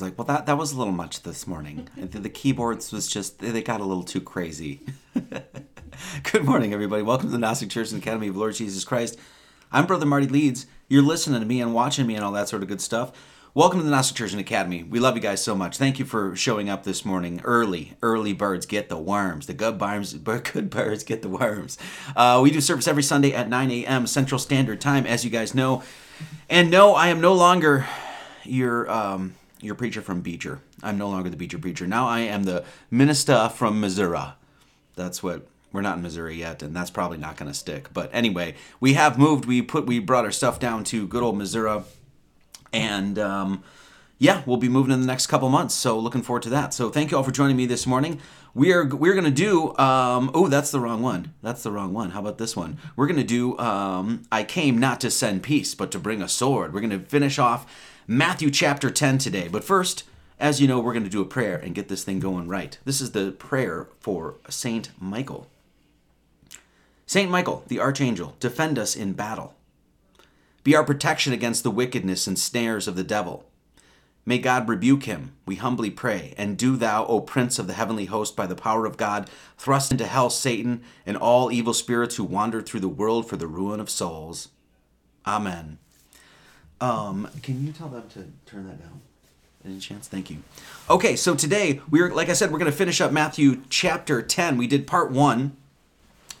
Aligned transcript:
Like, 0.00 0.16
well, 0.16 0.24
that, 0.26 0.46
that 0.46 0.56
was 0.56 0.72
a 0.72 0.78
little 0.78 0.92
much 0.92 1.22
this 1.22 1.46
morning. 1.46 1.88
The, 1.96 2.20
the 2.20 2.30
keyboards 2.30 2.92
was 2.92 3.08
just, 3.08 3.40
they 3.40 3.62
got 3.62 3.80
a 3.80 3.84
little 3.84 4.04
too 4.04 4.20
crazy. 4.20 4.80
Good 6.32 6.44
morning, 6.44 6.72
everybody. 6.72 7.02
Welcome 7.02 7.28
to 7.28 7.32
the 7.32 7.38
Gnostic 7.38 7.68
Church 7.68 7.90
and 7.90 8.00
Academy 8.00 8.28
of 8.28 8.36
Lord 8.36 8.54
Jesus 8.54 8.84
Christ. 8.84 9.18
I'm 9.70 9.86
Brother 9.86 10.06
Marty 10.06 10.26
Leeds. 10.26 10.66
You're 10.88 11.02
listening 11.02 11.40
to 11.40 11.46
me 11.46 11.60
and 11.60 11.74
watching 11.74 12.06
me 12.06 12.14
and 12.14 12.24
all 12.24 12.32
that 12.32 12.48
sort 12.48 12.62
of 12.62 12.68
good 12.68 12.80
stuff. 12.80 13.12
Welcome 13.54 13.80
to 13.80 13.84
the 13.84 13.90
Gnostic 13.90 14.16
Church 14.16 14.32
and 14.32 14.40
Academy. 14.40 14.82
We 14.82 14.98
love 14.98 15.14
you 15.14 15.20
guys 15.20 15.44
so 15.44 15.54
much. 15.54 15.76
Thank 15.76 15.98
you 15.98 16.06
for 16.06 16.34
showing 16.34 16.70
up 16.70 16.84
this 16.84 17.04
morning 17.04 17.42
early. 17.44 17.94
Early 18.00 18.32
birds 18.32 18.64
get 18.64 18.88
the 18.88 18.96
worms. 18.96 19.46
The 19.46 19.52
good 19.52 19.76
birds, 19.76 20.14
good 20.14 20.70
birds 20.70 21.04
get 21.04 21.20
the 21.20 21.28
worms. 21.28 21.76
Uh, 22.16 22.40
we 22.42 22.50
do 22.50 22.62
service 22.62 22.88
every 22.88 23.02
Sunday 23.02 23.34
at 23.34 23.50
9 23.50 23.70
a.m. 23.70 24.06
Central 24.06 24.38
Standard 24.38 24.80
Time, 24.80 25.04
as 25.04 25.22
you 25.22 25.30
guys 25.30 25.54
know. 25.54 25.82
And 26.48 26.70
no, 26.70 26.94
I 26.94 27.08
am 27.08 27.20
no 27.20 27.34
longer 27.34 27.86
your 28.44 28.90
um, 28.90 29.34
your 29.62 29.74
preacher 29.74 30.02
from 30.02 30.20
Beecher. 30.20 30.60
I'm 30.82 30.98
no 30.98 31.08
longer 31.08 31.30
the 31.30 31.36
Beecher 31.36 31.58
preacher. 31.58 31.86
Now 31.86 32.06
I 32.08 32.20
am 32.20 32.44
the 32.44 32.64
minister 32.90 33.48
from 33.48 33.80
Missouri. 33.80 34.18
That's 34.96 35.22
what 35.22 35.46
we're 35.72 35.80
not 35.80 35.96
in 35.96 36.02
Missouri 36.02 36.36
yet, 36.36 36.62
and 36.62 36.76
that's 36.76 36.90
probably 36.90 37.18
not 37.18 37.36
going 37.36 37.50
to 37.50 37.56
stick. 37.56 37.92
But 37.92 38.10
anyway, 38.12 38.54
we 38.80 38.94
have 38.94 39.18
moved. 39.18 39.46
We 39.46 39.62
put 39.62 39.86
we 39.86 39.98
brought 39.98 40.24
our 40.24 40.32
stuff 40.32 40.60
down 40.60 40.84
to 40.84 41.06
good 41.06 41.22
old 41.22 41.38
Missouri, 41.38 41.82
and 42.72 43.18
um, 43.18 43.64
yeah, 44.18 44.42
we'll 44.44 44.58
be 44.58 44.68
moving 44.68 44.92
in 44.92 45.00
the 45.00 45.06
next 45.06 45.28
couple 45.28 45.48
months. 45.48 45.74
So 45.74 45.98
looking 45.98 46.22
forward 46.22 46.42
to 46.42 46.50
that. 46.50 46.74
So 46.74 46.90
thank 46.90 47.10
you 47.10 47.16
all 47.16 47.22
for 47.22 47.32
joining 47.32 47.56
me 47.56 47.66
this 47.66 47.86
morning. 47.86 48.20
We 48.54 48.72
are 48.72 48.84
we're 48.84 49.14
gonna 49.14 49.30
do. 49.30 49.76
Um, 49.78 50.30
oh, 50.34 50.48
that's 50.48 50.70
the 50.70 50.80
wrong 50.80 51.00
one. 51.00 51.32
That's 51.42 51.62
the 51.62 51.70
wrong 51.70 51.94
one. 51.94 52.10
How 52.10 52.20
about 52.20 52.36
this 52.36 52.54
one? 52.54 52.78
We're 52.94 53.06
gonna 53.06 53.24
do. 53.24 53.56
Um, 53.58 54.24
I 54.30 54.44
came 54.44 54.78
not 54.78 55.00
to 55.00 55.10
send 55.10 55.42
peace, 55.42 55.74
but 55.74 55.90
to 55.92 55.98
bring 55.98 56.20
a 56.20 56.28
sword. 56.28 56.74
We're 56.74 56.82
gonna 56.82 56.98
finish 56.98 57.38
off 57.38 57.66
Matthew 58.06 58.50
chapter 58.50 58.90
10 58.90 59.18
today. 59.18 59.48
But 59.48 59.64
first, 59.64 60.04
as 60.40 60.60
you 60.60 60.66
know, 60.66 60.80
we're 60.80 60.92
going 60.92 61.04
to 61.04 61.10
do 61.10 61.20
a 61.20 61.26
prayer 61.26 61.56
and 61.56 61.74
get 61.74 61.88
this 61.88 62.02
thing 62.02 62.18
going 62.18 62.48
right. 62.48 62.76
This 62.84 63.00
is 63.00 63.12
the 63.12 63.30
prayer 63.32 63.88
for 64.00 64.36
Saint 64.48 64.90
Michael. 65.00 65.46
Saint 67.06 67.30
Michael, 67.30 67.64
the 67.68 67.78
archangel, 67.78 68.34
defend 68.40 68.78
us 68.78 68.96
in 68.96 69.12
battle. 69.12 69.54
Be 70.64 70.74
our 70.74 70.84
protection 70.84 71.32
against 71.32 71.62
the 71.62 71.70
wickedness 71.70 72.26
and 72.26 72.38
snares 72.38 72.88
of 72.88 72.96
the 72.96 73.04
devil. 73.04 73.44
May 74.24 74.38
God 74.38 74.68
rebuke 74.68 75.04
him, 75.04 75.32
we 75.44 75.56
humbly 75.56 75.90
pray, 75.90 76.34
and 76.38 76.56
do 76.56 76.76
thou, 76.76 77.04
O 77.06 77.20
Prince 77.20 77.58
of 77.58 77.66
the 77.66 77.72
heavenly 77.72 78.04
host, 78.04 78.36
by 78.36 78.46
the 78.46 78.54
power 78.54 78.86
of 78.86 78.96
God, 78.96 79.28
thrust 79.58 79.90
into 79.90 80.06
hell 80.06 80.30
Satan 80.30 80.82
and 81.04 81.16
all 81.16 81.50
evil 81.50 81.74
spirits 81.74 82.16
who 82.16 82.24
wander 82.24 82.62
through 82.62 82.80
the 82.80 82.88
world 82.88 83.28
for 83.28 83.36
the 83.36 83.48
ruin 83.48 83.80
of 83.80 83.90
souls. 83.90 84.48
Amen. 85.26 85.78
Um, 86.82 87.28
can 87.44 87.64
you 87.64 87.72
tell 87.72 87.86
them 87.86 88.08
to 88.14 88.26
turn 88.44 88.66
that 88.66 88.80
down? 88.80 89.00
Any 89.64 89.78
chance? 89.78 90.08
Thank 90.08 90.30
you. 90.30 90.38
Okay, 90.90 91.14
so 91.14 91.36
today 91.36 91.80
we're 91.88 92.12
like 92.12 92.28
I 92.28 92.32
said, 92.32 92.50
we're 92.50 92.58
going 92.58 92.70
to 92.70 92.76
finish 92.76 93.00
up 93.00 93.12
Matthew 93.12 93.62
chapter 93.70 94.20
10. 94.20 94.56
We 94.56 94.66
did 94.66 94.88
part 94.88 95.12
1 95.12 95.56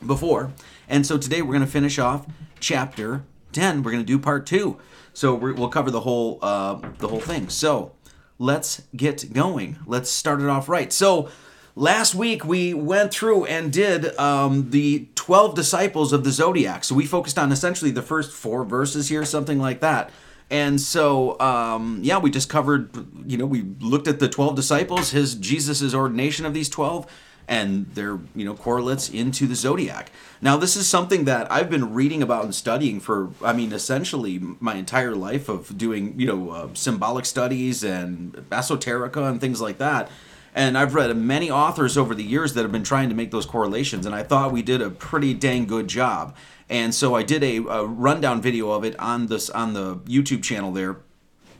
before. 0.04 0.50
And 0.88 1.06
so 1.06 1.16
today 1.16 1.42
we're 1.42 1.52
going 1.52 1.64
to 1.64 1.70
finish 1.70 1.96
off 2.00 2.26
chapter 2.58 3.22
10. 3.52 3.84
We're 3.84 3.92
going 3.92 4.02
to 4.02 4.06
do 4.06 4.18
part 4.18 4.44
2. 4.46 4.76
So 5.14 5.32
we 5.36 5.52
will 5.52 5.68
cover 5.68 5.92
the 5.92 6.00
whole 6.00 6.40
uh, 6.42 6.80
the 6.98 7.06
whole 7.06 7.20
thing. 7.20 7.48
So, 7.48 7.92
let's 8.40 8.82
get 8.96 9.32
going. 9.32 9.78
Let's 9.86 10.10
start 10.10 10.40
it 10.40 10.48
off 10.48 10.68
right. 10.68 10.92
So, 10.92 11.28
last 11.76 12.16
week 12.16 12.44
we 12.44 12.74
went 12.74 13.12
through 13.12 13.44
and 13.44 13.72
did 13.72 14.18
um, 14.18 14.70
the 14.70 15.06
12 15.14 15.54
disciples 15.54 16.12
of 16.12 16.24
the 16.24 16.30
zodiac 16.30 16.84
so 16.84 16.94
we 16.94 17.06
focused 17.06 17.38
on 17.38 17.50
essentially 17.50 17.90
the 17.90 18.02
first 18.02 18.30
four 18.30 18.62
verses 18.62 19.08
here 19.08 19.24
something 19.24 19.58
like 19.58 19.80
that 19.80 20.10
and 20.52 20.78
so, 20.78 21.40
um, 21.40 22.00
yeah, 22.02 22.18
we 22.18 22.30
just 22.30 22.50
covered, 22.50 22.90
you 23.26 23.38
know, 23.38 23.46
we 23.46 23.62
looked 23.80 24.06
at 24.06 24.20
the 24.20 24.28
12 24.28 24.54
disciples, 24.54 25.10
his 25.10 25.34
Jesus's 25.34 25.94
ordination 25.94 26.44
of 26.44 26.52
these 26.52 26.68
12, 26.68 27.10
and 27.48 27.86
their, 27.94 28.18
you 28.36 28.44
know, 28.44 28.52
correlates 28.52 29.08
into 29.08 29.46
the 29.46 29.54
zodiac. 29.54 30.12
Now, 30.42 30.58
this 30.58 30.76
is 30.76 30.86
something 30.86 31.24
that 31.24 31.50
I've 31.50 31.70
been 31.70 31.94
reading 31.94 32.22
about 32.22 32.44
and 32.44 32.54
studying 32.54 33.00
for, 33.00 33.30
I 33.42 33.54
mean, 33.54 33.72
essentially 33.72 34.40
my 34.60 34.74
entire 34.74 35.16
life 35.16 35.48
of 35.48 35.78
doing, 35.78 36.20
you 36.20 36.26
know, 36.26 36.50
uh, 36.50 36.68
symbolic 36.74 37.24
studies 37.24 37.82
and 37.82 38.34
esoterica 38.50 39.30
and 39.30 39.40
things 39.40 39.62
like 39.62 39.78
that. 39.78 40.10
And 40.54 40.76
I've 40.76 40.94
read 40.94 41.16
many 41.16 41.50
authors 41.50 41.96
over 41.96 42.14
the 42.14 42.22
years 42.22 42.52
that 42.52 42.62
have 42.62 42.72
been 42.72 42.84
trying 42.84 43.08
to 43.08 43.14
make 43.14 43.30
those 43.30 43.46
correlations, 43.46 44.04
and 44.04 44.14
I 44.14 44.22
thought 44.22 44.52
we 44.52 44.60
did 44.60 44.82
a 44.82 44.90
pretty 44.90 45.32
dang 45.32 45.64
good 45.64 45.88
job. 45.88 46.36
And 46.72 46.94
so 46.94 47.14
I 47.14 47.22
did 47.22 47.44
a, 47.44 47.58
a 47.58 47.84
rundown 47.84 48.40
video 48.40 48.70
of 48.70 48.82
it 48.82 48.98
on 48.98 49.26
this 49.26 49.50
on 49.50 49.74
the 49.74 49.96
YouTube 49.98 50.42
channel 50.42 50.72
there 50.72 50.96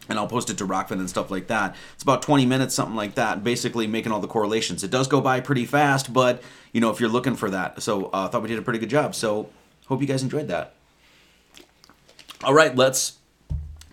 and 0.09 0.19
I'll 0.19 0.27
post 0.27 0.49
it 0.49 0.57
to 0.59 0.67
Rokfin 0.67 0.93
and 0.93 1.09
stuff 1.09 1.31
like 1.31 1.49
that. 1.49 1.77
It's 1.93 2.03
about 2.03 2.23
20 2.23 2.47
minutes, 2.47 2.75
something 2.75 2.97
like 2.97 3.15
that, 3.17 3.45
basically 3.45 3.87
making 3.87 4.11
all 4.11 4.21
the 4.21 4.27
correlations. 4.27 4.83
It 4.83 4.91
does 4.91 5.07
go 5.07 5.21
by 5.21 5.41
pretty 5.41 5.67
fast, 5.67 6.15
but 6.15 6.43
you 6.73 6.81
know 6.81 6.91
if 6.91 6.99
you're 6.99 7.11
looking 7.11 7.37
for 7.37 7.51
that, 7.51 7.83
so 7.83 8.07
uh, 8.07 8.25
I 8.25 8.29
thought 8.29 8.41
we 8.41 8.49
did 8.49 8.59
a 8.59 8.63
pretty 8.63 8.79
good 8.79 8.89
job. 8.89 9.15
So 9.15 9.51
hope 9.87 10.01
you 10.01 10.07
guys 10.07 10.23
enjoyed 10.23 10.49
that. 10.49 10.75
All 12.43 12.55
right, 12.55 12.75
let's 12.75 13.19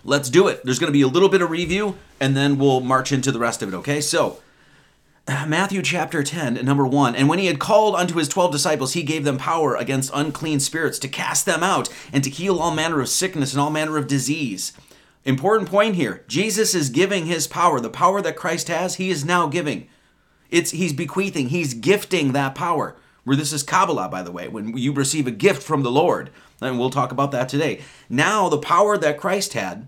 let's 0.06 0.30
do 0.30 0.48
it. 0.48 0.64
There's 0.64 0.80
going 0.80 0.88
to 0.88 0.98
be 0.98 1.02
a 1.02 1.08
little 1.08 1.30
bit 1.30 1.42
of 1.42 1.52
review, 1.52 1.98
and 2.22 2.36
then 2.36 2.58
we'll 2.58 2.80
march 2.80 3.12
into 3.12 3.34
the 3.34 3.40
rest 3.40 3.62
of 3.62 3.74
it. 3.74 3.78
Okay, 3.78 4.00
so 4.00 4.40
Matthew 5.30 5.84
chapter 5.84 6.24
10, 6.24 6.66
number 6.66 6.88
1. 6.88 7.16
And 7.16 7.30
when 7.30 7.38
he 7.38 7.46
had 7.46 7.60
called 7.60 7.94
unto 7.94 8.16
his 8.16 8.28
twelve 8.28 8.52
disciples, 8.52 8.94
he 8.94 9.04
gave 9.04 9.26
them 9.26 9.38
power 9.38 9.76
against 9.76 10.10
unclean 10.12 10.60
spirits 10.60 10.98
to 11.00 11.08
cast 11.08 11.46
them 11.46 11.62
out 11.62 11.88
and 12.12 12.24
to 12.24 12.32
heal 12.32 12.58
all 12.58 12.74
manner 12.74 13.00
of 13.00 13.10
sickness 13.10 13.54
and 13.54 13.62
all 13.62 13.70
manner 13.70 13.98
of 13.98 14.08
disease. 14.08 14.74
Important 15.26 15.70
point 15.70 15.94
here 15.94 16.24
Jesus 16.28 16.74
is 16.74 16.90
giving 16.90 17.28
his 17.28 17.46
power. 17.46 17.80
The 17.80 17.92
power 17.92 18.24
that 18.24 18.36
Christ 18.36 18.70
has, 18.70 18.96
he 18.96 19.12
is 19.12 19.24
now 19.24 19.46
giving. 19.46 19.88
It's 20.50 20.72
He's 20.72 20.94
bequeathing, 20.94 21.50
he's 21.50 21.76
gifting 21.76 22.32
that 22.32 22.56
power. 22.56 22.96
Where 23.24 23.38
this 23.38 23.54
is 23.54 23.62
Kabbalah, 23.62 24.10
by 24.10 24.24
the 24.24 24.32
way, 24.32 24.48
when 24.48 24.76
you 24.76 24.94
receive 24.94 25.28
a 25.28 25.32
gift 25.32 25.62
from 25.62 25.84
the 25.84 25.92
Lord. 25.92 26.32
And 26.60 26.80
we'll 26.80 26.90
talk 26.90 27.12
about 27.12 27.30
that 27.32 27.50
today. 27.50 27.82
Now, 28.10 28.50
the 28.50 28.58
power 28.58 28.98
that 28.98 29.20
Christ 29.20 29.54
had, 29.54 29.88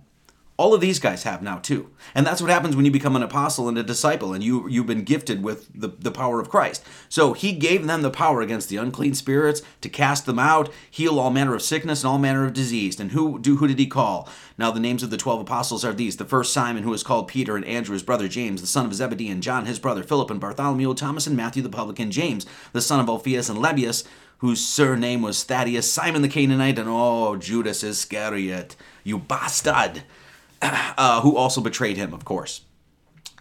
all 0.61 0.75
of 0.75 0.81
these 0.81 0.99
guys 0.99 1.23
have 1.23 1.41
now 1.41 1.57
too. 1.57 1.89
And 2.13 2.23
that's 2.23 2.39
what 2.39 2.51
happens 2.51 2.75
when 2.75 2.85
you 2.85 2.91
become 2.91 3.15
an 3.15 3.23
apostle 3.23 3.67
and 3.67 3.79
a 3.79 3.83
disciple 3.83 4.31
and 4.31 4.43
you 4.43 4.69
you've 4.69 4.85
been 4.85 5.03
gifted 5.03 5.41
with 5.41 5.67
the, 5.73 5.87
the 5.87 6.11
power 6.11 6.39
of 6.39 6.51
Christ. 6.51 6.85
So 7.09 7.33
he 7.33 7.51
gave 7.53 7.87
them 7.87 8.03
the 8.03 8.11
power 8.11 8.41
against 8.41 8.69
the 8.69 8.77
unclean 8.77 9.15
spirits 9.15 9.63
to 9.81 9.89
cast 9.89 10.27
them 10.27 10.37
out, 10.37 10.71
heal 10.89 11.19
all 11.19 11.31
manner 11.31 11.55
of 11.55 11.63
sickness 11.63 12.03
and 12.03 12.09
all 12.11 12.19
manner 12.19 12.45
of 12.45 12.53
disease. 12.53 12.99
And 12.99 13.11
who 13.11 13.39
do 13.39 13.57
who 13.57 13.67
did 13.67 13.79
he 13.79 13.87
call? 13.87 14.29
Now 14.55 14.69
the 14.69 14.79
names 14.79 15.01
of 15.01 15.09
the 15.09 15.17
twelve 15.17 15.41
apostles 15.41 15.83
are 15.83 15.93
these: 15.93 16.17
the 16.17 16.25
first 16.25 16.53
Simon, 16.53 16.83
who 16.83 16.93
is 16.93 17.01
called 17.01 17.27
Peter, 17.27 17.55
and 17.55 17.65
Andrew 17.65 17.93
his 17.93 18.03
brother 18.03 18.27
James, 18.27 18.61
the 18.61 18.67
son 18.67 18.85
of 18.85 18.93
Zebedee, 18.93 19.31
and 19.31 19.41
John 19.41 19.65
his 19.65 19.79
brother 19.79 20.03
Philip, 20.03 20.29
and 20.29 20.39
Bartholomew, 20.39 20.93
Thomas, 20.93 21.25
and 21.25 21.35
Matthew 21.35 21.63
the 21.63 21.69
publican, 21.69 22.11
James, 22.11 22.45
the 22.71 22.81
son 22.81 22.99
of 22.99 23.09
Alphaeus, 23.09 23.49
and 23.49 23.57
Lebbaeus, 23.57 24.03
whose 24.37 24.63
surname 24.63 25.23
was 25.23 25.43
Thaddeus, 25.43 25.91
Simon 25.91 26.21
the 26.21 26.29
Canaanite, 26.29 26.77
and 26.77 26.87
oh 26.87 27.35
Judas 27.35 27.83
Iscariot, 27.83 28.75
you 29.03 29.17
bastard 29.17 30.03
uh, 30.97 31.21
who 31.21 31.35
also 31.35 31.61
betrayed 31.61 31.97
him, 31.97 32.13
of 32.13 32.25
course. 32.25 32.61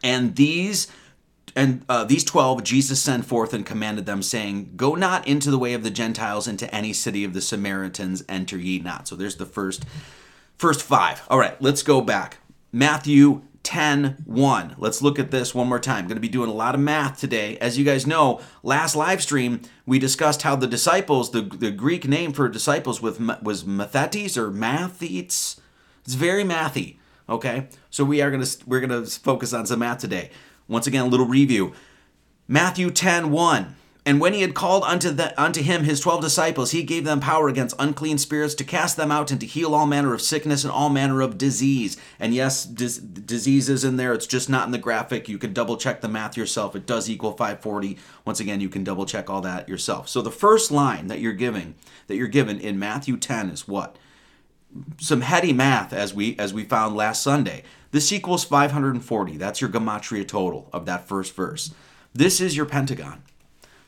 And 0.02 0.36
these 0.36 0.88
and 1.56 1.84
uh, 1.88 2.04
these 2.04 2.24
twelve 2.24 2.62
Jesus 2.62 3.02
sent 3.02 3.24
forth 3.24 3.52
and 3.52 3.66
commanded 3.66 4.06
them, 4.06 4.22
saying, 4.22 4.72
"Go 4.76 4.94
not 4.94 5.26
into 5.26 5.50
the 5.50 5.58
way 5.58 5.74
of 5.74 5.82
the 5.82 5.90
Gentiles 5.90 6.46
into 6.48 6.72
any 6.74 6.92
city 6.92 7.24
of 7.24 7.34
the 7.34 7.40
Samaritans 7.40 8.22
enter 8.28 8.56
ye 8.56 8.78
not." 8.78 9.08
So 9.08 9.16
there's 9.16 9.36
the 9.36 9.46
first 9.46 9.84
first 10.56 10.82
five. 10.82 11.22
All 11.28 11.38
right, 11.38 11.60
let's 11.60 11.82
go 11.82 12.00
back. 12.00 12.38
Matthew 12.72 13.42
10 13.62 14.22
1. 14.24 14.74
Let's 14.78 15.02
look 15.02 15.18
at 15.18 15.30
this 15.30 15.54
one 15.54 15.68
more 15.68 15.78
time. 15.78 16.04
going 16.04 16.16
to 16.16 16.20
be 16.20 16.28
doing 16.28 16.48
a 16.48 16.54
lot 16.54 16.74
of 16.74 16.80
math 16.80 17.20
today. 17.20 17.58
As 17.58 17.78
you 17.78 17.84
guys 17.84 18.06
know, 18.06 18.40
last 18.62 18.96
live 18.96 19.22
stream, 19.22 19.60
we 19.86 19.98
discussed 19.98 20.42
how 20.42 20.56
the 20.56 20.66
disciples, 20.66 21.30
the, 21.30 21.42
the 21.42 21.70
Greek 21.70 22.08
name 22.08 22.32
for 22.32 22.48
disciples 22.48 23.02
with, 23.02 23.20
was 23.42 23.64
Mathetes 23.64 24.36
or 24.36 24.50
Mathetes. 24.50 25.58
It's 26.04 26.14
very 26.14 26.42
mathy. 26.42 26.96
Okay, 27.30 27.68
so 27.90 28.04
we 28.04 28.20
are 28.20 28.30
gonna 28.30 28.46
we're 28.66 28.80
gonna 28.80 29.06
focus 29.06 29.52
on 29.52 29.64
some 29.64 29.78
math 29.78 29.98
today. 29.98 30.30
Once 30.66 30.88
again, 30.88 31.06
a 31.06 31.08
little 31.08 31.26
review. 31.26 31.72
Matthew 32.48 32.90
10 32.90 33.30
1. 33.30 33.76
And 34.06 34.18
when 34.18 34.32
he 34.32 34.40
had 34.40 34.54
called 34.54 34.82
unto, 34.84 35.10
the, 35.10 35.40
unto 35.40 35.62
him 35.62 35.84
his 35.84 36.00
twelve 36.00 36.22
disciples, 36.22 36.70
he 36.70 36.82
gave 36.82 37.04
them 37.04 37.20
power 37.20 37.48
against 37.48 37.76
unclean 37.78 38.16
spirits 38.18 38.54
to 38.54 38.64
cast 38.64 38.96
them 38.96 39.12
out 39.12 39.30
and 39.30 39.38
to 39.40 39.46
heal 39.46 39.74
all 39.74 39.86
manner 39.86 40.14
of 40.14 40.22
sickness 40.22 40.64
and 40.64 40.72
all 40.72 40.88
manner 40.88 41.20
of 41.20 41.36
disease. 41.38 41.98
And 42.18 42.34
yes, 42.34 42.64
dis- 42.64 42.96
disease 42.96 43.68
is 43.68 43.84
in 43.84 43.96
there. 43.96 44.14
It's 44.14 44.26
just 44.26 44.48
not 44.48 44.64
in 44.66 44.72
the 44.72 44.78
graphic. 44.78 45.28
You 45.28 45.38
can 45.38 45.52
double 45.52 45.76
check 45.76 46.00
the 46.00 46.08
math 46.08 46.36
yourself. 46.36 46.74
It 46.74 46.86
does 46.86 47.10
equal 47.10 47.32
540. 47.32 47.98
Once 48.24 48.40
again, 48.40 48.60
you 48.60 48.70
can 48.70 48.82
double 48.82 49.04
check 49.04 49.28
all 49.28 49.42
that 49.42 49.68
yourself. 49.68 50.08
So 50.08 50.22
the 50.22 50.30
first 50.30 50.70
line 50.70 51.08
that 51.08 51.20
you're 51.20 51.32
giving, 51.34 51.74
that 52.06 52.16
you're 52.16 52.26
given 52.26 52.58
in 52.58 52.78
Matthew 52.78 53.18
10 53.18 53.50
is 53.50 53.68
what? 53.68 53.96
Some 54.98 55.22
heady 55.22 55.52
math 55.52 55.92
as 55.92 56.14
we 56.14 56.38
as 56.38 56.54
we 56.54 56.64
found 56.64 56.96
last 56.96 57.22
Sunday. 57.22 57.62
This 57.92 58.12
equals 58.12 58.44
540. 58.44 59.36
That's 59.36 59.60
your 59.60 59.70
gematria 59.70 60.26
total 60.26 60.68
of 60.72 60.86
that 60.86 61.08
first 61.08 61.34
verse. 61.34 61.74
This 62.14 62.40
is 62.40 62.56
your 62.56 62.66
pentagon. 62.66 63.22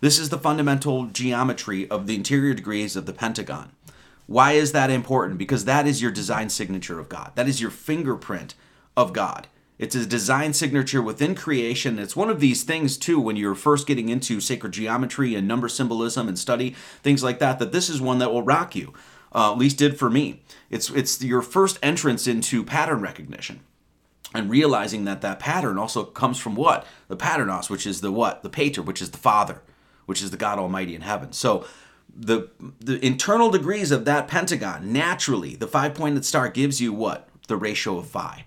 This 0.00 0.18
is 0.18 0.30
the 0.30 0.38
fundamental 0.38 1.06
geometry 1.06 1.88
of 1.88 2.06
the 2.06 2.16
interior 2.16 2.54
degrees 2.54 2.96
of 2.96 3.06
the 3.06 3.12
pentagon. 3.12 3.70
Why 4.26 4.52
is 4.52 4.72
that 4.72 4.90
important? 4.90 5.38
Because 5.38 5.64
that 5.64 5.86
is 5.86 6.02
your 6.02 6.10
design 6.10 6.48
signature 6.48 6.98
of 6.98 7.08
God. 7.08 7.32
That 7.34 7.48
is 7.48 7.60
your 7.60 7.70
fingerprint 7.70 8.54
of 8.96 9.12
God. 9.12 9.46
It's 9.78 9.94
a 9.94 10.06
design 10.06 10.52
signature 10.52 11.02
within 11.02 11.34
creation. 11.34 11.98
It's 11.98 12.14
one 12.14 12.30
of 12.30 12.40
these 12.40 12.62
things, 12.62 12.96
too, 12.96 13.18
when 13.18 13.36
you're 13.36 13.54
first 13.54 13.86
getting 13.86 14.08
into 14.08 14.40
sacred 14.40 14.72
geometry 14.72 15.34
and 15.34 15.48
number 15.48 15.68
symbolism 15.68 16.28
and 16.28 16.38
study, 16.38 16.76
things 17.02 17.24
like 17.24 17.40
that, 17.40 17.58
that 17.58 17.72
this 17.72 17.88
is 17.88 18.00
one 18.00 18.18
that 18.18 18.32
will 18.32 18.42
rock 18.42 18.76
you. 18.76 18.92
Uh, 19.34 19.52
at 19.52 19.58
least 19.58 19.78
did 19.78 19.98
for 19.98 20.10
me. 20.10 20.42
It's, 20.68 20.90
it's 20.90 21.22
your 21.22 21.42
first 21.42 21.78
entrance 21.82 22.26
into 22.26 22.62
pattern 22.62 23.00
recognition 23.00 23.60
and 24.34 24.50
realizing 24.50 25.04
that 25.04 25.20
that 25.20 25.38
pattern 25.38 25.78
also 25.78 26.04
comes 26.04 26.38
from 26.38 26.54
what? 26.54 26.86
The 27.08 27.16
paternos 27.16 27.70
which 27.70 27.86
is 27.86 28.00
the 28.00 28.12
what? 28.12 28.42
The 28.42 28.50
pater 28.50 28.82
which 28.82 29.02
is 29.02 29.10
the 29.10 29.18
father 29.18 29.62
which 30.06 30.22
is 30.22 30.30
the 30.30 30.36
god 30.36 30.58
almighty 30.58 30.94
in 30.94 31.02
heaven. 31.02 31.32
So 31.32 31.66
the 32.14 32.48
the 32.80 33.04
internal 33.04 33.50
degrees 33.50 33.90
of 33.90 34.04
that 34.04 34.28
pentagon 34.28 34.92
naturally 34.92 35.56
the 35.56 35.66
five 35.66 35.94
pointed 35.94 36.24
star 36.24 36.48
gives 36.48 36.80
you 36.80 36.92
what? 36.92 37.28
The 37.48 37.56
ratio 37.56 37.98
of 37.98 38.06
phi. 38.06 38.44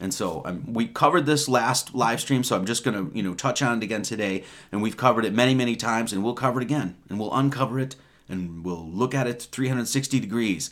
And 0.00 0.12
so 0.12 0.42
um, 0.44 0.72
we 0.72 0.88
covered 0.88 1.24
this 1.24 1.48
last 1.48 1.94
live 1.94 2.20
stream 2.20 2.42
so 2.42 2.56
i'm 2.56 2.66
just 2.66 2.84
going 2.84 3.10
to 3.10 3.16
you 3.16 3.22
know 3.22 3.34
touch 3.34 3.62
on 3.62 3.78
it 3.78 3.84
again 3.84 4.02
today. 4.02 4.44
And 4.72 4.82
we've 4.82 4.96
covered 4.96 5.24
it 5.24 5.32
many 5.32 5.54
many 5.54 5.76
times 5.76 6.12
and 6.12 6.24
we'll 6.24 6.34
cover 6.34 6.60
it 6.60 6.64
again 6.64 6.96
and 7.08 7.18
we'll 7.18 7.34
uncover 7.34 7.78
it 7.78 7.96
and 8.28 8.64
we'll 8.64 8.88
look 8.88 9.14
at 9.14 9.26
it 9.26 9.42
360 9.50 10.20
degrees 10.20 10.70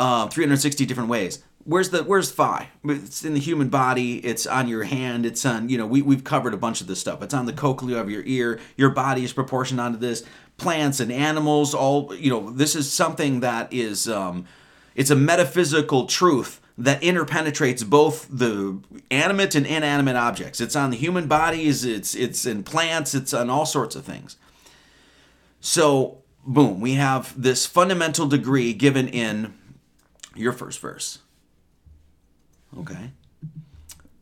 uh, 0.00 0.28
360 0.28 0.86
different 0.86 1.08
ways. 1.08 1.42
Where's 1.64 1.90
the 1.90 2.02
where's 2.02 2.30
phi? 2.30 2.70
It's 2.84 3.24
in 3.24 3.34
the 3.34 3.40
human 3.40 3.68
body 3.68 4.24
it's 4.24 4.46
on 4.46 4.68
your 4.68 4.84
hand 4.84 5.26
it's 5.26 5.44
on 5.44 5.68
you 5.68 5.76
know 5.76 5.86
we, 5.86 6.00
we've 6.00 6.24
covered 6.24 6.54
a 6.54 6.56
bunch 6.56 6.80
of 6.80 6.86
this 6.86 7.00
stuff. 7.00 7.20
It's 7.22 7.34
on 7.34 7.46
the 7.46 7.52
cochlea 7.52 8.00
of 8.00 8.10
your 8.10 8.22
ear 8.24 8.58
your 8.76 8.90
body 8.90 9.24
is 9.24 9.32
proportioned 9.32 9.80
onto 9.80 9.98
this 9.98 10.24
plants 10.56 10.98
and 10.98 11.12
animals 11.12 11.74
all 11.74 12.14
you 12.14 12.30
know 12.30 12.50
this 12.50 12.74
is 12.74 12.90
something 12.90 13.40
that 13.40 13.70
is 13.72 14.08
um, 14.08 14.46
it's 14.94 15.10
a 15.10 15.16
metaphysical 15.16 16.06
truth 16.06 16.60
that 16.78 17.02
interpenetrates 17.02 17.84
both 17.84 18.28
the 18.30 18.80
animate 19.10 19.54
and 19.54 19.66
inanimate 19.66 20.16
objects. 20.16 20.60
It's 20.60 20.76
on 20.76 20.90
the 20.90 20.96
human 20.96 21.26
bodies 21.26 21.84
it's 21.84 22.14
it's 22.14 22.46
in 22.46 22.62
plants 22.62 23.14
it's 23.14 23.34
on 23.34 23.50
all 23.50 23.66
sorts 23.66 23.94
of 23.94 24.04
things. 24.04 24.36
So 25.60 26.22
boom 26.48 26.80
we 26.80 26.94
have 26.94 27.40
this 27.40 27.66
fundamental 27.66 28.26
degree 28.26 28.72
given 28.72 29.06
in 29.06 29.54
your 30.34 30.52
first 30.52 30.80
verse 30.80 31.18
Okay. 32.76 33.12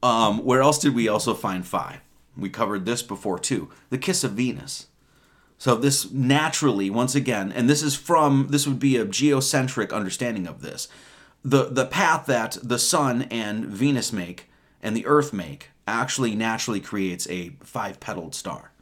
Um, 0.02 0.44
where 0.44 0.60
else 0.60 0.78
did 0.78 0.94
we 0.94 1.08
also 1.08 1.34
find 1.34 1.66
phi? 1.66 2.00
We 2.36 2.50
covered 2.50 2.84
this 2.84 3.02
before 3.02 3.38
too. 3.38 3.70
The 3.90 3.98
kiss 3.98 4.22
of 4.24 4.32
Venus. 4.32 4.86
So 5.58 5.74
this 5.74 6.10
naturally, 6.10 6.90
once 6.90 7.14
again, 7.14 7.50
and 7.50 7.68
this 7.68 7.82
is 7.82 7.96
from 7.96 8.48
this 8.50 8.66
would 8.66 8.78
be 8.78 8.96
a 8.96 9.06
geocentric 9.06 9.92
understanding 9.92 10.46
of 10.46 10.60
this. 10.60 10.86
The 11.42 11.64
the 11.64 11.86
path 11.86 12.26
that 12.26 12.58
the 12.62 12.78
sun 12.78 13.22
and 13.30 13.64
Venus 13.64 14.12
make 14.12 14.50
and 14.82 14.94
the 14.94 15.06
earth 15.06 15.32
make 15.32 15.70
actually 15.88 16.34
naturally 16.34 16.80
creates 16.80 17.28
a 17.30 17.50
five-petaled 17.62 18.34
star, 18.34 18.72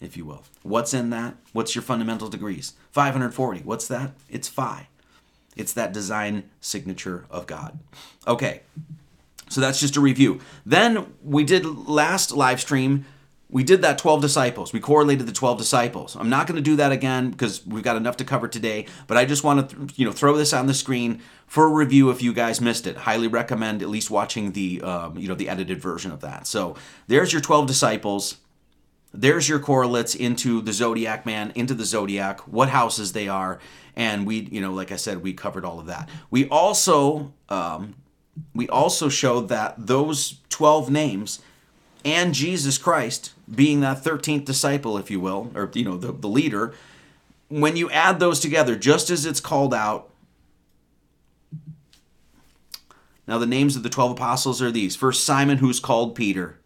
if 0.00 0.16
you 0.16 0.24
will. 0.24 0.44
What's 0.62 0.94
in 0.94 1.10
that? 1.10 1.36
What's 1.52 1.74
your 1.74 1.82
fundamental 1.82 2.28
degrees? 2.28 2.74
540. 2.92 3.60
What's 3.60 3.88
that? 3.88 4.12
It's 4.28 4.48
phi. 4.48 4.88
It's 5.56 5.72
that 5.72 5.92
design 5.92 6.50
signature 6.60 7.26
of 7.30 7.46
God. 7.46 7.78
Okay. 8.26 8.62
So 9.48 9.60
that's 9.60 9.80
just 9.80 9.96
a 9.96 10.00
review. 10.00 10.40
Then 10.64 11.14
we 11.22 11.42
did 11.42 11.64
last 11.64 12.32
live 12.32 12.60
stream, 12.60 13.06
we 13.50 13.64
did 13.64 13.80
that 13.82 13.96
12 13.96 14.20
disciples. 14.20 14.72
We 14.72 14.80
correlated 14.80 15.26
the 15.26 15.32
12 15.32 15.56
disciples. 15.56 16.16
I'm 16.16 16.28
not 16.28 16.46
going 16.46 16.56
to 16.56 16.62
do 16.62 16.76
that 16.76 16.92
again 16.92 17.30
because 17.30 17.66
we've 17.66 17.82
got 17.82 17.96
enough 17.96 18.18
to 18.18 18.24
cover 18.24 18.46
today, 18.46 18.86
but 19.06 19.16
I 19.16 19.24
just 19.24 19.42
want 19.42 19.70
to 19.70 19.88
you 19.96 20.04
know 20.04 20.12
throw 20.12 20.36
this 20.36 20.52
on 20.52 20.66
the 20.66 20.74
screen 20.74 21.22
for 21.46 21.64
a 21.64 21.70
review 21.70 22.10
if 22.10 22.22
you 22.22 22.34
guys 22.34 22.60
missed 22.60 22.86
it. 22.86 22.96
Highly 22.96 23.26
recommend 23.26 23.82
at 23.82 23.88
least 23.88 24.10
watching 24.10 24.52
the 24.52 24.82
um, 24.82 25.16
you 25.16 25.28
know 25.28 25.34
the 25.34 25.48
edited 25.48 25.80
version 25.80 26.12
of 26.12 26.20
that. 26.20 26.46
So, 26.46 26.76
there's 27.06 27.32
your 27.32 27.40
12 27.40 27.66
disciples. 27.66 28.36
There's 29.12 29.48
your 29.48 29.58
correlates 29.58 30.14
into 30.14 30.60
the 30.60 30.72
zodiac 30.72 31.24
man, 31.24 31.52
into 31.54 31.74
the 31.74 31.84
zodiac, 31.84 32.40
what 32.40 32.68
houses 32.68 33.12
they 33.12 33.28
are, 33.28 33.58
and 33.96 34.26
we, 34.26 34.48
you 34.52 34.60
know, 34.60 34.72
like 34.72 34.92
I 34.92 34.96
said, 34.96 35.22
we 35.22 35.32
covered 35.32 35.64
all 35.64 35.80
of 35.80 35.86
that. 35.86 36.08
We 36.30 36.48
also 36.48 37.32
um, 37.48 37.94
we 38.54 38.68
also 38.68 39.08
showed 39.08 39.48
that 39.48 39.74
those 39.78 40.40
12 40.50 40.90
names 40.90 41.40
and 42.04 42.34
Jesus 42.34 42.78
Christ 42.78 43.32
being 43.52 43.80
that 43.80 44.02
13th 44.04 44.44
disciple, 44.44 44.96
if 44.98 45.10
you 45.10 45.20
will, 45.20 45.50
or, 45.54 45.70
you 45.74 45.84
know, 45.84 45.96
the, 45.96 46.12
the 46.12 46.28
leader, 46.28 46.74
when 47.48 47.76
you 47.76 47.90
add 47.90 48.20
those 48.20 48.40
together, 48.40 48.76
just 48.76 49.10
as 49.10 49.26
it's 49.26 49.40
called 49.40 49.74
out, 49.74 50.10
now 53.26 53.38
the 53.38 53.46
names 53.46 53.76
of 53.76 53.82
the 53.82 53.90
12 53.90 54.12
apostles 54.12 54.62
are 54.62 54.70
these. 54.70 54.96
First, 54.96 55.24
Simon, 55.24 55.58
who's 55.58 55.80
called 55.80 56.14
Peter, 56.14 56.58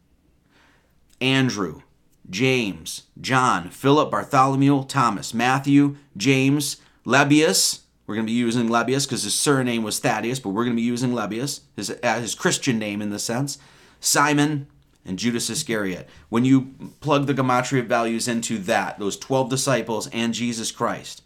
Andrew, 1.20 1.82
James, 2.30 3.02
John, 3.20 3.70
Philip, 3.70 4.10
Bartholomew, 4.10 4.84
Thomas, 4.86 5.34
Matthew, 5.34 5.96
James, 6.16 6.76
Lebbaeus, 7.04 7.80
we're 8.06 8.14
going 8.16 8.26
to 8.26 8.32
be 8.32 8.36
using 8.36 8.68
Lebbaeus 8.68 9.06
because 9.06 9.22
his 9.22 9.34
surname 9.34 9.82
was 9.82 9.98
Thaddeus, 9.98 10.40
but 10.40 10.50
we're 10.50 10.64
going 10.64 10.76
to 10.76 10.80
be 10.80 10.86
using 10.86 11.12
Lebbaeus, 11.12 11.60
his, 11.76 11.96
uh, 12.02 12.20
his 12.20 12.34
Christian 12.34 12.78
name 12.78 13.00
in 13.00 13.10
the 13.10 13.18
sense. 13.18 13.58
Simon 14.00 14.66
and 15.04 15.18
Judas 15.18 15.48
Iscariot. 15.48 16.08
When 16.28 16.44
you 16.44 16.74
plug 17.00 17.26
the 17.26 17.34
gematria 17.34 17.84
values 17.84 18.28
into 18.28 18.58
that, 18.58 18.98
those 18.98 19.16
12 19.16 19.48
disciples 19.50 20.08
and 20.12 20.34
Jesus 20.34 20.70
Christ 20.70 21.22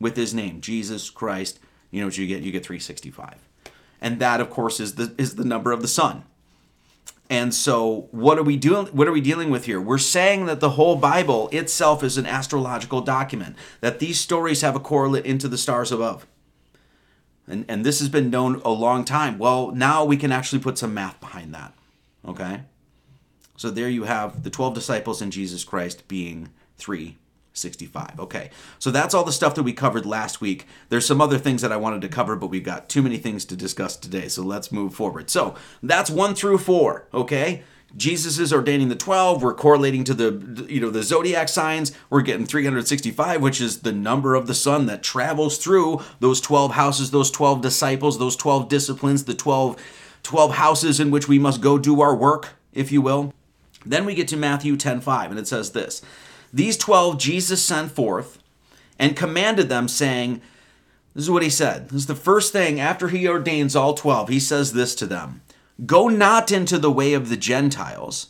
with 0.00 0.16
his 0.16 0.34
name, 0.34 0.60
Jesus 0.60 1.10
Christ, 1.10 1.58
you 1.90 2.00
know 2.00 2.06
what 2.06 2.18
you 2.18 2.26
get? 2.26 2.42
You 2.42 2.52
get 2.52 2.64
365. 2.64 3.36
And 4.00 4.18
that, 4.20 4.40
of 4.40 4.50
course, 4.50 4.80
is 4.80 4.96
the, 4.96 5.14
is 5.16 5.36
the 5.36 5.44
number 5.44 5.72
of 5.72 5.80
the 5.80 5.88
Son. 5.88 6.24
And 7.28 7.52
so 7.52 8.08
what 8.12 8.38
are 8.38 8.42
we 8.42 8.56
doing 8.56 8.86
what 8.86 9.08
are 9.08 9.12
we 9.12 9.20
dealing 9.20 9.50
with 9.50 9.64
here? 9.64 9.80
We're 9.80 9.98
saying 9.98 10.46
that 10.46 10.60
the 10.60 10.70
whole 10.70 10.96
Bible 10.96 11.48
itself 11.50 12.04
is 12.04 12.16
an 12.16 12.26
astrological 12.26 13.00
document, 13.00 13.56
that 13.80 13.98
these 13.98 14.20
stories 14.20 14.62
have 14.62 14.76
a 14.76 14.80
correlate 14.80 15.26
into 15.26 15.48
the 15.48 15.58
stars 15.58 15.90
above. 15.90 16.26
And 17.48 17.64
and 17.68 17.84
this 17.84 17.98
has 17.98 18.08
been 18.08 18.30
known 18.30 18.60
a 18.64 18.70
long 18.70 19.04
time. 19.04 19.38
Well, 19.38 19.72
now 19.72 20.04
we 20.04 20.16
can 20.16 20.30
actually 20.30 20.60
put 20.60 20.78
some 20.78 20.94
math 20.94 21.20
behind 21.20 21.52
that. 21.54 21.74
Okay? 22.26 22.62
So 23.56 23.70
there 23.70 23.88
you 23.88 24.04
have 24.04 24.42
the 24.42 24.50
12 24.50 24.74
disciples 24.74 25.22
and 25.22 25.32
Jesus 25.32 25.64
Christ 25.64 26.06
being 26.08 26.50
3 26.76 27.16
65. 27.56 28.20
Okay, 28.20 28.50
so 28.78 28.90
that's 28.90 29.14
all 29.14 29.24
the 29.24 29.32
stuff 29.32 29.54
that 29.54 29.62
we 29.62 29.72
covered 29.72 30.06
last 30.06 30.40
week. 30.40 30.66
There's 30.88 31.06
some 31.06 31.20
other 31.20 31.38
things 31.38 31.62
that 31.62 31.72
I 31.72 31.76
wanted 31.76 32.02
to 32.02 32.08
cover, 32.08 32.36
but 32.36 32.48
we've 32.48 32.64
got 32.64 32.88
too 32.88 33.02
many 33.02 33.18
things 33.18 33.44
to 33.46 33.56
discuss 33.56 33.96
today, 33.96 34.28
so 34.28 34.42
let's 34.42 34.70
move 34.72 34.94
forward. 34.94 35.30
So 35.30 35.54
that's 35.82 36.10
one 36.10 36.34
through 36.34 36.58
four, 36.58 37.08
okay? 37.12 37.62
Jesus 37.96 38.38
is 38.38 38.52
ordaining 38.52 38.88
the 38.88 38.96
12. 38.96 39.42
We're 39.42 39.54
correlating 39.54 40.04
to 40.04 40.14
the 40.14 40.66
you 40.68 40.80
know 40.80 40.90
the 40.90 41.02
zodiac 41.02 41.48
signs. 41.48 41.92
We're 42.10 42.22
getting 42.22 42.44
365, 42.44 43.40
which 43.40 43.60
is 43.60 43.80
the 43.80 43.92
number 43.92 44.34
of 44.34 44.46
the 44.46 44.54
sun 44.54 44.86
that 44.86 45.02
travels 45.02 45.58
through 45.58 46.02
those 46.20 46.40
12 46.40 46.72
houses, 46.72 47.10
those 47.10 47.30
12 47.30 47.62
disciples, 47.62 48.18
those 48.18 48.36
12 48.36 48.68
disciplines, 48.68 49.24
the 49.24 49.34
12 49.34 49.80
12 50.22 50.54
houses 50.56 50.98
in 50.98 51.10
which 51.10 51.28
we 51.28 51.38
must 51.38 51.60
go 51.60 51.78
do 51.78 52.00
our 52.00 52.14
work, 52.14 52.48
if 52.72 52.90
you 52.90 53.00
will. 53.00 53.32
Then 53.84 54.04
we 54.04 54.14
get 54.14 54.26
to 54.28 54.36
Matthew 54.36 54.76
10:5 54.76 55.30
and 55.30 55.38
it 55.38 55.46
says 55.46 55.70
this. 55.70 56.02
These 56.52 56.76
12 56.76 57.18
Jesus 57.18 57.62
sent 57.62 57.92
forth 57.92 58.38
and 58.98 59.16
commanded 59.16 59.68
them, 59.68 59.88
saying, 59.88 60.40
This 61.14 61.24
is 61.24 61.30
what 61.30 61.42
he 61.42 61.50
said. 61.50 61.88
This 61.88 62.02
is 62.02 62.06
the 62.06 62.14
first 62.14 62.52
thing 62.52 62.80
after 62.80 63.08
he 63.08 63.28
ordains 63.28 63.76
all 63.76 63.94
12. 63.94 64.28
He 64.28 64.40
says 64.40 64.72
this 64.72 64.94
to 64.96 65.06
them 65.06 65.42
Go 65.84 66.08
not 66.08 66.50
into 66.50 66.78
the 66.78 66.90
way 66.90 67.12
of 67.12 67.28
the 67.28 67.36
Gentiles, 67.36 68.28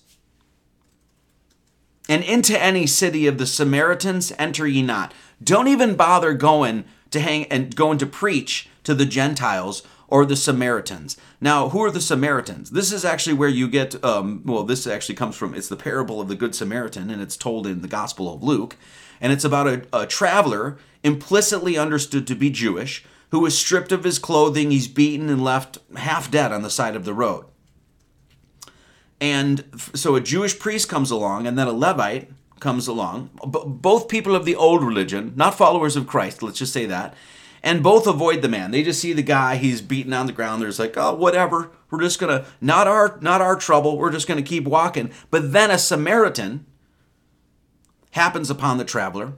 and 2.08 2.24
into 2.24 2.60
any 2.60 2.86
city 2.86 3.26
of 3.26 3.38
the 3.38 3.46
Samaritans 3.46 4.32
enter 4.38 4.66
ye 4.66 4.82
not. 4.82 5.12
Don't 5.42 5.68
even 5.68 5.96
bother 5.96 6.32
going 6.34 6.84
to 7.10 7.20
hang 7.20 7.44
and 7.46 7.74
going 7.74 7.98
to 7.98 8.06
preach 8.06 8.68
to 8.84 8.94
the 8.94 9.06
Gentiles 9.06 9.82
or 10.08 10.24
the 10.24 10.36
Samaritans. 10.36 11.16
Now, 11.40 11.70
who 11.70 11.82
are 11.82 11.90
the 11.90 12.00
Samaritans? 12.00 12.70
This 12.70 12.92
is 12.92 13.04
actually 13.04 13.34
where 13.34 13.48
you 13.48 13.68
get, 13.68 14.02
um, 14.04 14.42
well, 14.44 14.62
this 14.62 14.86
actually 14.86 15.16
comes 15.16 15.36
from, 15.36 15.54
it's 15.54 15.68
the 15.68 15.76
parable 15.76 16.20
of 16.20 16.28
the 16.28 16.36
Good 16.36 16.54
Samaritan, 16.54 17.10
and 17.10 17.20
it's 17.20 17.36
told 17.36 17.66
in 17.66 17.82
the 17.82 17.88
Gospel 17.88 18.32
of 18.32 18.42
Luke. 18.42 18.76
And 19.20 19.32
it's 19.32 19.44
about 19.44 19.66
a, 19.66 19.86
a 19.92 20.06
traveler, 20.06 20.78
implicitly 21.02 21.76
understood 21.76 22.26
to 22.26 22.34
be 22.34 22.50
Jewish, 22.50 23.04
who 23.30 23.44
is 23.46 23.58
stripped 23.58 23.92
of 23.92 24.04
his 24.04 24.18
clothing, 24.18 24.70
he's 24.70 24.88
beaten 24.88 25.28
and 25.28 25.42
left 25.42 25.78
half 25.96 26.30
dead 26.30 26.52
on 26.52 26.62
the 26.62 26.70
side 26.70 26.94
of 26.94 27.04
the 27.04 27.14
road. 27.14 27.46
And 29.20 29.64
so 29.94 30.14
a 30.14 30.20
Jewish 30.20 30.58
priest 30.58 30.88
comes 30.88 31.10
along, 31.10 31.46
and 31.46 31.58
then 31.58 31.66
a 31.66 31.72
Levite 31.72 32.30
comes 32.60 32.86
along, 32.86 33.30
both 33.44 34.08
people 34.08 34.34
of 34.34 34.44
the 34.44 34.56
old 34.56 34.82
religion, 34.82 35.32
not 35.36 35.54
followers 35.54 35.96
of 35.96 36.06
Christ, 36.06 36.42
let's 36.42 36.58
just 36.58 36.72
say 36.72 36.86
that 36.86 37.14
and 37.66 37.82
both 37.82 38.06
avoid 38.06 38.40
the 38.40 38.48
man. 38.48 38.70
They 38.70 38.84
just 38.84 39.00
see 39.00 39.12
the 39.12 39.22
guy, 39.22 39.56
he's 39.56 39.82
beaten 39.82 40.12
on 40.12 40.26
the 40.26 40.32
ground. 40.32 40.62
There's 40.62 40.78
like, 40.78 40.96
oh, 40.96 41.14
whatever. 41.14 41.72
We're 41.90 42.00
just 42.00 42.20
gonna 42.20 42.46
not 42.60 42.86
our 42.86 43.18
not 43.20 43.40
our 43.40 43.56
trouble. 43.56 43.98
We're 43.98 44.12
just 44.12 44.28
gonna 44.28 44.40
keep 44.40 44.64
walking. 44.64 45.10
But 45.30 45.52
then 45.52 45.70
a 45.70 45.78
Samaritan 45.78 46.64
happens 48.12 48.50
upon 48.50 48.78
the 48.78 48.84
traveler, 48.84 49.34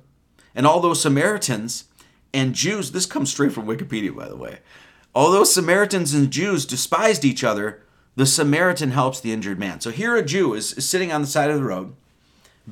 and 0.55 0.67
all 0.67 0.79
those 0.79 1.01
Samaritans 1.01 1.85
and 2.35 2.55
Jews. 2.55 2.93
This 2.93 3.07
comes 3.07 3.31
straight 3.31 3.53
from 3.53 3.67
Wikipedia, 3.67 4.15
by 4.15 4.29
the 4.29 4.37
way. 4.37 4.59
Although 5.15 5.45
Samaritans 5.45 6.13
and 6.13 6.31
Jews 6.31 6.67
despised 6.67 7.25
each 7.25 7.43
other 7.43 7.83
the 8.19 8.27
Samaritan 8.27 8.91
helps 8.91 9.21
the 9.21 9.33
injured 9.33 9.61
man. 9.61 9.81
So 9.81 9.91
here 9.91 10.17
a 10.17 10.25
Jew 10.25 10.53
is, 10.53 10.73
is 10.73 10.89
sitting 10.89 11.13
on 11.13 11.21
the 11.21 11.27
side 11.29 11.51
of 11.51 11.57
the 11.57 11.63
road, 11.65 11.95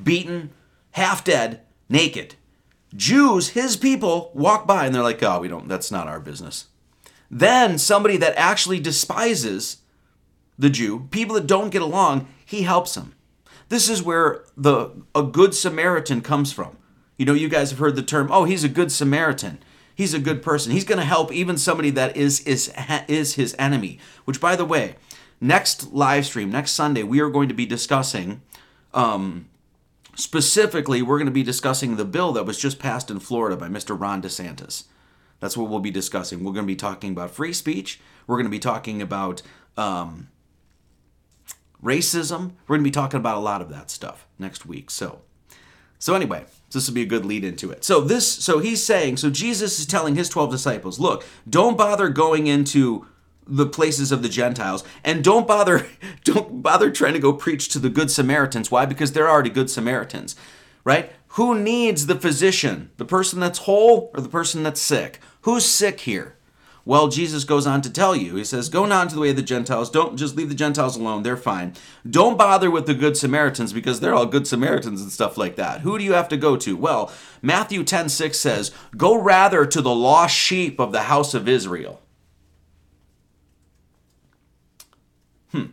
beaten, 0.01 0.49
half 0.91 1.23
dead, 1.23 1.61
naked. 1.87 2.35
Jews, 2.95 3.49
his 3.49 3.75
people, 3.75 4.31
walk 4.33 4.65
by 4.65 4.85
and 4.85 4.95
they're 4.95 5.03
like, 5.03 5.21
oh, 5.23 5.39
we 5.39 5.47
don't, 5.47 5.67
that's 5.67 5.91
not 5.91 6.07
our 6.07 6.19
business. 6.19 6.67
Then 7.29 7.77
somebody 7.77 8.17
that 8.17 8.37
actually 8.37 8.79
despises 8.79 9.77
the 10.57 10.69
Jew, 10.69 11.07
people 11.11 11.35
that 11.35 11.47
don't 11.47 11.69
get 11.69 11.81
along, 11.81 12.27
he 12.45 12.63
helps 12.63 12.95
them. 12.95 13.13
This 13.69 13.89
is 13.89 14.01
where 14.01 14.45
the 14.55 14.91
a 15.13 15.23
good 15.23 15.53
Samaritan 15.53 16.21
comes 16.21 16.53
from. 16.53 16.77
You 17.17 17.25
know, 17.25 17.33
you 17.33 17.49
guys 17.49 17.71
have 17.71 17.79
heard 17.79 17.95
the 17.95 18.03
term, 18.03 18.29
oh, 18.31 18.45
he's 18.45 18.63
a 18.63 18.69
good 18.69 18.91
Samaritan. 18.91 19.59
He's 19.93 20.13
a 20.13 20.19
good 20.19 20.43
person. 20.43 20.71
He's 20.71 20.83
going 20.83 20.99
to 20.99 21.05
help 21.05 21.31
even 21.31 21.57
somebody 21.57 21.89
that 21.91 22.15
is 22.15 22.39
is 22.41 22.71
is 23.07 23.33
his 23.33 23.55
enemy. 23.57 23.99
Which 24.25 24.39
by 24.39 24.55
the 24.55 24.63
way, 24.63 24.95
next 25.41 25.91
live 25.91 26.25
stream, 26.27 26.51
next 26.51 26.71
Sunday, 26.71 27.03
we 27.03 27.19
are 27.19 27.29
going 27.29 27.49
to 27.49 27.55
be 27.55 27.65
discussing 27.65 28.41
um, 28.93 29.47
specifically, 30.17 31.01
we're 31.01 31.17
going 31.17 31.27
to 31.27 31.31
be 31.31 31.43
discussing 31.43 31.95
the 31.95 32.05
bill 32.05 32.33
that 32.33 32.45
was 32.45 32.57
just 32.57 32.79
passed 32.79 33.09
in 33.09 33.19
Florida 33.19 33.55
by 33.55 33.69
Mr. 33.69 33.97
Ron 33.99 34.21
DeSantis. 34.21 34.85
That's 35.39 35.55
what 35.55 35.69
we'll 35.69 35.79
be 35.79 35.91
discussing. 35.91 36.43
We're 36.43 36.53
going 36.53 36.65
to 36.65 36.73
be 36.73 36.75
talking 36.75 37.11
about 37.11 37.31
free 37.31 37.53
speech. 37.53 37.99
We're 38.25 38.37
going 38.37 38.47
to 38.47 38.51
be 38.51 38.59
talking 38.59 39.01
about 39.01 39.43
um, 39.77 40.29
racism. 41.83 42.53
We're 42.67 42.77
going 42.77 42.83
to 42.83 42.89
be 42.89 42.91
talking 42.91 43.19
about 43.19 43.37
a 43.37 43.41
lot 43.41 43.61
of 43.61 43.69
that 43.69 43.91
stuff 43.91 44.27
next 44.39 44.65
week. 44.65 44.89
So, 44.89 45.21
so 45.99 46.15
anyway, 46.15 46.45
this 46.71 46.87
will 46.87 46.95
be 46.95 47.03
a 47.03 47.05
good 47.07 47.25
lead 47.25 47.43
into 47.43 47.69
it. 47.69 47.83
So 47.83 48.01
this, 48.01 48.27
so 48.27 48.59
he's 48.59 48.83
saying, 48.83 49.17
so 49.17 49.29
Jesus 49.29 49.79
is 49.79 49.85
telling 49.85 50.15
his 50.15 50.29
twelve 50.29 50.49
disciples, 50.49 50.99
look, 50.99 51.23
don't 51.47 51.77
bother 51.77 52.09
going 52.09 52.47
into 52.47 53.05
the 53.47 53.65
places 53.65 54.11
of 54.11 54.21
the 54.21 54.29
Gentiles, 54.29 54.83
and 55.03 55.23
don't 55.23 55.47
bother, 55.47 55.87
don't 56.23 56.61
bother 56.61 56.91
trying 56.91 57.13
to 57.13 57.19
go 57.19 57.33
preach 57.33 57.69
to 57.69 57.79
the 57.79 57.89
good 57.89 58.11
Samaritans. 58.11 58.71
Why? 58.71 58.85
Because 58.85 59.11
they're 59.11 59.29
already 59.29 59.49
good 59.49 59.69
Samaritans, 59.69 60.35
right? 60.83 61.11
Who 61.29 61.57
needs 61.57 62.05
the 62.05 62.15
physician? 62.15 62.91
The 62.97 63.05
person 63.05 63.39
that's 63.39 63.59
whole 63.59 64.11
or 64.13 64.21
the 64.21 64.29
person 64.29 64.63
that's 64.63 64.81
sick? 64.81 65.19
Who's 65.41 65.65
sick 65.65 66.01
here? 66.01 66.37
Well, 66.87 67.09
Jesus 67.09 67.43
goes 67.43 67.67
on 67.67 67.81
to 67.81 67.91
tell 67.91 68.15
you, 68.15 68.37
he 68.37 68.45
says, 68.45 68.69
Go 68.69 68.85
not 68.85 69.03
into 69.03 69.15
the 69.15 69.21
way 69.21 69.31
of 69.31 69.35
the 69.35 69.41
Gentiles. 69.41 69.89
Don't 69.89 70.15
just 70.15 70.37
leave 70.37 70.47
the 70.47 70.55
Gentiles 70.55 70.95
alone. 70.95 71.21
They're 71.21 71.35
fine. 71.35 71.73
Don't 72.09 72.37
bother 72.37 72.71
with 72.71 72.85
the 72.85 72.93
Good 72.93 73.17
Samaritans 73.17 73.73
because 73.73 73.99
they're 73.99 74.15
all 74.15 74.25
Good 74.25 74.47
Samaritans 74.47 75.01
and 75.01 75.11
stuff 75.11 75.37
like 75.37 75.57
that. 75.57 75.81
Who 75.81 75.97
do 75.97 76.05
you 76.05 76.13
have 76.13 76.29
to 76.29 76.37
go 76.37 76.55
to? 76.55 76.77
Well, 76.77 77.11
Matthew 77.41 77.83
10 77.83 78.07
6 78.07 78.39
says, 78.39 78.71
Go 78.95 79.21
rather 79.21 79.65
to 79.65 79.81
the 79.81 79.93
lost 79.93 80.33
sheep 80.33 80.79
of 80.79 80.93
the 80.93 81.03
house 81.03 81.33
of 81.33 81.49
Israel. 81.49 81.99
Hmm. 85.51 85.65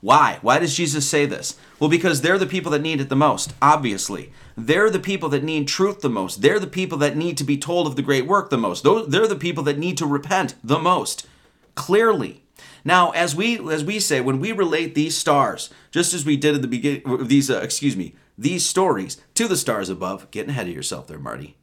Why? 0.00 0.38
Why 0.40 0.58
does 0.58 0.76
Jesus 0.76 1.08
say 1.08 1.26
this? 1.26 1.56
Well, 1.78 1.90
because 1.90 2.22
they're 2.22 2.38
the 2.38 2.46
people 2.46 2.72
that 2.72 2.80
need 2.80 3.00
it 3.00 3.10
the 3.10 3.16
most, 3.16 3.52
obviously. 3.60 4.32
They're 4.56 4.90
the 4.90 4.98
people 4.98 5.28
that 5.28 5.44
need 5.44 5.68
truth 5.68 6.00
the 6.00 6.08
most. 6.08 6.40
They're 6.40 6.58
the 6.58 6.66
people 6.66 6.96
that 6.98 7.16
need 7.16 7.36
to 7.38 7.44
be 7.44 7.58
told 7.58 7.86
of 7.86 7.96
the 7.96 8.02
great 8.02 8.26
work 8.26 8.48
the 8.48 8.56
most. 8.56 8.82
They're 8.82 9.26
the 9.26 9.36
people 9.36 9.62
that 9.64 9.78
need 9.78 9.98
to 9.98 10.06
repent 10.06 10.54
the 10.64 10.78
most. 10.78 11.26
Clearly. 11.74 12.42
Now, 12.84 13.10
as 13.10 13.36
we 13.36 13.58
as 13.70 13.84
we 13.84 14.00
say, 14.00 14.20
when 14.20 14.40
we 14.40 14.52
relate 14.52 14.94
these 14.94 15.16
stars, 15.16 15.70
just 15.90 16.14
as 16.14 16.24
we 16.24 16.36
did 16.36 16.54
at 16.54 16.62
the 16.62 16.68
beginning, 16.68 17.26
these 17.26 17.50
uh, 17.50 17.60
excuse 17.62 17.96
me, 17.96 18.14
these 18.38 18.66
stories 18.66 19.20
to 19.34 19.46
the 19.46 19.56
stars 19.56 19.90
above, 19.90 20.30
getting 20.30 20.50
ahead 20.50 20.66
of 20.66 20.74
yourself 20.74 21.06
there, 21.06 21.18
Marty. 21.18 21.56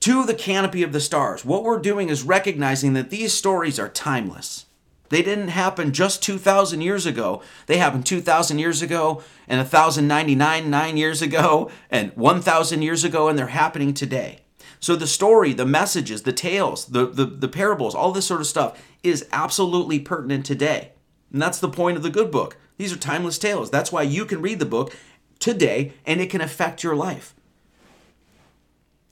To 0.00 0.24
the 0.24 0.34
canopy 0.34 0.82
of 0.82 0.92
the 0.92 1.00
stars, 1.00 1.44
what 1.44 1.62
we're 1.62 1.78
doing 1.78 2.08
is 2.08 2.24
recognizing 2.24 2.92
that 2.94 3.10
these 3.10 3.32
stories 3.32 3.78
are 3.78 3.88
timeless. 3.88 4.63
They 5.10 5.22
didn't 5.22 5.48
happen 5.48 5.92
just 5.92 6.22
2,000 6.22 6.80
years 6.80 7.06
ago. 7.06 7.42
They 7.66 7.76
happened 7.76 8.06
2,000 8.06 8.58
years 8.58 8.82
ago 8.82 9.22
and 9.46 9.58
1,099 9.58 10.70
nine 10.70 10.96
years 10.96 11.22
ago 11.22 11.70
and 11.90 12.12
1,000 12.16 12.82
years 12.82 13.04
ago, 13.04 13.28
and 13.28 13.38
they're 13.38 13.48
happening 13.48 13.94
today. 13.94 14.40
So 14.80 14.96
the 14.96 15.06
story, 15.06 15.52
the 15.52 15.66
messages, 15.66 16.22
the 16.22 16.32
tales, 16.32 16.86
the, 16.86 17.06
the, 17.06 17.24
the 17.24 17.48
parables, 17.48 17.94
all 17.94 18.12
this 18.12 18.26
sort 18.26 18.40
of 18.40 18.46
stuff 18.46 18.82
is 19.02 19.26
absolutely 19.32 19.98
pertinent 19.98 20.44
today. 20.44 20.92
And 21.32 21.40
that's 21.40 21.58
the 21.58 21.68
point 21.68 21.96
of 21.96 22.02
the 22.02 22.10
good 22.10 22.30
book. 22.30 22.56
These 22.76 22.92
are 22.92 22.98
timeless 22.98 23.38
tales. 23.38 23.70
That's 23.70 23.92
why 23.92 24.02
you 24.02 24.24
can 24.24 24.42
read 24.42 24.58
the 24.58 24.66
book 24.66 24.94
today 25.38 25.92
and 26.04 26.20
it 26.20 26.30
can 26.30 26.40
affect 26.40 26.82
your 26.82 26.96
life. 26.96 27.34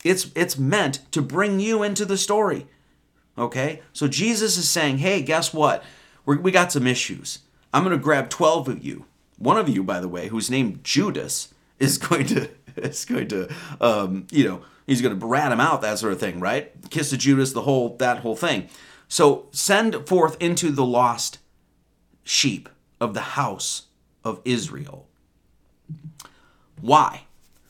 It's, 0.04 0.30
it's 0.34 0.58
meant 0.58 1.00
to 1.12 1.22
bring 1.22 1.60
you 1.60 1.82
into 1.82 2.04
the 2.04 2.18
story. 2.18 2.66
Okay? 3.36 3.80
So 3.92 4.08
Jesus 4.08 4.56
is 4.56 4.68
saying, 4.68 4.98
hey, 4.98 5.22
guess 5.22 5.52
what? 5.52 5.82
We're, 6.24 6.40
we 6.40 6.50
got 6.50 6.72
some 6.72 6.86
issues. 6.86 7.40
I'm 7.72 7.84
going 7.84 7.96
to 7.96 8.02
grab 8.02 8.28
12 8.28 8.68
of 8.68 8.84
you. 8.84 9.06
One 9.38 9.56
of 9.56 9.68
you, 9.68 9.82
by 9.82 10.00
the 10.00 10.08
way, 10.08 10.28
who's 10.28 10.50
named 10.50 10.84
Judas, 10.84 11.52
is 11.78 11.98
going 12.08 12.26
to, 12.26 12.48
is 12.76 13.04
going 13.04 13.28
to, 13.28 13.52
um, 13.80 14.26
you 14.30 14.44
know, 14.44 14.62
he's 14.86 15.00
going 15.02 15.18
to 15.18 15.26
rat 15.26 15.52
him 15.52 15.60
out, 15.60 15.82
that 15.82 15.98
sort 15.98 16.12
of 16.12 16.20
thing, 16.20 16.40
right? 16.40 16.72
Kiss 16.90 17.12
of 17.12 17.18
Judas, 17.18 17.52
the 17.52 17.62
whole, 17.62 17.96
that 17.96 18.18
whole 18.18 18.36
thing. 18.36 18.68
So 19.08 19.48
send 19.50 20.08
forth 20.08 20.36
into 20.40 20.70
the 20.70 20.84
lost 20.84 21.38
sheep 22.24 22.68
of 23.00 23.14
the 23.14 23.20
house 23.20 23.88
of 24.24 24.40
Israel. 24.44 25.08
Why? 26.80 27.22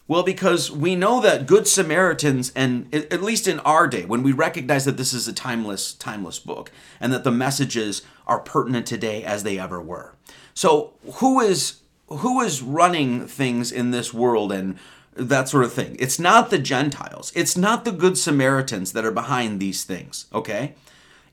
Well, 0.09 0.23
because 0.23 0.71
we 0.71 0.97
know 0.97 1.21
that 1.21 1.47
good 1.47 1.69
Samaritans, 1.69 2.53
and 2.57 2.93
at 2.93 3.23
least 3.23 3.47
in 3.47 3.61
our 3.61 3.87
day, 3.87 4.05
when 4.05 4.23
we 4.23 4.33
recognize 4.33 4.85
that 4.85 4.97
this 4.97 5.12
is 5.12 5.29
a 5.29 5.33
timeless, 5.33 5.95
timeless 5.95 6.38
book, 6.38 6.73
and 7.01 7.12
that 7.12 7.25
the 7.25 7.31
messages 7.31 8.03
are 8.27 8.41
pertinent 8.41 8.87
today 8.87 9.23
as 9.23 9.43
they 9.43 9.59
ever 9.59 9.81
were. 9.81 10.15
So, 10.55 10.95
who 11.15 11.41
is 11.41 11.81
who 12.09 12.41
is 12.43 12.62
running 12.62 13.27
things 13.27 13.73
in 13.73 13.91
this 13.91 14.12
world 14.12 14.53
and 14.53 14.77
that 15.15 15.49
sort 15.49 15.65
of 15.65 15.73
thing? 15.73 15.97
It's 15.99 16.19
not 16.19 16.51
the 16.51 16.59
Gentiles. 16.59 17.33
It's 17.35 17.57
not 17.57 17.85
the 17.85 17.93
good 17.93 18.19
Samaritans 18.19 18.93
that 18.93 19.05
are 19.05 19.12
behind 19.12 19.61
these 19.61 19.85
things. 19.85 20.27
Okay, 20.35 20.75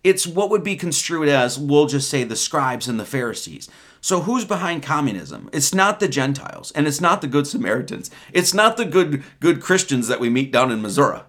it's 0.04 0.28
what 0.28 0.50
would 0.50 0.64
be 0.64 0.76
construed 0.76 1.28
as 1.28 1.60
we'll 1.60 1.88
just 1.88 2.10
say 2.10 2.24
the 2.24 2.36
scribes 2.36 2.88
and 2.88 3.00
the 3.00 3.06
Pharisees. 3.06 3.68
So 4.02 4.22
who's 4.22 4.46
behind 4.46 4.84
communism? 4.84 5.50
It's 5.52 5.74
not 5.74 6.00
the 6.00 6.08
Gentiles 6.08 6.72
and 6.72 6.88
it's 6.88 7.02
not 7.02 7.22
the 7.22 7.28
good 7.28 7.48
Samaritans. 7.48 8.10
It's 8.32 8.54
not 8.54 8.78
the 8.78 8.86
good 8.86 9.24
good 9.40 9.62
Christians 9.62 10.08
that 10.08 10.20
we 10.20 10.30
meet 10.30 10.52
down 10.52 10.72
in 10.72 10.82
Missouri. 10.82 11.22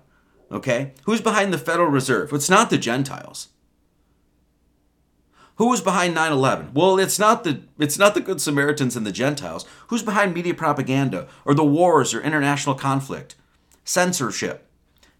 Okay? 0.52 0.92
Who's 1.04 1.20
behind 1.20 1.52
the 1.52 1.58
Federal 1.58 1.88
Reserve? 1.88 2.32
It's 2.32 2.50
not 2.50 2.70
the 2.70 2.78
Gentiles. 2.78 3.48
Who 5.56 5.68
was 5.68 5.82
behind 5.82 6.16
9/11? 6.16 6.72
Well, 6.72 6.98
it's 6.98 7.18
not 7.18 7.44
the 7.44 7.62
it's 7.78 7.98
not 7.98 8.14
the 8.14 8.20
good 8.20 8.40
Samaritans 8.40 8.96
and 8.96 9.06
the 9.06 9.12
Gentiles. 9.12 9.66
Who's 9.88 10.02
behind 10.02 10.32
media 10.32 10.54
propaganda 10.54 11.28
or 11.44 11.54
the 11.54 11.64
wars 11.64 12.14
or 12.14 12.22
international 12.22 12.74
conflict? 12.74 13.34
Censorship, 13.84 14.66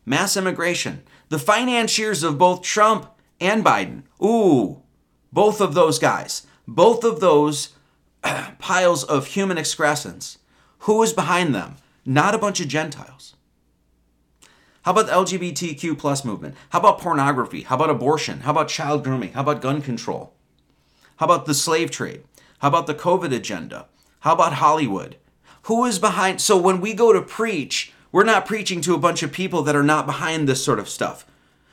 mass 0.07 0.37
immigration, 0.37 1.03
the 1.29 1.39
financiers 1.39 2.23
of 2.23 2.39
both 2.39 2.63
Trump 2.63 3.11
and 3.41 3.65
Biden. 3.65 4.05
Ooh, 4.23 4.83
both 5.33 5.61
of 5.61 5.75
those 5.75 5.99
guys 5.99 6.47
both 6.71 7.03
of 7.03 7.19
those 7.19 7.71
piles 8.61 9.03
of 9.03 9.27
human 9.27 9.59
excrescence, 9.59 10.39
who 10.81 11.03
is 11.03 11.13
behind 11.13 11.53
them? 11.53 11.77
Not 12.07 12.35
a 12.35 12.39
bunch 12.39 12.61
of 12.61 12.69
Gentiles. 12.69 13.35
How 14.83 14.93
about 14.93 15.07
the 15.07 15.13
LGBTQ 15.13 15.99
plus 15.99 16.25
movement? 16.25 16.55
How 16.71 16.79
about 16.79 17.01
pornography? 17.01 17.63
How 17.63 17.75
about 17.75 17.91
abortion? 17.91 18.41
How 18.41 18.53
about 18.53 18.69
child 18.69 19.03
grooming? 19.03 19.33
How 19.33 19.41
about 19.41 19.61
gun 19.61 19.83
control? 19.83 20.33
How 21.17 21.27
about 21.27 21.45
the 21.45 21.55
slave 21.55 21.91
trade? 21.91 22.23
How 22.61 22.69
about 22.69 22.87
the 22.87 22.95
COVID 22.95 23.35
agenda? 23.35 23.87
How 24.21 24.35
about 24.35 24.55
Hollywood? 24.55 25.17
Who 25.63 25.85
is 25.85 25.99
behind? 25.99 26.41
So 26.41 26.57
when 26.57 26.81
we 26.81 26.95
go 26.95 27.13
to 27.13 27.21
preach, 27.21 27.93
we're 28.13 28.25
not 28.25 28.47
preaching 28.47 28.81
to 28.83 28.95
a 28.95 28.99
bunch 28.99 29.23
of 29.23 29.33
people 29.33 29.63
that 29.63 29.77
are 29.77 29.83
not 29.83 30.07
behind 30.07 30.49
this 30.49 30.65
sort 30.65 30.79
of 30.79 30.89
stuff 30.89 31.27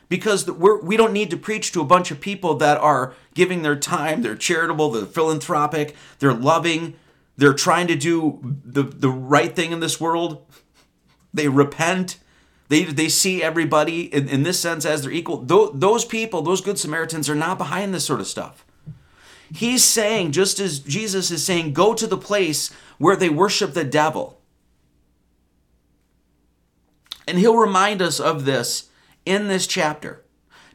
because 0.09 0.49
we're, 0.49 0.81
we 0.81 0.97
don't 0.97 1.13
need 1.13 1.29
to 1.31 1.37
preach 1.37 1.71
to 1.71 1.81
a 1.81 1.85
bunch 1.85 2.11
of 2.11 2.19
people 2.19 2.55
that 2.55 2.77
are 2.77 3.13
giving 3.33 3.61
their 3.61 3.75
time, 3.75 4.21
they're 4.21 4.35
charitable, 4.35 4.91
they're 4.91 5.05
philanthropic, 5.05 5.95
they're 6.19 6.33
loving, 6.33 6.95
they're 7.35 7.53
trying 7.53 7.87
to 7.87 7.95
do 7.95 8.39
the, 8.63 8.83
the 8.83 9.09
right 9.09 9.55
thing 9.55 9.71
in 9.71 9.79
this 9.79 9.99
world. 9.99 10.45
They 11.33 11.47
repent. 11.47 12.17
They, 12.69 12.83
they 12.83 13.09
see 13.09 13.43
everybody 13.43 14.13
in, 14.13 14.27
in 14.27 14.43
this 14.43 14.59
sense 14.59 14.85
as 14.85 15.03
their 15.03 15.11
equal. 15.11 15.45
Th- 15.45 15.69
those 15.73 16.03
people, 16.03 16.41
those 16.41 16.61
good 16.61 16.79
Samaritans, 16.79 17.29
are 17.29 17.35
not 17.35 17.57
behind 17.57 17.93
this 17.93 18.05
sort 18.05 18.19
of 18.19 18.27
stuff. 18.27 18.65
He's 19.53 19.83
saying, 19.83 20.31
just 20.33 20.59
as 20.59 20.79
Jesus 20.79 21.31
is 21.31 21.45
saying, 21.45 21.73
go 21.73 21.93
to 21.93 22.07
the 22.07 22.17
place 22.17 22.71
where 22.97 23.15
they 23.15 23.29
worship 23.29 23.73
the 23.73 23.85
devil. 23.85 24.41
And 27.27 27.37
he'll 27.37 27.55
remind 27.55 28.01
us 28.01 28.19
of 28.19 28.45
this 28.45 28.89
in 29.27 29.47
this 29.47 29.67
chapter. 29.67 30.23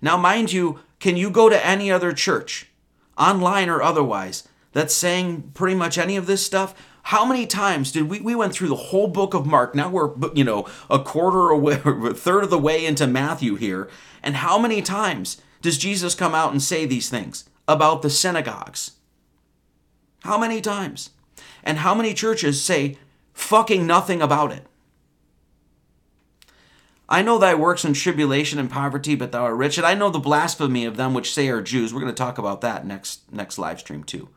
Now, 0.00 0.16
mind 0.16 0.52
you, 0.52 0.80
can 1.00 1.16
you 1.16 1.30
go 1.30 1.48
to 1.48 1.66
any 1.66 1.90
other 1.90 2.12
church, 2.12 2.68
online 3.16 3.68
or 3.68 3.82
otherwise, 3.82 4.46
that's 4.72 4.94
saying 4.94 5.52
pretty 5.54 5.74
much 5.74 5.98
any 5.98 6.16
of 6.16 6.26
this 6.26 6.44
stuff? 6.44 6.74
How 7.06 7.24
many 7.24 7.46
times 7.46 7.90
did 7.90 8.08
we 8.08 8.20
we 8.20 8.34
went 8.34 8.52
through 8.52 8.68
the 8.68 8.76
whole 8.76 9.08
book 9.08 9.34
of 9.34 9.46
Mark? 9.46 9.74
Now 9.74 9.88
we're 9.88 10.12
you 10.34 10.44
know 10.44 10.68
a 10.88 11.00
quarter 11.00 11.48
away, 11.48 11.80
a 11.84 12.14
third 12.14 12.44
of 12.44 12.50
the 12.50 12.58
way 12.58 12.86
into 12.86 13.06
Matthew 13.06 13.56
here, 13.56 13.88
and 14.22 14.36
how 14.36 14.58
many 14.58 14.82
times 14.82 15.40
does 15.60 15.78
Jesus 15.78 16.14
come 16.14 16.34
out 16.34 16.52
and 16.52 16.62
say 16.62 16.86
these 16.86 17.10
things? 17.10 17.44
about 17.68 18.02
the 18.02 18.10
synagogues? 18.10 18.92
How 20.22 20.38
many 20.38 20.60
times? 20.60 21.10
And 21.64 21.78
how 21.78 21.94
many 21.94 22.14
churches 22.14 22.62
say 22.62 22.98
fucking 23.32 23.86
nothing 23.86 24.20
about 24.22 24.52
it? 24.52 24.66
I 27.12 27.20
know 27.20 27.36
thy 27.36 27.54
works 27.54 27.84
in 27.84 27.92
tribulation 27.92 28.58
and 28.58 28.70
poverty, 28.70 29.14
but 29.14 29.32
thou 29.32 29.44
art 29.44 29.56
rich. 29.56 29.76
And 29.76 29.86
I 29.86 29.92
know 29.92 30.08
the 30.08 30.18
blasphemy 30.18 30.86
of 30.86 30.96
them 30.96 31.12
which 31.12 31.34
say 31.34 31.50
are 31.50 31.60
Jews. 31.60 31.92
We're 31.92 32.00
going 32.00 32.10
to 32.10 32.16
talk 32.16 32.38
about 32.38 32.62
that 32.62 32.86
next 32.86 33.30
next 33.30 33.58
live 33.58 33.80
stream 33.80 34.02
too. 34.02 34.30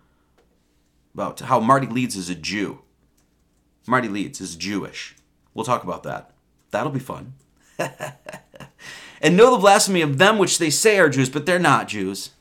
About 1.14 1.40
how 1.40 1.62
Marty 1.62 1.88
Leeds 1.88 2.18
is 2.18 2.30
a 2.30 2.36
Jew. 2.36 2.82
Marty 3.88 4.10
Leeds 4.10 4.42
is 4.42 4.58
Jewish. 4.58 5.16
We'll 5.54 5.64
talk 5.64 5.86
about 5.86 6.04
that. 6.04 6.32
That'll 6.72 6.92
be 6.92 7.00
fun. 7.00 7.36
and 9.22 9.38
know 9.38 9.52
the 9.52 9.62
blasphemy 9.62 10.02
of 10.02 10.18
them 10.18 10.38
which 10.38 10.58
they 10.58 10.70
say 10.70 11.00
are 11.00 11.08
Jews, 11.08 11.30
but 11.30 11.46
they're 11.46 11.58
not 11.58 11.88
Jews, 11.88 12.32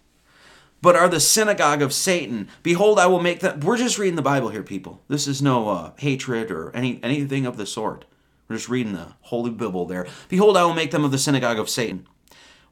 but 0.83 0.97
are 0.97 1.09
the 1.09 1.21
synagogue 1.21 1.81
of 1.81 1.93
Satan. 1.93 2.49
Behold, 2.65 2.99
I 2.99 3.07
will 3.07 3.21
make 3.21 3.39
that. 3.39 3.63
We're 3.63 3.77
just 3.77 3.99
reading 3.99 4.17
the 4.17 4.23
Bible 4.23 4.49
here, 4.49 4.65
people. 4.65 5.01
This 5.07 5.29
is 5.29 5.41
no 5.41 5.69
uh, 5.69 5.93
hatred 5.99 6.51
or 6.51 6.75
any 6.75 6.99
anything 7.05 7.47
of 7.47 7.57
the 7.57 7.67
sort. 7.67 8.05
We're 8.49 8.57
just 8.57 8.69
reading 8.69 8.93
the 8.93 9.13
Holy 9.23 9.51
Bible 9.51 9.87
there. 9.87 10.07
Behold, 10.29 10.57
I 10.57 10.65
will 10.65 10.75
make 10.75 10.91
them 10.91 11.05
of 11.05 11.11
the 11.11 11.19
synagogue 11.19 11.59
of 11.59 11.71
Satan, 11.71 12.07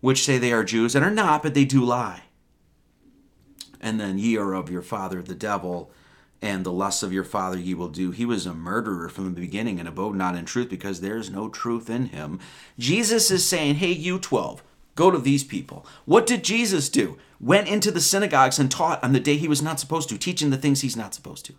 which 0.01 0.25
say 0.25 0.39
they 0.39 0.53
are 0.53 0.65
Jews 0.65 0.95
and 0.95 1.05
are 1.05 1.11
not, 1.11 1.43
but 1.43 1.55
they 1.55 1.65
do 1.65 1.83
lie. 1.83 2.25
And 3.81 3.99
then 3.99 4.19
ye 4.19 4.37
are 4.37 4.55
of 4.55 4.71
your 4.71 4.83
father 4.83 5.23
the 5.23 5.35
devil, 5.35 5.91
and 6.43 6.65
the 6.65 6.73
lusts 6.73 7.03
of 7.03 7.13
your 7.13 7.25
father 7.25 7.59
ye 7.59 7.73
will 7.73 7.89
do. 7.89 8.11
He 8.11 8.27
was 8.27 8.47
a 8.47 8.53
murderer 8.53 9.09
from 9.09 9.25
the 9.25 9.41
beginning 9.41 9.79
and 9.79 9.89
abode 9.89 10.17
not 10.17 10.37
in 10.37 10.45
truth 10.45 10.69
because 10.69 11.01
there 11.01 11.17
is 11.17 11.31
no 11.31 11.49
truth 11.49 11.89
in 11.89 12.07
him. 12.07 12.39
Jesus 12.79 13.31
is 13.31 13.45
saying, 13.45 13.77
Hey, 13.77 13.93
you 13.93 14.19
12, 14.19 14.63
go 14.95 15.11
to 15.11 15.19
these 15.19 15.45
people. 15.45 15.87
What 16.05 16.27
did 16.27 16.45
Jesus 16.45 16.89
do? 16.89 17.17
Went 17.41 17.69
into 17.69 17.91
the 17.91 18.01
synagogues 18.01 18.59
and 18.59 18.71
taught 18.71 19.03
on 19.03 19.13
the 19.13 19.21
day 19.21 19.37
he 19.37 19.49
was 19.49 19.63
not 19.63 19.81
supposed 19.81 20.09
to, 20.11 20.19
teaching 20.19 20.51
the 20.51 20.57
things 20.57 20.81
he's 20.81 20.97
not 20.97 21.15
supposed 21.15 21.45
to. 21.47 21.55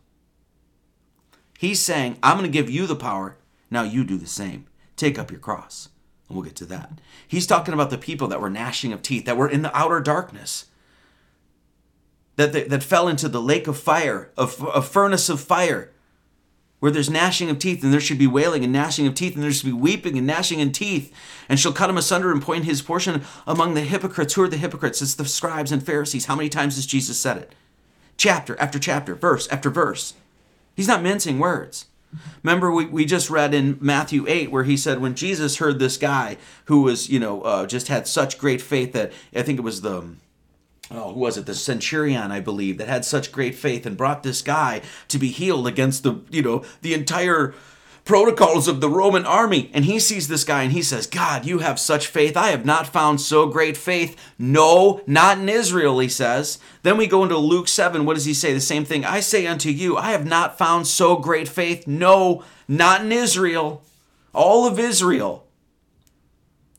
He's 1.57 1.79
saying, 1.79 2.17
I'm 2.21 2.37
going 2.37 2.49
to 2.49 2.53
give 2.53 2.69
you 2.69 2.85
the 2.85 2.95
power 2.95 3.37
now 3.73 3.83
you 3.83 4.03
do 4.03 4.17
the 4.17 4.27
same. 4.27 4.67
Take 4.95 5.17
up 5.19 5.31
your 5.31 5.39
cross. 5.39 5.89
And 6.27 6.37
we'll 6.37 6.45
get 6.45 6.55
to 6.57 6.65
that. 6.67 6.91
He's 7.27 7.47
talking 7.47 7.73
about 7.73 7.89
the 7.89 7.97
people 7.97 8.27
that 8.29 8.39
were 8.39 8.49
gnashing 8.49 8.93
of 8.93 9.01
teeth, 9.01 9.25
that 9.25 9.37
were 9.37 9.49
in 9.49 9.61
the 9.61 9.75
outer 9.75 9.99
darkness, 9.99 10.65
that, 12.35 12.53
they, 12.53 12.63
that 12.63 12.83
fell 12.83 13.07
into 13.07 13.27
the 13.27 13.41
lake 13.41 13.67
of 13.67 13.77
fire, 13.77 14.31
a, 14.37 14.43
a 14.43 14.81
furnace 14.81 15.29
of 15.29 15.41
fire, 15.41 15.91
where 16.79 16.91
there's 16.91 17.09
gnashing 17.09 17.49
of 17.49 17.59
teeth, 17.59 17.83
and 17.83 17.93
there 17.93 18.01
should 18.01 18.17
be 18.17 18.27
wailing 18.27 18.63
and 18.63 18.73
gnashing 18.73 19.07
of 19.07 19.15
teeth, 19.15 19.35
and 19.35 19.43
there 19.43 19.51
should 19.51 19.65
be 19.65 19.71
weeping 19.71 20.17
and 20.17 20.27
gnashing 20.27 20.61
of 20.61 20.71
teeth. 20.73 21.13
And 21.47 21.59
shall 21.59 21.71
cut 21.71 21.89
him 21.89 21.97
asunder 21.97 22.31
and 22.31 22.41
point 22.41 22.65
his 22.65 22.81
portion 22.81 23.23
among 23.47 23.73
the 23.73 23.81
hypocrites. 23.81 24.33
Who 24.33 24.43
are 24.43 24.49
the 24.49 24.57
hypocrites? 24.57 25.01
It's 25.01 25.15
the 25.15 25.25
scribes 25.25 25.71
and 25.71 25.85
Pharisees. 25.85 26.25
How 26.25 26.35
many 26.35 26.49
times 26.49 26.75
has 26.75 26.85
Jesus 26.85 27.17
said 27.17 27.37
it? 27.37 27.55
Chapter 28.17 28.59
after 28.59 28.79
chapter, 28.79 29.15
verse 29.15 29.47
after 29.47 29.69
verse. 29.69 30.13
He's 30.75 30.87
not 30.87 31.01
mincing 31.01 31.39
words. 31.39 31.85
Remember, 32.43 32.71
we, 32.71 32.85
we 32.85 33.05
just 33.05 33.29
read 33.29 33.53
in 33.53 33.77
Matthew 33.81 34.25
8 34.27 34.51
where 34.51 34.63
he 34.63 34.77
said, 34.77 34.99
when 34.99 35.15
Jesus 35.15 35.57
heard 35.57 35.79
this 35.79 35.97
guy 35.97 36.37
who 36.65 36.81
was, 36.81 37.09
you 37.09 37.19
know, 37.19 37.41
uh, 37.41 37.65
just 37.65 37.87
had 37.87 38.07
such 38.07 38.37
great 38.37 38.61
faith 38.61 38.93
that 38.93 39.11
I 39.35 39.41
think 39.41 39.59
it 39.59 39.63
was 39.63 39.81
the, 39.81 40.15
oh, 40.91 41.13
who 41.13 41.19
was 41.19 41.37
it? 41.37 41.45
The 41.45 41.55
centurion, 41.55 42.31
I 42.31 42.39
believe, 42.39 42.77
that 42.77 42.87
had 42.87 43.05
such 43.05 43.31
great 43.31 43.55
faith 43.55 43.85
and 43.85 43.97
brought 43.97 44.23
this 44.23 44.41
guy 44.41 44.81
to 45.07 45.17
be 45.17 45.29
healed 45.29 45.67
against 45.67 46.03
the, 46.03 46.21
you 46.29 46.41
know, 46.41 46.63
the 46.81 46.93
entire 46.93 47.53
protocols 48.05 48.67
of 48.67 48.81
the 48.81 48.89
Roman 48.89 49.25
army. 49.25 49.71
And 49.73 49.85
he 49.85 49.99
sees 49.99 50.27
this 50.27 50.43
guy 50.43 50.63
and 50.63 50.71
he 50.71 50.81
says, 50.81 51.07
God, 51.07 51.45
you 51.45 51.59
have 51.59 51.79
such 51.79 52.07
faith. 52.07 52.35
I 52.35 52.49
have 52.49 52.65
not 52.65 52.87
found 52.87 53.21
so 53.21 53.47
great 53.47 53.77
faith. 53.77 54.17
No, 54.37 55.01
not 55.07 55.37
in 55.37 55.49
Israel, 55.49 55.99
he 55.99 56.09
says. 56.09 56.59
Then 56.83 56.97
we 56.97 57.07
go 57.07 57.23
into 57.23 57.37
Luke 57.37 57.67
7. 57.67 58.05
What 58.05 58.15
does 58.15 58.25
he 58.25 58.33
say? 58.33 58.53
The 58.53 58.59
same 58.59 58.85
thing. 58.85 59.05
I 59.05 59.19
say 59.19 59.47
unto 59.47 59.69
you, 59.69 59.97
I 59.97 60.11
have 60.11 60.25
not 60.25 60.57
found 60.57 60.87
so 60.87 61.15
great 61.15 61.47
faith. 61.47 61.87
No, 61.87 62.43
not 62.67 63.01
in 63.01 63.11
Israel. 63.11 63.83
All 64.33 64.67
of 64.67 64.79
Israel. 64.79 65.47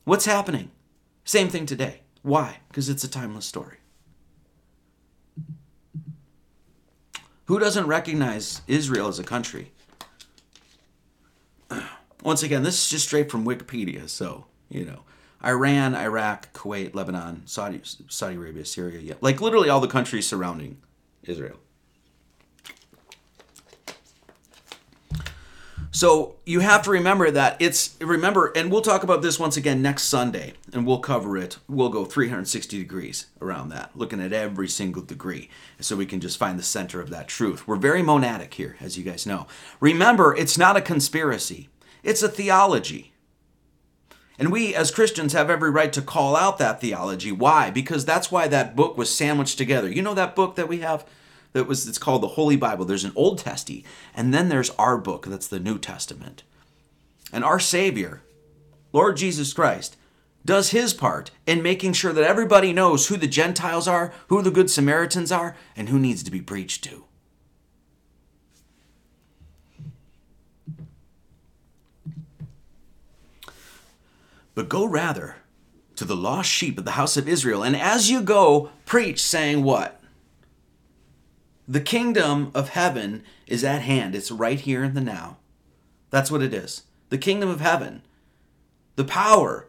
What's 0.04 0.26
happening? 0.26 0.70
Same 1.24 1.48
thing 1.48 1.64
today. 1.64 2.00
Why? 2.22 2.58
Because 2.68 2.88
it's 2.88 3.04
a 3.04 3.08
timeless 3.08 3.46
story. 3.46 3.78
Who 7.46 7.58
doesn't 7.58 7.86
recognize 7.86 8.62
Israel 8.66 9.08
as 9.08 9.18
a 9.18 9.24
country? 9.24 9.70
Once 12.24 12.42
again, 12.42 12.62
this 12.62 12.82
is 12.82 12.90
just 12.90 13.06
straight 13.06 13.30
from 13.30 13.44
Wikipedia. 13.44 14.08
So, 14.08 14.46
you 14.68 14.84
know, 14.84 15.02
Iran, 15.44 15.94
Iraq, 15.94 16.52
Kuwait, 16.52 16.94
Lebanon, 16.94 17.42
Saudi, 17.44 17.80
Saudi 18.08 18.36
Arabia, 18.36 18.64
Syria, 18.64 18.98
yeah. 18.98 19.14
Like 19.20 19.40
literally 19.40 19.68
all 19.68 19.80
the 19.80 19.86
countries 19.86 20.26
surrounding 20.26 20.78
Israel. 21.22 21.58
So 25.94 26.34
you 26.44 26.58
have 26.58 26.82
to 26.82 26.90
remember 26.90 27.30
that 27.30 27.56
it's 27.60 27.96
remember, 28.00 28.52
and 28.56 28.72
we'll 28.72 28.82
talk 28.82 29.04
about 29.04 29.22
this 29.22 29.38
once 29.38 29.56
again 29.56 29.80
next 29.80 30.04
Sunday, 30.04 30.54
and 30.72 30.84
we'll 30.84 30.98
cover 30.98 31.38
it. 31.38 31.58
We'll 31.68 31.88
go 31.88 32.04
360 32.04 32.76
degrees 32.76 33.26
around 33.40 33.68
that, 33.68 33.92
looking 33.94 34.20
at 34.20 34.32
every 34.32 34.66
single 34.66 35.02
degree, 35.02 35.50
so 35.78 35.94
we 35.94 36.04
can 36.04 36.18
just 36.18 36.36
find 36.36 36.58
the 36.58 36.64
center 36.64 37.00
of 37.00 37.10
that 37.10 37.28
truth. 37.28 37.68
We're 37.68 37.76
very 37.76 38.02
monadic 38.02 38.54
here, 38.54 38.76
as 38.80 38.98
you 38.98 39.04
guys 39.04 39.24
know. 39.24 39.46
Remember, 39.78 40.34
it's 40.36 40.58
not 40.58 40.76
a 40.76 40.80
conspiracy. 40.80 41.68
It's 42.04 42.22
a 42.22 42.28
theology. 42.28 43.14
And 44.38 44.52
we 44.52 44.74
as 44.74 44.90
Christians 44.90 45.32
have 45.32 45.48
every 45.48 45.70
right 45.70 45.92
to 45.92 46.02
call 46.02 46.36
out 46.36 46.58
that 46.58 46.80
theology. 46.80 47.32
Why? 47.32 47.70
Because 47.70 48.04
that's 48.04 48.30
why 48.30 48.46
that 48.48 48.76
book 48.76 48.96
was 48.96 49.12
sandwiched 49.12 49.58
together. 49.58 49.90
You 49.90 50.02
know 50.02 50.14
that 50.14 50.36
book 50.36 50.56
that 50.56 50.68
we 50.68 50.80
have 50.80 51.06
that 51.52 51.66
was 51.66 51.88
it's 51.88 51.98
called 51.98 52.22
the 52.22 52.28
Holy 52.28 52.56
Bible. 52.56 52.84
There's 52.84 53.04
an 53.04 53.12
Old 53.16 53.38
Testy, 53.38 53.84
and 54.14 54.34
then 54.34 54.48
there's 54.48 54.70
our 54.70 54.98
book 54.98 55.26
that's 55.26 55.46
the 55.48 55.60
New 55.60 55.78
Testament. 55.78 56.42
And 57.32 57.44
our 57.44 57.60
Savior, 57.60 58.22
Lord 58.92 59.16
Jesus 59.16 59.52
Christ, 59.52 59.96
does 60.44 60.70
his 60.70 60.92
part 60.92 61.30
in 61.46 61.62
making 61.62 61.94
sure 61.94 62.12
that 62.12 62.24
everybody 62.24 62.72
knows 62.72 63.06
who 63.06 63.16
the 63.16 63.26
Gentiles 63.26 63.88
are, 63.88 64.12
who 64.28 64.42
the 64.42 64.50
Good 64.50 64.70
Samaritans 64.70 65.32
are, 65.32 65.56
and 65.76 65.88
who 65.88 65.98
needs 65.98 66.22
to 66.24 66.30
be 66.30 66.42
preached 66.42 66.84
to. 66.84 67.04
But 74.54 74.68
go 74.68 74.84
rather 74.84 75.36
to 75.96 76.04
the 76.04 76.16
lost 76.16 76.50
sheep 76.50 76.78
of 76.78 76.84
the 76.84 76.92
house 76.92 77.16
of 77.16 77.28
Israel. 77.28 77.62
And 77.62 77.76
as 77.76 78.10
you 78.10 78.20
go, 78.20 78.70
preach, 78.84 79.22
saying, 79.22 79.62
What? 79.62 80.00
The 81.66 81.80
kingdom 81.80 82.50
of 82.54 82.70
heaven 82.70 83.22
is 83.46 83.64
at 83.64 83.82
hand. 83.82 84.14
It's 84.14 84.30
right 84.30 84.60
here 84.60 84.84
in 84.84 84.94
the 84.94 85.00
now. 85.00 85.38
That's 86.10 86.30
what 86.30 86.42
it 86.42 86.52
is. 86.52 86.82
The 87.08 87.18
kingdom 87.18 87.48
of 87.48 87.60
heaven, 87.60 88.02
the 88.96 89.04
power 89.04 89.68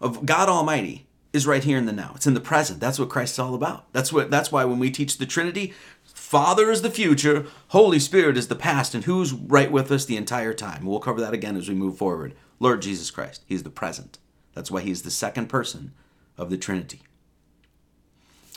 of 0.00 0.26
God 0.26 0.48
Almighty 0.48 1.06
is 1.32 1.46
right 1.46 1.64
here 1.64 1.76
in 1.76 1.86
the 1.86 1.92
now. 1.92 2.12
It's 2.14 2.26
in 2.26 2.34
the 2.34 2.40
present. 2.40 2.80
That's 2.80 2.98
what 2.98 3.08
Christ's 3.08 3.38
all 3.38 3.54
about. 3.54 3.92
That's 3.92 4.12
what 4.12 4.30
that's 4.30 4.52
why 4.52 4.64
when 4.64 4.78
we 4.78 4.90
teach 4.90 5.18
the 5.18 5.26
Trinity, 5.26 5.74
Father 6.04 6.70
is 6.70 6.82
the 6.82 6.90
future, 6.90 7.46
Holy 7.68 7.98
Spirit 7.98 8.36
is 8.36 8.48
the 8.48 8.54
past, 8.54 8.94
and 8.94 9.04
who's 9.04 9.32
right 9.32 9.70
with 9.70 9.90
us 9.90 10.04
the 10.04 10.16
entire 10.16 10.54
time. 10.54 10.86
We'll 10.86 11.00
cover 11.00 11.20
that 11.20 11.34
again 11.34 11.56
as 11.56 11.68
we 11.68 11.74
move 11.74 11.98
forward. 11.98 12.34
Lord 12.58 12.82
Jesus 12.82 13.10
Christ. 13.10 13.44
He's 13.46 13.62
the 13.62 13.70
present. 13.70 14.18
That's 14.54 14.70
why 14.70 14.80
he's 14.80 15.02
the 15.02 15.10
second 15.10 15.48
person 15.48 15.92
of 16.38 16.50
the 16.50 16.56
Trinity. 16.56 17.02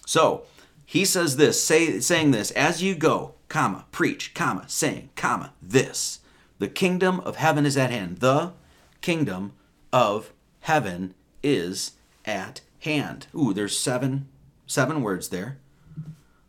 So 0.06 0.44
he 0.86 1.06
says 1.06 1.38
this, 1.38 1.62
say, 1.62 2.00
saying 2.00 2.32
this, 2.32 2.52
as 2.52 2.82
you 2.82 2.96
go, 2.96 3.36
comma, 3.48 3.86
preach, 3.92 4.34
comma, 4.34 4.66
saying, 4.68 5.10
comma, 5.16 5.54
this. 5.62 6.20
The 6.58 6.68
kingdom 6.68 7.20
of 7.22 7.36
heaven 7.36 7.66
is 7.66 7.78
at 7.78 7.92
hand. 7.92 8.18
The 8.18 8.54
kingdom 9.02 9.54
of 9.94 10.34
heaven 10.62 11.14
is 11.44 11.92
at 12.26 12.62
hand. 12.80 13.28
Ooh, 13.36 13.54
there's 13.54 13.78
seven, 13.78 14.28
seven 14.66 15.02
words 15.02 15.30
there. 15.30 15.58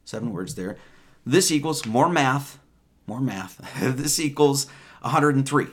Seven 0.04 0.32
words 0.32 0.54
there. 0.54 0.76
This 1.26 1.50
equals 1.50 1.84
more 1.86 2.08
math, 2.08 2.58
more 3.06 3.20
math. 3.20 3.60
this 3.96 4.18
equals 4.18 4.66
103. 5.02 5.66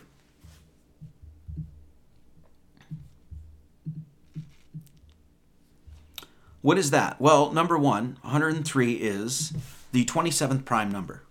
What 6.67 6.77
is 6.77 6.91
that? 6.91 7.21
Well, 7.21 7.53
number 7.53 7.77
one, 7.77 8.17
103 8.23 8.95
is 8.95 9.53
the 9.93 10.03
27th 10.03 10.65
prime 10.65 10.91
number. 10.91 11.23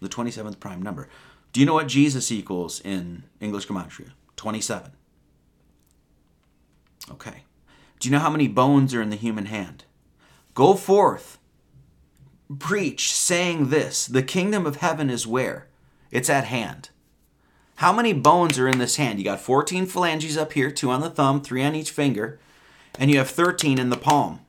The 0.00 0.08
27th 0.08 0.60
prime 0.60 0.80
number. 0.80 1.08
Do 1.52 1.58
you 1.58 1.66
know 1.66 1.74
what 1.74 1.88
Jesus 1.88 2.30
equals 2.30 2.80
in 2.82 3.24
English 3.40 3.66
Gematria? 3.66 4.12
27. 4.36 4.92
Okay. 7.10 7.42
Do 7.98 8.08
you 8.08 8.12
know 8.12 8.20
how 8.20 8.30
many 8.30 8.46
bones 8.46 8.94
are 8.94 9.02
in 9.02 9.10
the 9.10 9.16
human 9.16 9.46
hand? 9.46 9.82
Go 10.54 10.74
forth, 10.74 11.38
preach, 12.60 13.12
saying 13.12 13.70
this 13.70 14.06
The 14.06 14.22
kingdom 14.22 14.64
of 14.64 14.76
heaven 14.76 15.10
is 15.10 15.26
where? 15.26 15.66
It's 16.12 16.30
at 16.30 16.44
hand. 16.44 16.90
How 17.74 17.92
many 17.92 18.12
bones 18.12 18.60
are 18.60 18.68
in 18.68 18.78
this 18.78 18.94
hand? 18.94 19.18
You 19.18 19.24
got 19.24 19.40
14 19.40 19.86
phalanges 19.86 20.36
up 20.36 20.52
here, 20.52 20.70
two 20.70 20.92
on 20.92 21.00
the 21.00 21.10
thumb, 21.10 21.40
three 21.42 21.64
on 21.64 21.74
each 21.74 21.90
finger 21.90 22.38
and 22.98 23.10
you 23.10 23.18
have 23.18 23.30
13 23.30 23.78
in 23.78 23.90
the 23.90 23.96
palm. 23.96 24.40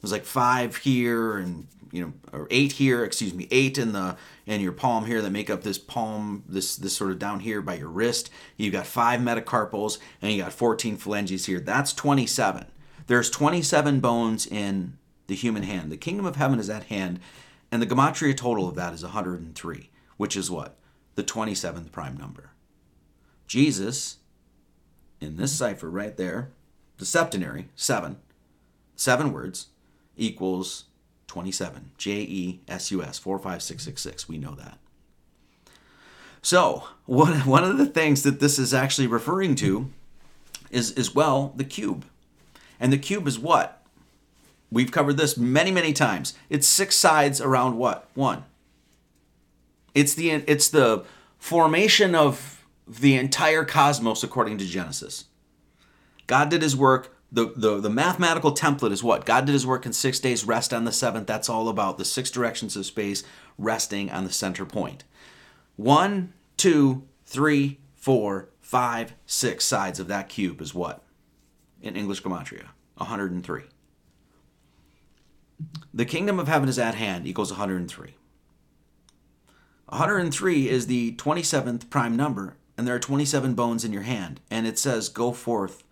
There's 0.00 0.12
like 0.12 0.24
five 0.24 0.76
here 0.76 1.38
and 1.38 1.68
you 1.92 2.02
know, 2.02 2.12
or 2.32 2.48
eight 2.50 2.72
here, 2.72 3.04
excuse 3.04 3.34
me, 3.34 3.46
eight 3.50 3.76
in 3.76 3.92
the 3.92 4.16
in 4.46 4.60
your 4.60 4.72
palm 4.72 5.04
here 5.04 5.20
that 5.20 5.30
make 5.30 5.50
up 5.50 5.62
this 5.62 5.78
palm, 5.78 6.42
this 6.48 6.74
this 6.74 6.96
sort 6.96 7.10
of 7.10 7.18
down 7.18 7.40
here 7.40 7.60
by 7.60 7.74
your 7.74 7.88
wrist. 7.88 8.30
You've 8.56 8.72
got 8.72 8.86
five 8.86 9.20
metacarpals 9.20 9.98
and 10.20 10.32
you 10.32 10.42
got 10.42 10.54
14 10.54 10.96
phalanges 10.96 11.46
here. 11.46 11.60
That's 11.60 11.92
27. 11.92 12.66
There's 13.06 13.30
27 13.30 14.00
bones 14.00 14.46
in 14.46 14.96
the 15.26 15.34
human 15.34 15.64
hand. 15.64 15.92
The 15.92 15.96
kingdom 15.98 16.24
of 16.24 16.36
heaven 16.36 16.58
is 16.58 16.70
at 16.70 16.84
hand, 16.84 17.20
and 17.70 17.82
the 17.82 17.86
gematria 17.86 18.36
total 18.36 18.68
of 18.68 18.74
that 18.76 18.94
is 18.94 19.02
103, 19.02 19.90
which 20.16 20.36
is 20.36 20.50
what? 20.50 20.78
The 21.14 21.24
27th 21.24 21.92
prime 21.92 22.16
number. 22.16 22.52
Jesus, 23.46 24.16
in 25.20 25.36
this 25.36 25.52
cipher 25.52 25.90
right 25.90 26.16
there, 26.16 26.52
the 27.02 27.06
septenary, 27.06 27.66
seven, 27.74 28.16
seven 28.94 29.32
words, 29.32 29.66
equals 30.16 30.84
27. 31.26 31.90
J 31.98 32.12
E 32.12 32.60
S 32.68 32.92
U 32.92 33.02
S 33.02 33.18
45666. 33.18 34.28
We 34.28 34.38
know 34.38 34.54
that. 34.54 34.78
So, 36.42 36.84
one, 37.06 37.40
one 37.40 37.64
of 37.64 37.76
the 37.76 37.86
things 37.86 38.22
that 38.22 38.38
this 38.38 38.56
is 38.56 38.72
actually 38.72 39.08
referring 39.08 39.56
to 39.56 39.90
is, 40.70 40.92
is, 40.92 41.12
well, 41.12 41.52
the 41.56 41.64
cube. 41.64 42.04
And 42.78 42.92
the 42.92 42.98
cube 42.98 43.26
is 43.26 43.36
what? 43.36 43.82
We've 44.70 44.92
covered 44.92 45.16
this 45.16 45.36
many, 45.36 45.72
many 45.72 45.92
times. 45.92 46.34
It's 46.48 46.68
six 46.68 46.94
sides 46.94 47.40
around 47.40 47.78
what? 47.78 48.06
One. 48.14 48.44
It's 49.92 50.14
the 50.14 50.30
it's 50.30 50.68
the 50.68 51.04
formation 51.38 52.14
of 52.14 52.64
the 52.86 53.16
entire 53.16 53.64
cosmos 53.64 54.22
according 54.22 54.58
to 54.58 54.64
Genesis. 54.64 55.24
God 56.32 56.48
did 56.48 56.62
his 56.62 56.74
work 56.74 57.14
the, 57.30 57.52
the, 57.54 57.78
the 57.78 57.90
mathematical 57.90 58.54
template 58.54 58.90
is 58.90 59.04
what? 59.04 59.26
God 59.26 59.44
did 59.44 59.52
his 59.52 59.66
work 59.66 59.84
in 59.84 59.92
six 59.92 60.18
days, 60.18 60.46
rest 60.46 60.72
on 60.72 60.84
the 60.84 60.90
seventh. 60.90 61.26
That's 61.26 61.50
all 61.50 61.68
about 61.68 61.98
the 61.98 62.06
six 62.06 62.30
directions 62.30 62.74
of 62.74 62.86
space 62.86 63.22
resting 63.58 64.10
on 64.10 64.24
the 64.24 64.32
center 64.32 64.64
point. 64.64 65.04
One, 65.76 66.32
two, 66.56 67.02
three, 67.26 67.80
four, 67.94 68.48
five, 68.62 69.12
six 69.26 69.66
sides 69.66 70.00
of 70.00 70.08
that 70.08 70.30
cube 70.30 70.62
is 70.62 70.74
what? 70.74 71.02
In 71.82 71.96
English 71.96 72.22
Gematria, 72.22 72.68
103. 72.96 73.64
The 75.92 76.06
kingdom 76.06 76.40
of 76.40 76.48
heaven 76.48 76.70
is 76.70 76.78
at 76.78 76.94
hand 76.94 77.26
equals 77.26 77.50
103. 77.50 78.14
103 79.84 80.68
is 80.70 80.86
the 80.86 81.12
27th 81.12 81.90
prime 81.90 82.16
number, 82.16 82.56
and 82.78 82.86
there 82.86 82.94
are 82.94 82.98
27 82.98 83.52
bones 83.52 83.84
in 83.84 83.92
your 83.92 84.04
hand, 84.04 84.40
and 84.50 84.66
it 84.66 84.78
says, 84.78 85.10
Go 85.10 85.32
forth 85.32 85.84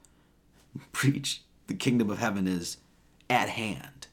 preach 0.93 1.43
the 1.67 1.75
kingdom 1.75 2.11
of 2.11 2.19
heaven 2.19 2.47
is 2.47 2.79
at 3.29 3.49
hand. 3.51 4.09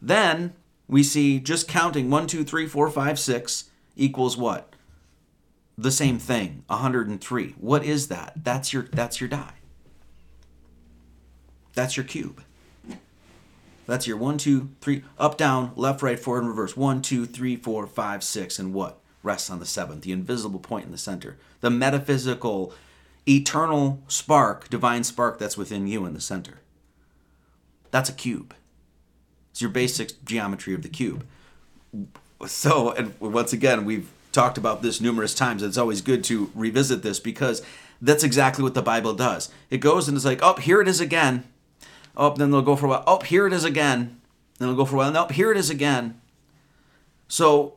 Then 0.00 0.54
we 0.86 1.02
see 1.02 1.40
just 1.40 1.66
counting 1.68 2.10
one, 2.10 2.26
two, 2.26 2.44
three, 2.44 2.66
four, 2.66 2.90
five, 2.90 3.18
six 3.18 3.70
equals 3.96 4.36
what? 4.36 4.74
The 5.76 5.90
same 5.90 6.18
thing, 6.18 6.62
103. 6.68 7.54
What 7.58 7.84
is 7.84 8.08
that? 8.08 8.44
That's 8.44 8.72
your 8.72 8.84
that's 8.84 9.20
your 9.20 9.28
die. 9.28 9.54
That's 11.74 11.96
your 11.96 12.04
cube. 12.04 12.42
That's 13.86 14.06
your 14.06 14.16
one, 14.16 14.38
two, 14.38 14.70
three, 14.80 15.04
up, 15.18 15.36
down, 15.36 15.72
left, 15.76 16.02
right, 16.02 16.18
forward, 16.18 16.40
and 16.40 16.48
reverse. 16.48 16.76
One, 16.76 17.02
two, 17.02 17.26
three, 17.26 17.56
four, 17.56 17.86
five, 17.86 18.24
six, 18.24 18.58
and 18.58 18.72
what? 18.72 19.00
Rests 19.22 19.50
on 19.50 19.58
the 19.58 19.66
seventh, 19.66 20.02
the 20.02 20.12
invisible 20.12 20.60
point 20.60 20.86
in 20.86 20.92
the 20.92 20.98
center. 20.98 21.36
The 21.60 21.70
metaphysical 21.70 22.72
eternal 23.28 24.02
spark, 24.08 24.68
divine 24.68 25.04
spark 25.04 25.38
that's 25.38 25.56
within 25.56 25.86
you 25.86 26.04
in 26.06 26.14
the 26.14 26.20
center. 26.20 26.60
That's 27.90 28.08
a 28.08 28.12
cube. 28.12 28.54
It's 29.50 29.60
your 29.60 29.70
basic 29.70 30.24
geometry 30.24 30.74
of 30.74 30.82
the 30.82 30.88
cube. 30.88 31.24
So, 32.46 32.90
and 32.92 33.18
once 33.20 33.52
again, 33.52 33.84
we've 33.84 34.10
talked 34.32 34.58
about 34.58 34.82
this 34.82 35.00
numerous 35.00 35.34
times. 35.34 35.62
It's 35.62 35.78
always 35.78 36.00
good 36.00 36.24
to 36.24 36.50
revisit 36.54 37.02
this 37.02 37.20
because 37.20 37.62
that's 38.02 38.24
exactly 38.24 38.64
what 38.64 38.74
the 38.74 38.82
Bible 38.82 39.14
does. 39.14 39.50
It 39.70 39.78
goes 39.78 40.08
and 40.08 40.16
it's 40.16 40.26
like, 40.26 40.40
oh, 40.42 40.56
here 40.56 40.80
it 40.80 40.88
is 40.88 41.00
again. 41.00 41.44
Oh, 42.16 42.34
then 42.34 42.50
they'll 42.50 42.62
go 42.62 42.76
for 42.76 42.86
a 42.86 42.88
while. 42.90 43.04
Oh, 43.06 43.20
here 43.20 43.46
it 43.46 43.52
is 43.52 43.64
again. 43.64 44.20
Then 44.58 44.68
they'll 44.68 44.76
go 44.76 44.84
for 44.84 44.96
a 44.96 44.98
while. 44.98 45.12
No, 45.12 45.26
here 45.26 45.50
it 45.50 45.56
is 45.56 45.70
again. 45.70 46.20
So, 47.28 47.74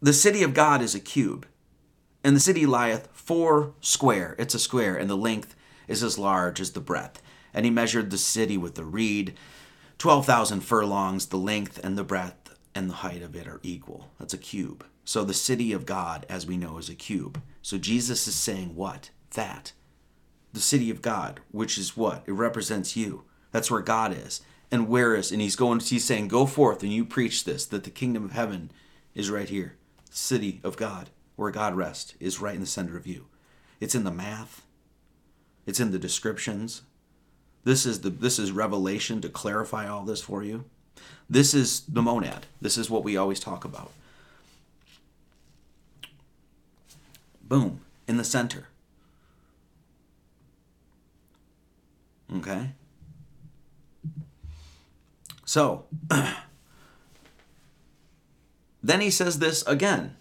the 0.00 0.12
city 0.12 0.42
of 0.42 0.54
God 0.54 0.82
is 0.82 0.94
a 0.94 1.00
cube, 1.00 1.46
and 2.22 2.34
the 2.34 2.40
city 2.40 2.66
lieth 2.66 3.08
four 3.24 3.72
square. 3.80 4.36
It's 4.38 4.54
a 4.54 4.58
square, 4.58 4.96
and 4.96 5.08
the 5.08 5.16
length 5.16 5.56
is 5.88 6.02
as 6.02 6.18
large 6.18 6.60
as 6.60 6.72
the 6.72 6.80
breadth. 6.80 7.22
And 7.52 7.64
he 7.64 7.70
measured 7.70 8.10
the 8.10 8.18
city 8.18 8.58
with 8.58 8.74
the 8.74 8.84
reed. 8.84 9.34
12,000 9.98 10.60
furlongs, 10.60 11.26
the 11.26 11.38
length 11.38 11.80
and 11.82 11.96
the 11.96 12.04
breadth 12.04 12.56
and 12.74 12.90
the 12.90 12.94
height 12.94 13.22
of 13.22 13.34
it 13.34 13.46
are 13.46 13.60
equal. 13.62 14.10
That's 14.18 14.34
a 14.34 14.38
cube. 14.38 14.84
So 15.04 15.24
the 15.24 15.34
city 15.34 15.72
of 15.72 15.86
God, 15.86 16.26
as 16.28 16.46
we 16.46 16.56
know, 16.56 16.78
is 16.78 16.88
a 16.88 16.94
cube. 16.94 17.40
So 17.62 17.78
Jesus 17.78 18.26
is 18.26 18.34
saying 18.34 18.74
what? 18.74 19.10
That. 19.34 19.72
The 20.52 20.60
city 20.60 20.90
of 20.90 21.02
God, 21.02 21.40
which 21.50 21.78
is 21.78 21.96
what? 21.96 22.24
It 22.26 22.32
represents 22.32 22.96
you. 22.96 23.24
That's 23.52 23.70
where 23.70 23.80
God 23.80 24.12
is. 24.12 24.40
And 24.70 24.88
where 24.88 25.14
is, 25.14 25.30
and 25.30 25.40
he's 25.40 25.56
going, 25.56 25.80
he's 25.80 26.04
saying, 26.04 26.28
go 26.28 26.46
forth 26.46 26.82
and 26.82 26.92
you 26.92 27.04
preach 27.04 27.44
this, 27.44 27.64
that 27.66 27.84
the 27.84 27.90
kingdom 27.90 28.24
of 28.24 28.32
heaven 28.32 28.72
is 29.14 29.30
right 29.30 29.48
here. 29.48 29.76
City 30.10 30.60
of 30.64 30.76
God 30.76 31.10
where 31.36 31.50
God 31.50 31.74
rests 31.74 32.14
is 32.20 32.40
right 32.40 32.54
in 32.54 32.60
the 32.60 32.66
center 32.66 32.96
of 32.96 33.06
you. 33.06 33.26
It's 33.80 33.94
in 33.94 34.04
the 34.04 34.10
math. 34.10 34.62
It's 35.66 35.80
in 35.80 35.90
the 35.90 35.98
descriptions. 35.98 36.82
This 37.64 37.86
is 37.86 38.02
the 38.02 38.10
this 38.10 38.38
is 38.38 38.52
revelation 38.52 39.20
to 39.22 39.28
clarify 39.28 39.88
all 39.88 40.04
this 40.04 40.20
for 40.20 40.42
you. 40.42 40.64
This 41.28 41.54
is 41.54 41.80
the 41.88 42.02
monad. 42.02 42.46
This 42.60 42.76
is 42.76 42.90
what 42.90 43.04
we 43.04 43.16
always 43.16 43.40
talk 43.40 43.64
about. 43.64 43.90
Boom, 47.42 47.80
in 48.06 48.16
the 48.16 48.24
center. 48.24 48.68
Okay? 52.36 52.70
So, 55.44 55.84
then 58.82 59.00
he 59.00 59.10
says 59.10 59.38
this 59.38 59.62
again 59.66 60.16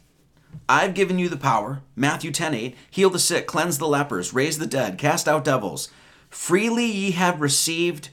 I've 0.67 0.93
given 0.93 1.19
you 1.19 1.29
the 1.29 1.37
power, 1.37 1.81
Matthew 1.95 2.31
10 2.31 2.53
8, 2.53 2.75
heal 2.89 3.09
the 3.09 3.19
sick, 3.19 3.47
cleanse 3.47 3.77
the 3.77 3.87
lepers, 3.87 4.33
raise 4.33 4.57
the 4.57 4.65
dead, 4.65 4.97
cast 4.97 5.27
out 5.27 5.43
devils. 5.43 5.89
Freely 6.29 6.85
ye 6.85 7.11
have 7.11 7.41
received, 7.41 8.09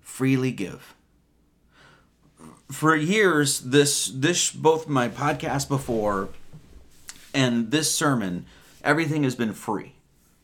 freely 0.00 0.52
give. 0.52 0.94
For 2.70 2.94
years, 2.94 3.60
this 3.60 4.06
this 4.06 4.50
both 4.50 4.88
my 4.88 5.08
podcast 5.08 5.68
before 5.68 6.28
and 7.34 7.70
this 7.70 7.94
sermon, 7.94 8.46
everything 8.82 9.24
has 9.24 9.34
been 9.34 9.52
free. 9.52 9.94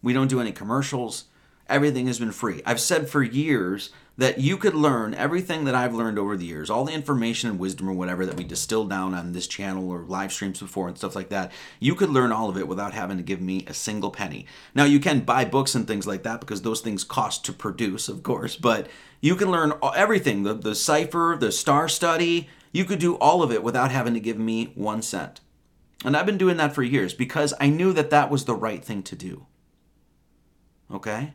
We 0.03 0.13
don't 0.13 0.29
do 0.29 0.41
any 0.41 0.53
commercials. 0.53 1.25
Everything 1.69 2.09
has 2.09 2.19
been 2.19 2.33
free. 2.33 2.63
I've 2.67 2.81
said 2.81 3.09
for 3.09 3.23
years 3.23 3.91
that 4.21 4.39
you 4.39 4.59
could 4.59 4.75
learn 4.75 5.15
everything 5.15 5.65
that 5.65 5.75
I've 5.75 5.95
learned 5.95 6.19
over 6.19 6.37
the 6.37 6.45
years, 6.45 6.69
all 6.69 6.85
the 6.85 6.93
information 6.93 7.49
and 7.49 7.59
wisdom 7.59 7.89
or 7.89 7.95
whatever 7.95 8.27
that 8.27 8.37
we 8.37 8.45
distilled 8.45 8.91
down 8.91 9.15
on 9.15 9.33
this 9.33 9.47
channel 9.47 9.89
or 9.89 10.03
live 10.03 10.31
streams 10.31 10.61
before 10.61 10.89
and 10.89 10.99
stuff 10.99 11.17
like 11.17 11.31
that. 11.31 11.51
You 11.79 11.95
could 11.95 12.11
learn 12.11 12.31
all 12.31 12.51
of 12.51 12.59
it 12.59 12.69
without 12.69 12.93
having 12.93 13.17
to 13.17 13.23
give 13.23 13.41
me 13.41 13.65
a 13.67 13.73
single 13.73 14.11
penny. 14.11 14.45
Now, 14.75 14.85
you 14.85 15.01
can 15.01 15.21
buy 15.21 15.47
books 15.47 15.75
and 15.75 15.89
things 15.89 16.07
like 16.07 16.23
that 16.25 16.41
because 16.41 16.61
those 16.61 16.83
things 16.83 17.03
cost 17.03 17.47
to 17.47 17.55
produce, 17.55 18.11
of 18.11 18.23
course, 18.23 18.57
but 18.57 18.89
you 19.23 19.37
can 19.37 19.51
learn 19.51 19.73
everything 19.97 20.43
the, 20.43 20.53
the 20.53 20.75
cipher, 20.75 21.35
the 21.41 21.51
star 21.51 21.89
study. 21.89 22.51
You 22.73 22.85
could 22.85 22.99
do 22.99 23.15
all 23.17 23.43
of 23.43 23.51
it 23.51 23.63
without 23.63 23.91
having 23.91 24.13
to 24.13 24.21
give 24.21 24.39
me 24.39 24.67
one 24.75 25.01
cent. 25.01 25.41
And 26.05 26.15
I've 26.15 26.27
been 26.27 26.37
doing 26.37 26.59
that 26.59 26.75
for 26.75 26.83
years 26.83 27.15
because 27.15 27.55
I 27.59 27.71
knew 27.71 27.95
that 27.95 28.11
that 28.11 28.31
was 28.31 28.45
the 28.45 28.55
right 28.55 28.85
thing 28.85 29.03
to 29.05 29.17
do. 29.17 29.47
Okay? 30.93 31.33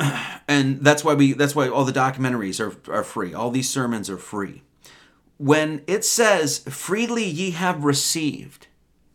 and 0.48 0.80
that's 0.80 1.04
why 1.04 1.14
we 1.14 1.32
that's 1.32 1.54
why 1.54 1.68
all 1.68 1.84
the 1.84 1.92
documentaries 1.92 2.60
are, 2.60 2.92
are 2.92 3.04
free. 3.04 3.34
All 3.34 3.50
these 3.50 3.68
sermons 3.68 4.08
are 4.08 4.18
free. 4.18 4.62
When 5.36 5.82
it 5.86 6.04
says 6.04 6.58
freely 6.58 7.24
ye 7.24 7.52
have 7.52 7.84
received 7.84 8.66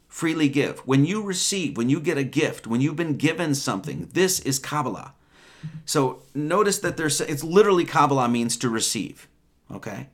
freely 0.07 0.47
give. 0.47 0.79
When 0.79 1.05
you 1.05 1.21
receive 1.21 1.77
when 1.77 1.89
you 1.89 1.99
get 1.99 2.17
a 2.17 2.23
gift 2.23 2.67
when 2.67 2.81
you've 2.81 2.95
been 2.95 3.17
given 3.17 3.55
something 3.55 4.09
this 4.13 4.39
is 4.41 4.59
kabbalah. 4.59 5.13
So 5.85 6.21
notice 6.33 6.79
that 6.79 6.97
there's 6.97 7.19
it's 7.21 7.43
literally 7.43 7.85
kabbalah 7.85 8.29
means 8.29 8.57
to 8.57 8.69
receive 8.69 9.27
okay? 9.71 10.07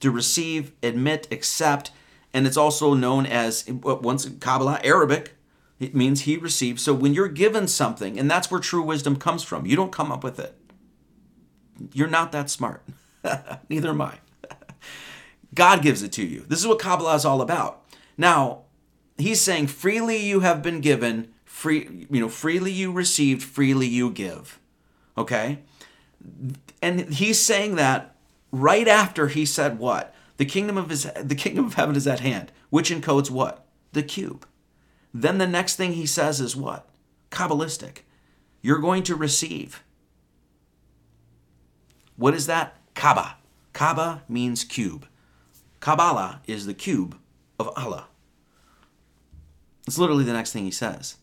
To 0.00 0.10
receive 0.10 0.72
admit 0.82 1.28
accept 1.30 1.90
and 2.32 2.46
it's 2.46 2.56
also 2.56 2.94
known 2.94 3.26
as 3.26 3.64
once 3.68 4.28
kabbalah 4.40 4.80
arabic 4.84 5.34
it 5.84 5.94
means 5.94 6.22
he 6.22 6.36
receives. 6.36 6.82
So 6.82 6.94
when 6.94 7.12
you're 7.14 7.28
given 7.28 7.68
something, 7.68 8.18
and 8.18 8.30
that's 8.30 8.50
where 8.50 8.60
true 8.60 8.82
wisdom 8.82 9.16
comes 9.16 9.42
from, 9.42 9.66
you 9.66 9.76
don't 9.76 9.92
come 9.92 10.10
up 10.10 10.24
with 10.24 10.40
it. 10.40 10.54
You're 11.92 12.08
not 12.08 12.32
that 12.32 12.48
smart. 12.48 12.82
Neither 13.68 13.90
am 13.90 14.00
I. 14.00 14.18
God 15.54 15.82
gives 15.82 16.02
it 16.02 16.12
to 16.12 16.24
you. 16.24 16.44
This 16.48 16.60
is 16.60 16.66
what 16.66 16.78
Kabbalah 16.78 17.16
is 17.16 17.24
all 17.24 17.42
about. 17.42 17.84
Now, 18.16 18.62
he's 19.18 19.40
saying, 19.40 19.66
freely 19.66 20.16
you 20.16 20.40
have 20.40 20.62
been 20.62 20.80
given, 20.80 21.32
free, 21.44 22.06
you 22.10 22.20
know, 22.20 22.28
freely 22.28 22.72
you 22.72 22.90
received, 22.90 23.42
freely 23.42 23.86
you 23.86 24.10
give. 24.10 24.58
Okay? 25.18 25.58
And 26.80 27.12
he's 27.12 27.40
saying 27.40 27.74
that 27.76 28.16
right 28.50 28.88
after 28.88 29.28
he 29.28 29.44
said 29.44 29.78
what? 29.78 30.14
The 30.36 30.44
kingdom 30.44 30.76
of 30.76 30.90
his 30.90 31.04
the 31.22 31.34
kingdom 31.34 31.66
of 31.66 31.74
heaven 31.74 31.94
is 31.94 32.06
at 32.06 32.20
hand, 32.20 32.50
which 32.70 32.90
encodes 32.90 33.30
what? 33.30 33.66
The 33.92 34.02
cube. 34.02 34.46
Then 35.14 35.38
the 35.38 35.46
next 35.46 35.76
thing 35.76 35.92
he 35.92 36.06
says 36.06 36.40
is 36.40 36.56
what? 36.56 36.88
Kabbalistic. 37.30 37.98
You're 38.60 38.80
going 38.80 39.04
to 39.04 39.14
receive. 39.14 39.84
What 42.16 42.34
is 42.34 42.46
that? 42.46 42.76
Kaaba. 42.94 43.36
Kaaba 43.72 44.22
means 44.28 44.64
cube. 44.64 45.06
Kabbalah 45.80 46.40
is 46.46 46.66
the 46.66 46.74
cube 46.74 47.18
of 47.58 47.70
Allah. 47.76 48.06
It's 49.86 49.98
literally 49.98 50.24
the 50.24 50.32
next 50.32 50.52
thing 50.52 50.64
he 50.64 50.70
says. 50.70 51.16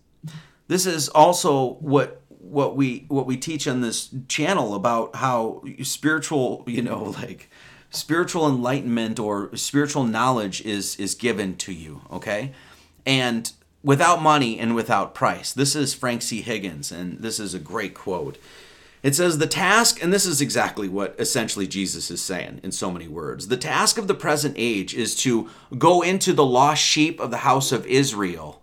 This 0.68 0.86
is 0.86 1.10
also 1.10 1.74
what 1.76 2.22
what 2.28 2.76
we 2.76 3.06
what 3.08 3.26
we 3.26 3.38
teach 3.38 3.68
on 3.68 3.82
this 3.82 4.14
channel 4.28 4.76
about 4.76 5.16
how 5.16 5.64
spiritual, 5.82 6.64
you 6.68 6.82
know, 6.82 7.04
like 7.22 7.50
spiritual 7.90 8.48
enlightenment 8.48 9.20
or 9.20 9.56
spiritual 9.56 10.04
knowledge 10.04 10.62
is 10.62 10.96
is 10.98 11.16
given 11.16 11.56
to 11.58 11.74
you, 11.74 12.02
okay? 12.12 12.52
And 13.06 13.52
without 13.84 14.22
money 14.22 14.60
and 14.60 14.76
without 14.76 15.14
price. 15.14 15.52
This 15.52 15.76
is 15.76 15.94
Frank 15.94 16.22
C. 16.22 16.42
Higgins 16.42 16.92
and 16.92 17.20
this 17.20 17.40
is 17.40 17.54
a 17.54 17.60
great 17.60 17.94
quote. 17.94 18.38
It 19.04 19.16
says 19.16 19.40
the 19.40 19.48
task, 19.48 20.02
and 20.04 20.14
this 20.14 20.28
is 20.28 20.42
exactly 20.42 20.88
what 20.88 21.16
essentially 21.18 21.66
Jesus 21.66 22.12
is 22.12 22.22
saying 22.22 22.60
in 22.62 22.72
so 22.72 22.92
many 22.92 23.08
words. 23.08 23.48
The 23.48 23.58
task 23.58 23.98
of 23.98 24.08
the 24.08 24.14
present 24.14 24.54
age 24.58 24.94
is 24.94 25.16
to 25.18 25.50
go 25.78 26.04
into 26.04 26.34
the 26.34 26.46
lost 26.46 26.84
sheep 26.84 27.20
of 27.20 27.32
the 27.32 27.38
house 27.38 27.72
of 27.72 27.88
Israel, 27.88 28.62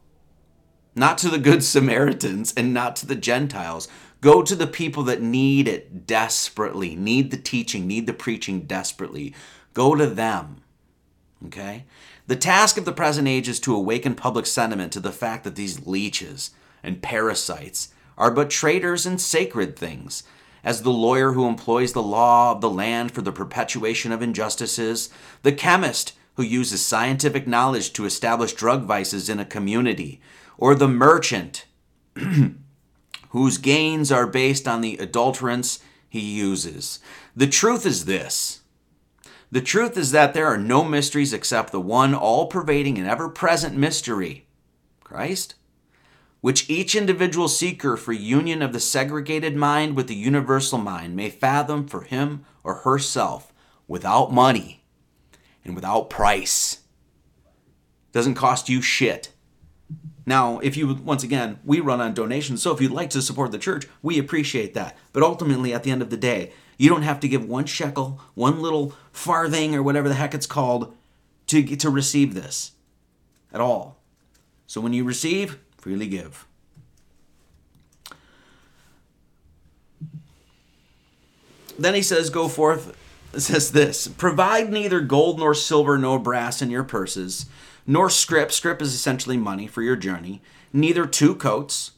not 0.95 1.19
to 1.19 1.29
the 1.29 1.39
good 1.39 1.65
Samaritans 1.65 2.55
and 2.57 2.73
not 2.73 2.95
to 2.97 3.07
the 3.07 3.17
Gentiles. 3.17 3.89
Go 4.21 4.43
to 4.43 4.55
the 4.55 4.67
people 4.67 5.03
that 5.05 5.23
need 5.23 5.67
it 5.67 6.07
desperately, 6.07 6.95
need 6.95 7.33
the 7.33 7.37
teaching, 7.37 7.87
need 7.89 8.07
the 8.07 8.13
preaching 8.13 8.61
desperately. 8.61 9.35
Go 9.75 9.97
to 9.97 10.07
them. 10.07 10.63
Okay? 11.47 11.85
The 12.29 12.37
task 12.37 12.77
of 12.77 12.85
the 12.85 12.93
present 12.93 13.27
age 13.27 13.49
is 13.49 13.59
to 13.61 13.75
awaken 13.75 14.15
public 14.15 14.45
sentiment 14.45 14.93
to 14.93 15.01
the 15.01 15.13
fact 15.13 15.45
that 15.45 15.57
these 15.57 15.87
leeches 15.87 16.51
and 16.83 17.01
parasites 17.01 17.89
are 18.19 18.31
but 18.31 18.51
traitors 18.51 19.07
in 19.07 19.17
sacred 19.17 19.79
things. 19.79 20.25
As 20.63 20.83
the 20.83 20.91
lawyer 20.91 21.33
who 21.33 21.49
employs 21.49 21.95
the 21.95 22.03
law 22.03 22.53
of 22.53 22.61
the 22.61 22.69
land 22.69 23.13
for 23.13 23.23
the 23.23 23.33
perpetuation 23.33 24.13
of 24.13 24.21
injustices, 24.21 25.09
the 25.43 25.53
chemist 25.53 26.13
who 26.35 26.43
uses 26.43 26.85
scientific 26.85 27.47
knowledge 27.47 27.95
to 27.95 28.05
establish 28.05 28.53
drug 28.53 28.85
vices 28.85 29.31
in 29.31 29.41
a 29.41 29.45
community, 29.47 30.21
or 30.59 30.75
the 30.75 30.87
merchant 30.87 31.65
whose 33.31 33.57
gains 33.57 34.13
are 34.13 34.27
based 34.27 34.69
on 34.69 34.83
the 34.83 34.99
adulterants 34.99 35.81
he 36.11 36.21
uses. 36.21 36.99
The 37.35 37.47
truth 37.47 37.87
is 37.87 38.05
this. 38.05 38.61
The 39.51 39.61
truth 39.61 39.97
is 39.97 40.11
that 40.13 40.35
there 40.35 40.47
are 40.47 40.59
no 40.59 40.85
mysteries 40.85 41.33
except 41.33 41.73
the 41.73 41.81
one 41.81 42.15
all 42.15 42.47
pervading 42.47 42.99
and 42.99 43.09
ever 43.09 43.29
present 43.29 43.77
mystery 43.77 44.47
Christ 45.01 45.55
which 46.41 46.69
each 46.71 46.95
individual 46.95 47.49
seeker 47.49 47.97
for 47.97 48.13
union 48.13 48.63
of 48.63 48.73
the 48.73 48.81
segregated 48.81 49.57
mind 49.57 49.97
with 49.97 50.07
the 50.07 50.15
universal 50.15 50.79
mind 50.79 51.17
may 51.17 51.31
fathom 51.31 51.87
for 51.87 52.03
him 52.03 52.45
or 52.63 52.75
herself 52.75 53.53
without 53.89 54.33
money 54.33 54.85
and 55.65 55.75
without 55.75 56.11
price. 56.11 56.81
Doesn't 58.13 58.35
cost 58.35 58.69
you 58.69 58.81
shit. 58.81 59.33
Now, 60.25 60.59
if 60.59 60.77
you, 60.77 60.95
once 60.95 61.23
again, 61.23 61.59
we 61.65 61.81
run 61.81 62.01
on 62.01 62.15
donations, 62.15 62.63
so 62.63 62.73
if 62.73 62.81
you'd 62.81 62.93
like 62.93 63.11
to 63.11 63.23
support 63.23 63.51
the 63.51 63.59
church, 63.59 63.89
we 64.03 64.19
appreciate 64.19 64.75
that. 64.75 64.97
But 65.13 65.23
ultimately, 65.23 65.73
at 65.73 65.83
the 65.85 65.91
end 65.91 66.03
of 66.03 66.11
the 66.11 66.19
day, 66.19 66.53
you 66.79 66.89
don't 66.89 67.03
have 67.03 67.21
to 67.21 67.29
give 67.29 67.47
one 67.47 67.67
shekel, 67.67 68.21
one 68.35 68.63
little 68.63 68.95
farthing, 69.13 69.75
or 69.75 69.83
whatever 69.83 70.09
the 70.09 70.15
heck 70.15 70.33
it's 70.33 70.47
called, 70.47 70.95
to, 71.49 71.63
to 71.77 71.91
receive 71.91 72.35
this 72.35 72.73
at 73.53 73.61
all. 73.61 73.99
So 74.67 74.81
when 74.81 74.93
you 74.93 75.05
receive, 75.05 75.59
freely 75.77 76.07
give. 76.07 76.47
Then 81.79 81.95
he 81.95 82.03
says, 82.03 82.31
Go 82.31 82.49
forth, 82.49 82.97
says 83.37 83.73
this 83.73 84.09
Provide 84.09 84.71
neither 84.71 85.01
gold 85.01 85.39
nor 85.39 85.55
silver 85.55 85.97
nor 85.97 86.19
brass 86.19 86.61
in 86.61 86.71
your 86.71 86.85
purses, 86.85 87.47
nor 87.87 88.11
scrip. 88.11 88.53
Scrip 88.53 88.83
is 88.83 88.95
essentially 88.95 89.37
money 89.37 89.67
for 89.67 89.83
your 89.83 89.97
journey, 89.97 90.43
neither 90.73 91.07
two 91.07 91.35
coats, 91.35 91.93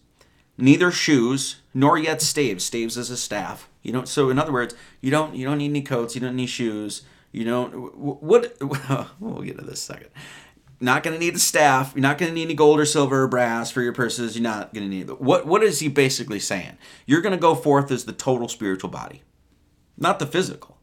neither 0.57 0.91
shoes, 0.91 1.57
nor 1.75 1.99
yet 1.99 2.21
staves. 2.21 2.65
Staves 2.65 2.97
is 2.97 3.11
a 3.11 3.17
staff. 3.17 3.70
You 3.83 3.93
don't. 3.93 4.09
So 4.09 4.31
in 4.31 4.39
other 4.39 4.53
words, 4.53 4.75
you 5.01 5.11
don't. 5.11 5.35
You 5.35 5.47
don't 5.47 5.59
need 5.59 5.71
any 5.71 5.83
coats. 5.83 6.15
You 6.15 6.21
don't 6.21 6.37
need 6.37 6.47
shoes. 6.47 7.03
You 7.33 7.45
don't. 7.45 7.73
What? 7.73 8.57
We'll 9.21 9.43
get 9.43 9.59
to 9.59 9.65
this 9.65 9.83
second 9.83 10.11
not 10.81 11.03
going 11.03 11.15
to 11.15 11.21
need 11.21 11.35
the 11.35 11.41
staff. 11.41 11.93
You're 11.95 12.03
not 12.03 12.19
going 12.19 12.31
to 12.31 12.35
need 12.35 12.45
any 12.45 12.55
gold 12.55 12.81
or 12.81 12.87
silver 12.87 13.23
or 13.23 13.29
brass 13.29 13.71
for 13.71 13.83
your 13.83 13.93
purses. 13.93 14.35
You're 14.35 14.43
not 14.43 14.73
going 14.73 14.89
to 14.89 14.97
need. 14.97 15.11
What 15.11 15.47
What 15.47 15.63
is 15.63 15.81
he 15.81 15.89
basically 15.89 16.41
saying? 16.41 16.79
You're 17.07 17.21
going 17.21 17.35
to 17.35 17.39
go 17.39 17.55
forth 17.55 17.91
as 17.91 18.07
the 18.07 18.13
total 18.13 18.49
spiritual 18.49 18.91
body, 18.91 19.23
not 19.99 20.19
the 20.19 20.27
physical. 20.27 20.79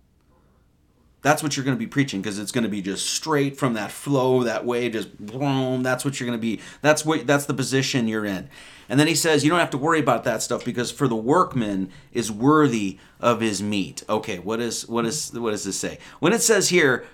That's 1.24 1.42
what 1.42 1.58
you're 1.58 1.66
going 1.66 1.76
to 1.76 1.80
be 1.80 1.88
preaching 1.88 2.22
because 2.22 2.38
it's 2.40 2.52
going 2.52 2.64
to 2.64 2.70
be 2.70 2.82
just 2.82 3.10
straight 3.10 3.58
from 3.58 3.74
that 3.74 3.92
flow, 3.92 4.44
that 4.44 4.66
way, 4.66 4.90
just 4.90 5.18
boom. 5.18 5.84
That's 5.84 6.06
what 6.06 6.20
you're 6.20 6.28
going 6.28 6.40
to 6.40 6.42
be. 6.42 6.62
That's 6.82 7.04
what. 7.04 7.26
That's 7.26 7.46
the 7.46 7.54
position 7.54 8.08
you're 8.08 8.26
in. 8.26 8.50
And 8.90 9.00
then 9.00 9.08
he 9.08 9.16
says, 9.16 9.44
you 9.44 9.50
don't 9.50 9.60
have 9.60 9.72
to 9.72 9.78
worry 9.78 10.00
about 10.00 10.24
that 10.24 10.42
stuff 10.42 10.64
because 10.64 10.92
for 10.92 11.08
the 11.08 11.16
workman 11.16 11.90
is 12.14 12.32
worthy 12.32 13.00
of 13.20 13.42
his 13.42 13.62
meat. 13.62 14.04
Okay, 14.08 14.40
what 14.40 14.62
is 14.62 14.88
what 14.88 15.06
is 15.06 15.34
what 15.34 15.52
does 15.52 15.64
this 15.64 15.80
say? 15.80 16.00
When 16.20 16.34
it 16.34 16.42
says 16.42 16.70
here, 16.70 17.06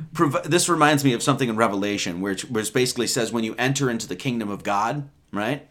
this 0.45 0.69
reminds 0.69 1.03
me 1.03 1.13
of 1.13 1.23
something 1.23 1.49
in 1.49 1.55
Revelation, 1.55 2.21
which 2.21 2.45
which 2.45 2.73
basically 2.73 3.07
says 3.07 3.31
when 3.31 3.43
you 3.43 3.55
enter 3.57 3.89
into 3.89 4.07
the 4.07 4.15
kingdom 4.15 4.49
of 4.49 4.63
God, 4.63 5.09
right? 5.31 5.67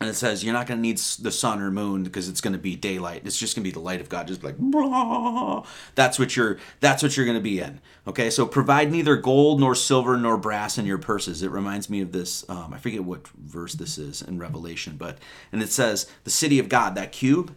And 0.00 0.10
it 0.10 0.14
says 0.14 0.42
you're 0.42 0.52
not 0.52 0.66
going 0.66 0.78
to 0.78 0.82
need 0.82 0.98
the 0.98 1.30
sun 1.30 1.62
or 1.62 1.70
moon 1.70 2.02
because 2.02 2.28
it's 2.28 2.40
going 2.40 2.52
to 2.52 2.58
be 2.58 2.76
daylight. 2.76 3.22
It's 3.24 3.38
just 3.38 3.54
going 3.54 3.62
to 3.62 3.68
be 3.68 3.72
the 3.72 3.80
light 3.80 4.00
of 4.00 4.08
god 4.08 4.26
just 4.26 4.42
like 4.42 4.58
blah. 4.58 5.64
that's 5.94 6.18
what 6.18 6.36
you're 6.36 6.58
that's 6.80 7.02
what 7.02 7.16
you're 7.16 7.26
going 7.26 7.38
to 7.38 7.42
be 7.42 7.60
in. 7.60 7.80
Okay 8.06 8.30
so 8.30 8.46
provide 8.46 8.90
neither 8.90 9.16
gold 9.16 9.60
nor 9.60 9.74
silver 9.74 10.16
nor 10.16 10.36
brass 10.36 10.78
in 10.78 10.86
your 10.86 10.98
purses. 10.98 11.42
It 11.42 11.50
reminds 11.50 11.88
me 11.88 12.00
of 12.00 12.12
this 12.12 12.48
um, 12.48 12.72
i 12.74 12.78
forget 12.78 13.04
what 13.04 13.28
verse 13.28 13.74
this 13.74 13.98
is 13.98 14.22
in 14.22 14.38
revelation 14.38 14.96
but 14.96 15.18
and 15.52 15.62
it 15.62 15.70
says 15.70 16.06
the 16.24 16.30
city 16.30 16.58
of 16.58 16.68
god 16.68 16.94
that 16.94 17.12
cube 17.12 17.54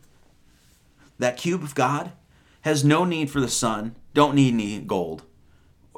that 1.19 1.37
cube 1.37 1.63
of 1.63 1.75
god 1.75 2.11
has 2.61 2.83
no 2.83 3.05
need 3.05 3.29
for 3.29 3.39
the 3.39 3.47
sun 3.47 3.95
don't 4.13 4.35
need 4.35 4.53
any 4.53 4.79
gold 4.79 5.23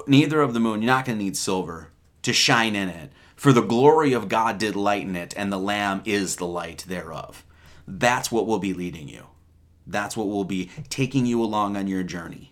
neither 0.08 0.42
of 0.42 0.54
the 0.54 0.60
moon. 0.60 0.82
You're 0.82 0.88
not 0.88 1.06
going 1.06 1.18
to 1.18 1.24
need 1.24 1.38
silver 1.38 1.90
to 2.22 2.34
shine 2.34 2.76
in 2.76 2.90
it 2.90 3.12
for 3.40 3.54
the 3.54 3.62
glory 3.62 4.12
of 4.12 4.28
God 4.28 4.58
did 4.58 4.76
lighten 4.76 5.16
it, 5.16 5.34
and 5.38 5.50
the 5.50 5.58
Lamb 5.58 6.02
is 6.04 6.36
the 6.36 6.46
light 6.46 6.84
thereof. 6.90 7.46
That's 7.88 8.30
what 8.30 8.46
will 8.46 8.60
be 8.60 8.74
leading 8.74 9.08
you. 9.08 9.28
That's 9.88 10.18
what 10.18 10.28
will 10.28 10.44
be 10.44 10.70
taking 10.90 11.26
you 11.26 11.42
along 11.42 11.78
on 11.78 11.88
your 11.88 12.04
journey. 12.04 12.52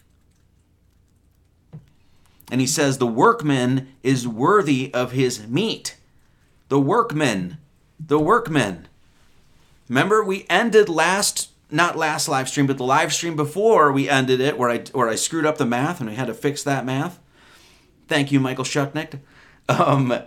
And 2.50 2.62
he 2.62 2.68
says, 2.68 3.00
The 3.00 3.06
workman 3.06 3.90
is 4.02 4.30
worthy 4.30 4.94
of 4.94 5.12
his 5.12 5.46
meat. 5.46 5.98
The 6.70 6.80
workman. 6.80 7.58
The 8.00 8.18
workman. 8.18 8.88
Remember, 9.90 10.24
we 10.24 10.46
ended 10.50 10.88
last, 10.88 11.50
not 11.70 11.98
last 11.98 12.30
live 12.30 12.48
stream, 12.48 12.66
but 12.66 12.78
the 12.78 12.86
live 12.86 13.14
stream 13.14 13.36
before 13.36 13.92
we 13.92 14.08
ended 14.08 14.40
it, 14.40 14.58
where 14.58 14.70
I, 14.70 14.78
where 14.94 15.10
I 15.10 15.16
screwed 15.16 15.46
up 15.46 15.58
the 15.58 15.66
math 15.66 16.00
and 16.00 16.10
we 16.10 16.16
had 16.16 16.28
to 16.28 16.34
fix 16.34 16.64
that 16.64 16.86
math. 16.86 17.20
Thank 18.08 18.32
you, 18.32 18.40
Michael 18.40 18.64
Shucknick. 18.64 19.20
Um, 19.68 20.18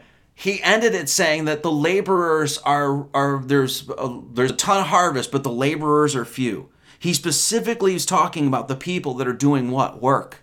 he 0.41 0.63
ended 0.63 0.95
it 0.95 1.11
saying 1.11 1.45
that 1.45 1.63
the 1.63 1.71
laborers 1.71 2.57
are 2.59 3.07
are 3.13 3.43
there's 3.45 3.87
a, 3.91 4.21
there's 4.33 4.53
a 4.53 4.57
ton 4.57 4.79
of 4.79 4.87
harvest, 4.87 5.31
but 5.31 5.43
the 5.43 5.53
laborers 5.53 6.17
are 6.17 6.25
few. 6.25 6.71
He 6.99 7.13
specifically 7.13 7.95
is 7.95 8.07
talking 8.07 8.47
about 8.47 8.67
the 8.67 8.77
people 8.77 9.13
that 9.15 9.29
are 9.29 9.35
doing 9.35 9.71
what 9.71 10.01
work, 10.01 10.39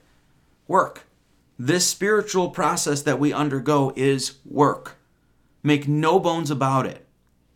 work. 0.67 1.07
This 1.57 1.87
spiritual 1.87 2.51
process 2.51 3.01
that 3.01 3.19
we 3.19 3.33
undergo 3.33 3.91
is 3.95 4.37
work. 4.45 4.97
Make 5.63 5.87
no 5.87 6.19
bones 6.19 6.51
about 6.51 6.85
it. 6.85 7.07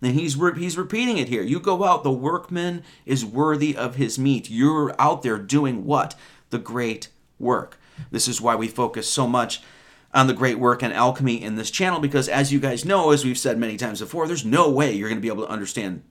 And 0.02 0.16
he's 0.16 0.36
re- 0.36 0.58
he's 0.58 0.80
repeating 0.80 1.20
it 1.20 1.30
here. 1.30 1.44
You 1.44 1.60
go 1.60 1.84
out, 1.84 2.04
the 2.04 2.10
workman 2.10 2.82
is 3.06 3.24
worthy 3.24 3.76
of 3.76 3.98
his 3.98 4.18
meat. 4.18 4.50
You're 4.50 4.96
out 4.98 5.22
there 5.22 5.38
doing 5.38 5.86
what? 5.86 6.16
The 6.50 6.58
great 6.58 7.10
work. 7.38 7.78
This 8.10 8.28
is 8.28 8.42
why 8.42 8.56
we 8.56 8.68
focus 8.68 9.08
so 9.08 9.28
much 9.28 9.62
on 10.14 10.28
the 10.28 10.34
great 10.34 10.60
work 10.60 10.84
and 10.84 10.94
alchemy 10.94 11.42
in 11.42 11.56
this 11.56 11.72
channel 11.72 12.00
because 12.00 12.28
as 12.28 12.52
you 12.52 12.60
guys 12.60 12.84
know 12.84 13.12
as 13.12 13.24
we've 13.24 13.38
said 13.38 13.58
many 13.58 13.78
times 13.78 14.00
before 14.00 14.28
there's 14.28 14.46
no 14.46 14.70
way 14.70 14.92
you're 14.92 15.10
going 15.10 15.18
to 15.18 15.22
be 15.22 15.28
able 15.28 15.46
to 15.46 15.52
understand 15.52 16.04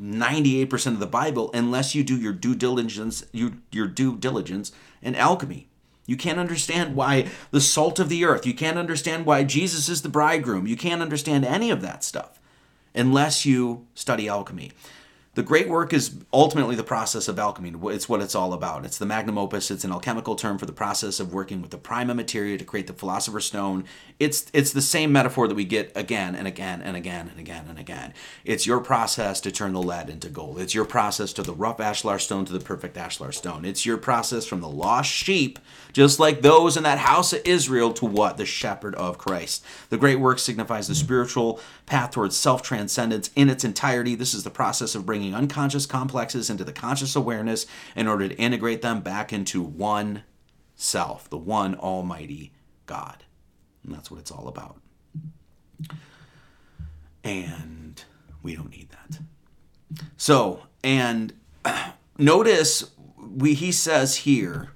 98% 0.00 0.86
of 0.86 1.00
the 1.00 1.06
bible 1.06 1.50
unless 1.52 1.94
you 1.94 2.04
do 2.04 2.16
your 2.16 2.32
due 2.32 2.54
diligence 2.54 3.24
you, 3.32 3.54
your 3.72 3.86
due 3.86 4.16
diligence 4.16 4.72
in 5.02 5.14
alchemy. 5.14 5.68
You 6.06 6.16
can't 6.16 6.40
understand 6.40 6.96
why 6.96 7.28
the 7.50 7.60
salt 7.60 7.98
of 7.98 8.08
the 8.08 8.24
earth 8.24 8.46
you 8.46 8.54
can't 8.54 8.78
understand 8.78 9.26
why 9.26 9.44
jesus 9.44 9.88
is 9.88 10.02
the 10.02 10.08
bridegroom 10.08 10.66
you 10.66 10.76
can't 10.76 11.02
understand 11.02 11.44
any 11.44 11.70
of 11.70 11.82
that 11.82 12.02
stuff 12.02 12.40
unless 12.94 13.46
you 13.46 13.86
study 13.94 14.28
alchemy 14.28 14.72
The 15.40 15.46
great 15.46 15.70
work 15.70 15.94
is 15.94 16.16
ultimately 16.34 16.76
the 16.76 16.84
process 16.84 17.26
of 17.26 17.38
alchemy. 17.38 17.72
It's 17.94 18.10
what 18.10 18.20
it's 18.20 18.34
all 18.34 18.52
about. 18.52 18.84
It's 18.84 18.98
the 18.98 19.06
magnum 19.06 19.38
opus. 19.38 19.70
It's 19.70 19.84
an 19.84 19.90
alchemical 19.90 20.36
term 20.36 20.58
for 20.58 20.66
the 20.66 20.72
process 20.74 21.18
of 21.18 21.32
working 21.32 21.62
with 21.62 21.70
the 21.70 21.78
prima 21.78 22.14
materia 22.14 22.58
to 22.58 22.64
create 22.66 22.86
the 22.86 22.92
philosopher's 22.92 23.46
stone. 23.46 23.84
It's 24.18 24.50
it's 24.52 24.74
the 24.74 24.82
same 24.82 25.12
metaphor 25.12 25.48
that 25.48 25.54
we 25.54 25.64
get 25.64 25.92
again 25.96 26.34
and 26.34 26.46
again 26.46 26.82
and 26.82 26.94
again 26.94 27.28
and 27.28 27.40
again 27.40 27.64
and 27.70 27.78
again. 27.78 28.12
It's 28.44 28.66
your 28.66 28.80
process 28.80 29.40
to 29.40 29.50
turn 29.50 29.72
the 29.72 29.82
lead 29.82 30.10
into 30.10 30.28
gold. 30.28 30.60
It's 30.60 30.74
your 30.74 30.84
process 30.84 31.32
to 31.32 31.42
the 31.42 31.54
rough 31.54 31.78
ashlar 31.78 32.20
stone 32.20 32.44
to 32.44 32.52
the 32.52 32.60
perfect 32.60 32.98
ashlar 32.98 33.32
stone. 33.32 33.64
It's 33.64 33.86
your 33.86 33.96
process 33.96 34.44
from 34.44 34.60
the 34.60 34.68
lost 34.68 35.10
sheep, 35.10 35.58
just 35.94 36.20
like 36.20 36.42
those 36.42 36.76
in 36.76 36.82
that 36.82 36.98
house 36.98 37.32
of 37.32 37.40
Israel, 37.46 37.94
to 37.94 38.04
what 38.04 38.36
the 38.36 38.44
shepherd 38.44 38.94
of 38.96 39.16
Christ. 39.16 39.64
The 39.88 39.96
great 39.96 40.20
work 40.20 40.38
signifies 40.38 40.86
the 40.86 40.94
spiritual 40.94 41.60
path 41.90 42.12
towards 42.12 42.36
self 42.36 42.62
transcendence 42.62 43.30
in 43.34 43.50
its 43.50 43.64
entirety. 43.64 44.14
This 44.14 44.32
is 44.32 44.44
the 44.44 44.50
process 44.50 44.94
of 44.94 45.04
bringing 45.04 45.34
unconscious 45.34 45.86
complexes 45.86 46.48
into 46.48 46.62
the 46.62 46.72
conscious 46.72 47.16
awareness 47.16 47.66
in 47.96 48.06
order 48.06 48.28
to 48.28 48.36
integrate 48.36 48.80
them 48.80 49.00
back 49.00 49.32
into 49.32 49.60
one 49.60 50.22
self, 50.76 51.28
the 51.28 51.36
one 51.36 51.74
almighty 51.74 52.52
God. 52.86 53.24
And 53.82 53.92
that's 53.92 54.08
what 54.08 54.20
it's 54.20 54.30
all 54.30 54.46
about. 54.46 54.76
And 57.24 58.02
we 58.42 58.54
don't 58.54 58.70
need 58.70 58.88
that. 58.90 59.18
So, 60.16 60.66
and 60.84 61.32
notice 62.18 62.92
we 63.18 63.54
he 63.54 63.72
says 63.72 64.18
here 64.18 64.70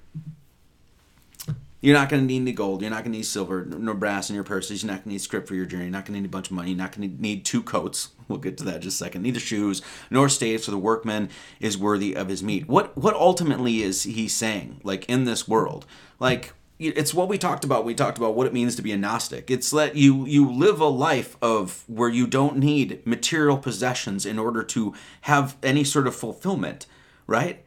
you're 1.85 1.93
not 1.95 2.09
going 2.09 2.23
to 2.23 2.25
need 2.25 2.41
any 2.41 2.51
gold. 2.51 2.81
You're 2.81 2.89
not 2.89 3.03
going 3.03 3.11
to 3.11 3.17
need 3.19 3.25
silver 3.25 3.63
nor 3.63 3.93
brass 3.93 4.29
in 4.29 4.35
your 4.35 4.43
purses. 4.43 4.81
You're 4.81 4.91
not 4.91 4.97
going 4.97 5.03
to 5.03 5.09
need 5.09 5.21
script 5.21 5.47
for 5.47 5.53
your 5.53 5.67
journey. 5.67 5.83
You're 5.83 5.91
not 5.91 6.05
going 6.05 6.15
to 6.15 6.21
need 6.21 6.25
a 6.25 6.31
bunch 6.31 6.47
of 6.47 6.53
money. 6.53 6.69
You're 6.69 6.79
not 6.79 6.97
going 6.97 7.15
to 7.15 7.21
need 7.21 7.45
two 7.45 7.61
coats. 7.61 8.09
We'll 8.27 8.39
get 8.39 8.57
to 8.57 8.63
that 8.63 8.77
in 8.77 8.81
just 8.81 8.99
a 8.99 9.03
second. 9.05 9.21
Neither 9.21 9.39
shoes 9.39 9.83
nor 10.09 10.29
staves, 10.29 10.65
for 10.65 10.71
the 10.71 10.79
workman 10.79 11.29
is 11.59 11.77
worthy 11.77 12.15
of 12.15 12.27
his 12.27 12.41
meat. 12.41 12.67
What 12.67 12.97
what 12.97 13.13
ultimately 13.13 13.83
is 13.83 14.01
he 14.01 14.27
saying? 14.27 14.81
Like 14.83 15.07
in 15.07 15.25
this 15.25 15.47
world, 15.47 15.85
like 16.19 16.53
it's 16.79 17.13
what 17.13 17.29
we 17.29 17.37
talked 17.37 17.63
about. 17.63 17.85
We 17.85 17.93
talked 17.93 18.17
about 18.17 18.33
what 18.33 18.47
it 18.47 18.53
means 18.53 18.75
to 18.77 18.81
be 18.81 18.91
a 18.91 18.97
Gnostic. 18.97 19.51
It's 19.51 19.69
that 19.69 19.95
you 19.95 20.25
you 20.25 20.51
live 20.51 20.79
a 20.79 20.87
life 20.87 21.37
of 21.39 21.83
where 21.85 22.09
you 22.09 22.25
don't 22.25 22.57
need 22.57 23.05
material 23.05 23.59
possessions 23.59 24.25
in 24.25 24.39
order 24.39 24.63
to 24.63 24.95
have 25.21 25.55
any 25.61 25.83
sort 25.83 26.07
of 26.07 26.15
fulfillment, 26.15 26.87
right? 27.27 27.63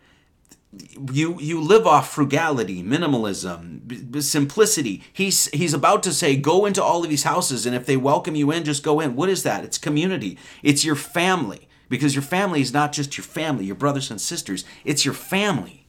You 1.13 1.41
you 1.41 1.61
live 1.61 1.87
off 1.87 2.13
frugality, 2.13 2.83
minimalism, 2.83 4.11
b- 4.11 4.21
simplicity. 4.21 5.03
He's 5.13 5.47
he's 5.47 5.73
about 5.73 6.03
to 6.03 6.13
say, 6.13 6.37
go 6.37 6.67
into 6.67 6.83
all 6.83 7.03
of 7.03 7.09
these 7.09 7.23
houses, 7.23 7.65
and 7.65 7.75
if 7.75 7.87
they 7.87 7.97
welcome 7.97 8.35
you 8.35 8.51
in, 8.51 8.65
just 8.65 8.83
go 8.83 9.01
in. 9.01 9.17
What 9.17 9.31
is 9.31 9.43
that? 9.45 9.65
It's 9.65 9.79
community. 9.79 10.37
It's 10.63 10.85
your 10.85 10.95
family, 10.95 11.69
because 11.89 12.15
your 12.15 12.23
family 12.23 12.61
is 12.61 12.73
not 12.73 12.93
just 12.93 13.17
your 13.17 13.25
family, 13.25 13.65
your 13.65 13.77
brothers 13.77 14.11
and 14.11 14.21
sisters. 14.21 14.65
It's 14.85 15.05
your 15.05 15.15
family. 15.15 15.87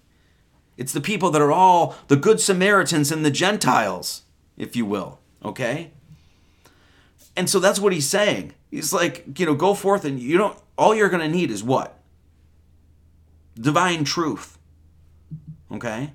It's 0.77 0.93
the 0.93 1.01
people 1.01 1.29
that 1.31 1.41
are 1.41 1.51
all 1.51 1.97
the 2.07 2.15
good 2.15 2.39
Samaritans 2.39 3.11
and 3.11 3.25
the 3.25 3.31
Gentiles, 3.31 4.23
if 4.57 4.77
you 4.77 4.85
will. 4.85 5.19
Okay. 5.43 5.91
And 7.35 7.49
so 7.49 7.59
that's 7.59 7.79
what 7.79 7.91
he's 7.91 8.07
saying. 8.07 8.53
He's 8.71 8.93
like, 8.93 9.39
you 9.39 9.45
know, 9.45 9.55
go 9.55 9.73
forth 9.73 10.05
and 10.05 10.19
you 10.19 10.37
don't. 10.37 10.57
All 10.77 10.95
you're 10.95 11.09
going 11.09 11.21
to 11.21 11.27
need 11.27 11.51
is 11.51 11.63
what? 11.63 11.99
Divine 13.55 14.05
truth 14.05 14.58
Okay? 15.71 16.11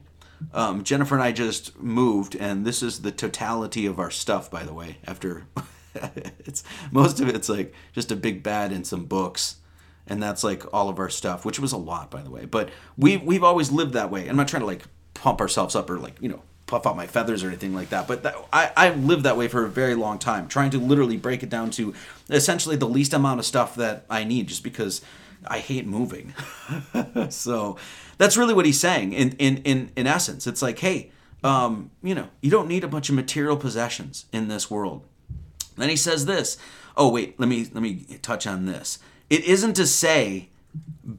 Um, 0.52 0.84
Jennifer 0.84 1.14
and 1.14 1.24
I 1.24 1.32
just 1.32 1.78
moved, 1.80 2.36
and 2.36 2.66
this 2.66 2.82
is 2.82 3.02
the 3.02 3.12
totality 3.12 3.86
of 3.86 3.98
our 3.98 4.10
stuff, 4.10 4.50
by 4.50 4.64
the 4.64 4.74
way. 4.74 4.98
After 5.06 5.46
it's 6.40 6.64
most 6.90 7.20
of 7.20 7.28
it's 7.28 7.48
like 7.48 7.72
just 7.92 8.10
a 8.12 8.16
big 8.16 8.42
bed 8.42 8.72
and 8.72 8.86
some 8.86 9.06
books, 9.06 9.56
and 10.06 10.22
that's 10.22 10.44
like 10.44 10.72
all 10.72 10.88
of 10.88 10.98
our 10.98 11.08
stuff, 11.08 11.44
which 11.44 11.58
was 11.58 11.72
a 11.72 11.76
lot, 11.76 12.10
by 12.10 12.22
the 12.22 12.30
way. 12.30 12.44
But 12.44 12.70
we 12.96 13.16
we've 13.16 13.44
always 13.44 13.70
lived 13.70 13.94
that 13.94 14.10
way. 14.10 14.28
I'm 14.28 14.36
not 14.36 14.48
trying 14.48 14.62
to 14.62 14.66
like 14.66 14.84
pump 15.14 15.40
ourselves 15.40 15.74
up 15.74 15.88
or 15.88 15.98
like 15.98 16.20
you 16.20 16.28
know 16.28 16.42
puff 16.66 16.86
out 16.86 16.96
my 16.96 17.06
feathers 17.06 17.44
or 17.44 17.48
anything 17.48 17.74
like 17.74 17.90
that. 17.90 18.08
But 18.08 18.22
that, 18.24 18.36
I 18.52 18.70
I 18.76 18.90
lived 18.90 19.24
that 19.24 19.36
way 19.36 19.48
for 19.48 19.64
a 19.64 19.68
very 19.68 19.94
long 19.94 20.18
time, 20.18 20.48
trying 20.48 20.70
to 20.70 20.78
literally 20.78 21.16
break 21.16 21.42
it 21.42 21.50
down 21.50 21.70
to 21.72 21.94
essentially 22.28 22.76
the 22.76 22.88
least 22.88 23.12
amount 23.14 23.40
of 23.40 23.46
stuff 23.46 23.74
that 23.76 24.04
I 24.10 24.24
need, 24.24 24.48
just 24.48 24.64
because 24.64 25.00
I 25.46 25.58
hate 25.58 25.86
moving. 25.86 26.34
so 27.30 27.76
that's 28.18 28.36
really 28.36 28.54
what 28.54 28.66
he's 28.66 28.80
saying. 28.80 29.12
In 29.12 29.32
in 29.32 29.58
in 29.58 29.90
in 29.96 30.06
essence, 30.06 30.46
it's 30.46 30.62
like, 30.62 30.78
hey, 30.78 31.10
um, 31.42 31.90
you 32.02 32.14
know, 32.14 32.28
you 32.40 32.50
don't 32.50 32.68
need 32.68 32.84
a 32.84 32.88
bunch 32.88 33.08
of 33.08 33.14
material 33.14 33.56
possessions 33.56 34.26
in 34.32 34.48
this 34.48 34.70
world. 34.70 35.04
Then 35.76 35.88
he 35.88 35.96
says 35.96 36.26
this. 36.26 36.56
Oh 36.96 37.10
wait, 37.10 37.38
let 37.38 37.48
me 37.48 37.68
let 37.72 37.82
me 37.82 38.06
touch 38.22 38.46
on 38.46 38.66
this. 38.66 38.98
It 39.28 39.44
isn't 39.44 39.74
to 39.74 39.86
say 39.86 40.48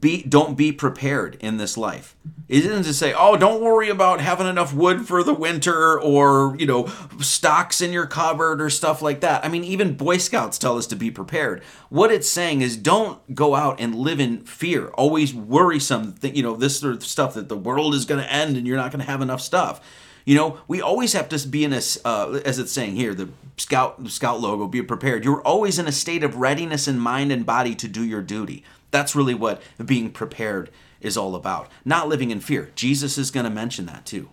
be 0.00 0.22
don't 0.22 0.56
be 0.56 0.72
prepared 0.72 1.36
in 1.40 1.56
this 1.56 1.76
life. 1.76 2.16
It 2.48 2.64
isn't 2.64 2.84
to 2.84 2.94
say, 2.94 3.12
oh, 3.12 3.36
don't 3.36 3.60
worry 3.60 3.88
about 3.88 4.20
having 4.20 4.46
enough 4.46 4.72
wood 4.72 5.08
for 5.08 5.24
the 5.24 5.34
winter 5.34 6.00
or, 6.00 6.54
you 6.56 6.66
know, 6.66 6.86
stocks 7.18 7.80
in 7.80 7.92
your 7.92 8.06
cupboard 8.06 8.60
or 8.60 8.70
stuff 8.70 9.02
like 9.02 9.20
that. 9.20 9.44
I 9.44 9.48
mean, 9.48 9.64
even 9.64 9.96
Boy 9.96 10.18
Scouts 10.18 10.56
tell 10.56 10.78
us 10.78 10.86
to 10.88 10.96
be 10.96 11.10
prepared. 11.10 11.64
What 11.88 12.12
it's 12.12 12.28
saying 12.28 12.62
is 12.62 12.76
don't 12.76 13.34
go 13.34 13.56
out 13.56 13.80
and 13.80 13.96
live 13.96 14.20
in 14.20 14.44
fear, 14.44 14.88
always 14.90 15.34
worrisome, 15.34 16.14
you 16.22 16.42
know, 16.42 16.54
this 16.54 16.78
sort 16.78 16.94
of 16.94 17.04
stuff 17.04 17.34
that 17.34 17.48
the 17.48 17.56
world 17.56 17.94
is 17.94 18.04
going 18.04 18.22
to 18.22 18.32
end 18.32 18.56
and 18.56 18.64
you're 18.64 18.76
not 18.76 18.92
going 18.92 19.04
to 19.04 19.10
have 19.10 19.22
enough 19.22 19.40
stuff. 19.40 19.80
You 20.24 20.36
know, 20.36 20.58
we 20.68 20.80
always 20.80 21.14
have 21.14 21.28
to 21.30 21.48
be 21.48 21.64
in 21.64 21.72
a, 21.72 21.80
uh, 22.04 22.40
as 22.44 22.60
it's 22.60 22.72
saying 22.72 22.94
here, 22.94 23.14
the 23.14 23.28
scout 23.56 24.02
the 24.02 24.10
scout 24.10 24.40
logo, 24.40 24.66
be 24.66 24.82
prepared. 24.82 25.24
You're 25.24 25.42
always 25.42 25.78
in 25.78 25.86
a 25.86 25.92
state 25.92 26.22
of 26.22 26.36
readiness 26.36 26.86
in 26.86 26.98
mind 26.98 27.32
and 27.32 27.46
body 27.46 27.74
to 27.76 27.88
do 27.88 28.04
your 28.04 28.22
duty. 28.22 28.64
That's 28.96 29.14
really 29.14 29.34
what 29.34 29.60
being 29.84 30.10
prepared 30.10 30.70
is 31.02 31.18
all 31.18 31.34
about. 31.34 31.68
Not 31.84 32.08
living 32.08 32.30
in 32.30 32.40
fear. 32.40 32.70
Jesus 32.74 33.18
is 33.18 33.30
going 33.30 33.44
to 33.44 33.50
mention 33.50 33.84
that 33.84 34.06
too. 34.06 34.30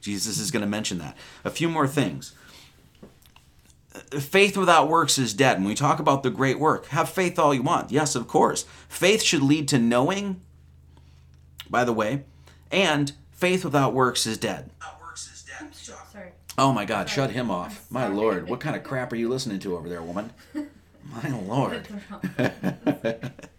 Jesus 0.00 0.40
is 0.40 0.50
going 0.50 0.62
to 0.62 0.68
mention 0.68 0.98
that. 0.98 1.16
A 1.44 1.50
few 1.50 1.68
more 1.68 1.86
things. 1.86 2.34
Faith 4.10 4.56
without 4.56 4.88
works 4.88 5.16
is 5.16 5.32
dead. 5.32 5.58
When 5.58 5.68
we 5.68 5.76
talk 5.76 6.00
about 6.00 6.24
the 6.24 6.30
great 6.30 6.58
work, 6.58 6.86
have 6.86 7.08
faith 7.08 7.38
all 7.38 7.54
you 7.54 7.62
want. 7.62 7.92
Yes, 7.92 8.16
of 8.16 8.26
course. 8.26 8.64
Faith 8.88 9.22
should 9.22 9.42
lead 9.42 9.68
to 9.68 9.78
knowing, 9.78 10.40
by 11.68 11.84
the 11.84 11.92
way, 11.92 12.24
and 12.72 13.12
faith 13.30 13.64
without 13.64 13.94
works 13.94 14.26
is 14.26 14.38
dead. 14.38 14.72
Oh 16.58 16.72
my 16.72 16.84
God, 16.84 17.08
shut 17.08 17.30
him 17.30 17.48
off. 17.48 17.88
My 17.92 18.08
Lord, 18.08 18.48
what 18.48 18.58
kind 18.58 18.74
of 18.74 18.82
crap 18.82 19.12
are 19.12 19.16
you 19.16 19.28
listening 19.28 19.60
to 19.60 19.76
over 19.76 19.88
there, 19.88 20.02
woman? 20.02 20.32
My 21.04 21.28
Lord. 21.28 21.86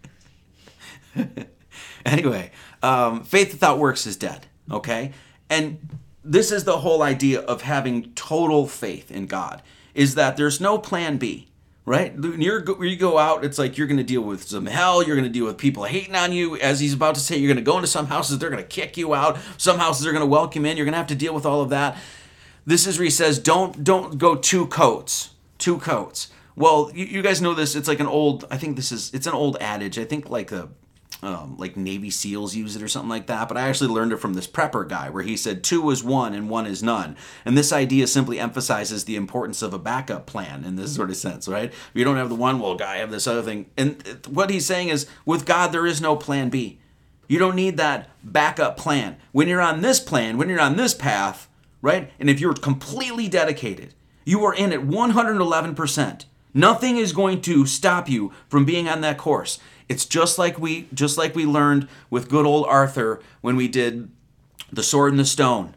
anyway, 2.06 2.50
um, 2.82 3.24
faith 3.24 3.52
without 3.52 3.78
works 3.78 4.06
is 4.06 4.16
dead. 4.16 4.46
Okay, 4.70 5.12
and 5.50 5.98
this 6.24 6.52
is 6.52 6.64
the 6.64 6.78
whole 6.78 7.02
idea 7.02 7.40
of 7.40 7.62
having 7.62 8.12
total 8.14 8.66
faith 8.66 9.10
in 9.10 9.26
God. 9.26 9.62
Is 9.94 10.14
that 10.14 10.36
there's 10.36 10.60
no 10.60 10.78
plan 10.78 11.18
B 11.18 11.48
right? 11.84 12.14
You're 12.16 12.84
you 12.84 12.96
go 12.96 13.18
out, 13.18 13.44
it's 13.44 13.58
like 13.58 13.76
you're 13.76 13.86
going 13.86 13.98
to 13.98 14.04
deal 14.04 14.22
with 14.22 14.44
some 14.44 14.66
hell. 14.66 15.02
You're 15.02 15.16
going 15.16 15.26
to 15.26 15.32
deal 15.32 15.46
with 15.46 15.58
people 15.58 15.84
hating 15.84 16.14
on 16.14 16.32
you. 16.32 16.56
As 16.58 16.80
he's 16.80 16.94
about 16.94 17.14
to 17.16 17.20
say, 17.20 17.36
you're 17.36 17.48
going 17.52 17.64
to 17.64 17.70
go 17.70 17.76
into 17.76 17.88
some 17.88 18.06
houses, 18.06 18.38
they're 18.38 18.50
going 18.50 18.62
to 18.62 18.68
kick 18.68 18.96
you 18.96 19.14
out. 19.14 19.38
Some 19.56 19.78
houses 19.78 20.06
are 20.06 20.12
going 20.12 20.22
to 20.22 20.26
welcome 20.26 20.64
in. 20.64 20.76
You're 20.76 20.86
going 20.86 20.92
to 20.92 20.98
have 20.98 21.06
to 21.08 21.14
deal 21.14 21.34
with 21.34 21.46
all 21.46 21.60
of 21.60 21.70
that. 21.70 21.96
This 22.64 22.86
is 22.86 22.98
where 22.98 23.04
he 23.04 23.10
says, 23.10 23.38
don't 23.38 23.82
don't 23.82 24.18
go 24.18 24.36
two 24.36 24.66
coats, 24.66 25.30
two 25.58 25.78
coats. 25.78 26.28
Well, 26.54 26.92
you, 26.94 27.06
you 27.06 27.22
guys 27.22 27.40
know 27.40 27.54
this. 27.54 27.74
It's 27.74 27.88
like 27.88 28.00
an 28.00 28.06
old. 28.06 28.44
I 28.50 28.58
think 28.58 28.76
this 28.76 28.92
is. 28.92 29.12
It's 29.12 29.26
an 29.26 29.32
old 29.32 29.56
adage. 29.60 29.98
I 29.98 30.04
think 30.04 30.30
like 30.30 30.52
a 30.52 30.68
um, 31.22 31.56
like 31.56 31.76
Navy 31.76 32.10
SEALs 32.10 32.56
use 32.56 32.74
it 32.74 32.82
or 32.82 32.88
something 32.88 33.08
like 33.08 33.26
that. 33.26 33.48
But 33.48 33.56
I 33.56 33.68
actually 33.68 33.90
learned 33.90 34.12
it 34.12 34.18
from 34.18 34.34
this 34.34 34.48
prepper 34.48 34.88
guy 34.88 35.08
where 35.08 35.22
he 35.22 35.36
said 35.36 35.62
two 35.62 35.88
is 35.90 36.02
one 36.02 36.34
and 36.34 36.50
one 36.50 36.66
is 36.66 36.82
none. 36.82 37.16
And 37.44 37.56
this 37.56 37.72
idea 37.72 38.08
simply 38.08 38.40
emphasizes 38.40 39.04
the 39.04 39.16
importance 39.16 39.62
of 39.62 39.72
a 39.72 39.78
backup 39.78 40.26
plan 40.26 40.64
in 40.64 40.76
this 40.76 40.94
sort 40.94 41.10
of 41.10 41.16
sense, 41.16 41.46
right? 41.46 41.70
If 41.70 41.90
you 41.94 42.04
don't 42.04 42.16
have 42.16 42.28
the 42.28 42.34
one, 42.34 42.58
well, 42.58 42.74
guy, 42.74 42.96
have 42.96 43.12
this 43.12 43.26
other 43.26 43.42
thing. 43.42 43.66
And 43.76 44.02
what 44.28 44.50
he's 44.50 44.66
saying 44.66 44.88
is 44.88 45.06
with 45.24 45.46
God, 45.46 45.70
there 45.70 45.86
is 45.86 46.00
no 46.00 46.16
plan 46.16 46.50
B. 46.50 46.80
You 47.28 47.38
don't 47.38 47.56
need 47.56 47.76
that 47.76 48.10
backup 48.24 48.76
plan. 48.76 49.16
When 49.30 49.48
you're 49.48 49.60
on 49.60 49.80
this 49.80 50.00
plan, 50.00 50.38
when 50.38 50.48
you're 50.48 50.60
on 50.60 50.76
this 50.76 50.92
path, 50.92 51.48
right? 51.80 52.10
And 52.18 52.28
if 52.28 52.40
you're 52.40 52.54
completely 52.54 53.28
dedicated, 53.28 53.94
you 54.24 54.44
are 54.44 54.54
in 54.54 54.72
at 54.72 54.80
111%. 54.80 56.24
Nothing 56.54 56.96
is 56.98 57.12
going 57.12 57.40
to 57.42 57.64
stop 57.66 58.08
you 58.08 58.32
from 58.48 58.64
being 58.64 58.88
on 58.88 59.00
that 59.00 59.18
course. 59.18 59.58
It's 59.92 60.06
just 60.06 60.38
like 60.38 60.58
we 60.58 60.88
just 60.94 61.18
like 61.18 61.34
we 61.34 61.44
learned 61.44 61.86
with 62.08 62.30
good 62.30 62.46
old 62.46 62.64
Arthur 62.66 63.20
when 63.42 63.56
we 63.56 63.68
did 63.68 64.10
the 64.72 64.82
sword 64.82 65.12
and 65.12 65.20
the 65.20 65.26
stone. 65.26 65.76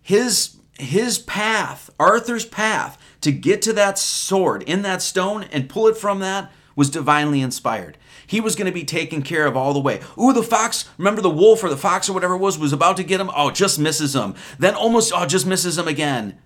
His 0.00 0.56
his 0.78 1.18
path, 1.18 1.90
Arthur's 1.98 2.44
path 2.44 2.96
to 3.22 3.32
get 3.32 3.60
to 3.62 3.72
that 3.72 3.98
sword 3.98 4.62
in 4.62 4.82
that 4.82 5.02
stone 5.02 5.46
and 5.50 5.68
pull 5.68 5.88
it 5.88 5.96
from 5.96 6.20
that 6.20 6.52
was 6.76 6.90
divinely 6.90 7.40
inspired. 7.40 7.98
He 8.24 8.40
was 8.40 8.54
going 8.54 8.66
to 8.66 8.72
be 8.72 8.84
taken 8.84 9.22
care 9.22 9.46
of 9.46 9.56
all 9.56 9.72
the 9.72 9.80
way. 9.80 10.00
Ooh, 10.16 10.32
the 10.32 10.42
fox, 10.42 10.88
remember 10.96 11.20
the 11.20 11.28
wolf 11.28 11.64
or 11.64 11.68
the 11.68 11.76
fox 11.76 12.08
or 12.08 12.12
whatever 12.12 12.34
it 12.34 12.38
was, 12.38 12.56
was 12.56 12.72
about 12.72 12.96
to 12.98 13.04
get 13.04 13.20
him. 13.20 13.30
Oh, 13.34 13.50
just 13.50 13.80
misses 13.80 14.14
him. 14.14 14.34
Then 14.58 14.74
almost, 14.74 15.12
oh, 15.14 15.26
just 15.26 15.46
misses 15.46 15.76
him 15.76 15.88
again. 15.88 16.38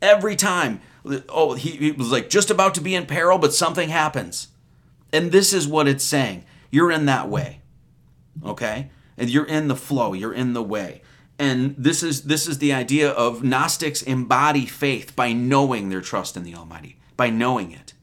Every 0.00 0.36
time. 0.36 0.80
Oh, 1.28 1.54
he, 1.54 1.70
he 1.70 1.92
was 1.92 2.12
like 2.12 2.30
just 2.30 2.50
about 2.50 2.74
to 2.74 2.80
be 2.80 2.94
in 2.94 3.06
peril, 3.06 3.38
but 3.38 3.52
something 3.52 3.88
happens. 3.88 4.48
And 5.12 5.30
this 5.30 5.52
is 5.52 5.68
what 5.68 5.88
it's 5.88 6.04
saying. 6.04 6.44
You're 6.70 6.90
in 6.90 7.06
that 7.06 7.28
way. 7.28 7.60
Okay? 8.44 8.90
And 9.16 9.28
you're 9.28 9.46
in 9.46 9.68
the 9.68 9.76
flow, 9.76 10.14
you're 10.14 10.32
in 10.32 10.54
the 10.54 10.62
way. 10.62 11.02
And 11.38 11.74
this 11.76 12.02
is 12.02 12.22
this 12.22 12.46
is 12.46 12.58
the 12.58 12.72
idea 12.72 13.10
of 13.10 13.42
Gnostics 13.42 14.02
embody 14.02 14.66
faith 14.66 15.16
by 15.16 15.32
knowing 15.32 15.88
their 15.88 16.00
trust 16.00 16.36
in 16.36 16.44
the 16.44 16.54
Almighty, 16.54 16.98
by 17.16 17.30
knowing 17.30 17.72
it. 17.72 17.94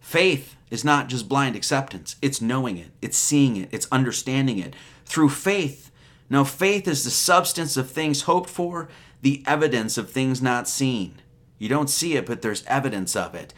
Faith 0.00 0.56
is 0.70 0.84
not 0.84 1.08
just 1.08 1.28
blind 1.28 1.56
acceptance, 1.56 2.16
it's 2.22 2.40
knowing 2.40 2.78
it, 2.78 2.90
it's 3.02 3.18
seeing 3.18 3.56
it, 3.56 3.68
it's 3.72 3.88
understanding 3.92 4.58
it. 4.58 4.74
Through 5.04 5.30
faith, 5.30 5.85
now 6.28 6.44
faith 6.44 6.88
is 6.88 7.04
the 7.04 7.10
substance 7.10 7.76
of 7.76 7.90
things 7.90 8.22
hoped 8.22 8.50
for, 8.50 8.88
the 9.22 9.42
evidence 9.46 9.96
of 9.96 10.10
things 10.10 10.42
not 10.42 10.68
seen. 10.68 11.20
You 11.58 11.68
don't 11.68 11.90
see 11.90 12.16
it, 12.16 12.26
but 12.26 12.42
there's 12.42 12.64
evidence 12.64 13.16
of 13.16 13.34
it. 13.34 13.54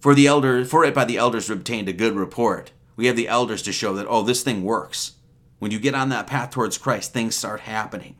For 0.00 0.14
the 0.14 0.26
elder, 0.26 0.64
for 0.64 0.84
it 0.84 0.94
by 0.94 1.04
the 1.04 1.18
elders 1.18 1.50
obtained 1.50 1.88
a 1.88 1.92
good 1.92 2.14
report. 2.14 2.72
We 2.96 3.06
have 3.06 3.16
the 3.16 3.28
elders 3.28 3.62
to 3.62 3.72
show 3.72 3.94
that 3.94 4.06
oh, 4.08 4.22
this 4.22 4.42
thing 4.42 4.62
works. 4.62 5.12
When 5.58 5.70
you 5.70 5.78
get 5.78 5.94
on 5.94 6.08
that 6.08 6.26
path 6.26 6.50
towards 6.50 6.78
Christ, 6.78 7.12
things 7.12 7.34
start 7.34 7.60
happening. 7.60 8.16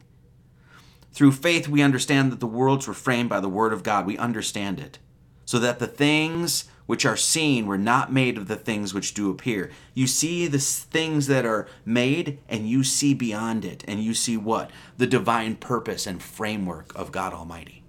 Through 1.13 1.33
faith, 1.33 1.69
we 1.69 1.83
understand 1.83 2.31
that 2.31 2.41
the 2.41 2.47
worlds 2.47 2.87
were 2.87 2.95
framed 2.95 3.31
by 3.31 3.41
the 3.41 3.49
word 3.49 3.73
of 3.73 3.83
God. 3.83 4.07
We 4.07 4.19
understand 4.19 4.79
it, 4.79 4.99
so 5.45 5.59
that 5.59 5.79
the 5.79 5.87
things 5.87 6.65
which 6.91 7.07
are 7.07 7.17
seen 7.17 7.67
were 7.67 7.79
not 7.79 8.13
made 8.13 8.37
of 8.37 8.49
the 8.49 8.57
things 8.57 8.93
which 8.93 9.15
do 9.15 9.31
appear. 9.31 9.71
You 9.95 10.09
see 10.09 10.49
the 10.49 10.59
things 10.59 11.29
that 11.29 11.47
are 11.47 11.69
made, 11.85 12.41
and 12.49 12.69
you 12.69 12.83
see 12.83 13.15
beyond 13.15 13.65
it, 13.65 13.85
and 13.87 14.03
you 14.03 14.13
see 14.13 14.37
what? 14.37 14.73
The 14.97 15.07
divine 15.07 15.55
purpose 15.55 16.05
and 16.05 16.21
framework 16.21 16.93
of 16.97 17.13
God 17.13 17.33
Almighty. 17.33 17.85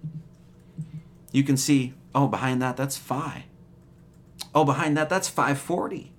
You 1.31 1.41
can 1.41 1.57
see, 1.57 1.95
oh, 2.13 2.27
behind 2.27 2.61
that, 2.61 2.77
that's 2.77 2.95
phi. 2.95 3.45
Oh, 4.53 4.65
behind 4.65 4.95
that, 4.97 5.09
that's 5.09 5.27
540. 5.27 6.13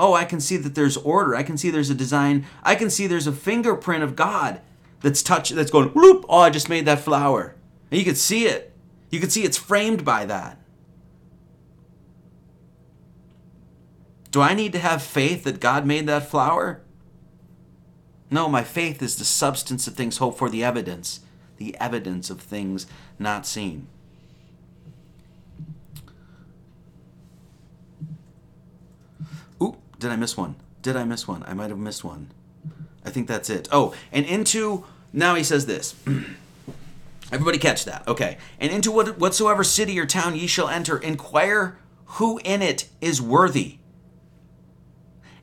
Oh, 0.00 0.14
I 0.14 0.24
can 0.24 0.40
see 0.40 0.56
that 0.56 0.74
there's 0.74 0.96
order. 0.96 1.36
I 1.36 1.44
can 1.44 1.56
see 1.56 1.70
there's 1.70 1.90
a 1.90 1.94
design. 1.94 2.44
I 2.64 2.74
can 2.74 2.90
see 2.90 3.06
there's 3.06 3.28
a 3.28 3.32
fingerprint 3.32 4.02
of 4.02 4.16
God 4.16 4.60
that's 5.00 5.22
touch 5.22 5.50
that's 5.50 5.70
going 5.70 5.90
whoop. 5.90 6.26
Oh, 6.28 6.40
I 6.40 6.50
just 6.50 6.68
made 6.68 6.86
that 6.86 6.98
flower. 6.98 7.54
And 7.92 8.00
you 8.00 8.04
can 8.04 8.16
see 8.16 8.46
it. 8.46 8.76
You 9.10 9.20
can 9.20 9.30
see 9.30 9.44
it's 9.44 9.56
framed 9.56 10.04
by 10.04 10.24
that. 10.24 10.60
Do 14.36 14.42
I 14.42 14.52
need 14.52 14.74
to 14.74 14.78
have 14.78 15.02
faith 15.02 15.44
that 15.44 15.60
God 15.60 15.86
made 15.86 16.06
that 16.08 16.28
flower? 16.28 16.82
No, 18.30 18.50
my 18.50 18.62
faith 18.62 19.00
is 19.00 19.16
the 19.16 19.24
substance 19.24 19.86
of 19.86 19.94
things 19.94 20.18
hoped 20.18 20.36
for, 20.36 20.50
the 20.50 20.62
evidence, 20.62 21.20
the 21.56 21.74
evidence 21.80 22.28
of 22.28 22.42
things 22.42 22.86
not 23.18 23.46
seen. 23.46 23.86
Ooh, 29.62 29.78
did 29.98 30.10
I 30.10 30.16
miss 30.16 30.36
one? 30.36 30.56
Did 30.82 30.96
I 30.96 31.04
miss 31.04 31.26
one? 31.26 31.42
I 31.46 31.54
might 31.54 31.70
have 31.70 31.78
missed 31.78 32.04
one. 32.04 32.30
I 33.06 33.08
think 33.08 33.28
that's 33.28 33.48
it. 33.48 33.70
Oh, 33.72 33.94
and 34.12 34.26
into 34.26 34.84
now 35.14 35.34
he 35.34 35.44
says 35.44 35.64
this. 35.64 35.94
Everybody 37.32 37.56
catch 37.56 37.86
that. 37.86 38.06
Okay. 38.06 38.36
And 38.60 38.70
into 38.70 38.90
what, 38.90 39.18
whatsoever 39.18 39.64
city 39.64 39.98
or 39.98 40.04
town 40.04 40.36
ye 40.36 40.46
shall 40.46 40.68
enter, 40.68 40.98
inquire 40.98 41.78
who 42.04 42.38
in 42.44 42.60
it 42.60 42.90
is 43.00 43.22
worthy. 43.22 43.78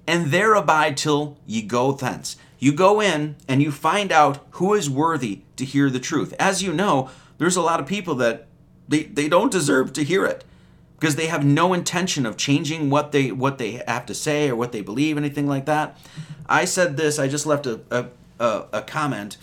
And 0.05 0.27
there 0.27 0.53
abide 0.53 0.97
till 0.97 1.37
ye 1.45 1.61
go 1.61 1.91
thence. 1.91 2.35
You 2.59 2.73
go 2.73 3.01
in 3.01 3.35
and 3.47 3.61
you 3.61 3.71
find 3.71 4.11
out 4.11 4.39
who 4.51 4.73
is 4.73 4.89
worthy 4.89 5.41
to 5.57 5.65
hear 5.65 5.89
the 5.89 5.99
truth. 5.99 6.33
As 6.39 6.63
you 6.63 6.73
know, 6.73 7.09
there's 7.37 7.55
a 7.55 7.61
lot 7.61 7.79
of 7.79 7.87
people 7.87 8.15
that 8.15 8.47
they, 8.87 9.03
they 9.03 9.27
don't 9.27 9.51
deserve 9.51 9.93
to 9.93 10.03
hear 10.03 10.25
it 10.25 10.43
because 11.03 11.17
they 11.17 11.27
have 11.27 11.43
no 11.43 11.73
intention 11.73 12.25
of 12.25 12.37
changing 12.37 12.89
what 12.89 13.11
they 13.11 13.29
what 13.29 13.57
they 13.57 13.83
have 13.85 14.05
to 14.05 14.13
say 14.13 14.49
or 14.49 14.55
what 14.55 14.71
they 14.71 14.79
believe, 14.81 15.17
anything 15.17 15.47
like 15.47 15.65
that. 15.65 15.97
I 16.47 16.63
said 16.63 16.95
this. 16.95 17.19
I 17.19 17.27
just 17.27 17.45
left 17.45 17.65
a 17.65 17.81
a, 17.91 18.05
a, 18.39 18.65
a 18.71 18.81
comment 18.81 19.35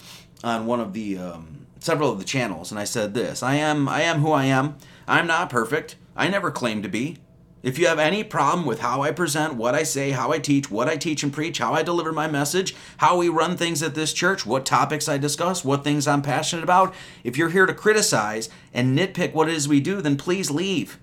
on 0.43 0.65
one 0.65 0.81
of 0.81 0.95
the 0.95 1.19
um, 1.19 1.67
several 1.79 2.11
of 2.11 2.19
the 2.19 2.25
channels, 2.25 2.71
and 2.71 2.81
I 2.81 2.85
said 2.85 3.13
this: 3.13 3.43
I 3.43 3.57
am 3.57 3.89
I 3.89 4.01
am 4.01 4.21
who 4.21 4.33
I 4.33 4.47
am. 4.47 4.77
I'm 5.07 5.27
not 5.27 5.51
perfect. 5.51 5.97
I 6.17 6.29
never 6.29 6.51
claim 6.51 6.83
to 6.83 6.89
be. 6.89 7.19
If 7.63 7.79
you 7.79 7.87
have 7.89 7.99
any 7.99 8.25
problem 8.25 8.67
with 8.67 8.81
how 8.81 9.03
I 9.03 9.11
present, 9.11 9.55
what 9.55 9.75
I 9.75 9.83
say, 9.83 10.13
how 10.13 10.33
I 10.33 10.39
teach, 10.39 10.71
what 10.71 10.89
I 10.89 10.97
teach 10.97 11.23
and 11.23 11.33
preach, 11.33 11.59
how 11.59 11.75
I 11.75 11.83
deliver 11.83 12.11
my 12.11 12.27
message, 12.27 12.75
how 12.97 13.19
we 13.19 13.29
run 13.29 13.57
things 13.57 13.83
at 13.83 13.95
this 13.95 14.15
church, 14.15 14.47
what 14.47 14.65
topics 14.65 15.09
I 15.09 15.19
discuss, 15.19 15.63
what 15.63 15.85
things 15.85 16.07
I'm 16.07 16.23
passionate 16.23 16.65
about, 16.65 16.95
if 17.23 17.37
you're 17.37 17.51
here 17.51 17.67
to 17.67 17.75
criticize 17.75 18.49
and 18.73 18.99
nitpick 18.99 19.35
what 19.35 19.49
it 19.49 19.55
is 19.55 19.69
we 19.69 19.81
do, 19.81 20.01
then 20.01 20.17
please 20.17 20.51
leave. 20.51 20.99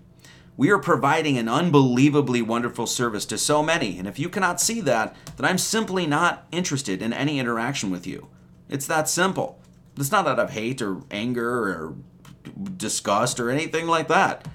We 0.55 0.71
are 0.71 0.79
providing 0.79 1.37
an 1.37 1.47
unbelievably 1.47 2.41
wonderful 2.41 2.87
service 2.87 3.27
to 3.27 3.37
so 3.37 3.61
many, 3.61 3.99
and 3.99 4.07
if 4.07 4.17
you 4.17 4.27
cannot 4.27 4.59
see 4.59 4.81
that, 4.81 5.15
then 5.35 5.45
I'm 5.45 5.59
simply 5.59 6.07
not 6.07 6.47
interested 6.51 7.03
in 7.03 7.13
any 7.13 7.39
interaction 7.39 7.91
with 7.91 8.07
you. 8.07 8.29
It's 8.67 8.87
that 8.87 9.07
simple. 9.07 9.61
It's 9.95 10.11
not 10.11 10.25
out 10.27 10.39
of 10.39 10.49
hate 10.49 10.81
or 10.81 11.03
anger 11.11 11.47
or 11.47 11.95
disgust 12.77 13.39
or 13.39 13.51
anything 13.51 13.85
like 13.85 14.07
that. 14.07 14.47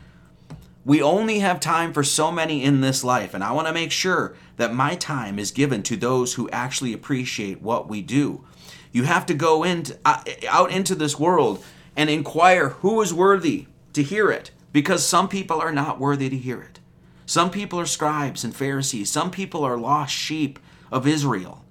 We 0.85 1.01
only 1.01 1.39
have 1.39 1.61
time 1.61 1.93
for 1.93 2.03
so 2.03 2.33
many 2.33 2.65
in 2.65 2.81
this 2.81 3.05
life, 3.05 3.35
and 3.35 3.45
I 3.45 3.53
want 3.53 3.69
to 3.69 3.73
make 3.73 3.93
sure 3.93 4.35
that 4.57 4.75
my 4.75 4.97
time 4.97 5.39
is 5.39 5.53
given 5.53 5.83
to 5.85 5.97
those 5.97 6.35
who 6.35 6.51
actually 6.51 6.93
appreciate 6.93 7.63
what 7.63 7.89
we 7.89 8.03
do. 8.03 8.45
You 8.91 9.05
have 9.05 9.25
to 9.27 9.35
go 9.35 9.63
into, 9.63 9.97
uh, 10.05 10.23
out 10.49 10.73
into 10.73 10.95
this 10.95 11.19
world 11.19 11.65
and 11.97 12.11
inquire 12.11 12.71
who 12.71 13.01
is 13.01 13.15
worthy 13.15 13.67
to 13.93 14.03
hear 14.03 14.31
it, 14.31 14.51
because 14.73 15.07
some 15.07 15.29
people 15.29 15.61
are 15.61 15.73
not 15.73 16.01
worthy 16.01 16.29
to 16.29 16.37
hear 16.37 16.61
it. 16.61 16.81
Some 17.27 17.51
people 17.51 17.79
are 17.79 17.87
scribes 17.87 18.43
and 18.43 18.55
Pharisees. 18.55 19.11
Some 19.11 19.31
people 19.31 19.65
are 19.65 19.77
lost 19.77 20.13
sheep 20.13 20.59
of 20.91 21.07
Israel. 21.07 21.65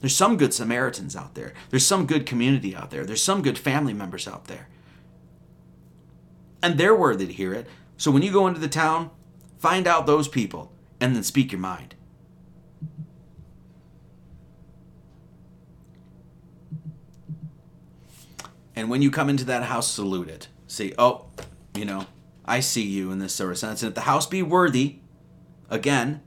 There's 0.00 0.14
some 0.14 0.36
good 0.36 0.54
Samaritans 0.54 1.16
out 1.16 1.34
there. 1.34 1.54
There's 1.70 1.86
some 1.86 2.06
good 2.06 2.26
community 2.26 2.76
out 2.76 2.90
there. 2.90 3.04
There's 3.04 3.22
some 3.22 3.42
good 3.42 3.58
family 3.58 3.94
members 3.94 4.28
out 4.28 4.44
there. 4.44 4.68
And 6.62 6.78
they're 6.78 6.94
worthy 6.94 7.26
to 7.26 7.32
hear 7.32 7.54
it. 7.54 7.66
So 7.98 8.10
when 8.10 8.22
you 8.22 8.32
go 8.32 8.46
into 8.46 8.60
the 8.60 8.68
town, 8.68 9.10
find 9.58 9.86
out 9.86 10.06
those 10.06 10.28
people 10.28 10.72
and 11.00 11.14
then 11.14 11.22
speak 11.24 11.52
your 11.52 11.60
mind. 11.60 11.94
And 18.76 18.88
when 18.88 19.02
you 19.02 19.10
come 19.10 19.28
into 19.28 19.44
that 19.46 19.64
house, 19.64 19.90
salute 19.90 20.28
it. 20.28 20.46
Say, 20.68 20.94
oh, 20.96 21.26
you 21.74 21.84
know, 21.84 22.06
I 22.44 22.60
see 22.60 22.86
you 22.86 23.10
in 23.10 23.18
this 23.18 23.34
sense. 23.34 23.82
And 23.82 23.88
if 23.88 23.94
the 23.94 24.02
house 24.02 24.26
be 24.26 24.42
worthy, 24.42 25.00
again, 25.68 26.20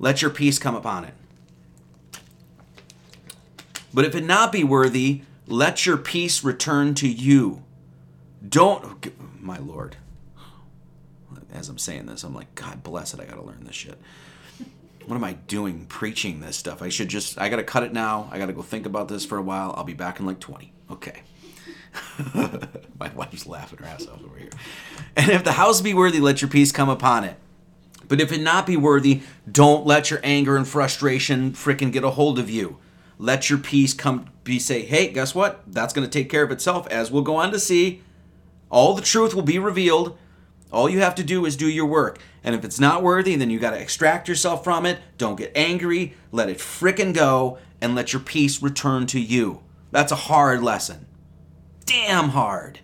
let 0.00 0.20
your 0.20 0.32
peace 0.32 0.58
come 0.58 0.74
upon 0.74 1.04
it. 1.04 1.14
But 3.94 4.04
if 4.04 4.16
it 4.16 4.24
not 4.24 4.50
be 4.50 4.64
worthy, 4.64 5.22
let 5.46 5.86
your 5.86 5.96
peace 5.96 6.42
return 6.42 6.94
to 6.96 7.08
you. 7.08 7.62
Don't, 8.46 9.12
my 9.40 9.58
Lord, 9.58 9.96
as 11.52 11.68
I'm 11.68 11.78
saying 11.78 12.06
this, 12.06 12.24
I'm 12.24 12.34
like, 12.34 12.54
God 12.54 12.82
bless 12.82 13.14
it, 13.14 13.20
I 13.20 13.24
gotta 13.24 13.42
learn 13.42 13.64
this 13.64 13.74
shit. 13.74 13.98
What 15.06 15.16
am 15.16 15.24
I 15.24 15.32
doing 15.32 15.86
preaching 15.86 16.40
this 16.40 16.56
stuff? 16.56 16.80
I 16.80 16.88
should 16.88 17.08
just, 17.08 17.40
I 17.40 17.48
gotta 17.48 17.64
cut 17.64 17.82
it 17.82 17.92
now. 17.92 18.28
I 18.30 18.38
gotta 18.38 18.52
go 18.52 18.62
think 18.62 18.86
about 18.86 19.08
this 19.08 19.24
for 19.24 19.38
a 19.38 19.42
while. 19.42 19.74
I'll 19.76 19.84
be 19.84 19.94
back 19.94 20.20
in 20.20 20.26
like 20.26 20.40
20. 20.40 20.72
Okay. 20.90 21.22
My 22.98 23.10
wife's 23.14 23.46
laughing 23.46 23.78
her 23.80 23.86
ass 23.86 24.06
off 24.06 24.24
over 24.24 24.38
here. 24.38 24.50
And 25.16 25.30
if 25.30 25.44
the 25.44 25.52
house 25.52 25.80
be 25.80 25.94
worthy, 25.94 26.20
let 26.20 26.40
your 26.40 26.48
peace 26.48 26.72
come 26.72 26.88
upon 26.88 27.24
it. 27.24 27.36
But 28.08 28.20
if 28.20 28.32
it 28.32 28.40
not 28.40 28.66
be 28.66 28.76
worthy, 28.76 29.22
don't 29.50 29.86
let 29.86 30.10
your 30.10 30.20
anger 30.22 30.56
and 30.56 30.66
frustration 30.66 31.52
fricking 31.52 31.92
get 31.92 32.04
a 32.04 32.10
hold 32.10 32.38
of 32.38 32.50
you. 32.50 32.78
Let 33.18 33.48
your 33.48 33.58
peace 33.58 33.94
come 33.94 34.26
be 34.44 34.58
say, 34.58 34.82
hey, 34.82 35.08
guess 35.08 35.34
what? 35.34 35.62
That's 35.66 35.92
going 35.92 36.06
to 36.06 36.10
take 36.10 36.28
care 36.28 36.42
of 36.42 36.50
itself, 36.50 36.86
as 36.88 37.10
we'll 37.10 37.22
go 37.22 37.36
on 37.36 37.52
to 37.52 37.58
see. 37.58 38.02
All 38.68 38.94
the 38.94 39.02
truth 39.02 39.34
will 39.34 39.42
be 39.42 39.58
revealed. 39.58 40.18
All 40.72 40.88
you 40.88 41.00
have 41.00 41.14
to 41.16 41.24
do 41.24 41.44
is 41.44 41.56
do 41.56 41.68
your 41.68 41.86
work. 41.86 42.18
And 42.42 42.54
if 42.54 42.64
it's 42.64 42.80
not 42.80 43.02
worthy, 43.02 43.36
then 43.36 43.50
you 43.50 43.58
got 43.58 43.70
to 43.70 43.80
extract 43.80 44.26
yourself 44.26 44.64
from 44.64 44.86
it. 44.86 44.98
Don't 45.18 45.36
get 45.36 45.52
angry. 45.54 46.14
Let 46.32 46.48
it 46.48 46.58
frickin' 46.58 47.14
go 47.14 47.58
and 47.80 47.94
let 47.94 48.12
your 48.12 48.22
peace 48.22 48.62
return 48.62 49.06
to 49.08 49.20
you. 49.20 49.62
That's 49.90 50.12
a 50.12 50.16
hard 50.16 50.62
lesson. 50.62 51.06
Damn 51.84 52.30
hard. 52.30 52.80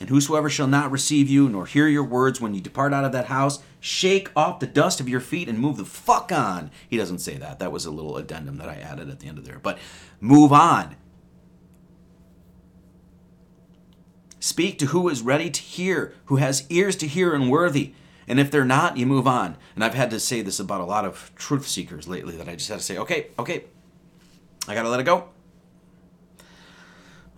And 0.00 0.08
whosoever 0.08 0.48
shall 0.48 0.66
not 0.66 0.90
receive 0.90 1.28
you 1.28 1.48
nor 1.48 1.66
hear 1.66 1.88
your 1.88 2.04
words 2.04 2.40
when 2.40 2.54
you 2.54 2.60
depart 2.60 2.92
out 2.92 3.04
of 3.04 3.12
that 3.12 3.26
house, 3.26 3.60
shake 3.80 4.30
off 4.36 4.60
the 4.60 4.66
dust 4.66 5.00
of 5.00 5.08
your 5.08 5.20
feet 5.20 5.48
and 5.48 5.58
move 5.58 5.76
the 5.76 5.84
fuck 5.84 6.30
on. 6.30 6.70
He 6.88 6.96
doesn't 6.96 7.18
say 7.18 7.36
that. 7.36 7.58
That 7.58 7.72
was 7.72 7.84
a 7.84 7.90
little 7.90 8.16
addendum 8.16 8.58
that 8.58 8.68
I 8.68 8.76
added 8.76 9.10
at 9.10 9.20
the 9.20 9.28
end 9.28 9.38
of 9.38 9.44
there. 9.44 9.58
But 9.58 9.78
move 10.20 10.52
on. 10.52 10.96
Speak 14.40 14.78
to 14.78 14.86
who 14.86 15.08
is 15.08 15.22
ready 15.22 15.50
to 15.50 15.60
hear, 15.60 16.14
who 16.26 16.36
has 16.36 16.66
ears 16.68 16.96
to 16.96 17.06
hear 17.06 17.34
and 17.34 17.50
worthy. 17.50 17.94
And 18.26 18.38
if 18.38 18.50
they're 18.50 18.64
not, 18.64 18.96
you 18.96 19.06
move 19.06 19.26
on. 19.26 19.56
And 19.74 19.82
I've 19.82 19.94
had 19.94 20.10
to 20.10 20.20
say 20.20 20.42
this 20.42 20.60
about 20.60 20.80
a 20.80 20.84
lot 20.84 21.04
of 21.04 21.32
truth 21.34 21.66
seekers 21.66 22.06
lately 22.06 22.36
that 22.36 22.48
I 22.48 22.54
just 22.54 22.68
had 22.68 22.78
to 22.78 22.84
say, 22.84 22.98
okay, 22.98 23.28
okay, 23.38 23.64
I 24.68 24.74
got 24.74 24.82
to 24.82 24.90
let 24.90 25.00
it 25.00 25.04
go. 25.04 25.28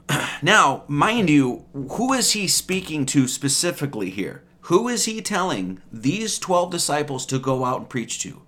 Now, 0.42 0.84
mind 0.88 1.28
you, 1.30 1.66
who 1.72 2.12
is 2.12 2.32
he 2.32 2.48
speaking 2.48 3.06
to 3.06 3.28
specifically 3.28 4.10
here? 4.10 4.42
Who 4.62 4.88
is 4.88 5.04
he 5.04 5.20
telling 5.20 5.82
these 5.92 6.38
12 6.38 6.70
disciples 6.70 7.26
to 7.26 7.38
go 7.38 7.64
out 7.64 7.80
and 7.80 7.88
preach 7.88 8.18
to? 8.20 8.42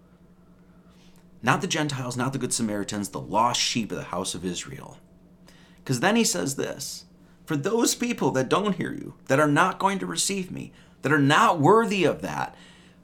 Not 1.42 1.60
the 1.60 1.66
Gentiles, 1.66 2.16
not 2.16 2.32
the 2.32 2.38
Good 2.38 2.52
Samaritans, 2.52 3.08
the 3.10 3.20
lost 3.20 3.60
sheep 3.60 3.90
of 3.92 3.98
the 3.98 4.04
house 4.04 4.34
of 4.34 4.44
Israel. 4.44 4.98
Because 5.76 6.00
then 6.00 6.16
he 6.16 6.24
says 6.24 6.56
this 6.56 7.04
For 7.44 7.56
those 7.56 7.94
people 7.94 8.30
that 8.32 8.48
don't 8.48 8.76
hear 8.76 8.92
you, 8.92 9.14
that 9.26 9.40
are 9.40 9.48
not 9.48 9.78
going 9.78 9.98
to 9.98 10.06
receive 10.06 10.50
me, 10.50 10.72
that 11.02 11.12
are 11.12 11.18
not 11.18 11.60
worthy 11.60 12.04
of 12.04 12.22
that, 12.22 12.54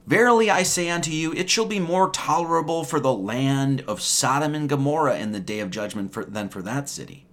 verily 0.07 0.49
I 0.49 0.63
say 0.63 0.89
unto 0.89 1.11
you, 1.11 1.33
it 1.33 1.49
shall 1.49 1.65
be 1.65 1.79
more 1.79 2.09
tolerable 2.09 2.83
for 2.83 2.99
the 2.99 3.13
land 3.13 3.83
of 3.87 4.01
Sodom 4.01 4.55
and 4.55 4.69
Gomorrah 4.69 5.19
in 5.19 5.31
the 5.31 5.39
day 5.39 5.59
of 5.59 5.69
judgment 5.69 6.13
for, 6.13 6.23
than 6.23 6.49
for 6.49 6.61
that 6.61 6.87
city. 6.89 7.25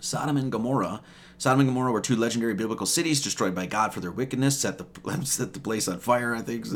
Sodom 0.00 0.36
and 0.36 0.50
Gomorrah 0.50 1.00
Sodom 1.42 1.58
and 1.58 1.70
Gomorrah 1.70 1.90
were 1.90 2.00
two 2.00 2.14
legendary 2.14 2.54
biblical 2.54 2.86
cities 2.86 3.20
destroyed 3.20 3.52
by 3.52 3.66
God 3.66 3.92
for 3.92 3.98
their 3.98 4.12
wickedness, 4.12 4.60
set 4.60 4.78
the 4.78 4.86
set 5.24 5.54
the 5.54 5.58
place 5.58 5.88
on 5.88 5.98
fire. 5.98 6.36
I 6.36 6.40
think 6.40 6.68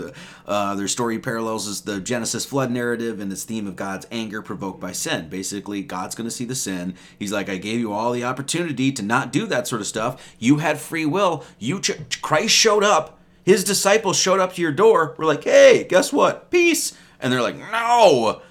uh, 0.45 0.75
their 0.75 0.89
story 0.89 1.21
parallels 1.21 1.83
the 1.83 2.01
Genesis 2.01 2.45
flood 2.45 2.73
narrative 2.73 3.21
and 3.21 3.31
its 3.31 3.45
theme 3.45 3.69
of 3.69 3.77
God's 3.77 4.09
anger 4.11 4.43
provoked 4.43 4.81
by 4.81 4.91
sin. 4.91 5.29
Basically, 5.29 5.83
God's 5.83 6.17
going 6.17 6.27
to 6.27 6.35
see 6.35 6.45
the 6.45 6.57
sin. 6.57 6.97
He's 7.17 7.31
like, 7.31 7.49
I 7.49 7.59
gave 7.59 7.79
you 7.79 7.93
all 7.93 8.11
the 8.11 8.25
opportunity 8.25 8.91
to 8.91 9.05
not 9.05 9.31
do 9.31 9.47
that 9.47 9.69
sort 9.69 9.83
of 9.83 9.87
stuff. 9.87 10.35
You 10.41 10.57
had 10.57 10.81
free 10.81 11.07
will. 11.07 11.45
You 11.61 11.81
ch- 11.81 12.21
Christ 12.21 12.53
showed 12.53 12.83
up. 12.83 13.21
His 13.45 13.63
disciples 13.63 14.19
showed 14.19 14.41
up 14.41 14.55
to 14.55 14.63
your 14.63 14.73
door. 14.73 15.15
We're 15.17 15.27
like, 15.27 15.45
hey, 15.45 15.85
guess 15.89 16.13
what? 16.13 16.51
Peace. 16.51 16.93
And 17.21 17.33
they're 17.33 17.41
like, 17.41 17.57
no 17.57 18.43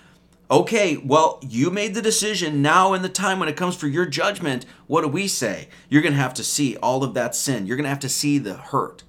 okay, 0.49 0.97
well, 0.97 1.39
you 1.41 1.69
made 1.69 1.93
the 1.93 2.01
decision. 2.01 2.61
Now, 2.61 2.93
in 2.93 3.01
the 3.01 3.09
time 3.09 3.39
when 3.39 3.49
it 3.49 3.57
comes 3.57 3.75
for 3.75 3.87
your 3.87 4.05
judgment, 4.05 4.65
what 4.87 5.01
do 5.01 5.07
we 5.07 5.27
say? 5.27 5.69
You're 5.89 6.01
going 6.01 6.13
to 6.13 6.19
have 6.19 6.33
to 6.35 6.43
see 6.43 6.77
all 6.77 7.03
of 7.03 7.13
that 7.13 7.35
sin. 7.35 7.65
You're 7.65 7.77
going 7.77 7.85
to 7.85 7.89
have 7.89 7.99
to 7.99 8.09
see 8.09 8.37
the 8.37 8.55
hurt 8.55 9.03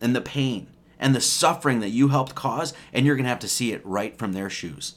and 0.00 0.14
the 0.14 0.20
pain 0.20 0.68
and 0.98 1.14
the 1.14 1.20
suffering 1.20 1.80
that 1.80 1.90
you 1.90 2.08
helped 2.08 2.34
cause, 2.34 2.72
and 2.92 3.04
you're 3.04 3.16
going 3.16 3.24
to 3.24 3.30
have 3.30 3.38
to 3.40 3.48
see 3.48 3.72
it 3.72 3.84
right 3.84 4.16
from 4.16 4.32
their 4.32 4.50
shoes. 4.50 4.96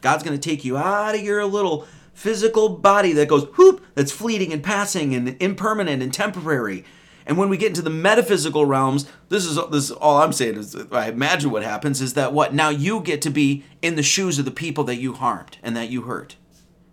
God's 0.00 0.22
going 0.22 0.38
to 0.38 0.48
take 0.48 0.64
you 0.64 0.76
out 0.76 1.14
of 1.14 1.22
your 1.22 1.44
little 1.44 1.86
physical 2.12 2.68
body 2.68 3.12
that 3.12 3.28
goes 3.28 3.44
whoop, 3.56 3.84
that's 3.94 4.12
fleeting 4.12 4.52
and 4.52 4.62
passing 4.62 5.14
and 5.14 5.36
impermanent 5.40 6.02
and 6.02 6.12
temporary, 6.12 6.84
and 7.26 7.36
when 7.36 7.48
we 7.48 7.56
get 7.56 7.68
into 7.68 7.82
the 7.82 7.90
metaphysical 7.90 8.64
realms, 8.64 9.06
this 9.28 9.44
is 9.44 9.56
this 9.70 9.84
is 9.84 9.90
all 9.90 10.18
I'm 10.18 10.32
saying 10.32 10.56
is 10.56 10.76
I 10.92 11.08
imagine 11.08 11.50
what 11.50 11.64
happens 11.64 12.00
is 12.00 12.14
that 12.14 12.32
what 12.32 12.54
now 12.54 12.68
you 12.68 13.00
get 13.00 13.20
to 13.22 13.30
be 13.30 13.64
in 13.82 13.96
the 13.96 14.02
shoes 14.02 14.38
of 14.38 14.44
the 14.44 14.52
people 14.52 14.84
that 14.84 14.96
you 14.96 15.12
harmed 15.12 15.58
and 15.62 15.76
that 15.76 15.90
you 15.90 16.02
hurt. 16.02 16.36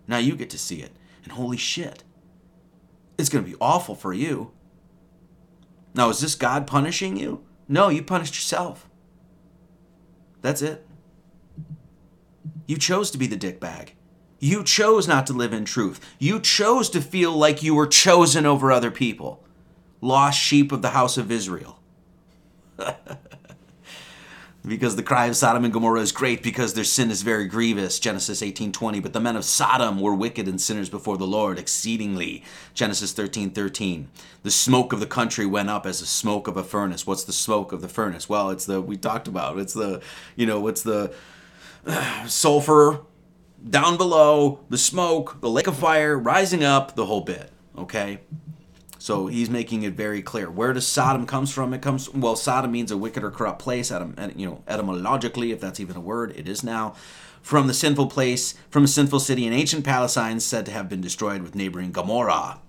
Now 0.08 0.18
you 0.18 0.34
get 0.34 0.50
to 0.50 0.58
see 0.58 0.80
it. 0.82 0.90
And 1.22 1.32
holy 1.32 1.56
shit. 1.56 2.02
It's 3.16 3.28
going 3.28 3.44
to 3.44 3.50
be 3.50 3.56
awful 3.60 3.94
for 3.94 4.12
you. 4.12 4.50
Now 5.94 6.10
is 6.10 6.20
this 6.20 6.34
God 6.34 6.66
punishing 6.66 7.16
you? 7.16 7.44
No, 7.68 7.88
you 7.88 8.02
punished 8.02 8.34
yourself. 8.34 8.88
That's 10.42 10.62
it. 10.62 10.84
You 12.66 12.76
chose 12.76 13.10
to 13.12 13.18
be 13.18 13.28
the 13.28 13.36
dick 13.36 13.60
bag. 13.60 13.94
You 14.40 14.64
chose 14.64 15.06
not 15.06 15.26
to 15.28 15.32
live 15.32 15.52
in 15.52 15.64
truth. 15.64 16.00
You 16.18 16.40
chose 16.40 16.90
to 16.90 17.00
feel 17.00 17.32
like 17.32 17.62
you 17.62 17.74
were 17.74 17.86
chosen 17.86 18.44
over 18.44 18.72
other 18.72 18.90
people 18.90 19.43
lost 20.04 20.38
sheep 20.40 20.70
of 20.70 20.82
the 20.82 20.90
house 20.90 21.16
of 21.16 21.32
Israel. 21.32 21.80
because 24.66 24.96
the 24.96 25.02
cry 25.02 25.26
of 25.26 25.36
Sodom 25.36 25.64
and 25.64 25.72
Gomorrah 25.72 26.00
is 26.00 26.10
great 26.12 26.42
because 26.42 26.74
their 26.74 26.84
sin 26.84 27.10
is 27.10 27.22
very 27.22 27.46
grievous 27.46 27.98
Genesis 27.98 28.40
18:20 28.40 29.02
but 29.02 29.12
the 29.12 29.20
men 29.20 29.36
of 29.36 29.44
Sodom 29.44 30.00
were 30.00 30.14
wicked 30.14 30.48
and 30.48 30.60
sinners 30.60 30.88
before 30.88 31.16
the 31.16 31.26
Lord 31.26 31.58
exceedingly. 31.58 32.42
Genesis 32.72 33.12
13:13 33.12 34.06
the 34.42 34.50
smoke 34.50 34.92
of 34.92 35.00
the 35.00 35.06
country 35.06 35.46
went 35.46 35.70
up 35.70 35.86
as 35.86 36.00
the 36.00 36.06
smoke 36.06 36.48
of 36.48 36.56
a 36.56 36.64
furnace. 36.64 37.06
What's 37.06 37.24
the 37.24 37.32
smoke 37.32 37.72
of 37.72 37.80
the 37.80 37.88
furnace? 37.88 38.28
Well 38.28 38.50
it's 38.50 38.64
the 38.66 38.80
we 38.80 38.96
talked 38.96 39.28
about 39.28 39.58
it's 39.58 39.74
the 39.74 40.00
you 40.34 40.46
know 40.46 40.60
what's 40.60 40.82
the 40.82 41.14
uh, 41.86 42.26
sulfur 42.26 43.02
down 43.68 43.96
below 43.96 44.60
the 44.70 44.78
smoke 44.78 45.40
the 45.40 45.50
lake 45.50 45.66
of 45.66 45.76
fire 45.76 46.18
rising 46.18 46.64
up 46.64 46.96
the 46.96 47.06
whole 47.06 47.22
bit 47.22 47.50
okay 47.78 48.20
so 49.04 49.26
he's 49.26 49.50
making 49.50 49.82
it 49.82 49.92
very 49.92 50.22
clear. 50.22 50.50
Where 50.50 50.72
does 50.72 50.86
Sodom 50.86 51.26
comes 51.26 51.52
from? 51.52 51.74
It 51.74 51.82
comes 51.82 52.08
well. 52.14 52.36
Sodom 52.36 52.72
means 52.72 52.90
a 52.90 52.96
wicked 52.96 53.22
or 53.22 53.30
corrupt 53.30 53.58
place. 53.58 53.90
You 53.90 54.46
know, 54.46 54.62
etymologically, 54.66 55.52
if 55.52 55.60
that's 55.60 55.78
even 55.78 55.94
a 55.94 56.00
word, 56.00 56.34
it 56.34 56.48
is 56.48 56.64
now. 56.64 56.94
From 57.42 57.66
the 57.66 57.74
sinful 57.74 58.06
place, 58.06 58.54
from 58.70 58.84
a 58.84 58.88
sinful 58.88 59.20
city 59.20 59.46
in 59.46 59.52
ancient 59.52 59.84
Palestine, 59.84 60.40
said 60.40 60.64
to 60.64 60.72
have 60.72 60.88
been 60.88 61.02
destroyed 61.02 61.42
with 61.42 61.54
neighboring 61.54 61.92
Gomorrah, 61.92 62.60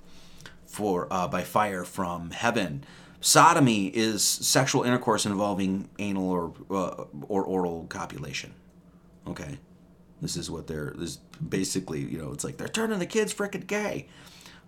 for 0.65 1.07
uh, 1.09 1.29
by 1.29 1.41
fire 1.41 1.85
from 1.85 2.31
heaven. 2.31 2.83
Sodomy 3.21 3.85
is 3.85 4.21
sexual 4.21 4.83
intercourse 4.83 5.25
involving 5.25 5.87
anal 5.99 6.29
or 6.29 6.53
uh, 6.69 7.05
or 7.29 7.45
oral 7.45 7.85
copulation. 7.87 8.53
Okay, 9.25 9.57
this 10.21 10.35
is 10.35 10.51
what 10.51 10.67
they're. 10.67 10.93
This 10.97 11.15
basically, 11.15 12.01
you 12.01 12.17
know, 12.17 12.33
it's 12.33 12.43
like 12.43 12.57
they're 12.57 12.67
turning 12.67 12.99
the 12.99 13.05
kids 13.05 13.33
freaking 13.33 13.65
gay. 13.65 14.09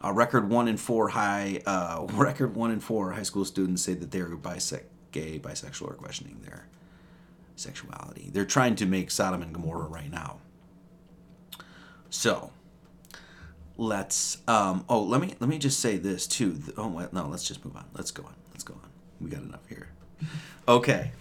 Uh, 0.03 0.11
record 0.13 0.49
one 0.49 0.67
in 0.67 0.77
four 0.77 1.09
high 1.09 1.61
uh, 1.65 2.05
record 2.13 2.55
one 2.55 2.71
in 2.71 2.79
four 2.79 3.13
high 3.13 3.23
school 3.23 3.45
students 3.45 3.81
say 3.81 3.93
that 3.93 4.11
they're 4.11 4.29
bisexual, 4.29 4.83
gay, 5.11 5.39
bisexual, 5.39 5.89
or 5.91 5.93
questioning 5.93 6.39
their 6.43 6.67
sexuality. 7.55 8.29
They're 8.31 8.45
trying 8.45 8.75
to 8.75 8.85
make 8.85 9.09
Sodom 9.09 9.41
and 9.41 9.53
Gomorrah 9.53 9.87
right 9.87 10.11
now. 10.11 10.37
So 12.09 12.51
let's 13.77 14.37
um, 14.47 14.85
oh 14.89 15.01
let 15.01 15.21
me 15.21 15.33
let 15.39 15.49
me 15.49 15.57
just 15.57 15.79
say 15.79 15.97
this 15.97 16.27
too. 16.27 16.61
Oh 16.77 16.87
well, 16.87 17.09
no, 17.11 17.27
let's 17.27 17.47
just 17.47 17.63
move 17.65 17.75
on. 17.75 17.85
Let's 17.93 18.11
go 18.11 18.23
on. 18.23 18.35
Let's 18.51 18.63
go 18.63 18.75
on. 18.75 18.89
We 19.19 19.29
got 19.29 19.41
enough 19.41 19.67
here. 19.67 19.89
Okay. 20.69 21.11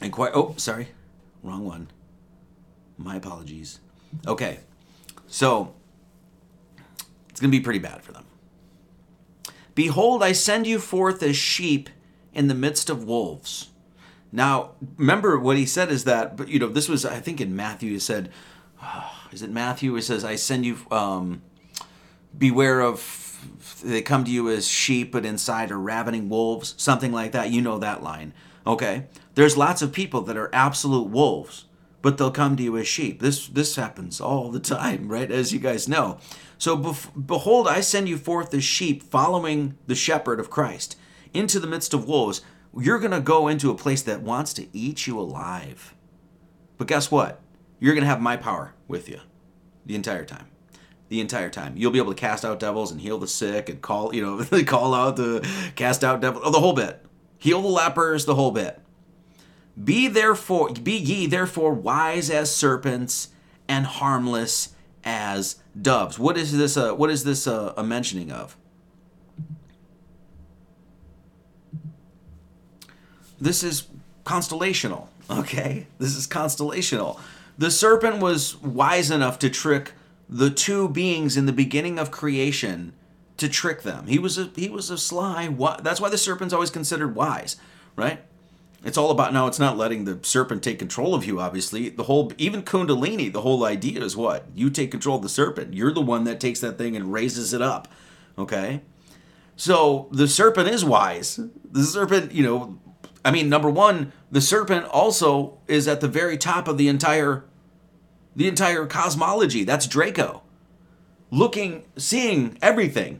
And 0.00 0.12
quite 0.12 0.30
oh 0.32 0.54
sorry, 0.56 0.90
wrong 1.42 1.64
one. 1.64 1.88
My 2.96 3.16
apologies. 3.16 3.80
Okay. 4.24 4.60
So 5.26 5.74
it's 7.36 7.40
going 7.42 7.52
to 7.52 7.58
be 7.58 7.62
pretty 7.62 7.80
bad 7.80 8.00
for 8.00 8.12
them. 8.12 8.24
Behold, 9.74 10.22
I 10.22 10.32
send 10.32 10.66
you 10.66 10.78
forth 10.78 11.22
as 11.22 11.36
sheep 11.36 11.90
in 12.32 12.48
the 12.48 12.54
midst 12.54 12.88
of 12.88 13.04
wolves. 13.04 13.72
Now, 14.32 14.70
remember 14.96 15.38
what 15.38 15.58
he 15.58 15.66
said 15.66 15.90
is 15.90 16.04
that, 16.04 16.38
but 16.38 16.48
you 16.48 16.58
know, 16.58 16.70
this 16.70 16.88
was, 16.88 17.04
I 17.04 17.20
think 17.20 17.42
in 17.42 17.54
Matthew, 17.54 17.92
he 17.92 17.98
said, 17.98 18.30
oh, 18.82 19.28
is 19.32 19.42
it 19.42 19.50
Matthew? 19.50 19.94
He 19.96 20.00
says, 20.00 20.24
I 20.24 20.36
send 20.36 20.64
you, 20.64 20.78
um, 20.90 21.42
beware 22.38 22.80
of, 22.80 23.38
they 23.84 24.00
come 24.00 24.24
to 24.24 24.30
you 24.30 24.48
as 24.48 24.66
sheep, 24.66 25.12
but 25.12 25.26
inside 25.26 25.70
are 25.70 25.78
ravening 25.78 26.30
wolves, 26.30 26.74
something 26.78 27.12
like 27.12 27.32
that. 27.32 27.50
You 27.50 27.60
know 27.60 27.78
that 27.78 28.02
line. 28.02 28.32
Okay. 28.66 29.08
There's 29.34 29.58
lots 29.58 29.82
of 29.82 29.92
people 29.92 30.22
that 30.22 30.38
are 30.38 30.48
absolute 30.54 31.08
wolves, 31.08 31.66
but 32.00 32.16
they'll 32.16 32.30
come 32.30 32.56
to 32.56 32.62
you 32.62 32.78
as 32.78 32.88
sheep. 32.88 33.20
This, 33.20 33.46
this 33.46 33.76
happens 33.76 34.22
all 34.22 34.50
the 34.50 34.58
time, 34.74 35.08
right? 35.08 35.30
As 35.30 35.52
you 35.52 35.58
guys 35.58 35.86
know. 35.86 36.18
So, 36.58 36.76
behold, 36.76 37.68
I 37.68 37.80
send 37.80 38.08
you 38.08 38.16
forth 38.16 38.54
as 38.54 38.64
sheep 38.64 39.02
following 39.02 39.76
the 39.86 39.94
shepherd 39.94 40.40
of 40.40 40.50
Christ 40.50 40.96
into 41.34 41.60
the 41.60 41.66
midst 41.66 41.92
of 41.92 42.08
wolves. 42.08 42.40
You're 42.78 42.98
going 42.98 43.10
to 43.10 43.20
go 43.20 43.48
into 43.48 43.70
a 43.70 43.74
place 43.74 44.02
that 44.02 44.22
wants 44.22 44.52
to 44.54 44.66
eat 44.72 45.06
you 45.06 45.18
alive. 45.18 45.94
But 46.78 46.88
guess 46.88 47.10
what? 47.10 47.40
You're 47.78 47.94
going 47.94 48.04
to 48.04 48.08
have 48.08 48.20
my 48.20 48.36
power 48.36 48.74
with 48.88 49.08
you 49.08 49.20
the 49.84 49.94
entire 49.94 50.24
time. 50.24 50.46
The 51.08 51.20
entire 51.20 51.50
time. 51.50 51.76
You'll 51.76 51.92
be 51.92 51.98
able 51.98 52.14
to 52.14 52.20
cast 52.20 52.44
out 52.44 52.58
devils 52.58 52.90
and 52.90 53.00
heal 53.00 53.18
the 53.18 53.28
sick 53.28 53.68
and 53.68 53.80
call, 53.80 54.14
you 54.14 54.22
know, 54.22 54.62
call 54.64 54.94
out 54.94 55.16
the 55.16 55.46
cast 55.76 56.02
out 56.02 56.20
devil, 56.20 56.40
oh, 56.44 56.50
the 56.50 56.60
whole 56.60 56.72
bit. 56.72 57.04
Heal 57.38 57.62
the 57.62 57.68
lepers, 57.68 58.24
the 58.24 58.34
whole 58.34 58.50
bit. 58.50 58.80
Be 59.82 60.08
therefore, 60.08 60.72
be 60.72 60.96
ye 60.96 61.26
therefore 61.26 61.74
wise 61.74 62.30
as 62.30 62.54
serpents 62.54 63.28
and 63.68 63.84
harmless 63.84 64.74
as 65.06 65.56
doves. 65.80 66.18
What 66.18 66.36
is 66.36 66.56
this? 66.58 66.76
Uh, 66.76 66.92
what 66.92 67.08
is 67.08 67.24
this 67.24 67.46
uh, 67.46 67.72
a 67.76 67.84
mentioning 67.84 68.32
of? 68.32 68.56
This 73.40 73.62
is 73.62 73.86
constellational. 74.24 75.06
Okay, 75.30 75.86
this 75.98 76.16
is 76.16 76.26
constellational. 76.26 77.20
The 77.56 77.70
serpent 77.70 78.18
was 78.18 78.56
wise 78.60 79.10
enough 79.10 79.38
to 79.38 79.48
trick 79.48 79.92
the 80.28 80.50
two 80.50 80.88
beings 80.88 81.36
in 81.36 81.46
the 81.46 81.52
beginning 81.52 81.98
of 81.98 82.10
creation 82.10 82.92
to 83.36 83.48
trick 83.48 83.82
them. 83.82 84.08
He 84.08 84.18
was 84.18 84.36
a 84.36 84.50
he 84.56 84.68
was 84.68 84.90
a 84.90 84.98
sly. 84.98 85.48
That's 85.82 86.00
why 86.00 86.10
the 86.10 86.18
serpent's 86.18 86.52
always 86.52 86.70
considered 86.70 87.14
wise, 87.14 87.56
right? 87.94 88.20
It's 88.86 88.96
all 88.96 89.10
about 89.10 89.32
now. 89.32 89.48
It's 89.48 89.58
not 89.58 89.76
letting 89.76 90.04
the 90.04 90.20
serpent 90.22 90.62
take 90.62 90.78
control 90.78 91.12
of 91.12 91.24
you. 91.24 91.40
Obviously, 91.40 91.88
the 91.88 92.04
whole 92.04 92.32
even 92.38 92.62
Kundalini. 92.62 93.32
The 93.32 93.40
whole 93.40 93.64
idea 93.64 94.00
is 94.00 94.16
what 94.16 94.46
you 94.54 94.70
take 94.70 94.92
control 94.92 95.16
of 95.16 95.22
the 95.22 95.28
serpent. 95.28 95.74
You're 95.74 95.92
the 95.92 96.00
one 96.00 96.22
that 96.22 96.38
takes 96.38 96.60
that 96.60 96.78
thing 96.78 96.94
and 96.94 97.12
raises 97.12 97.52
it 97.52 97.60
up. 97.60 97.88
Okay, 98.38 98.82
so 99.56 100.08
the 100.12 100.28
serpent 100.28 100.68
is 100.68 100.84
wise. 100.84 101.40
The 101.68 101.82
serpent, 101.82 102.30
you 102.30 102.44
know, 102.44 102.78
I 103.24 103.32
mean, 103.32 103.48
number 103.48 103.68
one, 103.68 104.12
the 104.30 104.40
serpent 104.40 104.86
also 104.86 105.58
is 105.66 105.88
at 105.88 106.00
the 106.00 106.06
very 106.06 106.38
top 106.38 106.68
of 106.68 106.78
the 106.78 106.86
entire 106.86 107.44
the 108.36 108.46
entire 108.46 108.86
cosmology. 108.86 109.64
That's 109.64 109.88
Draco. 109.88 110.42
Looking, 111.32 111.86
seeing 111.96 112.56
everything 112.62 113.18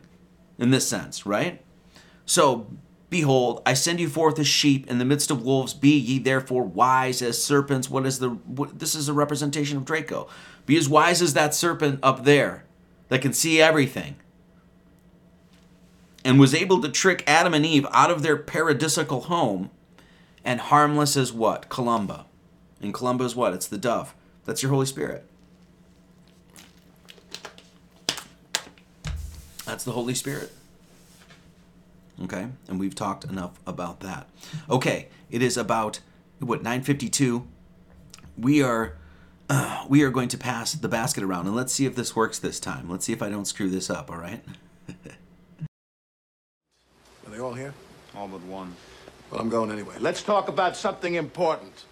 in 0.59 0.71
this 0.71 0.87
sense, 0.87 1.27
right? 1.27 1.61
So, 2.25 2.69
behold, 3.11 3.63
I 3.65 3.75
send 3.75 4.01
you 4.01 4.09
forth 4.09 4.39
as 4.39 4.47
sheep 4.47 4.89
in 4.91 4.99
the 4.99 5.05
midst 5.05 5.31
of 5.31 5.43
wolves. 5.43 5.75
Be 5.75 5.97
ye 5.97 6.19
therefore 6.19 6.63
wise 6.63 7.23
as 7.23 7.43
serpents. 7.43 7.91
What 7.91 8.07
is 8.07 8.19
the, 8.19 8.31
what, 8.31 8.79
this 8.79 8.95
is 8.95 9.09
a 9.09 9.13
representation 9.13 9.77
of 9.77 9.85
Draco. 9.85 10.29
Be 10.67 10.77
as 10.77 10.89
wise 10.89 11.23
as 11.23 11.35
that 11.35 11.55
serpent 11.55 12.01
up 12.03 12.25
there 12.25 12.65
that 13.09 13.23
can 13.23 13.33
see 13.33 13.61
everything 13.61 14.17
and 16.27 16.41
was 16.41 16.55
able 16.55 16.83
to 16.83 16.89
trick 16.89 17.23
Adam 17.25 17.55
and 17.55 17.65
Eve 17.65 17.87
out 17.93 18.11
of 18.11 18.23
their 18.23 18.37
paradisical 18.37 19.23
home 19.27 19.71
and 20.45 20.61
harmless 20.61 21.17
as 21.17 21.33
what? 21.33 21.69
Columba. 21.69 22.27
And 22.83 22.93
Columba 22.93 23.23
is 23.23 23.37
what? 23.37 23.55
It's 23.55 23.69
the 23.69 23.79
dove. 23.79 24.13
That's 24.45 24.61
your 24.61 24.73
Holy 24.73 24.87
Spirit. 24.87 25.25
That's 29.65 29.85
the 29.85 29.93
Holy 29.93 30.15
Spirit. 30.15 30.53
Okay? 32.25 32.49
And 32.69 32.81
we've 32.81 32.95
talked 32.95 33.25
enough 33.25 33.61
about 33.67 34.01
that. 34.01 34.29
Okay, 34.71 35.09
it 35.31 35.43
is 35.43 35.57
about 35.57 36.01
what 36.39 36.63
952. 36.63 37.47
We 38.39 38.63
are 38.63 38.97
uh, 39.49 39.85
we 39.89 40.03
are 40.03 40.11
going 40.11 40.29
to 40.29 40.39
pass 40.39 40.73
the 40.73 40.89
basket 40.89 41.23
around 41.23 41.47
and 41.47 41.55
let's 41.55 41.73
see 41.73 41.87
if 41.87 41.95
this 41.95 42.17
works 42.17 42.39
this 42.39 42.59
time. 42.59 42.91
Let's 42.91 43.05
see 43.05 43.13
if 43.13 43.23
I 43.23 43.29
don't 43.29 43.45
screw 43.45 43.71
this 43.71 43.89
up, 43.91 44.11
all 44.11 44.19
right? 44.19 44.45
Are 47.27 47.31
they 47.31 47.39
all 47.39 47.55
here? 47.55 47.75
All 48.15 48.29
but 48.29 48.43
one. 48.43 48.75
Well, 49.31 49.41
I'm 49.41 49.49
going 49.49 49.71
anyway. 49.71 49.97
Let's 49.99 50.23
talk 50.23 50.49
about 50.49 50.77
something 50.77 51.15
important. 51.15 51.85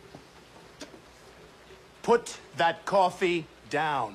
Put 2.02 2.38
that 2.56 2.84
coffee 2.84 3.46
down. 3.70 4.14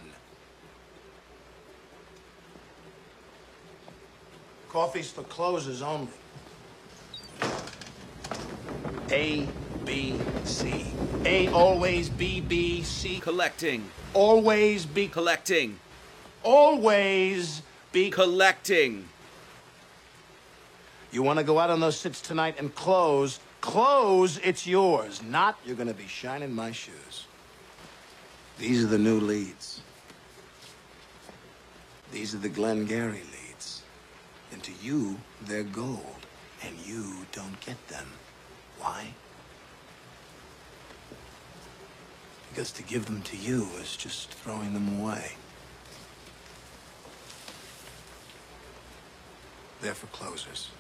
Coffee's 4.70 5.10
for 5.10 5.24
closers 5.24 5.82
only. 5.82 6.08
A, 9.12 9.48
B, 9.84 10.20
C. 10.44 10.86
A 11.26 11.48
always 11.50 12.10
B, 12.10 12.40
B, 12.42 12.84
C. 12.84 13.20
Collecting. 13.20 13.90
Always 14.14 14.86
be. 14.86 15.08
Collecting. 15.08 15.80
Always 16.44 17.64
be. 17.92 18.12
Collecting. 18.12 19.10
You 21.12 21.24
want 21.24 21.40
to 21.40 21.44
go 21.44 21.58
out 21.58 21.72
on 21.72 21.80
those 21.80 22.00
sits 22.00 22.22
tonight 22.22 22.56
and 22.60 22.74
close? 22.76 23.40
Close, 23.62 24.38
it's 24.38 24.68
yours. 24.68 25.24
Not, 25.24 25.58
you're 25.66 25.76
going 25.76 25.88
to 25.88 25.94
be 25.94 26.08
shining 26.08 26.54
my 26.54 26.72
shoes. 26.72 27.26
These 28.60 28.84
are 28.84 28.88
the 28.88 29.00
new 29.00 29.20
leads. 29.20 29.82
These 32.12 32.36
are 32.36 32.38
the 32.38 32.50
Glengarry 32.50 33.14
leads. 33.14 33.29
And 34.60 34.76
to 34.76 34.86
you, 34.86 35.16
they're 35.42 35.64
gold. 35.64 36.26
And 36.62 36.76
you 36.86 37.26
don't 37.32 37.62
get 37.62 37.88
them. 37.88 38.08
Why? 38.78 39.14
Because 42.50 42.70
to 42.74 42.84
give 42.84 43.06
them 43.06 43.22
to 43.22 43.38
you 43.38 43.70
is 43.80 43.96
just 43.96 44.34
throwing 44.34 44.74
them 44.74 45.00
away. 45.00 45.32
They're 49.80 49.94
for 49.94 50.08
closers. 50.08 50.72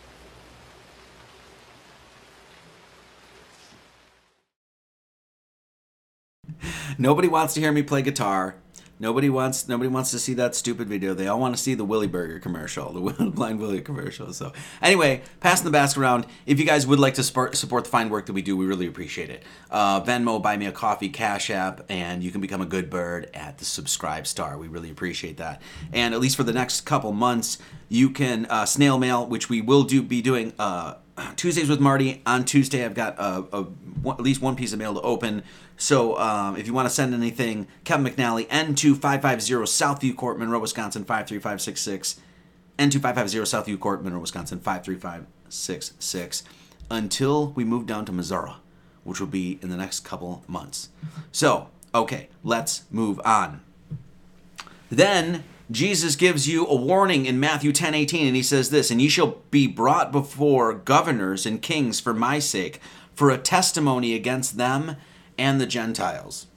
Nobody 6.97 7.29
wants 7.29 7.53
to 7.53 7.61
hear 7.61 7.71
me 7.71 7.83
play 7.83 8.01
guitar. 8.01 8.55
Nobody 9.01 9.29
wants 9.29 9.67
nobody 9.69 9.87
wants 9.87 10.11
to 10.11 10.19
see 10.19 10.33
that 10.33 10.55
stupid 10.55 10.89
video. 10.89 11.13
They 11.13 11.27
all 11.27 11.39
want 11.39 11.55
to 11.55 11.61
see 11.61 11.73
the 11.73 11.85
Willy 11.85 12.07
Burger 12.07 12.37
commercial, 12.39 12.91
the 12.91 13.29
Blind 13.29 13.59
Willy 13.59 13.81
commercial. 13.81 14.33
So 14.33 14.51
anyway, 14.81 15.21
passing 15.39 15.63
the 15.63 15.71
basket 15.71 16.01
around. 16.01 16.25
If 16.45 16.59
you 16.59 16.65
guys 16.65 16.85
would 16.85 16.99
like 16.99 17.13
to 17.13 17.23
support, 17.23 17.55
support 17.55 17.85
the 17.85 17.89
fine 17.89 18.09
work 18.09 18.25
that 18.25 18.33
we 18.33 18.41
do, 18.41 18.57
we 18.57 18.65
really 18.65 18.87
appreciate 18.87 19.29
it. 19.29 19.43
Uh, 19.71 20.01
Venmo, 20.01 20.41
buy 20.41 20.57
me 20.57 20.65
a 20.65 20.73
coffee, 20.73 21.07
Cash 21.07 21.49
App, 21.49 21.85
and 21.87 22.21
you 22.21 22.29
can 22.29 22.41
become 22.41 22.59
a 22.59 22.65
good 22.65 22.89
bird 22.89 23.29
at 23.33 23.57
the 23.57 23.65
subscribe 23.65 24.27
star. 24.27 24.57
We 24.57 24.67
really 24.67 24.91
appreciate 24.91 25.37
that. 25.37 25.61
And 25.93 26.13
at 26.13 26.19
least 26.19 26.35
for 26.35 26.43
the 26.43 26.53
next 26.53 26.81
couple 26.81 27.13
months, 27.13 27.57
you 27.87 28.09
can 28.09 28.47
uh, 28.47 28.65
snail 28.65 28.97
mail, 28.97 29.25
which 29.25 29.49
we 29.49 29.61
will 29.61 29.83
do 29.83 30.01
be 30.01 30.21
doing. 30.21 30.53
Uh, 30.59 30.95
Tuesdays 31.35 31.69
with 31.69 31.79
Marty. 31.79 32.21
On 32.25 32.45
Tuesday, 32.45 32.85
I've 32.85 32.93
got 32.93 33.17
a, 33.17 33.45
a, 33.53 33.67
at 34.09 34.21
least 34.21 34.41
one 34.41 34.55
piece 34.55 34.73
of 34.73 34.79
mail 34.79 34.93
to 34.93 35.01
open. 35.01 35.43
So 35.79 36.19
um, 36.19 36.57
if 36.57 36.67
you 36.67 36.73
want 36.73 36.89
to 36.89 36.93
send 36.93 37.13
anything, 37.13 37.65
Kevin 37.85 38.05
McNally, 38.05 38.45
N2550 38.49 39.63
Southview 39.63 40.13
Court, 40.15 40.37
Monroe, 40.37 40.59
Wisconsin 40.59 41.05
53566. 41.05 42.19
N2550 42.77 43.41
Southview 43.45 43.79
Court, 43.79 44.03
Monroe, 44.03 44.19
Wisconsin 44.19 44.59
53566. 44.59 46.43
Until 46.91 47.51
we 47.51 47.63
move 47.63 47.85
down 47.85 48.03
to 48.05 48.11
Missouri, 48.11 48.51
which 49.05 49.21
will 49.21 49.27
be 49.27 49.57
in 49.61 49.69
the 49.69 49.77
next 49.77 50.01
couple 50.01 50.43
months. 50.47 50.89
So, 51.31 51.69
okay, 51.95 52.27
let's 52.43 52.83
move 52.91 53.21
on. 53.23 53.61
Then 54.91 55.45
Jesus 55.71 56.17
gives 56.17 56.49
you 56.49 56.67
a 56.67 56.75
warning 56.75 57.25
in 57.25 57.39
Matthew 57.39 57.71
10 57.71 57.93
18, 57.93 58.27
and 58.27 58.35
he 58.35 58.43
says 58.43 58.69
this, 58.69 58.91
And 58.91 59.01
ye 59.01 59.07
shall 59.07 59.37
be 59.49 59.65
brought 59.65 60.11
before 60.11 60.73
governors 60.73 61.45
and 61.45 61.61
kings 61.61 62.01
for 62.01 62.13
my 62.13 62.39
sake, 62.39 62.81
for 63.13 63.29
a 63.29 63.37
testimony 63.37 64.13
against 64.13 64.57
them 64.57 64.97
and 65.39 65.59
the 65.59 65.65
Gentiles. 65.65 66.47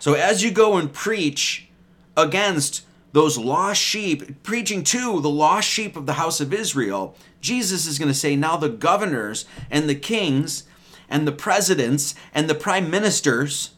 So 0.00 0.14
as 0.14 0.42
you 0.42 0.50
go 0.50 0.76
and 0.76 0.92
preach 0.92 1.68
against 2.16 2.84
those 3.12 3.38
lost 3.38 3.80
sheep, 3.80 4.42
preaching 4.42 4.82
to 4.84 5.20
the 5.20 5.30
lost 5.30 5.68
sheep 5.68 5.96
of 5.96 6.06
the 6.06 6.14
house 6.14 6.40
of 6.40 6.52
Israel, 6.52 7.14
Jesus 7.40 7.86
is 7.86 7.98
going 7.98 8.08
to 8.08 8.14
say, 8.14 8.36
Now 8.36 8.56
the 8.56 8.68
governors 8.68 9.44
and 9.70 9.88
the 9.88 9.94
kings 9.94 10.64
and 11.08 11.26
the 11.26 11.32
presidents 11.32 12.14
and 12.34 12.48
the 12.48 12.54
prime 12.54 12.90
ministers 12.90 13.70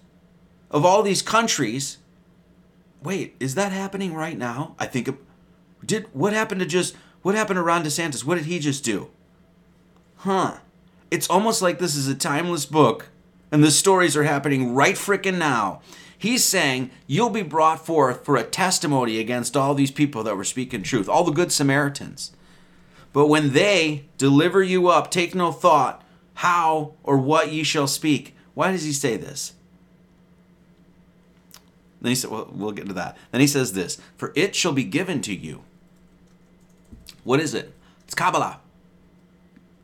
of 0.70 0.84
all 0.84 1.02
these 1.02 1.22
countries 1.22 1.98
wait, 3.04 3.36
is 3.38 3.54
that 3.54 3.70
happening 3.70 4.14
right 4.14 4.36
now? 4.36 4.74
I 4.78 4.86
think 4.86 5.08
it, 5.08 5.14
did 5.84 6.06
what 6.12 6.32
happened 6.32 6.60
to 6.60 6.66
just 6.66 6.96
what 7.22 7.34
happened 7.34 7.58
to 7.58 7.62
Ron 7.62 7.84
DeSantis? 7.84 8.24
What 8.24 8.36
did 8.36 8.46
he 8.46 8.58
just 8.58 8.82
do? 8.82 9.10
Huh. 10.16 10.58
It's 11.10 11.28
almost 11.30 11.62
like 11.62 11.78
this 11.78 11.94
is 11.94 12.08
a 12.08 12.14
timeless 12.14 12.66
book 12.66 13.08
and 13.54 13.62
the 13.62 13.70
stories 13.70 14.16
are 14.16 14.24
happening 14.24 14.74
right 14.74 14.96
frickin' 14.96 15.38
now. 15.38 15.80
He's 16.18 16.44
saying 16.44 16.90
you'll 17.06 17.30
be 17.30 17.42
brought 17.42 17.86
forth 17.86 18.24
for 18.24 18.36
a 18.36 18.42
testimony 18.42 19.20
against 19.20 19.56
all 19.56 19.76
these 19.76 19.92
people 19.92 20.24
that 20.24 20.36
were 20.36 20.42
speaking 20.42 20.82
truth, 20.82 21.08
all 21.08 21.22
the 21.22 21.30
good 21.30 21.52
Samaritans. 21.52 22.32
But 23.12 23.28
when 23.28 23.52
they 23.52 24.06
deliver 24.18 24.60
you 24.60 24.88
up, 24.88 25.08
take 25.08 25.36
no 25.36 25.52
thought 25.52 26.02
how 26.34 26.94
or 27.04 27.16
what 27.16 27.52
ye 27.52 27.62
shall 27.62 27.86
speak. 27.86 28.34
Why 28.54 28.72
does 28.72 28.82
he 28.82 28.92
say 28.92 29.16
this? 29.16 29.52
Then 32.00 32.10
he 32.10 32.16
said, 32.16 32.32
well, 32.32 32.48
we'll 32.50 32.72
get 32.72 32.88
to 32.88 32.92
that. 32.94 33.16
Then 33.30 33.40
he 33.40 33.46
says 33.46 33.72
this 33.72 34.00
For 34.16 34.32
it 34.34 34.56
shall 34.56 34.72
be 34.72 34.82
given 34.82 35.20
to 35.22 35.32
you. 35.32 35.62
What 37.22 37.38
is 37.38 37.54
it? 37.54 37.72
It's 38.02 38.16
Kabbalah. 38.16 38.58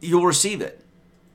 You'll 0.01 0.27
receive 0.27 0.61
it. 0.61 0.85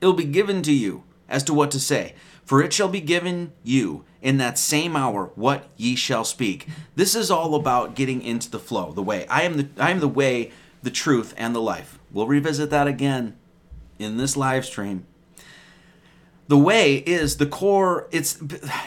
It'll 0.02 0.12
be 0.12 0.24
given 0.24 0.60
to 0.64 0.72
you 0.74 1.02
as 1.28 1.42
to 1.44 1.54
what 1.54 1.70
to 1.72 1.80
say. 1.80 2.14
For 2.44 2.62
it 2.62 2.72
shall 2.72 2.88
be 2.88 3.00
given 3.00 3.52
you 3.64 4.04
in 4.22 4.38
that 4.38 4.58
same 4.58 4.96
hour 4.96 5.30
what 5.34 5.68
ye 5.76 5.96
shall 5.96 6.24
speak. 6.24 6.68
This 6.94 7.14
is 7.14 7.30
all 7.30 7.54
about 7.54 7.94
getting 7.94 8.22
into 8.22 8.50
the 8.50 8.58
flow, 8.58 8.92
the 8.92 9.02
way. 9.02 9.26
I 9.26 9.42
am 9.42 9.56
the 9.56 9.68
I 9.78 9.90
am 9.90 10.00
the 10.00 10.08
way, 10.08 10.52
the 10.82 10.90
truth, 10.90 11.34
and 11.36 11.54
the 11.54 11.60
life. 11.60 11.98
We'll 12.12 12.28
revisit 12.28 12.70
that 12.70 12.86
again 12.86 13.36
in 13.98 14.16
this 14.16 14.36
live 14.36 14.64
stream 14.64 15.06
the 16.48 16.58
way 16.58 16.96
is 16.96 17.36
the 17.36 17.46
core 17.46 18.08
it's 18.10 18.38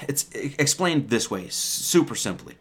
it's 0.08 0.30
explained 0.34 1.10
this 1.10 1.30
way 1.30 1.48
super 1.50 2.16
simply 2.16 2.56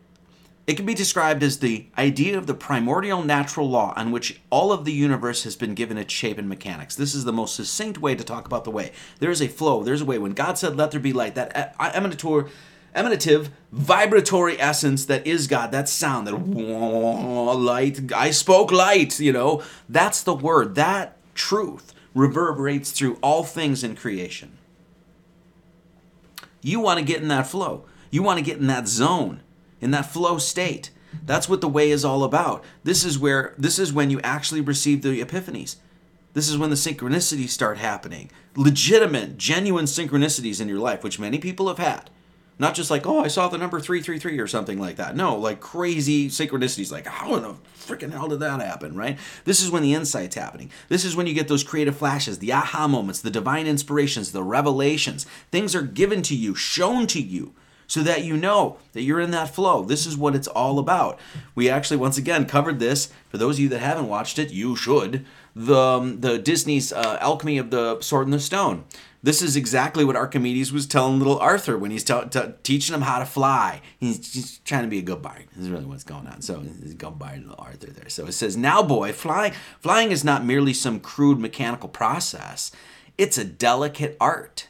it 0.69 0.77
can 0.77 0.85
be 0.85 0.93
described 0.93 1.43
as 1.43 1.61
the 1.61 1.87
idea 1.97 2.37
of 2.37 2.47
the 2.47 2.53
primordial 2.53 3.25
natural 3.25 3.71
law 3.71 3.95
on 3.97 4.11
which 4.11 4.39
all 4.51 4.71
of 4.71 4.85
the 4.85 4.93
universe 4.93 5.45
has 5.45 5.57
been 5.57 5.75
given 5.75 5.97
its 5.97 6.13
shape 6.13 6.37
and 6.37 6.47
mechanics. 6.47 6.95
This 6.95 7.15
is 7.15 7.25
the 7.25 7.33
most 7.33 7.57
succinct 7.57 7.97
way 7.99 8.15
to 8.15 8.23
talk 8.23 8.45
about 8.45 8.65
the 8.65 8.71
way. 8.71 8.93
There 9.19 9.31
is 9.31 9.41
a 9.41 9.49
flow. 9.49 9.83
There's 9.83 10.03
a 10.03 10.05
way. 10.05 10.19
When 10.19 10.33
god 10.33 10.59
said 10.59 10.77
let 10.77 10.91
there 10.91 11.01
be 11.01 11.15
light 11.15 11.35
that 11.37 11.57
uh, 11.57 11.91
emanator 11.93 12.51
emanative 12.95 13.49
vibratory 13.73 14.61
essence 14.61 15.07
that 15.07 15.27
is 15.27 15.47
god 15.47 15.73
that 15.73 15.89
sound 15.89 16.27
that 16.27 16.35
light 16.35 18.13
i 18.13 18.31
spoke 18.31 18.71
light 18.71 19.19
you 19.19 19.33
know? 19.33 19.63
That's 19.89 20.23
the 20.23 20.35
word. 20.35 20.75
That 20.75 21.17
truth 21.35 21.95
reverberates 22.15 22.91
through 22.91 23.17
all 23.23 23.43
things 23.43 23.83
in 23.83 23.97
creation. 23.97 24.59
You 26.61 26.81
want 26.81 26.99
to 26.99 27.05
get 27.07 27.23
in 27.23 27.29
that 27.29 27.47
flow. 27.47 27.87
You 28.11 28.23
want 28.23 28.39
to 28.39 28.45
get 28.45 28.59
in 28.59 28.67
that 28.67 28.87
zone, 28.87 29.41
in 29.81 29.91
that 29.93 30.07
flow 30.07 30.39
state. 30.39 30.91
That's 31.25 31.49
what 31.49 31.61
the 31.61 31.69
way 31.69 31.91
is 31.91 32.05
all 32.05 32.25
about. 32.25 32.65
This 32.85 33.05
is 33.05 33.19
where 33.19 33.55
this 33.59 33.79
is 33.79 33.93
when 33.93 34.11
you 34.11 34.21
actually 34.23 34.61
receive 34.61 35.03
the 35.03 35.23
epiphanies. 35.23 35.77
This 36.35 36.49
is 36.49 36.59
when 36.59 36.71
the 36.71 36.77
synchronicities 36.77 37.49
start 37.49 37.79
happening. 37.79 38.31
Legitimate, 38.55 39.39
genuine 39.39 39.87
synchronicities 39.87 40.61
in 40.61 40.69
your 40.69 40.79
life, 40.79 41.03
which 41.03 41.19
many 41.19 41.39
people 41.39 41.69
have 41.69 41.79
had. 41.79 42.11
Not 42.61 42.75
just 42.75 42.91
like, 42.91 43.07
oh, 43.07 43.21
I 43.21 43.29
saw 43.29 43.49
the 43.49 43.57
number 43.57 43.79
333 43.79 44.39
or 44.39 44.49
something 44.49 44.81
like 44.81 44.97
that. 44.97 45.15
No, 45.15 45.37
like 45.37 45.61
crazy 45.61 46.29
synchronicities. 46.29 46.91
Like, 46.91 47.07
how 47.07 47.37
in 47.37 47.43
the 47.43 47.55
freaking 47.79 48.13
hell 48.13 48.29
did 48.29 48.41
that 48.41 48.61
happen, 48.61 48.97
right? 48.97 49.17
This 49.45 49.63
is 49.63 49.71
when 49.71 49.83
the 49.83 49.95
insight's 49.95 50.35
happening. 50.35 50.71
This 50.89 51.05
is 51.05 51.15
when 51.15 51.29
you 51.29 51.35
get 51.35 51.47
those 51.47 51.63
creative 51.63 51.97
flashes, 51.97 52.41
the 52.41 52.53
aha 52.53 52.89
moments, 52.89 53.21
the 53.21 53.31
divine 53.31 53.69
inspirations, 53.69 54.33
the 54.33 54.43
revelations. 54.43 55.25
Things 55.53 55.75
are 55.77 55.83
given 55.83 56.21
to 56.23 56.35
you, 56.35 56.57
shown 56.57 57.07
to 57.09 57.23
you 57.23 57.55
so 57.89 58.03
that 58.03 58.23
you 58.23 58.37
know 58.37 58.77
that 58.93 59.03
you're 59.03 59.19
in 59.19 59.33
that 59.33 59.53
flow. 59.53 59.83
This 59.83 60.07
is 60.07 60.17
what 60.17 60.37
it's 60.37 60.47
all 60.47 60.79
about. 60.79 61.19
We 61.57 61.69
actually, 61.69 61.97
once 61.97 62.19
again, 62.19 62.47
covered 62.47 62.79
this. 62.79 63.11
For 63.31 63.39
those 63.39 63.57
of 63.57 63.61
you 63.61 63.69
that 63.71 63.81
haven't 63.81 64.09
watched 64.09 64.39
it, 64.39 64.53
you 64.53 64.77
should. 64.77 65.27
The, 65.57 65.77
um, 65.77 66.21
the 66.21 66.39
Disney's 66.39 66.93
uh, 66.93 67.19
Alchemy 67.21 67.59
of 67.59 67.71
the 67.71 68.01
Sword 68.01 68.27
and 68.27 68.35
the 68.35 68.39
Stone. 68.39 68.85
This 69.21 69.43
is 69.43 69.57
exactly 69.57 70.05
what 70.05 70.15
Archimedes 70.15 70.73
was 70.73 70.87
telling 70.87 71.19
little 71.19 71.39
Arthur 71.41 71.77
when 71.77 71.91
he's 71.91 72.05
t- 72.05 72.21
t- 72.31 72.41
teaching 72.63 72.95
him 72.95 73.01
how 73.01 73.19
to 73.19 73.27
fly. 73.27 73.81
He's 73.99 74.19
just 74.19 74.65
trying 74.65 74.85
to 74.85 74.89
be 74.89 74.99
a 75.01 75.03
good 75.03 75.23
bard. 75.23 75.47
This 75.57 75.65
is 75.65 75.71
really 75.71 75.87
what's 75.87 76.05
going 76.05 76.29
on. 76.29 76.41
So 76.41 76.61
he's 76.61 76.93
a 76.93 76.95
good 76.95 77.19
bard, 77.19 77.41
little 77.41 77.57
Arthur 77.59 77.89
there. 77.89 78.09
So 78.11 78.27
it 78.27 78.33
says, 78.33 78.57
"Now, 78.57 78.81
boy, 78.81 79.13
flying 79.13 79.55
flying 79.81 80.13
is 80.13 80.23
not 80.23 80.45
merely 80.45 80.73
some 80.73 81.01
crude 81.01 81.41
mechanical 81.41 81.89
process. 81.89 82.71
It's 83.17 83.39
a 83.39 83.45
delicate 83.45 84.17
art. 84.21 84.69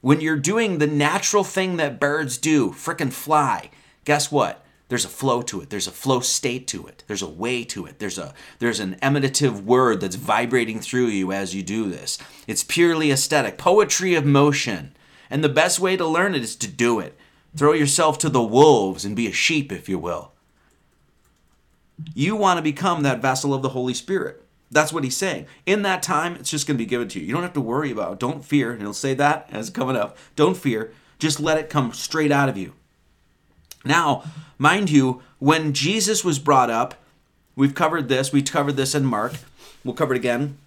When 0.00 0.20
you're 0.20 0.36
doing 0.36 0.78
the 0.78 0.86
natural 0.86 1.44
thing 1.44 1.76
that 1.76 2.00
birds 2.00 2.38
do, 2.38 2.70
frickin' 2.70 3.12
fly. 3.12 3.70
Guess 4.04 4.30
what? 4.30 4.64
there's 4.88 5.04
a 5.04 5.08
flow 5.08 5.42
to 5.42 5.60
it. 5.60 5.70
There's 5.70 5.86
a 5.86 5.92
flow 5.92 6.20
state 6.20 6.66
to 6.68 6.86
it. 6.86 7.04
There's 7.06 7.22
a 7.22 7.28
way 7.28 7.62
to 7.64 7.84
it. 7.86 7.98
There's 7.98 8.18
a 8.18 8.34
there's 8.58 8.80
an 8.80 8.96
emanative 9.02 9.64
word 9.64 10.00
that's 10.00 10.16
vibrating 10.16 10.80
through 10.80 11.06
you 11.06 11.30
as 11.30 11.54
you 11.54 11.62
do 11.62 11.88
this. 11.88 12.18
It's 12.46 12.64
purely 12.64 13.10
aesthetic. 13.10 13.58
Poetry 13.58 14.14
of 14.14 14.24
motion. 14.24 14.94
And 15.30 15.44
the 15.44 15.50
best 15.50 15.78
way 15.78 15.96
to 15.96 16.06
learn 16.06 16.34
it 16.34 16.42
is 16.42 16.56
to 16.56 16.68
do 16.68 17.00
it. 17.00 17.16
Throw 17.54 17.72
yourself 17.72 18.18
to 18.18 18.30
the 18.30 18.42
wolves 18.42 19.04
and 19.04 19.14
be 19.14 19.26
a 19.26 19.32
sheep 19.32 19.70
if 19.70 19.88
you 19.88 19.98
will. 19.98 20.32
You 22.14 22.34
want 22.34 22.56
to 22.56 22.62
become 22.62 23.02
that 23.02 23.20
vessel 23.20 23.52
of 23.52 23.60
the 23.60 23.70
holy 23.70 23.94
spirit 23.94 24.42
that's 24.70 24.92
what 24.92 25.04
he's 25.04 25.16
saying. 25.16 25.46
In 25.66 25.82
that 25.82 26.02
time, 26.02 26.36
it's 26.36 26.50
just 26.50 26.66
going 26.66 26.76
to 26.76 26.84
be 26.84 26.88
given 26.88 27.08
to 27.08 27.20
you. 27.20 27.26
You 27.26 27.32
don't 27.32 27.42
have 27.42 27.54
to 27.54 27.60
worry 27.60 27.90
about 27.90 28.14
it. 28.14 28.18
Don't 28.18 28.44
fear. 28.44 28.72
And 28.72 28.80
he'll 28.80 28.92
say 28.92 29.14
that 29.14 29.48
as 29.50 29.70
coming 29.70 29.96
up. 29.96 30.16
Don't 30.36 30.56
fear. 30.56 30.92
Just 31.18 31.40
let 31.40 31.58
it 31.58 31.70
come 31.70 31.92
straight 31.92 32.30
out 32.30 32.48
of 32.48 32.56
you. 32.56 32.74
Now, 33.84 34.24
mind 34.58 34.90
you, 34.90 35.22
when 35.38 35.72
Jesus 35.72 36.24
was 36.24 36.38
brought 36.38 36.70
up, 36.70 36.96
we've 37.56 37.74
covered 37.74 38.08
this, 38.08 38.32
we 38.32 38.42
covered 38.42 38.76
this 38.76 38.94
in 38.94 39.04
Mark, 39.04 39.34
we'll 39.84 39.94
cover 39.94 40.14
it 40.14 40.18
again. 40.18 40.58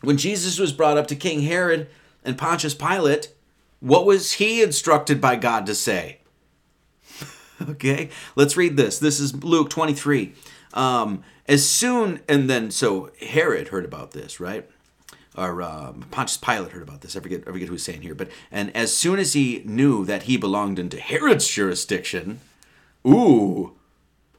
When 0.00 0.16
Jesus 0.16 0.58
was 0.58 0.72
brought 0.72 0.98
up 0.98 1.06
to 1.08 1.16
King 1.16 1.42
Herod 1.42 1.88
and 2.24 2.36
Pontius 2.36 2.74
Pilate, 2.74 3.30
what 3.80 4.06
was 4.06 4.32
he 4.32 4.62
instructed 4.62 5.20
by 5.20 5.36
God 5.36 5.66
to 5.66 5.74
say? 5.74 6.18
okay, 7.70 8.10
let's 8.34 8.56
read 8.56 8.76
this. 8.76 8.98
This 8.98 9.20
is 9.20 9.44
Luke 9.44 9.70
23. 9.70 10.34
Um, 10.74 11.22
as 11.48 11.68
soon, 11.68 12.20
and 12.28 12.48
then, 12.50 12.70
so 12.70 13.10
Herod 13.20 13.68
heard 13.68 13.84
about 13.84 14.12
this, 14.12 14.40
right? 14.40 14.68
or 15.36 15.62
um, 15.62 16.06
Pontius 16.10 16.36
Pilate 16.36 16.72
heard 16.72 16.82
about 16.82 17.02
this. 17.02 17.16
I 17.16 17.20
forget, 17.20 17.42
I 17.46 17.52
forget 17.52 17.68
who's 17.68 17.82
saying 17.82 18.02
here, 18.02 18.14
but 18.14 18.30
and 18.50 18.74
as 18.74 18.96
soon 18.96 19.18
as 19.18 19.34
he 19.34 19.62
knew 19.64 20.04
that 20.04 20.24
he 20.24 20.36
belonged 20.36 20.78
into 20.78 20.98
Herod's 20.98 21.46
jurisdiction, 21.46 22.40
ooh, 23.06 23.74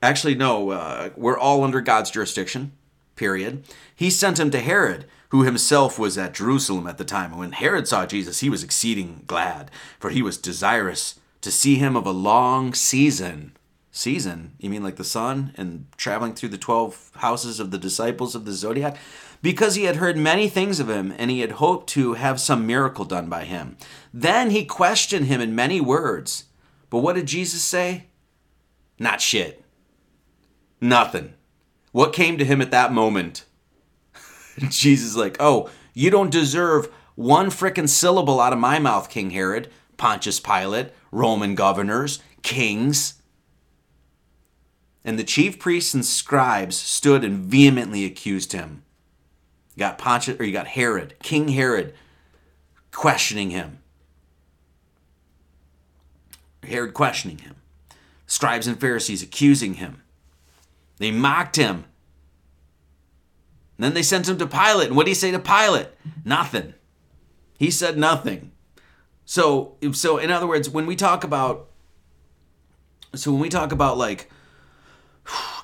actually 0.01 0.35
no, 0.35 0.71
uh, 0.71 1.09
we're 1.15 1.37
all 1.37 1.63
under 1.63 1.81
God's 1.81 2.11
jurisdiction. 2.11 2.71
Period. 3.15 3.63
He 3.95 4.09
sent 4.11 4.39
him 4.39 4.51
to 4.51 4.59
Herod, 4.59 5.05
who 5.29 5.41
himself 5.41 5.97
was 5.97 6.19
at 6.19 6.35
Jerusalem 6.35 6.85
at 6.85 6.99
the 6.99 7.05
time. 7.05 7.31
And 7.31 7.39
when 7.39 7.51
Herod 7.51 7.87
saw 7.87 8.05
Jesus, 8.05 8.41
he 8.41 8.49
was 8.49 8.63
exceeding 8.63 9.23
glad, 9.25 9.71
for 9.99 10.11
he 10.11 10.21
was 10.21 10.37
desirous 10.37 11.19
to 11.41 11.51
see 11.51 11.75
him 11.75 11.95
of 11.95 12.05
a 12.05 12.11
long 12.11 12.75
season. 12.75 13.56
Season? 13.97 14.53
You 14.59 14.69
mean 14.69 14.83
like 14.83 14.95
the 14.95 15.03
sun 15.03 15.53
and 15.55 15.87
traveling 15.97 16.33
through 16.33 16.49
the 16.49 16.57
12 16.57 17.11
houses 17.15 17.59
of 17.59 17.71
the 17.71 17.77
disciples 17.77 18.35
of 18.35 18.45
the 18.45 18.53
zodiac? 18.53 18.97
because 19.41 19.75
he 19.75 19.83
had 19.83 19.97
heard 19.97 20.17
many 20.17 20.49
things 20.49 20.79
of 20.79 20.89
him 20.89 21.13
and 21.17 21.29
he 21.29 21.41
had 21.41 21.53
hoped 21.53 21.87
to 21.87 22.13
have 22.13 22.39
some 22.39 22.65
miracle 22.67 23.05
done 23.05 23.29
by 23.29 23.43
him. 23.43 23.77
Then 24.13 24.49
he 24.49 24.65
questioned 24.65 25.25
him 25.27 25.41
in 25.41 25.55
many 25.55 25.79
words. 25.79 26.45
But 26.89 26.99
what 26.99 27.15
did 27.15 27.27
Jesus 27.27 27.63
say? 27.63 28.05
Not 28.99 29.21
shit. 29.21 29.63
Nothing. 30.81 31.33
What 31.91 32.13
came 32.13 32.37
to 32.37 32.45
him 32.45 32.61
at 32.61 32.71
that 32.71 32.93
moment? 32.93 33.45
Jesus 34.69 35.15
like, 35.15 35.37
"Oh, 35.39 35.69
you 35.93 36.09
don't 36.09 36.31
deserve 36.31 36.91
one 37.15 37.49
frickin' 37.49 37.89
syllable 37.89 38.39
out 38.39 38.53
of 38.53 38.59
my 38.59 38.79
mouth, 38.79 39.09
King 39.09 39.31
Herod, 39.31 39.69
Pontius 39.97 40.39
Pilate, 40.39 40.91
Roman 41.11 41.55
governors, 41.55 42.19
kings." 42.43 43.15
And 45.03 45.17
the 45.17 45.23
chief 45.23 45.59
priests 45.59 45.93
and 45.93 46.05
scribes 46.05 46.75
stood 46.75 47.23
and 47.23 47.39
vehemently 47.39 48.03
accused 48.05 48.51
him. 48.51 48.83
You 49.75 49.81
got 49.81 49.97
Pontius, 49.97 50.39
or 50.39 50.43
you 50.43 50.51
got 50.51 50.67
Herod, 50.67 51.15
King 51.21 51.49
Herod, 51.49 51.93
questioning 52.91 53.51
him. 53.51 53.79
Herod 56.63 56.93
questioning 56.93 57.37
him. 57.37 57.55
Scribes 58.25 58.67
and 58.67 58.79
Pharisees 58.79 59.23
accusing 59.23 59.75
him. 59.75 60.01
They 60.97 61.11
mocked 61.11 61.55
him. 61.55 61.85
And 63.77 63.85
then 63.85 63.93
they 63.93 64.03
sent 64.03 64.27
him 64.27 64.37
to 64.39 64.47
Pilate. 64.47 64.87
And 64.87 64.97
what 64.97 65.05
did 65.05 65.11
he 65.11 65.15
say 65.15 65.31
to 65.31 65.39
Pilate? 65.39 65.89
Nothing. 66.25 66.73
He 67.57 67.71
said 67.71 67.97
nothing. 67.97 68.51
So, 69.25 69.75
so 69.93 70.17
in 70.17 70.31
other 70.31 70.47
words, 70.47 70.69
when 70.69 70.85
we 70.85 70.95
talk 70.95 71.23
about, 71.23 71.69
so 73.13 73.31
when 73.31 73.39
we 73.39 73.49
talk 73.49 73.71
about 73.71 73.97
like 73.97 74.29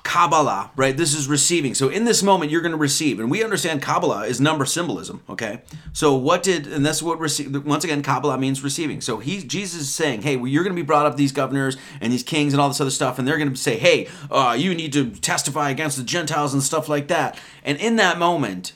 Kabbalah, 0.04 0.70
right? 0.76 0.96
This 0.96 1.14
is 1.14 1.26
receiving. 1.26 1.74
So 1.74 1.88
in 1.88 2.04
this 2.04 2.22
moment, 2.22 2.50
you're 2.50 2.60
going 2.60 2.72
to 2.72 2.78
receive. 2.78 3.18
And 3.18 3.30
we 3.30 3.42
understand 3.42 3.82
Kabbalah 3.82 4.26
is 4.26 4.38
number 4.38 4.66
symbolism, 4.66 5.22
okay? 5.30 5.62
So 5.94 6.14
what 6.14 6.42
did, 6.42 6.66
and 6.66 6.84
that's 6.84 7.02
what 7.02 7.18
receive, 7.18 7.64
once 7.64 7.84
again, 7.84 8.02
Kabbalah 8.02 8.38
means 8.38 8.62
receiving. 8.62 9.00
So 9.00 9.16
he, 9.18 9.42
Jesus 9.42 9.80
is 9.80 9.94
saying, 9.94 10.22
hey, 10.22 10.36
well, 10.36 10.46
you're 10.46 10.62
going 10.62 10.76
to 10.76 10.80
be 10.80 10.86
brought 10.86 11.06
up 11.06 11.16
these 11.16 11.32
governors 11.32 11.78
and 12.02 12.12
these 12.12 12.22
kings 12.22 12.52
and 12.52 12.60
all 12.60 12.68
this 12.68 12.82
other 12.82 12.90
stuff, 12.90 13.18
and 13.18 13.26
they're 13.26 13.38
going 13.38 13.50
to 13.50 13.56
say, 13.56 13.78
hey, 13.78 14.06
uh, 14.30 14.54
you 14.56 14.74
need 14.74 14.92
to 14.92 15.10
testify 15.10 15.70
against 15.70 15.96
the 15.96 16.04
Gentiles 16.04 16.52
and 16.52 16.62
stuff 16.62 16.88
like 16.88 17.08
that. 17.08 17.40
And 17.64 17.78
in 17.78 17.96
that 17.96 18.18
moment, 18.18 18.74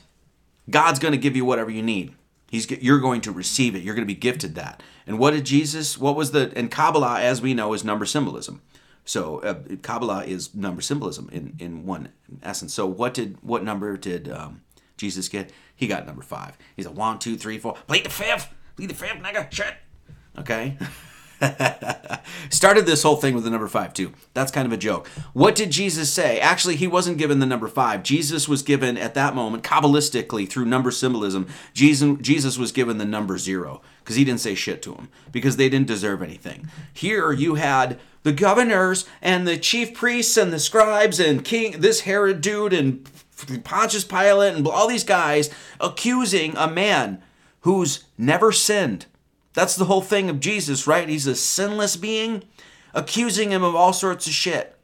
God's 0.67 0.99
going 0.99 1.13
to 1.13 1.17
give 1.17 1.35
you 1.35 1.45
whatever 1.45 1.69
you 1.69 1.83
need. 1.83 2.11
He's, 2.49 2.69
you're 2.71 2.99
going 2.99 3.21
to 3.21 3.31
receive 3.31 3.75
it. 3.75 3.83
You're 3.83 3.95
going 3.95 4.07
to 4.07 4.13
be 4.13 4.19
gifted 4.19 4.55
that. 4.55 4.81
And 5.05 5.19
what 5.19 5.31
did 5.31 5.45
Jesus, 5.45 5.95
what 5.95 6.15
was 6.15 6.31
the, 6.31 6.51
and 6.55 6.71
Kabbalah, 6.71 7.21
as 7.21 7.39
we 7.39 7.53
know, 7.53 7.73
is 7.73 7.83
number 7.83 8.05
symbolism. 8.05 8.61
So 9.09 9.39
uh, 9.39 9.55
Kabbalah 9.81 10.23
is 10.25 10.53
number 10.53 10.81
symbolism 10.81 11.29
in, 11.31 11.55
in 11.57 11.83
one 11.83 12.09
essence. 12.43 12.75
So 12.75 12.85
what 12.85 13.15
did 13.15 13.37
what 13.41 13.63
number 13.63 13.97
did 13.97 14.31
um, 14.31 14.61
Jesus 14.97 15.27
get? 15.27 15.51
He 15.75 15.87
got 15.87 16.05
number 16.05 16.21
five. 16.21 16.59
He's 16.75 16.85
a 16.85 16.91
one, 16.91 17.17
two, 17.17 17.35
three, 17.35 17.57
four. 17.57 17.73
Plead 17.87 18.05
the 18.05 18.11
fifth. 18.11 18.53
Plead 18.75 18.91
the 18.91 18.93
fifth, 18.93 19.17
nigga. 19.17 19.51
Shit. 19.51 19.73
Okay. 20.37 20.77
Started 22.51 22.85
this 22.85 23.01
whole 23.01 23.15
thing 23.15 23.33
with 23.33 23.45
the 23.45 23.49
number 23.49 23.67
five, 23.67 23.95
too. 23.95 24.13
That's 24.35 24.51
kind 24.51 24.67
of 24.67 24.73
a 24.73 24.77
joke. 24.77 25.07
What 25.33 25.55
did 25.55 25.71
Jesus 25.71 26.11
say? 26.11 26.39
Actually, 26.39 26.75
he 26.75 26.85
wasn't 26.85 27.17
given 27.17 27.39
the 27.39 27.45
number 27.45 27.67
five. 27.67 28.03
Jesus 28.03 28.47
was 28.47 28.61
given, 28.61 28.97
at 28.97 29.15
that 29.15 29.33
moment, 29.33 29.63
Kabbalistically, 29.63 30.47
through 30.47 30.65
number 30.65 30.91
symbolism, 30.91 31.47
Jesus, 31.73 32.17
Jesus 32.21 32.59
was 32.59 32.71
given 32.71 32.99
the 32.99 33.05
number 33.05 33.37
zero 33.37 33.81
because 34.03 34.17
he 34.17 34.25
didn't 34.25 34.41
say 34.41 34.53
shit 34.53 34.81
to 34.83 34.93
them 34.93 35.09
because 35.31 35.55
they 35.55 35.69
didn't 35.69 35.87
deserve 35.87 36.21
anything. 36.21 36.67
Here 36.93 37.31
you 37.31 37.55
had 37.55 37.99
the 38.23 38.33
governors 38.33 39.05
and 39.21 39.47
the 39.47 39.57
chief 39.57 39.93
priests 39.93 40.37
and 40.37 40.51
the 40.51 40.59
scribes 40.59 41.19
and 41.19 41.45
king, 41.45 41.79
this 41.79 42.01
Herod 42.01 42.41
dude 42.41 42.73
and 42.73 43.09
Pontius 43.63 44.03
Pilate 44.03 44.55
and 44.55 44.67
all 44.67 44.87
these 44.87 45.03
guys 45.03 45.49
accusing 45.79 46.55
a 46.57 46.69
man 46.69 47.21
who's 47.61 48.03
never 48.17 48.51
sinned 48.51 49.05
that's 49.53 49.75
the 49.75 49.85
whole 49.85 50.01
thing 50.01 50.29
of 50.29 50.39
Jesus, 50.39 50.87
right? 50.87 51.09
He's 51.09 51.27
a 51.27 51.35
sinless 51.35 51.95
being, 51.95 52.43
accusing 52.93 53.51
him 53.51 53.63
of 53.63 53.75
all 53.75 53.93
sorts 53.93 54.27
of 54.27 54.33
shit. 54.33 54.75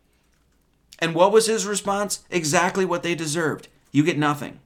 And 1.00 1.14
what 1.14 1.32
was 1.32 1.46
his 1.46 1.66
response? 1.66 2.24
Exactly 2.30 2.86
what 2.86 3.04
they 3.04 3.16
deserved. 3.16 3.68
You 3.92 4.04
get 4.04 4.18
nothing. 4.18 4.60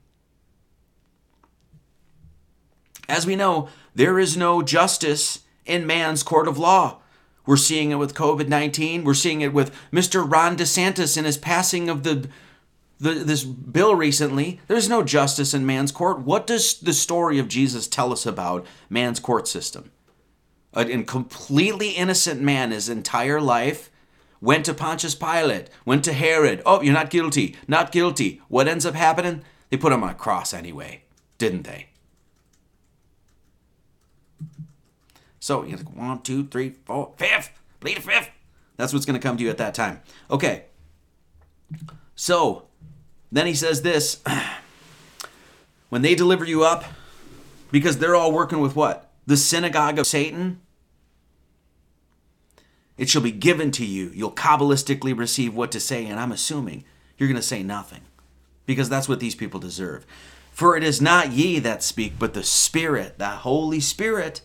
As 3.08 3.26
we 3.26 3.36
know, 3.36 3.68
there 3.94 4.18
is 4.18 4.36
no 4.36 4.62
justice 4.62 5.40
in 5.66 5.86
man's 5.86 6.22
court 6.22 6.48
of 6.48 6.58
law. 6.58 6.98
We're 7.46 7.56
seeing 7.56 7.90
it 7.90 7.96
with 7.96 8.14
COVID 8.14 8.48
19. 8.48 9.04
We're 9.04 9.14
seeing 9.14 9.40
it 9.40 9.52
with 9.52 9.74
Mr. 9.92 10.30
Ron 10.30 10.56
DeSantis 10.56 11.16
and 11.16 11.26
his 11.26 11.38
passing 11.38 11.88
of 11.88 12.02
the, 12.02 12.28
the, 12.98 13.12
this 13.12 13.44
bill 13.44 13.94
recently. 13.94 14.60
There's 14.68 14.88
no 14.88 15.02
justice 15.02 15.54
in 15.54 15.66
man's 15.66 15.92
court. 15.92 16.20
What 16.20 16.46
does 16.46 16.78
the 16.78 16.92
story 16.92 17.38
of 17.38 17.48
Jesus 17.48 17.86
tell 17.88 18.12
us 18.12 18.26
about 18.26 18.66
man's 18.88 19.20
court 19.20 19.48
system? 19.48 19.90
a 20.72 21.02
completely 21.02 21.90
innocent 21.90 22.40
man 22.40 22.70
his 22.70 22.88
entire 22.88 23.40
life 23.40 23.90
went 24.40 24.64
to 24.64 24.74
Pontius 24.74 25.14
Pilate, 25.14 25.68
went 25.84 26.04
to 26.04 26.12
Herod. 26.12 26.62
Oh, 26.64 26.80
you're 26.80 26.94
not 26.94 27.10
guilty, 27.10 27.56
not 27.68 27.92
guilty. 27.92 28.40
What 28.48 28.68
ends 28.68 28.86
up 28.86 28.94
happening? 28.94 29.42
They 29.68 29.76
put 29.76 29.92
him 29.92 30.02
on 30.02 30.10
a 30.10 30.14
cross 30.14 30.54
anyway, 30.54 31.02
didn't 31.38 31.64
they? 31.64 31.89
So 35.40 35.64
you're 35.64 35.78
like 35.78 35.96
one, 35.96 36.20
two, 36.20 36.46
three, 36.46 36.74
four, 36.84 37.14
fifth, 37.16 37.50
bleed 37.80 37.98
a 37.98 38.00
fifth. 38.02 38.30
That's 38.76 38.92
what's 38.92 39.06
going 39.06 39.18
to 39.18 39.26
come 39.26 39.36
to 39.38 39.42
you 39.42 39.50
at 39.50 39.58
that 39.58 39.74
time. 39.74 40.00
Okay. 40.30 40.64
So 42.14 42.66
then 43.32 43.46
he 43.46 43.54
says 43.54 43.82
this 43.82 44.22
when 45.88 46.02
they 46.02 46.14
deliver 46.14 46.44
you 46.44 46.62
up, 46.62 46.84
because 47.72 47.98
they're 47.98 48.16
all 48.16 48.32
working 48.32 48.60
with 48.60 48.76
what? 48.76 49.10
The 49.26 49.36
synagogue 49.36 49.98
of 49.98 50.06
Satan. 50.06 50.60
It 52.98 53.08
shall 53.08 53.22
be 53.22 53.32
given 53.32 53.70
to 53.72 53.86
you. 53.86 54.10
You'll 54.14 54.32
Kabbalistically 54.32 55.16
receive 55.16 55.54
what 55.54 55.72
to 55.72 55.80
say, 55.80 56.04
and 56.04 56.20
I'm 56.20 56.32
assuming 56.32 56.84
you're 57.16 57.28
going 57.28 57.36
to 57.36 57.42
say 57.42 57.62
nothing 57.62 58.02
because 58.66 58.90
that's 58.90 59.08
what 59.08 59.20
these 59.20 59.34
people 59.34 59.58
deserve. 59.58 60.04
For 60.52 60.76
it 60.76 60.82
is 60.84 61.00
not 61.00 61.32
ye 61.32 61.58
that 61.60 61.82
speak, 61.82 62.18
but 62.18 62.34
the 62.34 62.42
Spirit, 62.42 63.18
the 63.18 63.28
Holy 63.28 63.80
Spirit 63.80 64.42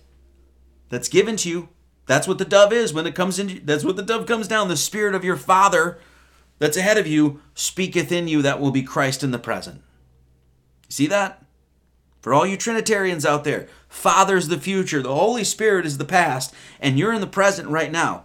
that's 0.95 1.09
given 1.09 1.35
to 1.35 1.49
you. 1.49 1.67
That's 2.05 2.25
what 2.25 2.37
the 2.37 2.45
dove 2.45 2.71
is 2.71 2.93
when 2.93 3.05
it 3.05 3.15
comes 3.15 3.37
in. 3.37 3.65
That's 3.65 3.83
what 3.83 3.97
the 3.97 4.01
dove 4.01 4.25
comes 4.25 4.47
down. 4.47 4.69
The 4.69 4.77
Spirit 4.77 5.13
of 5.13 5.25
your 5.25 5.35
Father 5.35 5.99
that's 6.57 6.77
ahead 6.77 6.97
of 6.97 7.05
you 7.05 7.41
speaketh 7.53 8.13
in 8.13 8.29
you 8.29 8.41
that 8.41 8.61
will 8.61 8.71
be 8.71 8.81
Christ 8.81 9.25
in 9.25 9.31
the 9.31 9.37
present. 9.37 9.81
See 10.87 11.05
that? 11.07 11.43
For 12.21 12.33
all 12.33 12.45
you 12.45 12.55
Trinitarians 12.55 13.25
out 13.25 13.43
there, 13.43 13.67
Father's 13.89 14.47
the 14.47 14.57
future, 14.57 15.01
the 15.01 15.13
Holy 15.13 15.43
Spirit 15.43 15.85
is 15.85 15.97
the 15.97 16.05
past, 16.05 16.53
and 16.79 16.97
you're 16.97 17.11
in 17.11 17.19
the 17.19 17.27
present 17.27 17.67
right 17.67 17.91
now. 17.91 18.23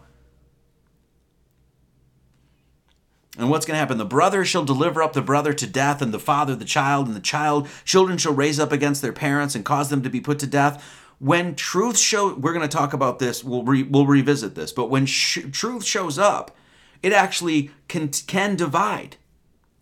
And 3.36 3.50
what's 3.50 3.66
going 3.66 3.74
to 3.74 3.80
happen? 3.80 3.98
The 3.98 4.04
brother 4.04 4.44
shall 4.44 4.64
deliver 4.64 5.02
up 5.02 5.12
the 5.12 5.22
brother 5.22 5.52
to 5.52 5.66
death, 5.66 6.00
and 6.00 6.14
the 6.14 6.20
father 6.20 6.54
the 6.54 6.64
child, 6.64 7.08
and 7.08 7.16
the 7.16 7.20
child 7.20 7.68
children 7.84 8.16
shall 8.16 8.32
raise 8.32 8.60
up 8.60 8.70
against 8.70 9.02
their 9.02 9.12
parents 9.12 9.54
and 9.56 9.64
cause 9.64 9.90
them 9.90 10.02
to 10.02 10.10
be 10.10 10.20
put 10.20 10.38
to 10.38 10.46
death. 10.46 10.99
When 11.20 11.54
truth 11.54 11.96
show, 11.96 12.34
we're 12.34 12.52
going 12.52 12.68
to 12.68 12.76
talk 12.76 12.92
about 12.92 13.20
this. 13.20 13.44
We'll 13.44 13.62
re, 13.62 13.84
we'll 13.84 14.06
revisit 14.06 14.56
this. 14.56 14.72
But 14.72 14.90
when 14.90 15.06
sh- 15.06 15.46
truth 15.52 15.84
shows 15.84 16.18
up, 16.18 16.56
it 17.02 17.12
actually 17.12 17.70
can 17.86 18.08
can 18.08 18.56
divide. 18.56 19.16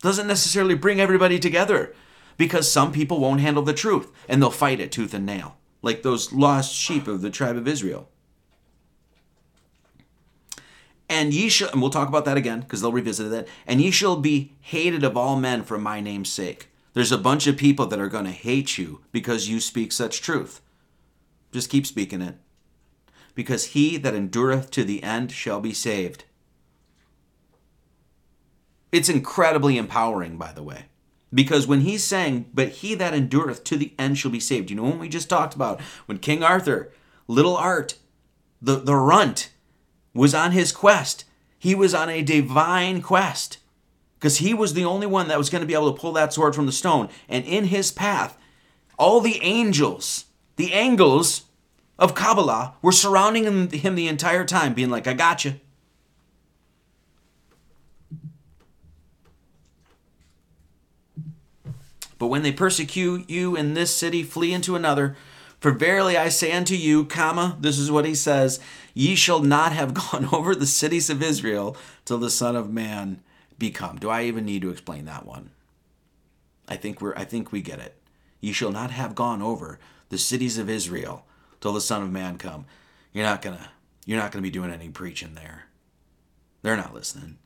Doesn't 0.02 0.26
necessarily 0.26 0.74
bring 0.74 1.00
everybody 1.00 1.38
together, 1.38 1.94
because 2.38 2.70
some 2.70 2.92
people 2.92 3.20
won't 3.20 3.40
handle 3.40 3.62
the 3.62 3.74
truth 3.74 4.10
and 4.28 4.40
they'll 4.40 4.50
fight 4.50 4.80
it 4.80 4.90
tooth 4.90 5.12
and 5.12 5.26
nail, 5.26 5.56
like 5.82 6.02
those 6.02 6.32
lost 6.32 6.74
sheep 6.74 7.06
of 7.06 7.20
the 7.20 7.30
tribe 7.30 7.56
of 7.56 7.68
Israel. 7.68 8.08
And 11.10 11.34
ye 11.34 11.48
shall, 11.48 11.70
and 11.70 11.80
we'll 11.80 11.90
talk 11.90 12.08
about 12.08 12.24
that 12.26 12.36
again 12.36 12.60
because 12.60 12.80
they'll 12.80 12.92
revisit 12.92 13.30
that. 13.30 13.48
And 13.66 13.80
ye 13.80 13.90
shall 13.90 14.16
be 14.16 14.52
hated 14.60 15.02
of 15.02 15.16
all 15.16 15.36
men 15.36 15.62
for 15.62 15.78
my 15.78 16.00
name's 16.00 16.30
sake. 16.30 16.68
There's 16.92 17.12
a 17.12 17.18
bunch 17.18 17.46
of 17.46 17.56
people 17.56 17.86
that 17.86 17.98
are 18.00 18.08
going 18.08 18.24
to 18.26 18.30
hate 18.30 18.78
you 18.78 19.00
because 19.10 19.48
you 19.48 19.60
speak 19.60 19.90
such 19.90 20.20
truth. 20.20 20.60
Just 21.52 21.70
keep 21.70 21.86
speaking 21.86 22.22
it. 22.22 22.36
Because 23.34 23.66
he 23.66 23.96
that 23.98 24.14
endureth 24.14 24.70
to 24.72 24.84
the 24.84 25.02
end 25.02 25.32
shall 25.32 25.60
be 25.60 25.72
saved. 25.72 26.24
It's 28.90 29.08
incredibly 29.08 29.76
empowering, 29.76 30.38
by 30.38 30.52
the 30.52 30.62
way. 30.62 30.86
Because 31.32 31.66
when 31.66 31.82
he's 31.82 32.04
saying, 32.04 32.46
But 32.54 32.68
he 32.68 32.94
that 32.94 33.14
endureth 33.14 33.64
to 33.64 33.76
the 33.76 33.94
end 33.98 34.18
shall 34.18 34.30
be 34.30 34.40
saved, 34.40 34.70
you 34.70 34.76
know 34.76 34.84
what 34.84 34.98
we 34.98 35.08
just 35.08 35.28
talked 35.28 35.54
about? 35.54 35.80
When 36.06 36.18
King 36.18 36.42
Arthur, 36.42 36.92
little 37.26 37.56
Art, 37.56 37.96
the, 38.60 38.76
the 38.76 38.96
runt, 38.96 39.50
was 40.14 40.34
on 40.34 40.52
his 40.52 40.72
quest. 40.72 41.24
He 41.58 41.74
was 41.74 41.94
on 41.94 42.08
a 42.08 42.22
divine 42.22 43.02
quest 43.02 43.58
because 44.18 44.38
he 44.38 44.54
was 44.54 44.74
the 44.74 44.84
only 44.84 45.06
one 45.06 45.28
that 45.28 45.38
was 45.38 45.50
going 45.50 45.60
to 45.60 45.66
be 45.66 45.74
able 45.74 45.92
to 45.92 46.00
pull 46.00 46.12
that 46.12 46.32
sword 46.32 46.54
from 46.54 46.66
the 46.66 46.72
stone. 46.72 47.08
And 47.28 47.44
in 47.44 47.64
his 47.64 47.92
path, 47.92 48.36
all 48.98 49.20
the 49.20 49.40
angels, 49.42 50.24
the 50.58 50.72
angels 50.72 51.44
of 51.98 52.14
Kabbalah, 52.14 52.74
were 52.82 52.92
surrounding 52.92 53.70
him 53.70 53.94
the 53.94 54.08
entire 54.08 54.44
time, 54.44 54.74
being 54.74 54.90
like, 54.90 55.06
I 55.06 55.14
got 55.14 55.44
you. 55.44 55.54
But 62.18 62.26
when 62.26 62.42
they 62.42 62.50
persecute 62.50 63.30
you 63.30 63.54
in 63.54 63.74
this 63.74 63.94
city, 63.94 64.24
flee 64.24 64.52
into 64.52 64.74
another. 64.74 65.16
For 65.60 65.70
verily 65.70 66.16
I 66.16 66.28
say 66.28 66.50
unto 66.52 66.74
you, 66.74 67.04
comma, 67.04 67.56
this 67.60 67.78
is 67.78 67.90
what 67.90 68.04
he 68.04 68.14
says, 68.14 68.58
ye 68.94 69.14
shall 69.14 69.40
not 69.40 69.72
have 69.72 69.94
gone 70.12 70.28
over 70.32 70.54
the 70.54 70.66
cities 70.66 71.08
of 71.08 71.22
Israel 71.22 71.76
till 72.04 72.18
the 72.18 72.30
Son 72.30 72.56
of 72.56 72.72
Man 72.72 73.20
be 73.58 73.70
come. 73.70 73.98
Do 73.98 74.10
I 74.10 74.24
even 74.24 74.44
need 74.44 74.62
to 74.62 74.70
explain 74.70 75.04
that 75.04 75.24
one? 75.24 75.50
I 76.68 76.76
think 76.76 77.00
we're 77.00 77.14
I 77.16 77.24
think 77.24 77.50
we 77.50 77.62
get 77.62 77.80
it. 77.80 77.94
Ye 78.40 78.52
shall 78.52 78.70
not 78.70 78.90
have 78.90 79.14
gone 79.14 79.42
over 79.42 79.80
the 80.08 80.18
cities 80.18 80.58
of 80.58 80.70
Israel 80.70 81.24
till 81.60 81.72
the 81.72 81.80
Son 81.80 82.02
of 82.02 82.10
Man 82.10 82.38
come. 82.38 82.66
You're 83.12 83.26
not 83.26 83.42
gonna 83.42 83.70
you're 84.06 84.18
not 84.18 84.32
gonna 84.32 84.42
be 84.42 84.50
doing 84.50 84.70
any 84.70 84.88
preaching 84.88 85.34
there. 85.34 85.66
They're 86.62 86.76
not 86.76 86.94
listening. 86.94 87.38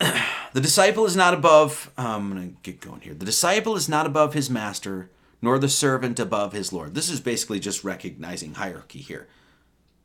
the 0.00 0.60
disciple 0.60 1.06
is 1.06 1.16
not 1.16 1.34
above 1.34 1.92
um, 1.96 2.32
i'm 2.32 2.50
to 2.50 2.56
get 2.62 2.80
going 2.80 3.00
here 3.00 3.14
the 3.14 3.24
disciple 3.24 3.76
is 3.76 3.88
not 3.88 4.06
above 4.06 4.34
his 4.34 4.50
master 4.50 5.08
nor 5.44 5.58
the 5.58 5.68
servant 5.68 6.18
above 6.18 6.54
his 6.54 6.72
Lord. 6.72 6.94
This 6.94 7.10
is 7.10 7.20
basically 7.20 7.60
just 7.60 7.84
recognizing 7.84 8.54
hierarchy 8.54 9.00
here. 9.00 9.28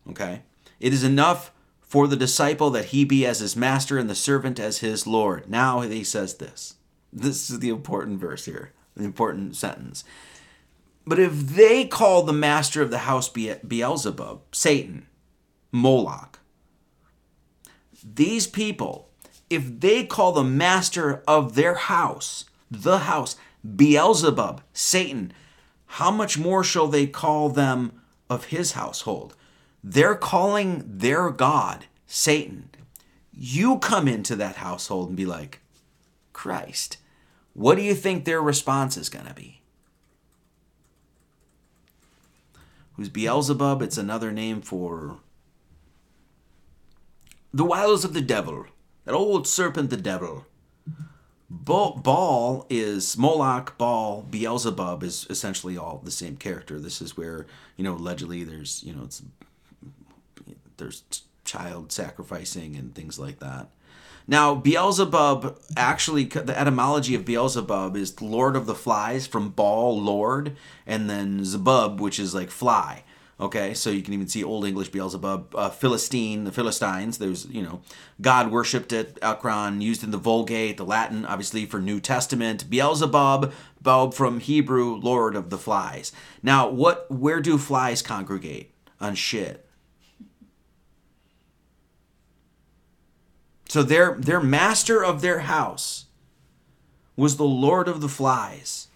Okay? 0.10 0.42
It 0.82 0.92
is 0.92 1.02
enough 1.02 1.54
for 1.80 2.08
the 2.08 2.18
disciple 2.18 2.70
that 2.72 2.86
he 2.86 3.06
be 3.06 3.26
as 3.26 3.40
his 3.40 3.56
master 3.56 3.98
and 3.98 4.10
the 4.10 4.16
servant 4.16 4.60
as 4.60 4.80
his 4.80 5.08
Lord. 5.08 5.50
Now 5.50 5.80
he 5.80 6.04
says 6.04 6.36
this. 6.36 6.76
This 7.12 7.50
is 7.50 7.60
the 7.60 7.70
important 7.70 8.20
verse 8.20 8.46
here, 8.46 8.74
the 9.00 9.06
important 9.06 9.56
sentence. 9.56 10.04
But 11.06 11.20
if 11.20 11.34
they 11.34 11.86
call 11.86 12.24
the 12.24 12.34
master 12.34 12.82
of 12.82 12.92
the 12.92 13.00
house 13.00 13.30
Beelzebub, 13.30 14.42
Satan, 14.52 15.08
Moloch, 15.72 16.40
these 18.04 18.48
people, 18.48 19.10
if 19.50 19.80
they 19.80 20.06
call 20.06 20.32
the 20.32 20.44
master 20.44 21.24
of 21.28 21.56
their 21.56 21.76
house, 21.76 22.46
the 22.70 23.00
house, 23.00 23.36
Beelzebub, 23.76 24.62
Satan, 24.74 25.34
how 25.94 26.12
much 26.12 26.38
more 26.38 26.64
shall 26.64 26.88
they 26.88 27.08
call 27.08 27.50
them 27.50 28.02
of 28.30 28.46
his 28.46 28.74
household? 28.74 29.36
They're 29.84 30.16
calling 30.16 30.84
their 30.86 31.32
God 31.32 31.86
Satan. 32.06 32.70
You 33.34 33.80
come 33.80 34.08
into 34.08 34.36
that 34.36 34.58
household 34.58 35.10
and 35.10 35.18
be 35.18 35.26
like, 35.26 35.62
Christ, 36.34 36.98
what 37.60 37.76
do 37.76 37.82
you 37.82 37.94
think 37.94 38.24
their 38.24 38.42
response 38.42 38.96
is 38.96 39.10
going 39.10 39.26
to 39.26 39.34
be? 39.34 39.60
Who's 42.94 43.10
Beelzebub? 43.10 43.82
It's 43.82 43.98
another 43.98 44.32
name 44.32 44.62
for 44.62 45.18
the 47.54 47.66
wiles 47.66 48.06
of 48.06 48.14
the 48.14 48.22
devil, 48.22 48.68
that 49.04 49.14
old 49.14 49.46
serpent, 49.46 49.90
the 49.90 49.98
devil. 49.98 50.46
Baal 51.50 52.66
is 52.70 53.18
Moloch, 53.18 53.78
Baal, 53.78 54.22
Beelzebub 54.22 55.04
is 55.04 55.28
essentially 55.30 55.78
all 55.78 56.00
the 56.02 56.12
same 56.12 56.38
character. 56.38 56.80
This 56.80 57.02
is 57.02 57.18
where 57.18 57.46
you 57.76 57.84
know 57.84 57.96
allegedly 57.96 58.46
there's 58.46 58.82
you 58.86 58.94
know 58.94 59.04
it's 59.04 59.22
there's 60.78 61.04
child 61.44 61.92
sacrificing 61.92 62.78
and 62.78 62.96
things 62.96 63.20
like 63.20 63.40
that. 63.40 63.68
Now 64.30 64.54
Beelzebub 64.54 65.58
actually 65.76 66.26
the 66.26 66.58
etymology 66.58 67.16
of 67.16 67.26
Beelzebub 67.26 67.98
is 67.98 68.22
Lord 68.22 68.56
of 68.56 68.68
the 68.68 68.76
Flies 68.76 69.26
from 69.26 69.50
Baal 69.50 70.00
Lord 70.00 70.56
and 70.86 71.10
then 71.10 71.44
Zebub 71.44 72.00
which 72.00 72.20
is 72.20 72.36
like 72.36 72.52
fly. 72.52 73.04
Okay, 73.40 73.74
so 73.74 73.90
you 73.90 74.04
can 74.04 74.14
even 74.14 74.28
see 74.28 74.44
Old 74.44 74.66
English 74.66 74.90
Beelzebub, 74.90 75.56
uh, 75.56 75.70
Philistine, 75.70 76.44
the 76.44 76.52
Philistines. 76.52 77.18
There's, 77.20 77.46
you 77.46 77.62
know, 77.62 77.80
God 78.20 78.52
worshipped 78.52 78.92
at 78.92 79.18
Ekron, 79.22 79.80
used 79.80 80.04
in 80.04 80.12
the 80.12 80.18
Vulgate, 80.18 80.76
the 80.76 80.84
Latin, 80.84 81.26
obviously, 81.26 81.66
for 81.66 81.80
New 81.80 82.02
Testament. 82.02 82.70
Beelzebub, 82.70 83.54
Bob 83.82 84.14
from 84.14 84.42
Hebrew, 84.42 84.94
Lord 84.96 85.38
of 85.38 85.52
the 85.52 85.58
Flies. 85.58 86.12
Now, 86.44 86.68
what? 86.68 87.10
Where 87.10 87.40
do 87.40 87.58
flies 87.58 88.02
congregate? 88.02 88.74
On 89.00 89.16
shit. 89.16 89.69
So 93.70 93.84
their 93.84 94.16
their 94.16 94.42
master 94.42 95.04
of 95.04 95.22
their 95.22 95.40
house 95.40 96.06
was 97.16 97.38
the 97.38 97.44
Lord 97.44 97.88
of 97.88 98.02
the 98.02 98.10
Flies. 98.10 98.88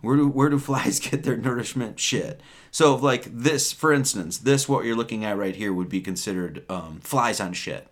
Where 0.00 0.16
do 0.16 0.26
where 0.26 0.48
do 0.48 0.58
flies 0.58 0.98
get 1.10 1.22
their 1.22 1.36
nourishment? 1.36 2.00
Shit. 2.00 2.40
So 2.70 2.96
like 2.96 3.24
this, 3.24 3.72
for 3.72 3.92
instance, 3.92 4.38
this 4.38 4.68
what 4.68 4.84
you're 4.84 4.96
looking 4.96 5.24
at 5.24 5.36
right 5.36 5.54
here 5.54 5.72
would 5.72 5.88
be 5.88 6.00
considered 6.00 6.64
um, 6.68 7.00
flies 7.02 7.40
on 7.40 7.52
shit. 7.52 7.88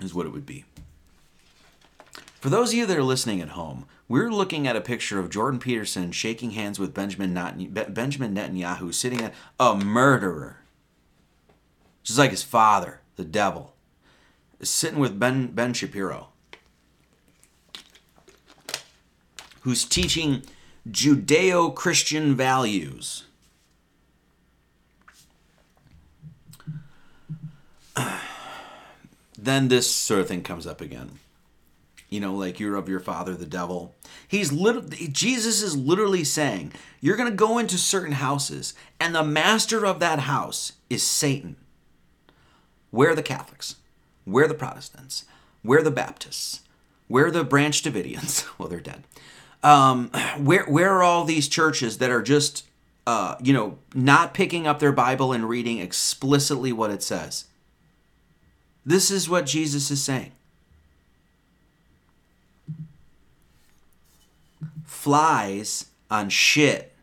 Is 0.00 0.14
what 0.14 0.26
it 0.26 0.32
would 0.32 0.46
be. 0.46 0.64
For 2.40 2.48
those 2.48 2.70
of 2.70 2.74
you 2.74 2.86
that 2.86 2.96
are 2.96 3.02
listening 3.02 3.42
at 3.42 3.50
home, 3.50 3.84
we're 4.08 4.30
looking 4.30 4.66
at 4.66 4.74
a 4.74 4.80
picture 4.80 5.20
of 5.20 5.28
Jordan 5.28 5.60
Peterson 5.60 6.10
shaking 6.10 6.52
hands 6.52 6.78
with 6.78 6.94
Benjamin, 6.94 7.34
Benjamin 7.34 8.34
Netanyahu, 8.34 8.94
sitting 8.94 9.20
at 9.20 9.34
a 9.58 9.76
murderer, 9.76 10.60
just 12.02 12.18
like 12.18 12.30
his 12.30 12.42
father, 12.42 13.02
the 13.16 13.24
devil, 13.24 13.74
sitting 14.62 14.98
with 14.98 15.18
Ben 15.18 15.48
Ben 15.48 15.72
Shapiro, 15.72 16.28
who's 19.60 19.84
teaching 19.84 20.42
Judeo-Christian 20.88 22.34
values. 22.34 23.24
then 29.38 29.68
this 29.68 29.90
sort 29.90 30.20
of 30.20 30.28
thing 30.28 30.42
comes 30.42 30.66
up 30.66 30.80
again. 30.80 31.18
You 32.08 32.20
know, 32.20 32.34
like 32.34 32.58
you're 32.58 32.76
of 32.76 32.88
your 32.88 33.00
father, 33.00 33.34
the 33.34 33.46
devil. 33.46 33.94
He's 34.26 34.50
literally, 34.52 35.08
Jesus 35.08 35.62
is 35.62 35.76
literally 35.76 36.24
saying, 36.24 36.72
you're 37.00 37.16
going 37.16 37.30
to 37.30 37.36
go 37.36 37.58
into 37.58 37.78
certain 37.78 38.12
houses, 38.12 38.74
and 38.98 39.14
the 39.14 39.22
master 39.22 39.86
of 39.86 40.00
that 40.00 40.20
house 40.20 40.72
is 40.88 41.04
Satan. 41.04 41.56
Where 42.90 43.10
are 43.10 43.14
the 43.14 43.22
Catholics? 43.22 43.76
Where 44.30 44.44
are 44.44 44.48
the 44.48 44.54
Protestants? 44.54 45.24
Where 45.62 45.80
are 45.80 45.82
the 45.82 45.90
Baptists? 45.90 46.60
Where 47.08 47.26
are 47.26 47.30
the 47.30 47.44
Branch 47.44 47.82
Davidians? 47.82 48.46
well, 48.58 48.68
they're 48.68 48.80
dead. 48.80 49.04
Um, 49.62 50.08
where 50.38 50.64
where 50.64 50.90
are 50.94 51.02
all 51.02 51.24
these 51.24 51.48
churches 51.48 51.98
that 51.98 52.10
are 52.10 52.22
just 52.22 52.66
uh, 53.06 53.36
you 53.42 53.52
know 53.52 53.78
not 53.94 54.32
picking 54.32 54.66
up 54.66 54.78
their 54.78 54.92
Bible 54.92 55.32
and 55.32 55.48
reading 55.48 55.78
explicitly 55.78 56.72
what 56.72 56.90
it 56.90 57.02
says? 57.02 57.44
This 58.86 59.10
is 59.10 59.28
what 59.28 59.44
Jesus 59.44 59.90
is 59.90 60.02
saying. 60.02 60.32
Flies 64.84 65.86
on 66.10 66.28
shit 66.28 66.94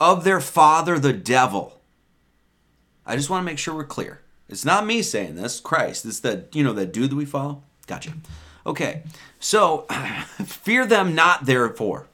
of 0.00 0.24
their 0.24 0.40
father, 0.40 0.98
the 0.98 1.12
devil. 1.12 1.81
I 3.06 3.16
just 3.16 3.30
want 3.30 3.42
to 3.42 3.46
make 3.46 3.58
sure 3.58 3.74
we're 3.74 3.84
clear. 3.84 4.20
It's 4.48 4.64
not 4.64 4.86
me 4.86 5.02
saying 5.02 5.34
this, 5.34 5.60
Christ. 5.60 6.04
It's 6.04 6.20
that, 6.20 6.54
you 6.54 6.62
know, 6.62 6.72
that 6.74 6.92
dude 6.92 7.10
that 7.10 7.16
we 7.16 7.24
follow. 7.24 7.62
Gotcha. 7.86 8.12
Okay. 8.66 9.02
So, 9.40 9.86
fear 10.44 10.86
them 10.86 11.14
not, 11.14 11.46
therefore. 11.46 12.06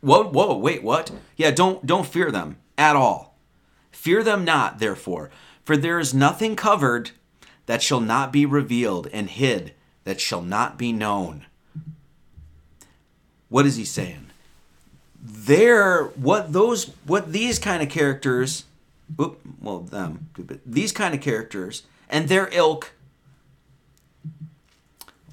Whoa, 0.00 0.24
whoa, 0.24 0.56
wait, 0.56 0.82
what? 0.82 1.10
Yeah, 1.36 1.50
don't 1.50 1.84
don't 1.84 2.06
fear 2.06 2.30
them 2.30 2.56
at 2.76 2.94
all. 2.94 3.36
Fear 3.90 4.22
them 4.22 4.44
not, 4.44 4.78
therefore, 4.78 5.30
for 5.64 5.76
there 5.76 5.98
is 5.98 6.14
nothing 6.14 6.54
covered 6.54 7.10
that 7.66 7.82
shall 7.82 8.00
not 8.00 8.32
be 8.32 8.46
revealed, 8.46 9.08
and 9.12 9.28
hid 9.28 9.74
that 10.04 10.20
shall 10.20 10.40
not 10.40 10.78
be 10.78 10.92
known. 10.92 11.46
What 13.48 13.66
is 13.66 13.76
he 13.76 13.84
saying? 13.84 14.30
There, 15.20 16.04
what 16.04 16.52
those, 16.52 16.92
what 17.04 17.32
these 17.32 17.58
kind 17.58 17.82
of 17.82 17.88
characters, 17.88 18.64
whoop, 19.16 19.40
well, 19.60 19.80
them, 19.80 20.30
these 20.64 20.92
kind 20.92 21.14
of 21.14 21.20
characters 21.20 21.84
and 22.08 22.28
their 22.28 22.48
ilk, 22.52 22.92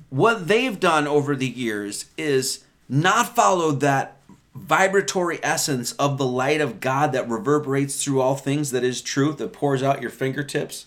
what 0.10 0.48
they've 0.48 0.80
done 0.80 1.08
over 1.08 1.36
the 1.36 1.48
years 1.48 2.06
is 2.18 2.64
not 2.88 3.36
follow 3.36 3.72
that 3.72 4.18
vibratory 4.54 5.40
essence 5.44 5.92
of 5.94 6.18
the 6.18 6.26
light 6.26 6.62
of 6.62 6.80
God 6.80 7.12
that 7.12 7.28
reverberates 7.30 8.02
through 8.02 8.22
all 8.22 8.36
things 8.36 8.72
that 8.72 8.84
is 8.84 9.02
truth 9.02 9.38
that 9.38 9.52
pours 9.52 9.84
out 9.84 10.02
your 10.02 10.12
fingertips 10.12 10.86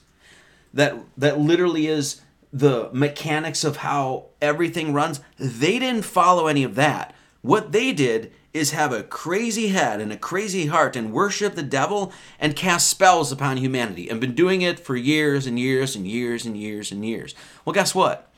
that 0.72 0.94
that 1.16 1.38
literally 1.38 1.86
is 1.86 2.20
the 2.52 2.88
mechanics 2.92 3.64
of 3.64 3.78
how 3.78 4.26
everything 4.40 4.92
runs. 4.92 5.20
They 5.38 5.78
didn't 5.78 6.04
follow 6.04 6.46
any 6.46 6.64
of 6.64 6.76
that. 6.76 7.14
What 7.42 7.72
they 7.72 7.92
did 7.92 8.32
is 8.52 8.70
have 8.70 8.92
a 8.92 9.02
crazy 9.02 9.68
head 9.68 10.00
and 10.00 10.12
a 10.12 10.16
crazy 10.16 10.66
heart 10.66 10.96
and 10.96 11.12
worship 11.12 11.54
the 11.54 11.62
devil 11.62 12.12
and 12.40 12.56
cast 12.56 12.88
spells 12.88 13.30
upon 13.30 13.56
humanity 13.56 14.08
and 14.08 14.20
been 14.20 14.34
doing 14.34 14.62
it 14.62 14.80
for 14.80 14.96
years 14.96 15.46
and 15.46 15.58
years 15.58 15.94
and 15.94 16.06
years 16.06 16.46
and 16.46 16.56
years 16.56 16.90
and 16.90 17.04
years 17.04 17.34
well 17.64 17.74
guess 17.74 17.94
what 17.94 18.32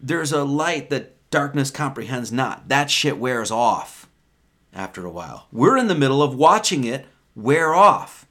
there's 0.00 0.32
a 0.32 0.44
light 0.44 0.90
that 0.90 1.14
darkness 1.30 1.70
comprehends 1.70 2.30
not 2.30 2.68
that 2.68 2.90
shit 2.90 3.18
wears 3.18 3.50
off 3.50 4.06
after 4.76 5.06
a 5.06 5.10
while. 5.10 5.48
We're 5.50 5.78
in 5.78 5.88
the 5.88 5.94
middle 5.94 6.22
of 6.22 6.34
watching 6.34 6.84
it 6.84 7.06
wear 7.34 7.74
off. 7.74 8.26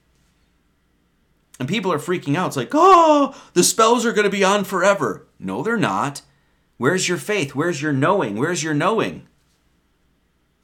And 1.59 1.67
people 1.67 1.91
are 1.91 1.97
freaking 1.97 2.35
out. 2.35 2.47
It's 2.47 2.57
like, 2.57 2.71
oh, 2.73 3.35
the 3.53 3.63
spells 3.63 4.05
are 4.05 4.11
going 4.11 4.25
to 4.25 4.29
be 4.29 4.43
on 4.43 4.63
forever. 4.63 5.27
No, 5.39 5.63
they're 5.63 5.77
not. 5.77 6.21
Where's 6.77 7.07
your 7.07 7.17
faith? 7.17 7.55
Where's 7.55 7.81
your 7.81 7.93
knowing? 7.93 8.35
Where's 8.35 8.61
your 8.61 8.73
knowing? 8.73 9.27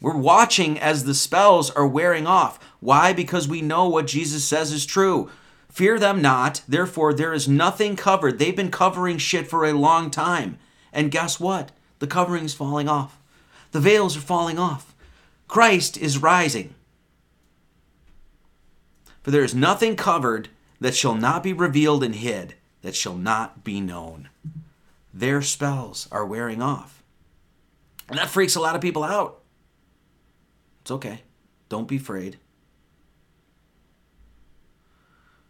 We're 0.02 0.18
watching 0.18 0.80
as 0.80 1.04
the 1.04 1.14
spells 1.14 1.70
are 1.70 1.88
wearing 1.88 2.26
off. 2.26 2.60
Why? 2.80 3.14
Because 3.14 3.48
we 3.48 3.62
know 3.62 3.88
what 3.88 4.08
Jesus 4.08 4.44
says 4.44 4.72
is 4.72 4.86
true. 4.86 5.30
Fear 5.70 6.00
them 6.00 6.22
not, 6.22 6.64
therefore, 6.68 7.14
there 7.14 7.34
is 7.34 7.48
nothing 7.48 7.96
covered. 7.96 8.40
They've 8.40 8.56
been 8.56 8.72
covering 8.72 9.20
shit 9.20 9.48
for 9.48 9.64
a 9.64 9.74
long 9.74 10.10
time. 10.10 10.58
And 10.92 11.12
guess 11.12 11.40
what? 11.40 11.72
The 12.00 12.08
covering's 12.08 12.56
falling 12.56 12.90
off. 12.90 13.20
The 13.72 13.80
veils 13.80 14.18
are 14.18 14.22
falling 14.22 14.60
off. 14.60 14.94
Christ 15.48 15.98
is 15.98 16.18
rising. 16.18 16.74
For 19.22 19.30
there 19.30 19.44
is 19.44 19.54
nothing 19.54 19.96
covered 19.96 20.50
that 20.80 20.96
shall 20.96 21.14
not 21.14 21.44
be 21.44 21.54
revealed 21.54 22.04
and 22.04 22.16
hid, 22.16 22.56
that 22.82 22.96
shall 22.96 23.16
not 23.16 23.64
be 23.64 23.80
known. 23.80 24.30
Their 25.14 25.42
spells 25.44 26.08
are 26.12 26.26
wearing 26.26 26.62
off. 26.62 27.04
And 28.10 28.18
that 28.18 28.30
freaks 28.30 28.56
a 28.56 28.60
lot 28.60 28.76
of 28.76 28.82
people 28.82 29.04
out. 29.04 29.41
It's 30.82 30.92
okay. 30.92 31.22
Don't 31.70 31.88
be 31.88 31.98
afraid. 31.98 32.38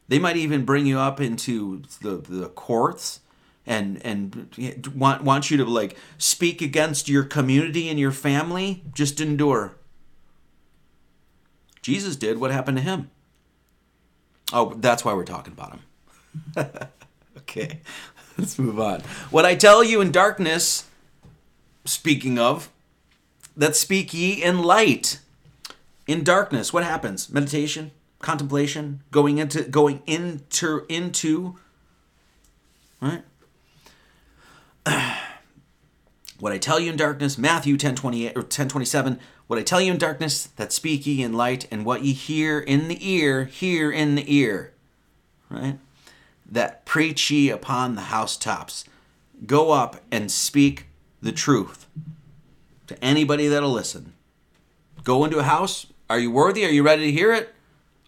They 0.07 0.19
might 0.19 0.37
even 0.37 0.65
bring 0.65 0.85
you 0.85 0.99
up 0.99 1.21
into 1.21 1.83
the, 2.01 2.17
the 2.17 2.49
courts 2.49 3.21
and 3.65 4.03
and 4.03 4.83
want 4.93 5.23
want 5.23 5.49
you 5.51 5.57
to 5.57 5.65
like 5.65 5.95
speak 6.17 6.61
against 6.61 7.07
your 7.07 7.23
community 7.23 7.87
and 7.89 7.99
your 7.99 8.11
family. 8.11 8.83
Just 8.93 9.21
endure. 9.21 9.77
Jesus 11.81 12.15
did. 12.15 12.39
What 12.39 12.51
happened 12.51 12.77
to 12.77 12.83
him? 12.83 13.09
Oh, 14.53 14.73
that's 14.75 15.05
why 15.05 15.13
we're 15.13 15.23
talking 15.23 15.53
about 15.53 15.79
him. 15.79 16.69
okay, 17.37 17.79
let's 18.37 18.59
move 18.59 18.79
on. 18.79 19.01
What 19.29 19.45
I 19.45 19.55
tell 19.55 19.83
you 19.83 20.01
in 20.01 20.11
darkness, 20.11 20.89
speaking 21.85 22.37
of, 22.37 22.69
that 23.61 23.75
speak 23.75 24.11
ye 24.11 24.41
in 24.41 24.63
light. 24.63 25.19
In 26.07 26.23
darkness, 26.23 26.73
what 26.73 26.83
happens? 26.83 27.29
Meditation, 27.29 27.91
contemplation, 28.17 29.03
going 29.11 29.37
into 29.37 29.61
going 29.61 30.01
into 30.07 30.83
into 30.89 31.57
right? 32.99 33.21
what 36.39 36.51
I 36.51 36.57
tell 36.57 36.79
you 36.79 36.89
in 36.89 36.97
darkness, 36.97 37.37
Matthew 37.37 37.77
10 37.77 37.93
28 37.93 38.35
or 38.35 38.41
10 38.41 38.67
27, 38.67 39.19
what 39.45 39.59
I 39.59 39.61
tell 39.61 39.79
you 39.79 39.91
in 39.91 39.99
darkness, 39.99 40.47
that 40.55 40.73
speak 40.73 41.05
ye 41.05 41.21
in 41.21 41.33
light, 41.33 41.67
and 41.69 41.85
what 41.85 42.03
ye 42.03 42.13
hear 42.13 42.59
in 42.59 42.87
the 42.87 42.97
ear, 43.07 43.45
hear 43.45 43.91
in 43.91 44.15
the 44.15 44.25
ear. 44.35 44.73
Right? 45.51 45.77
That 46.49 46.83
preach 46.85 47.29
ye 47.29 47.51
upon 47.51 47.93
the 47.93 48.01
housetops. 48.01 48.85
Go 49.45 49.69
up 49.69 50.01
and 50.11 50.31
speak 50.31 50.87
the 51.21 51.31
truth 51.31 51.85
to 52.91 53.03
anybody 53.03 53.47
that'll 53.47 53.71
listen. 53.71 54.13
Go 55.03 55.23
into 55.25 55.39
a 55.39 55.43
house. 55.43 55.87
Are 56.09 56.19
you 56.19 56.31
worthy? 56.31 56.65
Are 56.65 56.69
you 56.69 56.83
ready 56.83 57.05
to 57.05 57.11
hear 57.11 57.33
it? 57.33 57.53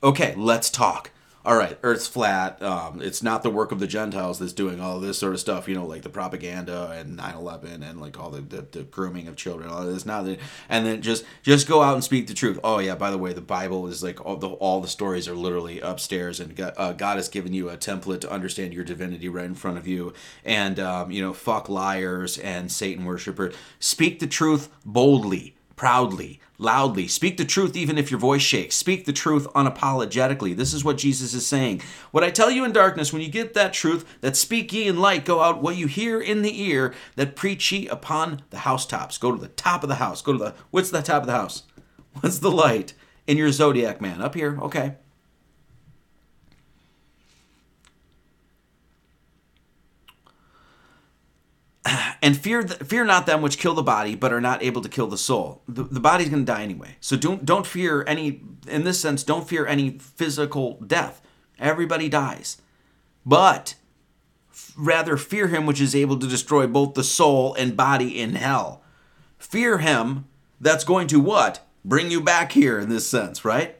Okay, 0.03 0.35
let's 0.35 0.69
talk 0.69 1.12
all 1.45 1.57
right, 1.57 1.77
Earth's 1.83 2.07
flat. 2.07 2.61
Um, 2.61 3.01
it's 3.01 3.21
not 3.21 3.43
the 3.43 3.49
work 3.49 3.73
of 3.73 3.79
the 3.79 3.87
Gentiles 3.87 4.39
that's 4.39 4.53
doing 4.53 4.79
all 4.79 4.99
this 5.01 5.17
sort 5.17 5.33
of 5.33 5.41
stuff, 5.41 5.67
you 5.67 5.75
know, 5.75 5.85
like 5.85 6.03
the 6.03 6.09
propaganda 6.09 6.91
and 6.91 7.19
9/11 7.19 7.81
and 7.81 7.99
like 7.99 8.17
all 8.17 8.29
the, 8.29 8.39
the, 8.39 8.61
the 8.61 8.83
grooming 8.83 9.27
of 9.27 9.35
children. 9.35 9.69
All 9.69 9.85
this, 9.85 10.05
not 10.05 10.23
that, 10.23 10.39
and 10.69 10.85
then 10.85 11.01
just 11.01 11.25
just 11.41 11.67
go 11.67 11.81
out 11.81 11.95
and 11.95 12.03
speak 12.03 12.27
the 12.27 12.33
truth. 12.33 12.59
Oh 12.63 12.79
yeah, 12.79 12.95
by 12.95 13.11
the 13.11 13.17
way, 13.17 13.33
the 13.33 13.41
Bible 13.41 13.87
is 13.87 14.01
like 14.01 14.25
all 14.25 14.37
the 14.37 14.47
all 14.47 14.79
the 14.79 14.87
stories 14.87 15.27
are 15.27 15.35
literally 15.35 15.81
upstairs, 15.81 16.39
and 16.39 16.55
God, 16.55 16.73
uh, 16.77 16.93
God 16.93 17.17
has 17.17 17.27
given 17.27 17.53
you 17.53 17.69
a 17.69 17.75
template 17.75 18.21
to 18.21 18.31
understand 18.31 18.73
your 18.73 18.85
divinity 18.85 19.27
right 19.27 19.45
in 19.45 19.55
front 19.55 19.77
of 19.77 19.85
you. 19.85 20.13
And 20.45 20.79
um, 20.79 21.11
you 21.11 21.21
know, 21.21 21.33
fuck 21.33 21.67
liars 21.67 22.37
and 22.37 22.71
Satan 22.71 23.03
worshippers. 23.03 23.53
Speak 23.79 24.19
the 24.19 24.27
truth 24.27 24.69
boldly 24.85 25.55
proudly, 25.75 26.39
loudly. 26.57 27.07
Speak 27.07 27.37
the 27.37 27.45
truth 27.45 27.75
even 27.75 27.97
if 27.97 28.11
your 28.11 28.19
voice 28.19 28.41
shakes. 28.41 28.75
Speak 28.75 29.05
the 29.05 29.13
truth 29.13 29.47
unapologetically. 29.53 30.55
This 30.55 30.73
is 30.73 30.83
what 30.83 30.97
Jesus 30.97 31.33
is 31.33 31.45
saying. 31.45 31.81
What 32.11 32.23
I 32.23 32.29
tell 32.29 32.51
you 32.51 32.63
in 32.63 32.71
darkness, 32.71 33.11
when 33.11 33.21
you 33.21 33.29
get 33.29 33.53
that 33.53 33.73
truth, 33.73 34.05
that 34.21 34.35
speak 34.35 34.71
ye 34.73 34.87
in 34.87 34.97
light, 34.99 35.25
go 35.25 35.41
out 35.41 35.61
what 35.61 35.75
you 35.75 35.87
hear 35.87 36.21
in 36.21 36.41
the 36.41 36.61
ear, 36.61 36.93
that 37.15 37.35
preach 37.35 37.71
ye 37.71 37.87
upon 37.87 38.43
the 38.49 38.59
housetops. 38.59 39.17
Go 39.17 39.31
to 39.31 39.41
the 39.41 39.49
top 39.49 39.83
of 39.83 39.89
the 39.89 39.95
house. 39.95 40.21
Go 40.21 40.33
to 40.33 40.39
the, 40.39 40.55
what's 40.71 40.91
the 40.91 41.01
top 41.01 41.23
of 41.23 41.27
the 41.27 41.33
house? 41.33 41.63
What's 42.21 42.37
the 42.37 42.51
light 42.51 42.93
in 43.25 43.37
your 43.37 43.51
zodiac 43.51 43.99
man? 43.99 44.21
Up 44.21 44.35
here, 44.35 44.59
okay. 44.61 44.97
and 52.21 52.37
fear 52.37 52.63
fear 52.63 53.03
not 53.03 53.25
them 53.25 53.41
which 53.41 53.57
kill 53.57 53.73
the 53.73 53.83
body 53.83 54.15
but 54.15 54.31
are 54.31 54.41
not 54.41 54.63
able 54.63 54.81
to 54.81 54.89
kill 54.89 55.07
the 55.07 55.17
soul. 55.17 55.61
The, 55.67 55.83
the 55.83 55.99
body's 55.99 56.29
going 56.29 56.45
to 56.45 56.51
die 56.51 56.63
anyway. 56.63 56.95
So 56.99 57.15
don't 57.15 57.45
don't 57.45 57.67
fear 57.67 58.03
any 58.07 58.41
in 58.67 58.83
this 58.83 58.99
sense 58.99 59.23
don't 59.23 59.47
fear 59.47 59.65
any 59.65 59.91
physical 59.91 60.79
death. 60.85 61.21
Everybody 61.59 62.09
dies. 62.09 62.61
But 63.25 63.75
rather 64.77 65.17
fear 65.17 65.47
him 65.47 65.65
which 65.65 65.81
is 65.81 65.95
able 65.95 66.17
to 66.19 66.27
destroy 66.27 66.67
both 66.67 66.93
the 66.93 67.03
soul 67.03 67.53
and 67.55 67.77
body 67.77 68.19
in 68.19 68.35
hell. 68.35 68.81
Fear 69.37 69.79
him 69.79 70.25
that's 70.59 70.83
going 70.83 71.07
to 71.07 71.19
what? 71.19 71.65
Bring 71.85 72.11
you 72.11 72.21
back 72.21 72.53
here 72.53 72.79
in 72.79 72.89
this 72.89 73.07
sense 73.07 73.43
right? 73.43 73.77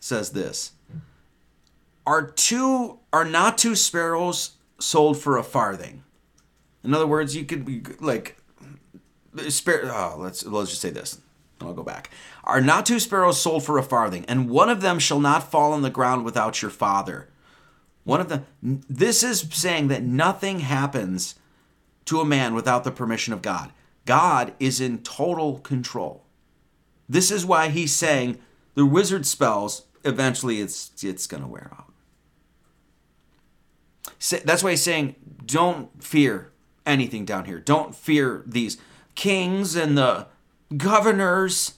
Says 0.00 0.30
this. 0.30 0.72
Are 2.06 2.26
two 2.26 2.98
are 3.12 3.24
not 3.24 3.58
two 3.58 3.76
sparrows 3.76 4.52
sold 4.80 5.18
for 5.18 5.36
a 5.36 5.42
farthing. 5.42 6.01
In 6.84 6.94
other 6.94 7.06
words, 7.06 7.36
you 7.36 7.44
could 7.44 7.64
be 7.64 7.82
like 8.00 8.36
spare. 9.48 9.82
Oh, 9.84 10.16
let's 10.18 10.44
let's 10.44 10.70
just 10.70 10.82
say 10.82 10.90
this. 10.90 11.20
I'll 11.60 11.74
go 11.74 11.82
back. 11.82 12.10
Are 12.44 12.60
not 12.60 12.86
two 12.86 12.98
sparrows 12.98 13.40
sold 13.40 13.64
for 13.64 13.78
a 13.78 13.82
farthing, 13.82 14.24
and 14.26 14.50
one 14.50 14.68
of 14.68 14.80
them 14.80 14.98
shall 14.98 15.20
not 15.20 15.50
fall 15.50 15.72
on 15.72 15.82
the 15.82 15.90
ground 15.90 16.24
without 16.24 16.60
your 16.60 16.70
father. 16.70 17.28
One 18.04 18.20
of 18.20 18.28
the 18.28 18.42
this 18.62 19.22
is 19.22 19.46
saying 19.52 19.88
that 19.88 20.02
nothing 20.02 20.60
happens 20.60 21.36
to 22.06 22.20
a 22.20 22.24
man 22.24 22.54
without 22.54 22.84
the 22.84 22.90
permission 22.90 23.32
of 23.32 23.42
God. 23.42 23.72
God 24.04 24.54
is 24.58 24.80
in 24.80 24.98
total 24.98 25.58
control. 25.60 26.24
This 27.08 27.30
is 27.30 27.46
why 27.46 27.68
he's 27.68 27.94
saying 27.94 28.38
the 28.74 28.86
wizard 28.86 29.26
spells 29.26 29.86
eventually 30.04 30.60
it's 30.60 30.90
it's 31.04 31.26
going 31.26 31.42
to 31.42 31.48
wear 31.48 31.70
out. 31.72 31.92
That's 34.44 34.62
why 34.62 34.70
he's 34.70 34.82
saying 34.82 35.14
don't 35.46 36.02
fear 36.02 36.51
anything 36.86 37.24
down 37.24 37.44
here. 37.44 37.60
Don't 37.60 37.94
fear 37.94 38.42
these 38.46 38.78
kings 39.14 39.76
and 39.76 39.96
the 39.96 40.26
governors. 40.76 41.74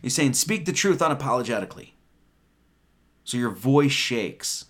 He's 0.00 0.14
saying 0.14 0.34
speak 0.34 0.64
the 0.64 0.72
truth 0.72 0.98
unapologetically. 0.98 1.90
So 3.24 3.36
your 3.36 3.50
voice 3.50 3.92
shakes. 3.92 4.66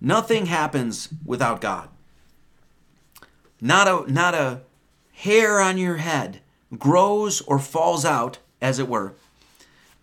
Nothing 0.00 0.46
happens 0.46 1.08
without 1.24 1.60
God. 1.60 1.88
Not 3.60 3.86
a 3.86 4.10
not 4.10 4.34
a 4.34 4.62
hair 5.12 5.60
on 5.60 5.76
your 5.76 5.98
head 5.98 6.40
grows 6.78 7.40
or 7.42 7.58
falls 7.58 8.04
out, 8.04 8.38
as 8.60 8.78
it 8.78 8.88
were, 8.88 9.14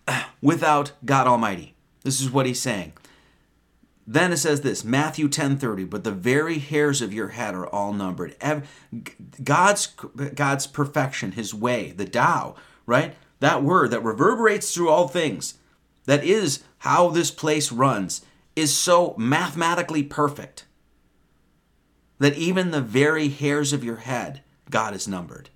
without 0.42 0.92
God 1.04 1.26
Almighty. 1.26 1.74
This 2.04 2.20
is 2.20 2.30
what 2.30 2.46
he's 2.46 2.60
saying. 2.60 2.92
Then 4.10 4.32
it 4.32 4.38
says 4.38 4.62
this, 4.62 4.84
Matthew 4.84 5.28
10:30, 5.28 5.84
but 5.84 6.02
the 6.02 6.10
very 6.10 6.60
hairs 6.60 7.02
of 7.02 7.12
your 7.12 7.28
head 7.28 7.54
are 7.54 7.66
all 7.66 7.92
numbered. 7.92 8.34
God's 9.44 9.88
God's 10.34 10.66
perfection, 10.66 11.32
his 11.32 11.52
way, 11.52 11.92
the 11.92 12.06
Tao, 12.06 12.56
right? 12.86 13.14
That 13.40 13.62
word 13.62 13.90
that 13.90 14.02
reverberates 14.02 14.72
through 14.72 14.88
all 14.88 15.08
things, 15.08 15.58
that 16.06 16.24
is 16.24 16.64
how 16.78 17.10
this 17.10 17.30
place 17.30 17.70
runs, 17.70 18.22
is 18.56 18.74
so 18.74 19.14
mathematically 19.18 20.02
perfect 20.02 20.64
that 22.18 22.38
even 22.38 22.70
the 22.70 22.80
very 22.80 23.28
hairs 23.28 23.74
of 23.74 23.84
your 23.84 23.96
head, 23.96 24.42
God 24.70 24.94
is 24.94 25.06
numbered 25.06 25.50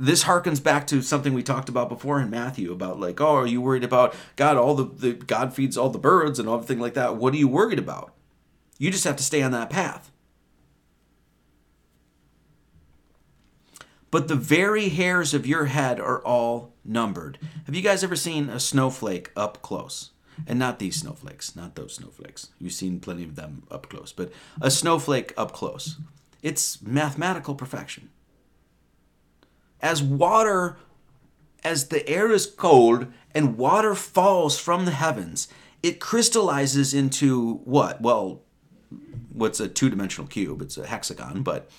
this 0.00 0.24
harkens 0.24 0.62
back 0.62 0.86
to 0.86 1.02
something 1.02 1.34
we 1.34 1.42
talked 1.42 1.68
about 1.68 1.90
before 1.90 2.20
in 2.20 2.30
Matthew 2.30 2.72
about 2.72 2.98
like, 2.98 3.20
oh, 3.20 3.36
are 3.36 3.46
you 3.46 3.60
worried 3.60 3.84
about 3.84 4.14
God? 4.34 4.56
All 4.56 4.74
the, 4.74 4.84
the 4.84 5.12
God 5.12 5.52
feeds 5.52 5.76
all 5.76 5.90
the 5.90 5.98
birds 5.98 6.38
and 6.38 6.48
everything 6.48 6.80
like 6.80 6.94
that. 6.94 7.16
What 7.16 7.34
are 7.34 7.36
you 7.36 7.46
worried 7.46 7.78
about? 7.78 8.14
You 8.78 8.90
just 8.90 9.04
have 9.04 9.16
to 9.16 9.22
stay 9.22 9.42
on 9.42 9.52
that 9.52 9.68
path. 9.68 10.10
But 14.10 14.26
the 14.26 14.36
very 14.36 14.88
hairs 14.88 15.34
of 15.34 15.46
your 15.46 15.66
head 15.66 16.00
are 16.00 16.24
all 16.24 16.72
numbered. 16.82 17.38
Have 17.66 17.74
you 17.74 17.82
guys 17.82 18.02
ever 18.02 18.16
seen 18.16 18.48
a 18.48 18.58
snowflake 18.58 19.30
up 19.36 19.60
close? 19.60 20.12
And 20.46 20.58
not 20.58 20.78
these 20.78 20.96
snowflakes, 20.96 21.54
not 21.54 21.74
those 21.74 21.96
snowflakes. 21.96 22.48
You've 22.58 22.72
seen 22.72 23.00
plenty 23.00 23.24
of 23.24 23.36
them 23.36 23.64
up 23.70 23.90
close, 23.90 24.12
but 24.12 24.32
a 24.62 24.70
snowflake 24.70 25.34
up 25.36 25.52
close. 25.52 25.98
It's 26.42 26.80
mathematical 26.80 27.54
perfection 27.54 28.08
as 29.82 30.02
water, 30.02 30.76
as 31.64 31.88
the 31.88 32.08
air 32.08 32.30
is 32.30 32.46
cold 32.46 33.06
and 33.34 33.56
water 33.56 33.94
falls 33.94 34.58
from 34.58 34.84
the 34.84 34.90
heavens, 34.92 35.48
it 35.82 36.00
crystallizes 36.00 36.92
into 36.92 37.54
what? 37.64 38.00
Well, 38.00 38.42
what's 39.32 39.60
a 39.60 39.68
two-dimensional 39.68 40.28
cube? 40.28 40.62
It's 40.62 40.76
a 40.76 40.86
hexagon, 40.86 41.42
but 41.42 41.70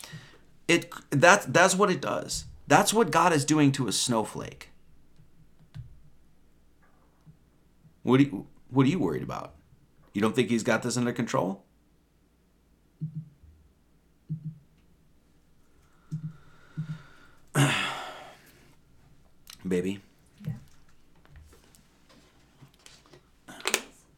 it 0.68 0.92
that 1.12 1.54
that's 1.54 1.76
what 1.76 1.92
it 1.92 2.02
does. 2.02 2.46
That's 2.68 2.94
what 2.94 3.12
God 3.12 3.34
is 3.34 3.44
doing 3.44 3.72
to 3.74 3.88
a 3.88 3.92
snowflake. 3.92 4.70
What 8.04 8.20
are 8.20 8.24
you, 8.24 8.48
what 8.70 8.86
are 8.86 8.90
you 8.90 9.00
worried 9.00 9.24
about? 9.24 9.54
You 10.14 10.22
don't 10.22 10.36
think 10.36 10.50
he's 10.50 10.64
got 10.64 10.82
this 10.82 10.98
under 10.98 11.12
control? 11.12 11.64
Baby. 19.68 20.00
Yeah. 20.46 20.54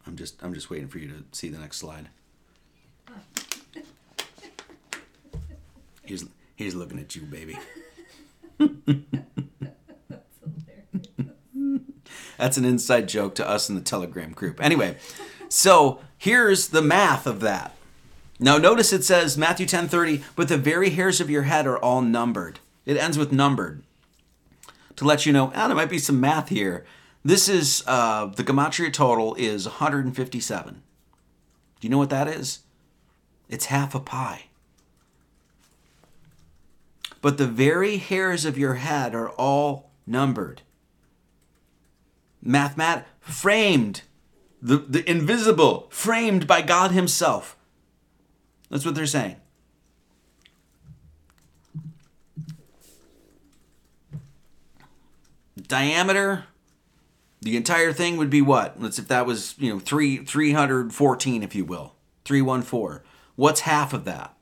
I'm 0.05 0.15
just 0.15 0.41
I'm 0.43 0.53
just 0.53 0.69
waiting 0.69 0.87
for 0.87 0.99
you 0.99 1.07
to 1.07 1.23
see 1.31 1.49
the 1.49 1.57
next 1.57 1.77
slide. 1.77 2.09
he's 6.05 6.25
he's 6.55 6.75
looking 6.75 6.99
at 6.99 7.15
you, 7.15 7.23
baby. 7.23 7.57
That's 12.37 12.57
an 12.57 12.65
inside 12.65 13.07
joke 13.07 13.35
to 13.35 13.47
us 13.47 13.69
in 13.69 13.75
the 13.75 13.81
Telegram 13.81 14.31
group. 14.31 14.61
Anyway, 14.61 14.97
so 15.49 15.99
here's 16.17 16.69
the 16.69 16.81
math 16.81 17.25
of 17.25 17.39
that. 17.39 17.75
Now 18.39 18.57
notice 18.57 18.91
it 18.91 19.03
says 19.03 19.37
Matthew 19.37 19.65
10:30, 19.65 20.23
but 20.35 20.47
the 20.47 20.57
very 20.57 20.89
hairs 20.91 21.21
of 21.21 21.29
your 21.29 21.43
head 21.43 21.65
are 21.65 21.77
all 21.77 22.01
numbered. 22.01 22.59
It 22.85 22.97
ends 22.97 23.17
with 23.17 23.31
numbered 23.31 23.83
to 24.95 25.05
let 25.05 25.25
you 25.25 25.33
know, 25.33 25.51
ah, 25.55 25.67
there 25.67 25.75
might 25.75 25.89
be 25.89 25.99
some 25.99 26.19
math 26.19 26.49
here. 26.49 26.85
This 27.23 27.47
is, 27.47 27.83
uh, 27.87 28.25
the 28.27 28.43
Gematria 28.43 28.91
total 28.91 29.33
is 29.35 29.65
157. 29.65 30.73
Do 30.73 30.79
you 31.87 31.89
know 31.89 31.97
what 31.97 32.09
that 32.09 32.27
is? 32.27 32.59
It's 33.49 33.65
half 33.65 33.95
a 33.95 33.99
pi. 33.99 34.45
But 37.21 37.37
the 37.37 37.47
very 37.47 37.97
hairs 37.97 38.43
of 38.43 38.57
your 38.57 38.75
head 38.75 39.15
are 39.15 39.29
all 39.29 39.91
numbered. 40.05 40.61
Mathmat 42.45 43.05
framed, 43.21 44.01
the, 44.61 44.77
the 44.77 45.09
invisible, 45.09 45.87
framed 45.89 46.45
by 46.45 46.61
God 46.61 46.91
Himself. 46.91 47.55
That's 48.69 48.85
what 48.85 48.95
they're 48.95 49.05
saying. 49.05 49.37
Diameter, 55.67 56.45
the 57.41 57.57
entire 57.57 57.91
thing 57.91 58.17
would 58.17 58.29
be 58.29 58.41
what? 58.41 58.81
Let's 58.81 58.99
if 58.99 59.07
that 59.07 59.25
was, 59.25 59.55
you 59.57 59.73
know, 59.73 59.79
3 59.79 60.17
314 60.17 61.43
if 61.43 61.55
you 61.55 61.65
will. 61.65 61.95
314. 62.25 63.01
What's 63.35 63.61
half 63.61 63.93
of 63.93 64.05
that? 64.05 64.35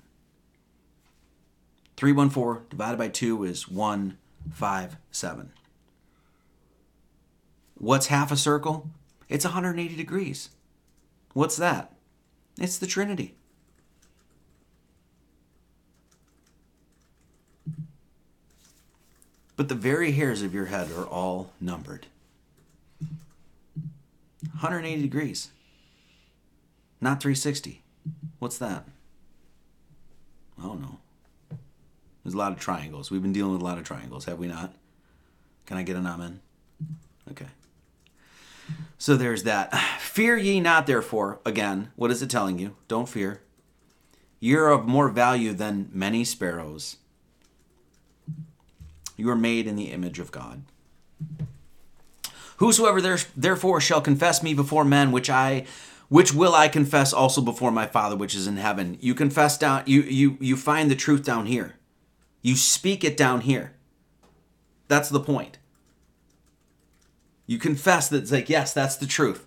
314 1.97 2.67
divided 2.69 2.97
by 2.97 3.07
2 3.07 3.43
is 3.43 3.67
157. 3.67 5.51
What's 7.75 8.07
half 8.07 8.31
a 8.31 8.37
circle? 8.37 8.89
It's 9.29 9.45
180 9.45 9.95
degrees. 9.95 10.49
What's 11.33 11.55
that? 11.57 11.93
It's 12.59 12.77
the 12.77 12.87
Trinity. 12.87 13.35
But 19.61 19.69
the 19.69 19.75
very 19.75 20.13
hairs 20.13 20.41
of 20.41 20.55
your 20.55 20.65
head 20.65 20.89
are 20.97 21.05
all 21.05 21.51
numbered. 21.61 22.07
180 24.41 25.03
degrees, 25.03 25.51
not 26.99 27.21
360. 27.21 27.83
What's 28.39 28.57
that? 28.57 28.85
I 30.57 30.63
don't 30.63 30.81
know. 30.81 30.97
There's 32.23 32.33
a 32.33 32.39
lot 32.39 32.53
of 32.53 32.59
triangles. 32.59 33.11
We've 33.11 33.21
been 33.21 33.33
dealing 33.33 33.51
with 33.51 33.61
a 33.61 33.63
lot 33.63 33.77
of 33.77 33.83
triangles, 33.83 34.25
have 34.25 34.39
we 34.39 34.47
not? 34.47 34.73
Can 35.67 35.77
I 35.77 35.83
get 35.83 35.95
an 35.95 36.07
amen? 36.07 36.39
Okay. 37.29 37.45
So 38.97 39.15
there's 39.15 39.43
that. 39.43 39.75
Fear 39.99 40.37
ye 40.37 40.59
not, 40.59 40.87
therefore. 40.87 41.39
Again, 41.45 41.91
what 41.95 42.09
is 42.09 42.23
it 42.23 42.31
telling 42.31 42.57
you? 42.57 42.77
Don't 42.87 43.07
fear. 43.07 43.41
You're 44.39 44.71
of 44.71 44.87
more 44.87 45.09
value 45.09 45.53
than 45.53 45.91
many 45.93 46.23
sparrows. 46.23 46.97
You 49.21 49.29
are 49.29 49.35
made 49.35 49.67
in 49.67 49.75
the 49.75 49.91
image 49.91 50.17
of 50.17 50.31
God. 50.31 50.63
Whosoever 52.57 52.99
there, 52.99 53.19
therefore 53.37 53.79
shall 53.79 54.01
confess 54.01 54.41
me 54.41 54.55
before 54.55 54.83
men, 54.83 55.11
which 55.11 55.29
I 55.29 55.65
which 56.09 56.33
will 56.33 56.55
I 56.55 56.67
confess 56.67 57.13
also 57.13 57.39
before 57.39 57.71
my 57.71 57.85
Father 57.85 58.15
which 58.15 58.33
is 58.33 58.47
in 58.47 58.57
heaven. 58.57 58.97
You 58.99 59.13
confess 59.13 59.59
down 59.59 59.83
you 59.85 60.01
you 60.01 60.37
you 60.39 60.57
find 60.57 60.89
the 60.89 60.95
truth 60.95 61.23
down 61.23 61.45
here. 61.45 61.75
You 62.41 62.55
speak 62.55 63.03
it 63.03 63.15
down 63.15 63.41
here. 63.41 63.73
That's 64.87 65.09
the 65.09 65.19
point. 65.19 65.59
You 67.45 67.59
confess 67.59 68.09
that 68.09 68.23
it's 68.23 68.31
like, 68.31 68.49
yes, 68.49 68.73
that's 68.73 68.95
the 68.95 69.05
truth. 69.05 69.45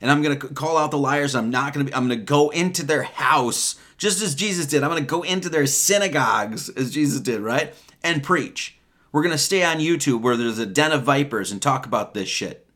And 0.00 0.08
I'm 0.08 0.22
going 0.22 0.38
to 0.38 0.48
call 0.54 0.76
out 0.76 0.92
the 0.92 0.98
liars. 0.98 1.34
I'm 1.34 1.50
not 1.50 1.74
going 1.74 1.84
to 1.84 1.90
be 1.90 1.96
I'm 1.96 2.06
going 2.06 2.16
to 2.20 2.24
go 2.24 2.50
into 2.50 2.86
their 2.86 3.02
house 3.02 3.74
just 3.98 4.22
as 4.22 4.36
Jesus 4.36 4.66
did. 4.66 4.84
I'm 4.84 4.90
going 4.90 5.02
to 5.02 5.10
go 5.10 5.22
into 5.22 5.48
their 5.48 5.66
synagogues 5.66 6.68
as 6.68 6.92
Jesus 6.92 7.20
did, 7.20 7.40
right? 7.40 7.74
And 8.04 8.22
preach. 8.22 8.75
We're 9.16 9.22
going 9.22 9.32
to 9.32 9.38
stay 9.38 9.64
on 9.64 9.78
YouTube 9.78 10.20
where 10.20 10.36
there's 10.36 10.58
a 10.58 10.66
den 10.66 10.92
of 10.92 11.04
vipers 11.04 11.50
and 11.50 11.62
talk 11.62 11.86
about 11.86 12.12
this 12.12 12.28
shit. 12.28 12.66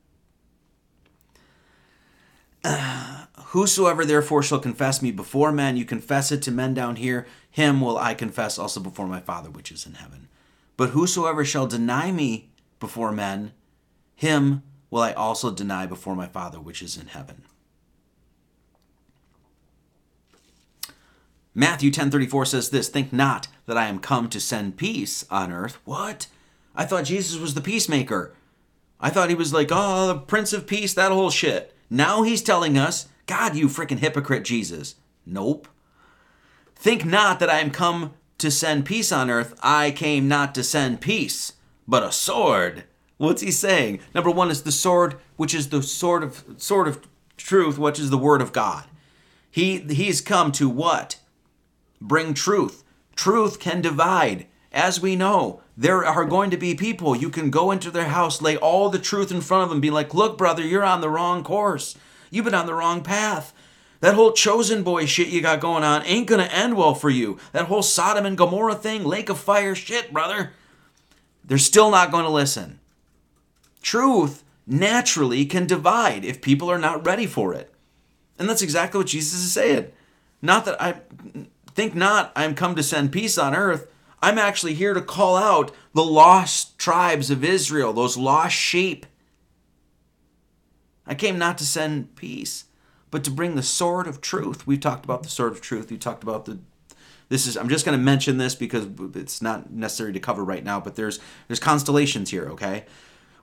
Whosoever 3.48 4.06
therefore 4.06 4.42
shall 4.42 4.58
confess 4.58 5.02
me 5.02 5.10
before 5.10 5.52
men, 5.52 5.76
you 5.76 5.84
confess 5.84 6.32
it 6.32 6.40
to 6.44 6.50
men 6.50 6.72
down 6.72 6.96
here, 6.96 7.26
him 7.50 7.82
will 7.82 7.98
I 7.98 8.14
confess 8.14 8.58
also 8.58 8.80
before 8.80 9.06
my 9.06 9.20
Father 9.20 9.50
which 9.50 9.70
is 9.70 9.84
in 9.84 9.96
heaven. 9.96 10.28
But 10.78 10.88
whosoever 10.88 11.44
shall 11.44 11.66
deny 11.66 12.10
me 12.10 12.48
before 12.78 13.12
men, 13.12 13.52
him 14.14 14.62
will 14.88 15.02
I 15.02 15.12
also 15.12 15.50
deny 15.50 15.84
before 15.84 16.16
my 16.16 16.26
Father 16.26 16.58
which 16.58 16.80
is 16.80 16.96
in 16.96 17.08
heaven. 17.08 17.42
Matthew 21.54 21.90
10:34 21.90 22.46
says 22.46 22.70
this, 22.70 22.88
think 22.88 23.12
not 23.12 23.48
that 23.66 23.76
I 23.76 23.86
am 23.86 23.98
come 23.98 24.28
to 24.28 24.40
send 24.40 24.76
peace 24.76 25.24
on 25.30 25.52
earth. 25.52 25.78
What? 25.84 26.26
I 26.74 26.84
thought 26.84 27.04
Jesus 27.04 27.38
was 27.38 27.54
the 27.54 27.60
peacemaker. 27.60 28.34
I 29.00 29.10
thought 29.10 29.30
he 29.30 29.34
was 29.34 29.52
like, 29.52 29.68
"Oh, 29.72 30.06
the 30.08 30.14
prince 30.18 30.52
of 30.52 30.66
peace, 30.66 30.94
that 30.94 31.10
whole 31.10 31.30
shit." 31.30 31.74
Now 31.88 32.22
he's 32.22 32.42
telling 32.42 32.76
us, 32.78 33.06
"God, 33.26 33.56
you 33.56 33.68
freaking 33.68 33.98
hypocrite, 33.98 34.44
Jesus." 34.44 34.94
Nope. 35.26 35.68
Think 36.76 37.04
not 37.04 37.40
that 37.40 37.50
I 37.50 37.60
am 37.60 37.70
come 37.70 38.12
to 38.38 38.50
send 38.50 38.86
peace 38.86 39.10
on 39.10 39.30
earth. 39.30 39.54
I 39.62 39.90
came 39.90 40.28
not 40.28 40.54
to 40.54 40.62
send 40.62 41.00
peace, 41.00 41.54
but 41.86 42.02
a 42.02 42.12
sword. 42.12 42.84
What's 43.16 43.42
he 43.42 43.50
saying? 43.50 44.00
Number 44.14 44.30
1 44.30 44.50
is 44.50 44.62
the 44.62 44.72
sword, 44.72 45.16
which 45.36 45.54
is 45.54 45.68
the 45.68 45.82
sword 45.82 46.22
of 46.22 46.44
sword 46.56 46.88
of 46.88 47.00
truth, 47.36 47.78
which 47.78 47.98
is 47.98 48.10
the 48.10 48.18
word 48.18 48.40
of 48.40 48.52
God. 48.52 48.84
He 49.50 49.78
he's 49.78 50.20
come 50.20 50.52
to 50.52 50.68
what? 50.68 51.19
Bring 52.00 52.34
truth. 52.34 52.84
Truth 53.14 53.58
can 53.58 53.80
divide. 53.80 54.46
As 54.72 55.00
we 55.00 55.16
know, 55.16 55.62
there 55.76 56.04
are 56.04 56.24
going 56.24 56.50
to 56.50 56.56
be 56.56 56.74
people 56.74 57.16
you 57.16 57.28
can 57.28 57.50
go 57.50 57.70
into 57.70 57.90
their 57.90 58.08
house, 58.08 58.40
lay 58.40 58.56
all 58.56 58.88
the 58.88 58.98
truth 58.98 59.30
in 59.30 59.40
front 59.40 59.64
of 59.64 59.70
them, 59.70 59.80
be 59.80 59.90
like, 59.90 60.14
"Look, 60.14 60.38
brother, 60.38 60.62
you're 60.62 60.84
on 60.84 61.00
the 61.00 61.10
wrong 61.10 61.42
course. 61.42 61.96
You've 62.30 62.44
been 62.44 62.54
on 62.54 62.66
the 62.66 62.74
wrong 62.74 63.02
path." 63.02 63.52
That 64.00 64.14
whole 64.14 64.32
chosen 64.32 64.82
boy 64.82 65.06
shit 65.06 65.28
you 65.28 65.42
got 65.42 65.60
going 65.60 65.84
on 65.84 66.04
ain't 66.04 66.26
gonna 66.26 66.44
end 66.44 66.76
well 66.76 66.94
for 66.94 67.10
you. 67.10 67.38
That 67.52 67.66
whole 67.66 67.82
Sodom 67.82 68.24
and 68.24 68.38
Gomorrah 68.38 68.74
thing, 68.74 69.04
lake 69.04 69.28
of 69.28 69.38
fire 69.38 69.74
shit, 69.74 70.12
brother. 70.12 70.52
They're 71.44 71.58
still 71.58 71.90
not 71.90 72.12
going 72.12 72.24
to 72.24 72.30
listen. 72.30 72.78
Truth 73.82 74.44
naturally 74.66 75.44
can 75.44 75.66
divide 75.66 76.24
if 76.24 76.40
people 76.40 76.70
are 76.70 76.78
not 76.78 77.04
ready 77.04 77.26
for 77.26 77.52
it. 77.54 77.74
And 78.38 78.48
that's 78.48 78.62
exactly 78.62 78.98
what 78.98 79.08
Jesus 79.08 79.40
is 79.40 79.52
saying. 79.52 79.90
Not 80.40 80.64
that 80.64 80.80
I 80.80 81.00
think 81.74 81.94
not 81.94 82.32
I'm 82.36 82.54
come 82.54 82.74
to 82.76 82.82
send 82.82 83.12
peace 83.12 83.38
on 83.38 83.54
earth. 83.54 83.90
I'm 84.22 84.38
actually 84.38 84.74
here 84.74 84.94
to 84.94 85.00
call 85.00 85.36
out 85.36 85.74
the 85.94 86.04
lost 86.04 86.78
tribes 86.78 87.30
of 87.30 87.42
Israel, 87.42 87.92
those 87.92 88.16
lost 88.16 88.54
sheep. 88.54 89.06
I 91.06 91.14
came 91.14 91.38
not 91.38 91.58
to 91.58 91.66
send 91.66 92.14
peace, 92.14 92.66
but 93.10 93.24
to 93.24 93.30
bring 93.30 93.56
the 93.56 93.62
sword 93.62 94.06
of 94.06 94.20
truth. 94.20 94.66
We've 94.66 94.80
talked 94.80 95.04
about 95.04 95.22
the 95.22 95.30
sword 95.30 95.52
of 95.52 95.60
truth. 95.60 95.90
We 95.90 95.98
talked 95.98 96.22
about 96.22 96.44
the 96.44 96.58
this 97.30 97.46
is 97.46 97.56
I'm 97.56 97.68
just 97.68 97.86
going 97.86 97.96
to 97.96 98.04
mention 98.04 98.36
this 98.36 98.54
because 98.54 98.88
it's 99.14 99.40
not 99.40 99.70
necessary 99.70 100.12
to 100.12 100.20
cover 100.20 100.44
right 100.44 100.64
now, 100.64 100.80
but 100.80 100.96
there's 100.96 101.20
there's 101.46 101.60
constellations 101.60 102.30
here, 102.30 102.46
okay? 102.50 102.84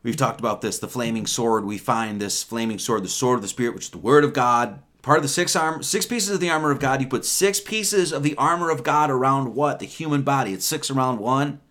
We've 0.04 0.18
talked 0.18 0.40
about 0.40 0.62
this, 0.62 0.78
the 0.78 0.88
flaming 0.88 1.26
sword. 1.26 1.66
We 1.66 1.78
find 1.78 2.22
this 2.22 2.44
flaming 2.44 2.80
sword, 2.80 3.04
the 3.04 3.10
sword 3.10 3.38
of 3.38 3.42
the 3.42 3.48
spirit, 3.48 3.74
which 3.74 3.86
is 3.86 3.90
the 3.90 3.98
word 3.98 4.24
of 4.24 4.34
God, 4.34 4.84
part 5.08 5.20
of 5.20 5.24
the 5.24 5.30
six 5.30 5.56
arm 5.56 5.82
six 5.82 6.06
pieces 6.06 6.32
of 6.32 6.42
the 6.42 6.50
armor 6.50 6.70
of 6.70 6.82
God. 6.82 7.00
You 7.00 7.08
put 7.08 7.24
six 7.24 7.62
pieces 7.62 8.12
of 8.12 8.24
the 8.24 8.36
armor 8.36 8.70
of 8.70 8.84
God 8.84 9.10
around 9.10 9.56
what? 9.56 9.80
The 9.80 9.86
human 9.86 10.22
body. 10.22 10.52
It's 10.52 10.66
six 10.66 10.92
around 10.92 11.20
one. 11.20 11.62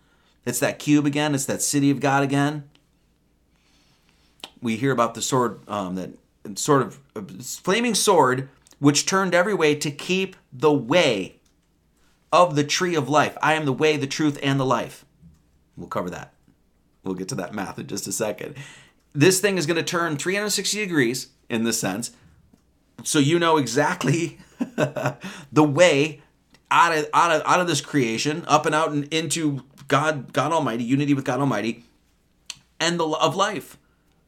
It's 0.47 0.59
that 0.61 0.79
cube 0.79 1.05
again. 1.05 1.35
It's 1.35 1.45
that 1.45 1.61
city 1.61 1.91
of 1.91 2.01
God 2.01 2.23
again. 2.23 2.65
We 4.63 4.77
hear 4.77 4.91
about 4.91 5.13
the 5.13 5.21
sword 5.21 5.61
um, 5.69 5.97
that 5.97 6.13
sort 6.59 6.81
of 6.81 6.99
uh, 7.15 7.21
flaming 7.43 7.95
sword, 7.95 8.49
which 8.79 9.05
turned 9.05 9.35
every 9.35 9.53
way 9.53 9.75
to 9.75 9.91
keep 9.91 10.35
the 10.51 10.73
way 10.73 11.37
of 12.33 12.57
the 12.57 12.65
tree 12.65 12.95
of 12.95 13.11
life. 13.11 13.37
I 13.43 13.53
am 13.53 13.67
the 13.67 13.73
way, 13.73 13.99
the 13.99 14.07
truth, 14.07 14.39
and 14.43 14.59
the 14.59 14.65
life. 14.65 15.05
We'll 15.77 15.89
cover 15.89 16.09
that. 16.09 16.33
We'll 17.05 17.15
get 17.15 17.29
to 17.29 17.35
that 17.35 17.53
math 17.53 17.79
in 17.79 17.87
just 17.87 18.07
a 18.07 18.13
second. 18.13 18.55
This 19.13 19.41
thing 19.41 19.59
is 19.59 19.67
going 19.67 19.77
to 19.77 19.83
turn 19.83 20.17
360 20.17 20.79
degrees 20.79 21.29
in 21.51 21.65
this 21.65 21.79
sense. 21.79 22.13
So 23.05 23.19
you 23.19 23.39
know 23.39 23.57
exactly 23.57 24.39
the 24.59 25.63
way 25.63 26.23
out 26.71 26.97
of, 26.97 27.09
out 27.13 27.31
of 27.31 27.43
out 27.47 27.61
of 27.61 27.67
this 27.67 27.81
creation, 27.81 28.45
up 28.47 28.67
and 28.67 28.75
out 28.75 28.91
and 28.91 29.13
into 29.13 29.63
God, 29.89 30.33
God 30.33 30.53
Almighty, 30.53 30.85
unity 30.85 31.15
with 31.15 31.25
God 31.25 31.41
Almighty, 31.41 31.85
and 32.81 32.99
the 32.99 33.07
of 33.07 33.37
life, 33.37 33.79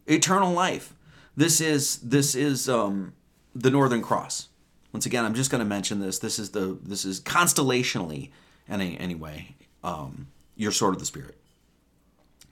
eternal 0.06 0.52
life. 0.52 0.94
This 1.36 1.60
is 1.60 1.96
this 1.98 2.34
is 2.34 2.68
um, 2.68 3.14
the 3.54 3.70
Northern 3.70 4.02
Cross. 4.02 4.48
Once 4.92 5.06
again, 5.06 5.24
I'm 5.24 5.34
just 5.34 5.50
going 5.50 5.60
to 5.60 5.64
mention 5.68 6.00
this. 6.00 6.18
This 6.18 6.38
is 6.38 6.50
the 6.50 6.78
this 6.82 7.04
is 7.04 7.20
constellationally, 7.20 8.30
any 8.68 8.98
anyway, 8.98 9.54
um, 9.82 10.28
your 10.56 10.72
sword 10.72 10.94
of 10.94 11.00
the 11.00 11.06
spirit. 11.06 11.37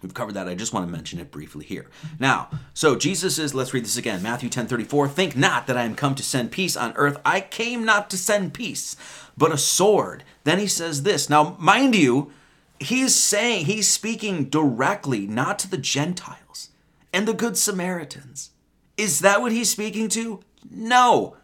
We've 0.06 0.14
covered 0.14 0.34
that. 0.34 0.46
I 0.46 0.54
just 0.54 0.72
want 0.72 0.86
to 0.86 0.92
mention 0.92 1.18
it 1.18 1.32
briefly 1.32 1.64
here. 1.64 1.86
Now, 2.20 2.48
so 2.74 2.94
Jesus 2.94 3.40
is, 3.40 3.56
let's 3.56 3.74
read 3.74 3.82
this 3.82 3.96
again. 3.96 4.22
Matthew 4.22 4.48
10 4.48 4.68
34. 4.68 5.08
Think 5.08 5.34
not 5.34 5.66
that 5.66 5.76
I 5.76 5.82
am 5.82 5.96
come 5.96 6.14
to 6.14 6.22
send 6.22 6.52
peace 6.52 6.76
on 6.76 6.92
earth. 6.94 7.20
I 7.24 7.40
came 7.40 7.84
not 7.84 8.08
to 8.10 8.16
send 8.16 8.54
peace, 8.54 8.94
but 9.36 9.52
a 9.52 9.58
sword. 9.58 10.22
Then 10.44 10.60
he 10.60 10.68
says 10.68 11.02
this. 11.02 11.28
Now, 11.28 11.56
mind 11.58 11.96
you, 11.96 12.30
he's 12.78 13.16
saying, 13.16 13.64
he's 13.64 13.88
speaking 13.88 14.44
directly, 14.44 15.26
not 15.26 15.58
to 15.58 15.68
the 15.68 15.76
Gentiles 15.76 16.70
and 17.12 17.26
the 17.26 17.34
Good 17.34 17.56
Samaritans. 17.56 18.50
Is 18.96 19.18
that 19.18 19.40
what 19.40 19.50
he's 19.50 19.70
speaking 19.70 20.08
to? 20.10 20.38
No. 20.70 21.36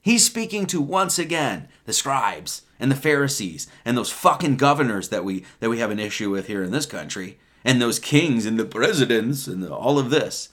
He's 0.00 0.24
speaking 0.24 0.66
to 0.66 0.80
once 0.80 1.18
again 1.18 1.66
the 1.86 1.92
scribes 1.92 2.62
and 2.78 2.88
the 2.88 2.96
Pharisees 2.96 3.66
and 3.84 3.98
those 3.98 4.12
fucking 4.12 4.58
governors 4.58 5.08
that 5.08 5.24
we 5.24 5.44
that 5.58 5.70
we 5.70 5.80
have 5.80 5.90
an 5.90 5.98
issue 5.98 6.30
with 6.30 6.46
here 6.46 6.62
in 6.62 6.70
this 6.70 6.86
country 6.86 7.40
and 7.64 7.80
those 7.80 7.98
kings 7.98 8.46
and 8.46 8.58
the 8.58 8.64
presidents 8.64 9.46
and 9.46 9.62
the, 9.62 9.74
all 9.74 9.98
of 9.98 10.10
this. 10.10 10.48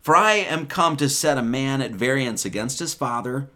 For 0.00 0.16
I 0.16 0.34
am 0.34 0.66
come 0.66 0.96
to 0.98 1.08
set 1.08 1.38
a 1.38 1.42
man 1.42 1.82
at 1.82 1.90
variance 1.92 2.44
against 2.44 2.78
his 2.78 2.94
father, 2.94 3.48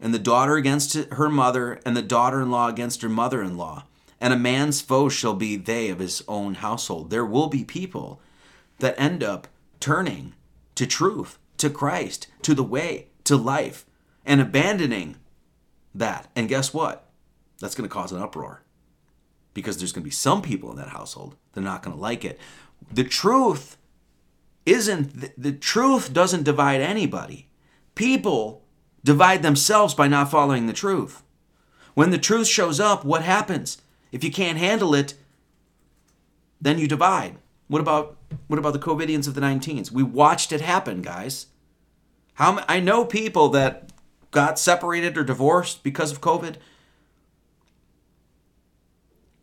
and 0.00 0.14
the 0.14 0.18
daughter 0.18 0.54
against 0.56 0.94
her 0.94 1.28
mother, 1.28 1.80
and 1.84 1.96
the 1.96 2.02
daughter 2.02 2.40
in 2.40 2.50
law 2.50 2.68
against 2.68 3.02
her 3.02 3.08
mother 3.08 3.42
in 3.42 3.56
law. 3.56 3.84
And 4.20 4.32
a 4.32 4.38
man's 4.38 4.80
foes 4.80 5.12
shall 5.12 5.34
be 5.34 5.56
they 5.56 5.88
of 5.90 5.98
his 5.98 6.22
own 6.26 6.54
household. 6.54 7.10
There 7.10 7.24
will 7.24 7.48
be 7.48 7.64
people 7.64 8.20
that 8.78 8.98
end 8.98 9.22
up 9.22 9.48
turning 9.80 10.34
to 10.74 10.86
truth, 10.86 11.38
to 11.58 11.68
Christ, 11.68 12.28
to 12.42 12.54
the 12.54 12.62
way, 12.62 13.08
to 13.24 13.36
life, 13.36 13.84
and 14.24 14.40
abandoning 14.40 15.16
that. 15.94 16.28
And 16.36 16.48
guess 16.48 16.72
what? 16.72 17.08
That's 17.60 17.74
going 17.74 17.88
to 17.88 17.92
cause 17.92 18.12
an 18.12 18.22
uproar 18.22 18.62
because 19.56 19.78
there's 19.78 19.90
going 19.90 20.02
to 20.02 20.04
be 20.04 20.10
some 20.10 20.42
people 20.42 20.70
in 20.70 20.76
that 20.76 20.90
household 20.90 21.34
that 21.52 21.60
are 21.60 21.64
not 21.64 21.82
going 21.82 21.96
to 21.96 22.00
like 22.00 22.26
it. 22.26 22.38
The 22.92 23.02
truth 23.02 23.78
isn't, 24.66 25.40
the, 25.40 25.52
truth 25.52 26.12
doesn't 26.12 26.42
divide 26.42 26.82
anybody. 26.82 27.48
People 27.94 28.62
divide 29.02 29.42
themselves 29.42 29.94
by 29.94 30.08
not 30.08 30.30
following 30.30 30.66
the 30.66 30.74
truth. 30.74 31.22
When 31.94 32.10
the 32.10 32.18
truth 32.18 32.46
shows 32.46 32.78
up, 32.78 33.02
what 33.02 33.22
happens? 33.22 33.80
If 34.12 34.22
you 34.22 34.30
can't 34.30 34.58
handle 34.58 34.94
it, 34.94 35.14
then 36.60 36.78
you 36.78 36.86
divide. 36.86 37.38
What 37.68 37.80
about 37.80 38.18
what 38.48 38.58
about 38.58 38.74
the 38.74 38.78
COVIDians 38.78 39.26
of 39.26 39.34
the 39.34 39.40
19s? 39.40 39.90
We 39.90 40.02
watched 40.02 40.52
it 40.52 40.60
happen, 40.60 41.00
guys. 41.00 41.46
How 42.34 42.62
I 42.68 42.80
know 42.80 43.04
people 43.06 43.48
that 43.50 43.90
got 44.30 44.58
separated 44.58 45.16
or 45.16 45.24
divorced 45.24 45.82
because 45.82 46.12
of 46.12 46.20
COVID. 46.20 46.56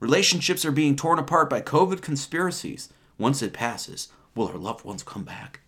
Relationships 0.04 0.66
are 0.66 0.72
being 0.74 0.98
torn 0.98 1.18
apart 1.18 1.50
by 1.50 1.62
COVID 1.62 2.02
conspiracies. 2.02 2.90
Once 3.18 3.42
it 3.42 3.54
passes, 3.54 4.10
will 4.36 4.50
our 4.50 4.58
loved 4.58 4.84
ones 4.84 5.02
come 5.02 5.24
back? 5.24 5.62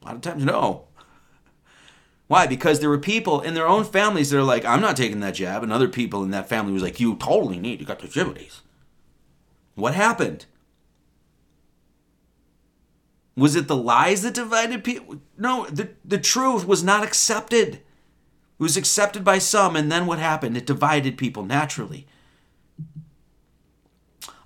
A 0.00 0.06
lot 0.06 0.14
of 0.14 0.22
times, 0.22 0.46
no. 0.46 0.86
Why? 2.26 2.46
Because 2.46 2.80
there 2.80 2.88
were 2.88 2.96
people 2.96 3.42
in 3.42 3.52
their 3.52 3.68
own 3.68 3.84
families 3.84 4.30
that 4.30 4.38
are 4.38 4.42
like, 4.42 4.64
I'm 4.64 4.80
not 4.80 4.96
taking 4.96 5.20
that 5.20 5.34
jab, 5.34 5.62
and 5.62 5.70
other 5.70 5.88
people 5.88 6.24
in 6.24 6.30
that 6.30 6.48
family 6.48 6.72
was 6.72 6.82
like, 6.82 6.98
You 6.98 7.16
totally 7.16 7.58
need, 7.58 7.80
you 7.80 7.86
got 7.86 7.98
the 7.98 8.08
jibbities. 8.08 8.62
What 9.74 9.92
happened? 9.92 10.46
Was 13.36 13.56
it 13.56 13.68
the 13.68 13.76
lies 13.76 14.22
that 14.22 14.32
divided 14.32 14.84
people? 14.84 15.20
No, 15.36 15.66
the, 15.66 15.90
the 16.02 16.18
truth 16.18 16.66
was 16.66 16.82
not 16.82 17.04
accepted. 17.04 17.74
It 17.74 17.82
was 18.58 18.78
accepted 18.78 19.22
by 19.22 19.36
some, 19.36 19.76
and 19.76 19.92
then 19.92 20.06
what 20.06 20.18
happened? 20.18 20.56
It 20.56 20.64
divided 20.64 21.18
people 21.18 21.44
naturally. 21.44 22.06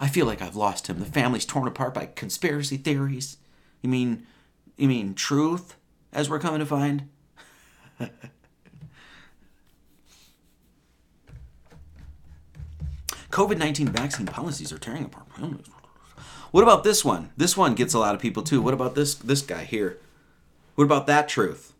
I 0.01 0.09
feel 0.09 0.27
like 0.27 0.43
I've 0.43 0.57
lost 0.57 0.89
him. 0.89 0.99
The 0.99 1.07
family's 1.07 1.45
torn 1.45 1.69
apart 1.69 1.95
by 1.95 2.07
conspiracy 2.07 2.77
theories. 2.77 3.37
You 3.83 3.89
mean 3.91 4.27
you 4.77 4.89
mean 4.89 5.15
truth, 5.15 5.77
as 6.13 6.29
we're 6.29 6.41
coming 6.41 6.61
to 6.61 6.67
find? 6.67 7.09
COVID 13.31 13.59
19 13.59 13.89
vaccine 13.89 14.27
policies 14.27 14.73
are 14.73 14.79
tearing 14.79 15.05
apart. 15.05 15.27
What 16.51 16.63
about 16.63 16.85
this 16.85 17.05
one? 17.05 17.31
This 17.37 17.57
one 17.57 17.75
gets 17.75 17.93
a 17.93 17.99
lot 17.99 18.15
of 18.15 18.21
people 18.21 18.45
too. 18.45 18.63
What 18.63 18.75
about 18.75 18.95
this 18.95 19.17
this 19.17 19.43
guy 19.43 19.65
here? 19.65 19.99
What 20.77 20.85
about 20.85 21.07
that 21.09 21.29
truth? 21.29 21.74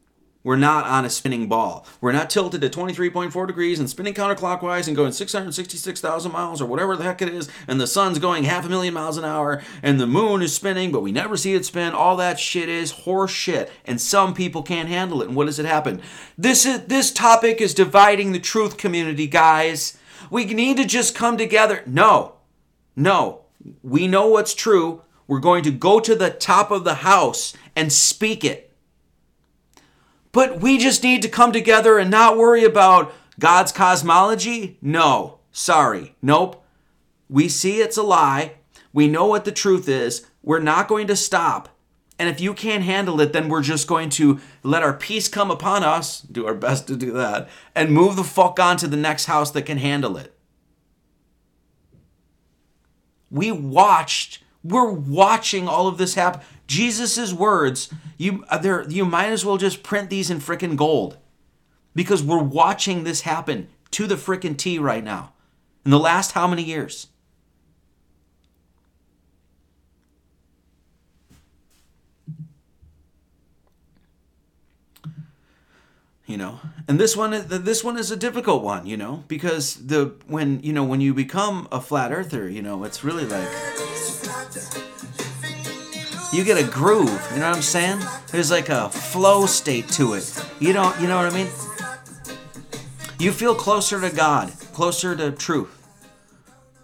We're 0.45 0.57
not 0.57 0.85
on 0.85 1.07
a 1.07 1.11
spinning 1.11 1.49
ball. 1.49 1.87
We're 2.03 2.13
not 2.13 2.29
tilted 2.29 2.63
at 2.63 2.73
23.4 2.73 3.47
degrees 3.47 3.81
and 3.81 3.89
spinning 3.89 4.13
counterclockwise 4.13 4.87
and 4.87 4.95
going 4.95 5.13
666,000 5.13 6.31
miles 6.31 6.61
or 6.61 6.67
whatever 6.67 6.97
the 6.97 7.03
heck 7.03 7.23
it 7.23 7.31
is, 7.31 7.49
and 7.67 7.81
the 7.81 7.87
sun's 7.87 8.19
going 8.19 8.45
half 8.45 8.67
a 8.67 8.69
million 8.69 8.93
miles 8.93 9.17
an 9.17 9.25
hour, 9.25 9.63
and 9.83 9.99
the 9.99 10.07
moon 10.07 10.43
is 10.43 10.55
spinning, 10.55 10.93
but 10.93 11.01
we 11.01 11.13
never 11.13 11.39
see 11.39 11.55
it 11.55 11.65
spin. 11.65 11.95
All 11.95 12.19
that 12.19 12.39
shit 12.39 12.69
is 12.69 12.91
horse 12.91 13.31
shit, 13.31 13.73
and 13.87 13.99
some 13.99 14.35
people 14.35 14.63
can't 14.63 14.91
handle 14.91 15.23
it. 15.23 15.29
And 15.29 15.37
what 15.37 15.47
does 15.47 15.59
it 15.59 15.65
happen? 15.65 16.03
This 16.37 16.67
is 16.67 16.85
this 16.85 17.11
topic 17.11 17.63
is 17.63 17.73
dividing 17.73 18.33
the 18.33 18.39
truth 18.39 18.77
community, 18.77 19.27
guys. 19.27 19.97
We 20.31 20.45
need 20.45 20.77
to 20.77 20.85
just 20.85 21.15
come 21.15 21.39
together. 21.39 21.83
No, 21.87 22.35
no, 22.95 23.41
we 23.83 24.07
know 24.07 24.29
what's 24.29 24.55
true. 24.55 25.01
We're 25.27 25.41
going 25.41 25.63
to 25.63 25.71
go 25.71 26.01
to 26.01 26.15
the 26.15 26.29
top 26.29 26.71
of 26.71 26.85
the 26.85 26.97
house 26.97 27.55
and 27.75 27.91
speak 27.91 28.45
it. 28.45 28.64
But 30.35 30.61
we 30.61 30.79
just 30.79 31.05
need 31.05 31.23
to 31.23 31.29
come 31.29 31.53
together 31.53 31.97
and 31.97 32.11
not 32.11 32.37
worry 32.37 32.65
about 32.65 33.15
God's 33.39 33.71
cosmology? 33.71 34.77
No. 34.83 35.39
Sorry. 35.53 36.17
Nope. 36.21 36.61
We 37.31 37.49
see 37.49 37.81
it's 37.81 37.97
a 37.97 38.03
lie. 38.03 38.55
We 38.93 39.07
know 39.07 39.27
what 39.27 39.45
the 39.45 39.53
truth 39.53 39.89
is. 39.89 40.27
We're 40.43 40.59
not 40.59 40.89
going 40.89 41.07
to 41.07 41.15
stop. 41.15 41.69
And 42.19 42.29
if 42.29 42.41
you 42.41 42.53
can't 42.53 42.83
handle 42.83 43.21
it, 43.21 43.33
then 43.33 43.49
we're 43.49 43.63
just 43.63 43.87
going 43.87 44.11
to 44.11 44.41
let 44.65 44.83
our 44.83 44.93
peace 44.93 45.29
come 45.29 45.53
upon 45.53 45.85
us, 45.85 46.21
do 46.21 46.47
our 46.47 46.55
best 46.55 46.89
to 46.89 46.97
do 46.97 47.13
that, 47.13 47.49
and 47.73 47.93
move 47.93 48.17
the 48.17 48.25
fuck 48.25 48.59
on 48.59 48.77
to 48.79 48.89
the 48.89 48.97
next 48.97 49.27
house 49.27 49.53
that 49.53 49.63
can 49.63 49.79
handle 49.79 50.17
it. 50.17 50.37
We 53.31 53.53
watched, 53.53 54.43
we're 54.65 54.91
watching 54.91 55.69
all 55.69 55.87
of 55.87 55.97
this 55.97 56.15
happen. 56.15 56.41
Jesus' 56.67 57.33
words, 57.33 57.93
you 58.17 58.45
uh, 58.49 58.59
there 58.59 58.89
you 58.89 59.05
might 59.05 59.31
as 59.31 59.45
well 59.45 59.57
just 59.57 59.83
print 59.83 60.11
these 60.11 60.31
in 60.31 60.39
frickin' 60.39 60.77
gold. 60.77 61.19
Because 61.95 62.23
we're 62.23 62.43
watching 62.43 63.05
this 63.05 63.21
happen 63.21 63.69
to 63.93 64.07
the 64.07 64.17
frickin' 64.17 64.57
T 64.57 64.79
right 64.79 65.05
now. 65.05 65.33
In 65.85 65.91
the 65.91 65.99
last 65.99 66.33
how 66.33 66.49
many 66.49 66.63
years? 66.63 67.09
you 76.27 76.37
know 76.39 76.59
and 76.89 76.99
this 76.99 77.17
one 77.17 77.31
this 77.49 77.85
one 77.85 77.99
is 77.99 78.11
a 78.11 78.17
difficult 78.17 78.63
one 78.63 78.87
you 78.87 78.97
know 78.97 79.25
because 79.29 79.87
the 79.87 80.15
when 80.27 80.61
you 80.63 80.73
know 80.73 80.85
when 80.85 81.01
you 81.01 81.13
become 81.13 81.69
a 81.71 81.81
flat 81.81 82.13
earther 82.13 82.49
you 82.49 82.63
know 82.63 82.85
it's 82.85 83.05
really 83.05 83.27
like 83.27 83.49
you 86.35 86.43
get 86.43 86.59
a 86.59 86.69
groove. 86.69 87.09
You 87.33 87.39
know 87.39 87.49
what 87.49 87.57
I'm 87.57 87.63
saying? 87.63 88.01
There's 88.33 88.51
like 88.51 88.69
a 88.69 88.89
flow 88.91 89.47
state 89.47 89.89
to 89.91 90.15
it. 90.15 90.45
You 90.59 90.73
don't, 90.73 91.01
you 91.01 91.07
know 91.07 91.17
what 91.17 91.33
I 91.33 91.35
mean? 91.35 91.49
You 93.21 93.31
feel 93.31 93.55
closer 93.55 94.01
to 94.01 94.11
God, 94.11 94.53
closer 94.73 95.15
to 95.15 95.31
truth. 95.31 95.81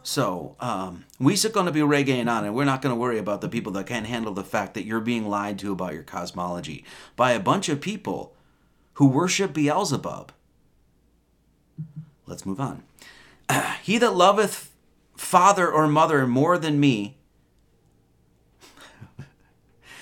So, 0.03 0.57
um, 0.61 1.05
we're 1.19 1.37
going 1.53 1.67
to 1.67 1.73
be 1.73 1.81
reggaeing 1.81 2.31
on, 2.31 2.45
and 2.45 2.55
we're 2.55 2.65
not 2.65 2.81
going 2.81 2.95
to 2.95 2.99
worry 2.99 3.19
about 3.19 3.41
the 3.43 3.49
people 3.49 3.73
that 3.73 3.87
can't 3.87 4.07
handle 4.07 4.33
the 4.33 4.45
fact 4.45 4.75
that 4.75 4.85
you're 4.85 5.01
being 5.01 5.29
lied 5.29 5.59
to 5.59 5.73
about 5.73 5.93
your 5.93 6.03
cosmology 6.03 6.85
by 7.17 7.33
a 7.33 7.41
bunch 7.41 7.69
of 7.69 7.81
people 7.81 8.35
who 8.95 9.07
worship 9.07 9.53
Beelzebub. 9.53 10.33
Let's 12.27 12.47
move 12.47 12.61
on. 12.61 12.83
he 13.83 13.99
that 13.99 14.15
loveth 14.15 14.73
father 15.17 15.71
or 15.71 15.87
mother 15.87 16.27
more 16.27 16.57
than 16.57 16.81
me 16.81 17.19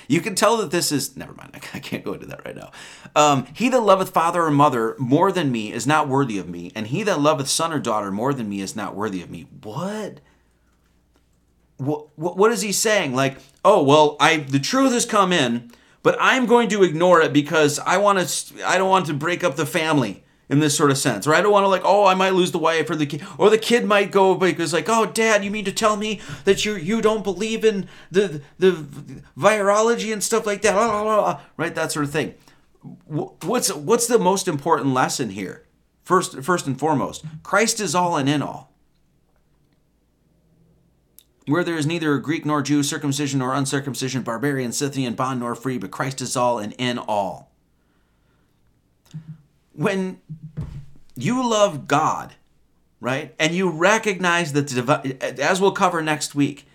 you 0.08 0.22
can 0.22 0.34
tell 0.34 0.56
that 0.56 0.70
this 0.70 0.90
is, 0.90 1.16
never 1.16 1.34
mind, 1.34 1.54
I 1.74 1.78
can't 1.78 2.04
go 2.04 2.14
into 2.14 2.26
that 2.26 2.44
right 2.44 2.56
now. 2.56 2.72
Um, 3.14 3.46
he 3.54 3.68
that 3.68 3.80
loveth 3.80 4.10
father 4.10 4.42
or 4.42 4.50
mother 4.50 4.96
more 4.98 5.30
than 5.30 5.52
me 5.52 5.72
is 5.72 5.86
not 5.86 6.08
worthy 6.08 6.38
of 6.38 6.48
me, 6.48 6.72
and 6.74 6.88
he 6.88 7.02
that 7.04 7.20
loveth 7.20 7.48
son 7.48 7.72
or 7.72 7.78
daughter 7.78 8.10
more 8.10 8.34
than 8.34 8.48
me 8.48 8.60
is 8.60 8.74
not 8.74 8.96
worthy 8.96 9.22
of 9.22 9.30
me. 9.30 9.46
What? 9.62 10.20
What, 11.76 12.08
what 12.16 12.50
is 12.50 12.62
he 12.62 12.72
saying? 12.72 13.14
Like, 13.14 13.38
oh, 13.64 13.84
well, 13.84 14.16
I 14.18 14.38
the 14.38 14.58
truth 14.58 14.92
has 14.92 15.06
come 15.06 15.32
in, 15.32 15.70
but 16.02 16.16
I'm 16.18 16.46
going 16.46 16.68
to 16.70 16.82
ignore 16.82 17.20
it 17.20 17.32
because 17.32 17.78
I 17.78 17.98
want 17.98 18.18
to, 18.18 18.66
I 18.66 18.78
don't 18.78 18.90
want 18.90 19.06
to 19.06 19.14
break 19.14 19.44
up 19.44 19.54
the 19.54 19.66
family 19.66 20.24
in 20.48 20.60
this 20.60 20.76
sort 20.76 20.90
of 20.90 20.98
sense. 20.98 21.26
Or 21.26 21.34
I 21.34 21.40
don't 21.40 21.52
want 21.52 21.64
to 21.64 21.68
like, 21.68 21.82
oh, 21.84 22.06
I 22.06 22.14
might 22.14 22.34
lose 22.34 22.52
the 22.52 22.58
wife 22.58 22.88
or 22.88 22.96
the 22.96 23.06
kid, 23.06 23.22
or 23.36 23.50
the 23.50 23.58
kid 23.58 23.84
might 23.84 24.10
go 24.10 24.34
because 24.34 24.72
like, 24.72 24.88
oh, 24.88 25.06
dad, 25.06 25.44
you 25.44 25.50
mean 25.50 25.64
to 25.64 25.72
tell 25.72 25.96
me 25.96 26.20
that 26.44 26.64
you 26.64 26.76
you 26.76 27.02
don't 27.02 27.24
believe 27.24 27.64
in 27.64 27.88
the 28.10 28.42
the 28.58 28.86
virology 29.36 30.12
and 30.12 30.22
stuff 30.22 30.46
like 30.46 30.62
that, 30.62 31.40
right? 31.56 31.74
That 31.74 31.92
sort 31.92 32.04
of 32.04 32.12
thing. 32.12 32.34
What's 33.06 33.72
what's 33.74 34.06
the 34.06 34.18
most 34.18 34.48
important 34.48 34.94
lesson 34.94 35.30
here? 35.30 35.64
First, 36.04 36.40
first 36.42 36.66
and 36.66 36.78
foremost, 36.78 37.24
Christ 37.42 37.80
is 37.80 37.94
all 37.94 38.16
and 38.16 38.28
in 38.28 38.40
all. 38.40 38.72
Where 41.46 41.64
there 41.64 41.76
is 41.76 41.86
neither 41.86 42.18
Greek 42.18 42.46
nor 42.46 42.62
Jew, 42.62 42.82
circumcision 42.82 43.38
nor 43.40 43.54
uncircumcision, 43.54 44.22
barbarian, 44.22 44.72
Scythian, 44.72 45.14
bond 45.14 45.40
nor 45.40 45.54
free, 45.54 45.78
but 45.78 45.90
Christ 45.90 46.20
is 46.20 46.36
all 46.36 46.58
and 46.58 46.74
in 46.78 46.98
all 46.98 47.47
when 49.78 50.20
you 51.14 51.48
love 51.48 51.86
God, 51.86 52.34
right, 53.00 53.32
and 53.38 53.54
you 53.54 53.70
recognize 53.70 54.52
that, 54.52 55.38
as 55.38 55.60
we'll 55.60 55.70
cover 55.70 56.02
next 56.02 56.34
week, 56.34 56.66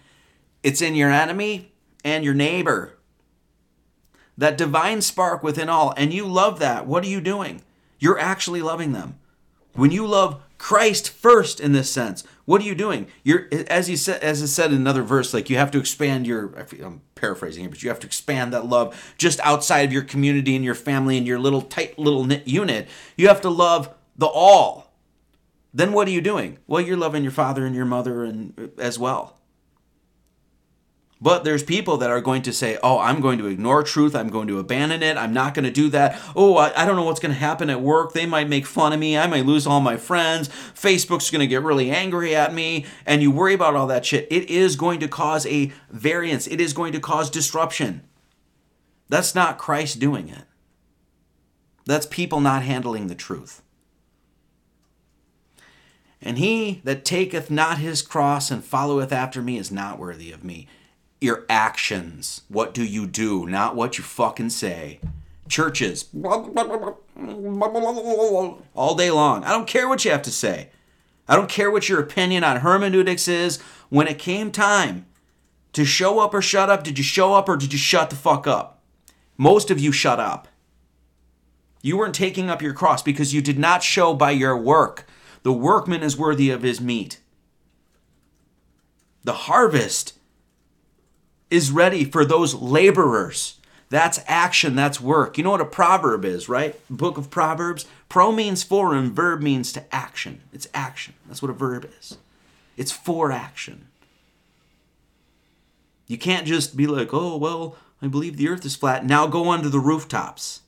it's 0.63 0.81
in 0.81 0.95
your 0.95 1.11
enemy 1.11 1.73
and 2.05 2.23
your 2.23 2.33
neighbor. 2.33 2.97
That 4.37 4.57
divine 4.57 5.01
spark 5.01 5.43
within 5.43 5.67
all, 5.67 5.93
and 5.97 6.13
you 6.13 6.25
love 6.25 6.59
that. 6.59 6.87
What 6.87 7.03
are 7.03 7.09
you 7.09 7.19
doing? 7.19 7.61
You're 7.99 8.17
actually 8.17 8.61
loving 8.61 8.93
them. 8.93 9.19
When 9.73 9.91
you 9.91 10.07
love 10.07 10.41
Christ 10.57 11.09
first 11.09 11.59
in 11.59 11.73
this 11.73 11.91
sense. 11.91 12.23
What 12.45 12.61
are 12.61 12.65
you 12.65 12.75
doing? 12.75 13.07
You're 13.23 13.47
as 13.67 13.87
he 13.87 13.95
said 13.95 14.21
as 14.21 14.41
it 14.41 14.47
said 14.47 14.71
in 14.71 14.77
another 14.77 15.03
verse, 15.03 15.33
like 15.33 15.49
you 15.49 15.57
have 15.57 15.71
to 15.71 15.79
expand 15.79 16.27
your 16.27 16.53
I'm 16.83 17.01
paraphrasing 17.15 17.63
here, 17.63 17.69
but 17.69 17.83
you 17.83 17.89
have 17.89 17.99
to 18.01 18.07
expand 18.07 18.53
that 18.53 18.65
love 18.65 19.13
just 19.17 19.39
outside 19.41 19.81
of 19.81 19.93
your 19.93 20.01
community 20.01 20.55
and 20.55 20.65
your 20.65 20.75
family 20.75 21.17
and 21.17 21.25
your 21.25 21.39
little 21.39 21.61
tight 21.61 21.97
little 21.97 22.25
knit 22.25 22.47
unit. 22.47 22.87
You 23.15 23.29
have 23.29 23.41
to 23.41 23.49
love 23.49 23.93
the 24.17 24.27
all. 24.27 24.93
Then 25.73 25.93
what 25.93 26.07
are 26.07 26.11
you 26.11 26.21
doing? 26.21 26.59
Well, 26.67 26.81
you're 26.81 26.97
loving 26.97 27.23
your 27.23 27.31
father 27.31 27.65
and 27.65 27.75
your 27.75 27.85
mother 27.85 28.23
and 28.23 28.53
uh, 28.59 28.81
as 28.81 28.99
well. 28.99 29.37
But 31.23 31.45
there's 31.45 31.63
people 31.63 31.95
that 31.97 32.09
are 32.09 32.19
going 32.19 32.41
to 32.41 32.51
say, 32.51 32.77
oh, 32.83 32.99
I'm 32.99 33.21
going 33.21 33.37
to 33.37 33.47
ignore 33.47 33.81
truth. 33.81 34.13
I'm 34.13 34.27
going 34.27 34.49
to 34.49 34.59
abandon 34.59 35.01
it. 35.01 35.15
I'm 35.15 35.31
not 35.31 35.53
going 35.53 35.63
to 35.63 35.71
do 35.71 35.87
that. 35.87 36.19
Oh, 36.35 36.57
I, 36.57 36.73
I 36.75 36.85
don't 36.85 36.97
know 36.97 37.03
what's 37.03 37.21
going 37.21 37.33
to 37.33 37.39
happen 37.39 37.69
at 37.69 37.79
work. 37.79 38.11
They 38.11 38.25
might 38.25 38.49
make 38.49 38.65
fun 38.65 38.91
of 38.91 38.99
me. 38.99 39.17
I 39.17 39.25
might 39.27 39.45
lose 39.45 39.65
all 39.65 39.79
my 39.79 39.95
friends. 39.95 40.49
Facebook's 40.49 41.31
going 41.31 41.39
to 41.39 41.47
get 41.47 41.63
really 41.63 41.89
angry 41.89 42.35
at 42.35 42.53
me. 42.53 42.85
And 43.05 43.21
you 43.21 43.31
worry 43.31 43.53
about 43.53 43.73
all 43.73 43.87
that 43.87 44.05
shit. 44.05 44.27
It 44.29 44.49
is 44.49 44.75
going 44.75 44.99
to 44.99 45.07
cause 45.07 45.45
a 45.45 45.71
variance, 45.89 46.45
it 46.45 46.59
is 46.59 46.73
going 46.73 46.91
to 46.91 46.99
cause 46.99 47.29
disruption. 47.29 48.03
That's 49.07 49.33
not 49.33 49.57
Christ 49.57 49.99
doing 50.01 50.27
it. 50.27 50.43
That's 51.85 52.05
people 52.05 52.41
not 52.41 52.63
handling 52.63 53.07
the 53.07 53.15
truth. 53.15 53.61
And 56.21 56.37
he 56.37 56.81
that 56.83 57.05
taketh 57.05 57.49
not 57.49 57.77
his 57.77 58.01
cross 58.01 58.51
and 58.51 58.61
followeth 58.61 59.13
after 59.13 59.41
me 59.41 59.57
is 59.57 59.71
not 59.71 59.97
worthy 59.97 60.33
of 60.33 60.43
me 60.43 60.67
your 61.23 61.45
actions. 61.49 62.41
What 62.49 62.73
do 62.73 62.83
you 62.83 63.07
do? 63.07 63.45
Not 63.47 63.75
what 63.75 63.97
you 63.97 64.03
fucking 64.03 64.49
say. 64.49 64.99
Churches. 65.47 66.09
All 68.75 68.95
day 68.95 69.11
long. 69.11 69.43
I 69.43 69.49
don't 69.51 69.67
care 69.67 69.87
what 69.87 70.05
you 70.05 70.11
have 70.11 70.21
to 70.23 70.31
say. 70.31 70.69
I 71.27 71.35
don't 71.35 71.49
care 71.49 71.71
what 71.71 71.87
your 71.89 71.99
opinion 71.99 72.43
on 72.43 72.57
hermeneutics 72.57 73.27
is. 73.27 73.61
When 73.89 74.07
it 74.07 74.19
came 74.19 74.51
time 74.51 75.05
to 75.73 75.85
show 75.85 76.19
up 76.19 76.33
or 76.33 76.41
shut 76.41 76.69
up, 76.69 76.83
did 76.83 76.97
you 76.97 77.03
show 77.03 77.33
up 77.33 77.47
or 77.47 77.55
did 77.55 77.71
you 77.71 77.79
shut 77.79 78.09
the 78.09 78.15
fuck 78.15 78.45
up? 78.47 78.81
Most 79.37 79.71
of 79.71 79.79
you 79.79 79.91
shut 79.91 80.19
up. 80.19 80.47
You 81.81 81.97
weren't 81.97 82.15
taking 82.15 82.49
up 82.49 82.61
your 82.61 82.73
cross 82.73 83.01
because 83.03 83.33
you 83.33 83.41
did 83.41 83.59
not 83.59 83.83
show 83.83 84.13
by 84.13 84.31
your 84.31 84.57
work. 84.57 85.05
The 85.43 85.53
workman 85.53 86.03
is 86.03 86.17
worthy 86.17 86.49
of 86.49 86.61
his 86.61 86.79
meat. 86.79 87.19
The 89.23 89.33
harvest 89.33 90.13
is 91.53 91.71
ready 91.71 92.03
for 92.03 92.25
those 92.25 92.55
laborers. 92.55 93.59
That's 93.89 94.19
action, 94.25 94.75
that's 94.75 94.99
work. 94.99 95.37
You 95.37 95.43
know 95.43 95.51
what 95.51 95.61
a 95.61 95.65
proverb 95.65 96.25
is, 96.25 96.49
right? 96.49 96.75
Book 96.89 97.15
of 97.15 97.29
Proverbs. 97.29 97.85
Pro 98.09 98.31
means 98.31 98.63
for 98.63 98.95
and 98.95 99.11
verb 99.11 99.39
means 99.39 99.71
to 99.73 99.95
action. 99.95 100.41
It's 100.51 100.67
action. 100.73 101.13
That's 101.27 101.43
what 101.43 101.51
a 101.51 101.53
verb 101.53 101.87
is. 101.99 102.17
It's 102.75 102.91
for 102.91 103.31
action. 103.31 103.85
You 106.07 106.17
can't 106.17 106.47
just 106.47 106.75
be 106.75 106.87
like, 106.87 107.13
oh, 107.13 107.37
well, 107.37 107.75
I 108.01 108.07
believe 108.07 108.37
the 108.37 108.49
earth 108.49 108.65
is 108.65 108.75
flat. 108.75 109.05
Now 109.05 109.27
go 109.27 109.47
onto 109.47 109.69
the 109.69 109.79
rooftops. 109.79 110.61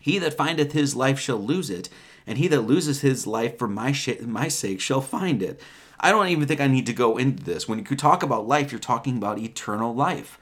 He 0.00 0.20
that 0.20 0.34
findeth 0.34 0.70
his 0.70 0.94
life 0.94 1.18
shall 1.18 1.38
lose 1.38 1.70
it, 1.70 1.88
and 2.24 2.38
he 2.38 2.46
that 2.48 2.60
loses 2.60 3.00
his 3.00 3.26
life 3.26 3.58
for 3.58 3.66
my, 3.66 3.90
sh- 3.90 4.20
my 4.20 4.46
sake 4.46 4.80
shall 4.80 5.00
find 5.00 5.42
it. 5.42 5.60
I 6.00 6.10
don't 6.10 6.28
even 6.28 6.46
think 6.46 6.60
I 6.60 6.66
need 6.66 6.86
to 6.86 6.92
go 6.92 7.16
into 7.16 7.42
this. 7.42 7.68
When 7.68 7.78
you 7.78 7.96
talk 7.96 8.22
about 8.22 8.46
life, 8.48 8.72
you're 8.72 8.78
talking 8.78 9.16
about 9.16 9.38
eternal 9.38 9.94
life. 9.94 10.38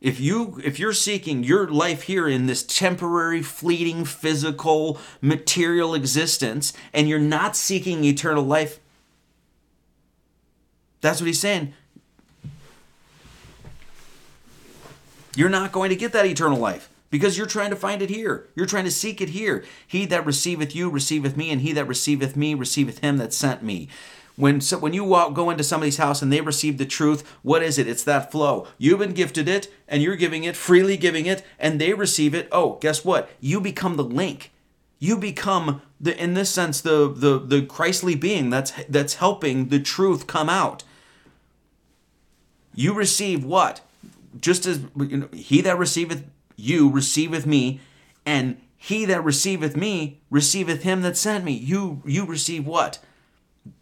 if 0.00 0.20
you 0.20 0.60
if 0.64 0.78
you're 0.78 0.92
seeking 0.92 1.42
your 1.42 1.66
life 1.68 2.02
here 2.02 2.28
in 2.28 2.46
this 2.46 2.62
temporary 2.62 3.42
fleeting 3.42 4.04
physical 4.04 4.98
material 5.20 5.94
existence 5.94 6.72
and 6.92 7.08
you're 7.08 7.18
not 7.18 7.56
seeking 7.56 8.04
eternal 8.04 8.44
life 8.44 8.78
that's 11.00 11.20
what 11.20 11.26
he's 11.26 11.40
saying 11.40 11.72
you're 15.34 15.48
not 15.48 15.72
going 15.72 15.90
to 15.90 15.96
get 15.96 16.12
that 16.12 16.26
eternal 16.26 16.58
life 16.58 16.88
because 17.10 17.36
you're 17.36 17.46
trying 17.46 17.70
to 17.70 17.76
find 17.76 18.00
it 18.00 18.10
here 18.10 18.46
you're 18.54 18.66
trying 18.66 18.84
to 18.84 18.90
seek 18.90 19.20
it 19.20 19.30
here 19.30 19.64
he 19.86 20.06
that 20.06 20.24
receiveth 20.24 20.74
you 20.76 20.88
receiveth 20.88 21.36
me 21.36 21.50
and 21.50 21.62
he 21.62 21.72
that 21.72 21.86
receiveth 21.86 22.36
me 22.36 22.54
receiveth 22.54 22.98
him 23.00 23.16
that 23.16 23.32
sent 23.32 23.62
me 23.64 23.88
when 24.38 24.60
so, 24.60 24.78
when 24.78 24.92
you 24.92 25.02
walk, 25.02 25.34
go 25.34 25.50
into 25.50 25.64
somebody's 25.64 25.96
house 25.96 26.22
and 26.22 26.32
they 26.32 26.40
receive 26.40 26.78
the 26.78 26.86
truth, 26.86 27.28
what 27.42 27.60
is 27.60 27.76
it? 27.76 27.88
It's 27.88 28.04
that 28.04 28.30
flow. 28.30 28.68
You've 28.78 29.00
been 29.00 29.12
gifted 29.12 29.48
it, 29.48 29.68
and 29.88 30.00
you're 30.00 30.14
giving 30.14 30.44
it, 30.44 30.54
freely 30.54 30.96
giving 30.96 31.26
it, 31.26 31.44
and 31.58 31.80
they 31.80 31.92
receive 31.92 32.34
it. 32.34 32.48
Oh, 32.52 32.78
guess 32.80 33.04
what? 33.04 33.28
You 33.40 33.60
become 33.60 33.96
the 33.96 34.04
link. 34.04 34.52
You 35.00 35.18
become 35.18 35.82
the, 36.00 36.16
in 36.16 36.34
this 36.34 36.50
sense, 36.50 36.80
the 36.80 37.12
the 37.12 37.40
the 37.40 37.66
Christly 37.66 38.14
being 38.14 38.48
that's 38.48 38.72
that's 38.88 39.14
helping 39.14 39.70
the 39.70 39.80
truth 39.80 40.28
come 40.28 40.48
out. 40.48 40.84
You 42.76 42.94
receive 42.94 43.44
what? 43.44 43.80
Just 44.40 44.66
as 44.66 44.82
you 44.96 45.16
know, 45.16 45.28
he 45.32 45.60
that 45.62 45.78
receiveth 45.78 46.24
you 46.54 46.88
receiveth 46.88 47.44
me, 47.44 47.80
and 48.24 48.56
he 48.76 49.04
that 49.04 49.24
receiveth 49.24 49.76
me 49.76 50.20
receiveth 50.30 50.84
him 50.84 51.02
that 51.02 51.16
sent 51.16 51.44
me. 51.44 51.54
You 51.54 52.02
you 52.04 52.24
receive 52.24 52.64
what? 52.64 53.00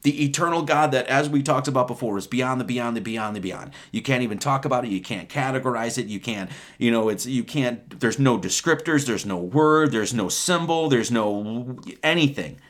The 0.02 0.24
eternal 0.24 0.62
God 0.62 0.92
that, 0.92 1.06
as 1.06 1.28
we 1.28 1.42
talked 1.42 1.68
about 1.68 1.86
before, 1.86 2.18
is 2.18 2.26
beyond 2.26 2.60
the 2.60 2.64
beyond 2.64 2.96
the 2.96 3.00
beyond 3.00 3.36
the 3.36 3.40
beyond. 3.40 3.72
You 3.92 4.02
can't 4.02 4.22
even 4.22 4.38
talk 4.38 4.64
about 4.64 4.84
it. 4.84 4.90
You 4.90 5.00
can't 5.00 5.28
categorize 5.28 5.98
it. 5.98 6.06
You 6.06 6.20
can't, 6.20 6.50
you 6.78 6.90
know, 6.90 7.08
it's 7.08 7.26
you 7.26 7.44
can't. 7.44 8.00
There's 8.00 8.18
no 8.18 8.38
descriptors. 8.38 9.06
There's 9.06 9.26
no 9.26 9.36
word. 9.36 9.92
There's 9.92 10.14
no 10.14 10.28
symbol. 10.28 10.88
There's 10.88 11.10
no 11.10 11.78
anything. 12.02 12.60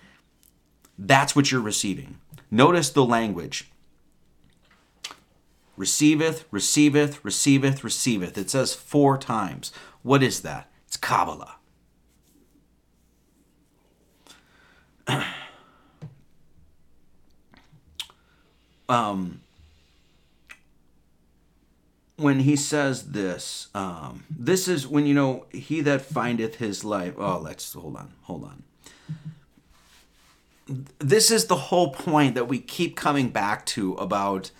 That's 0.98 1.36
what 1.36 1.50
you're 1.50 1.60
receiving. 1.60 2.18
Notice 2.50 2.90
the 2.90 3.04
language. 3.04 3.70
Receiveth, 5.76 6.46
receiveth, 6.50 7.22
receiveth, 7.22 7.84
receiveth. 7.84 8.38
It 8.38 8.48
says 8.50 8.74
four 8.74 9.18
times. 9.18 9.72
What 10.02 10.22
is 10.22 10.40
that? 10.40 10.70
It's 10.86 10.96
Kabbalah. 10.96 11.56
um, 18.88 19.40
when 22.16 22.40
he 22.40 22.56
says 22.56 23.10
this, 23.10 23.68
um, 23.74 24.24
this 24.30 24.68
is 24.68 24.86
when 24.86 25.06
you 25.06 25.14
know 25.14 25.46
he 25.50 25.80
that 25.82 26.02
findeth 26.02 26.56
his 26.56 26.84
life. 26.84 27.14
Oh, 27.18 27.38
let's 27.38 27.72
hold 27.72 27.96
on, 27.96 28.12
hold 28.22 28.44
on. 28.44 28.62
This 30.98 31.30
is 31.30 31.46
the 31.46 31.56
whole 31.56 31.92
point 31.92 32.34
that 32.34 32.48
we 32.48 32.58
keep 32.58 32.96
coming 32.96 33.28
back 33.28 33.64
to 33.66 33.94
about 33.94 34.50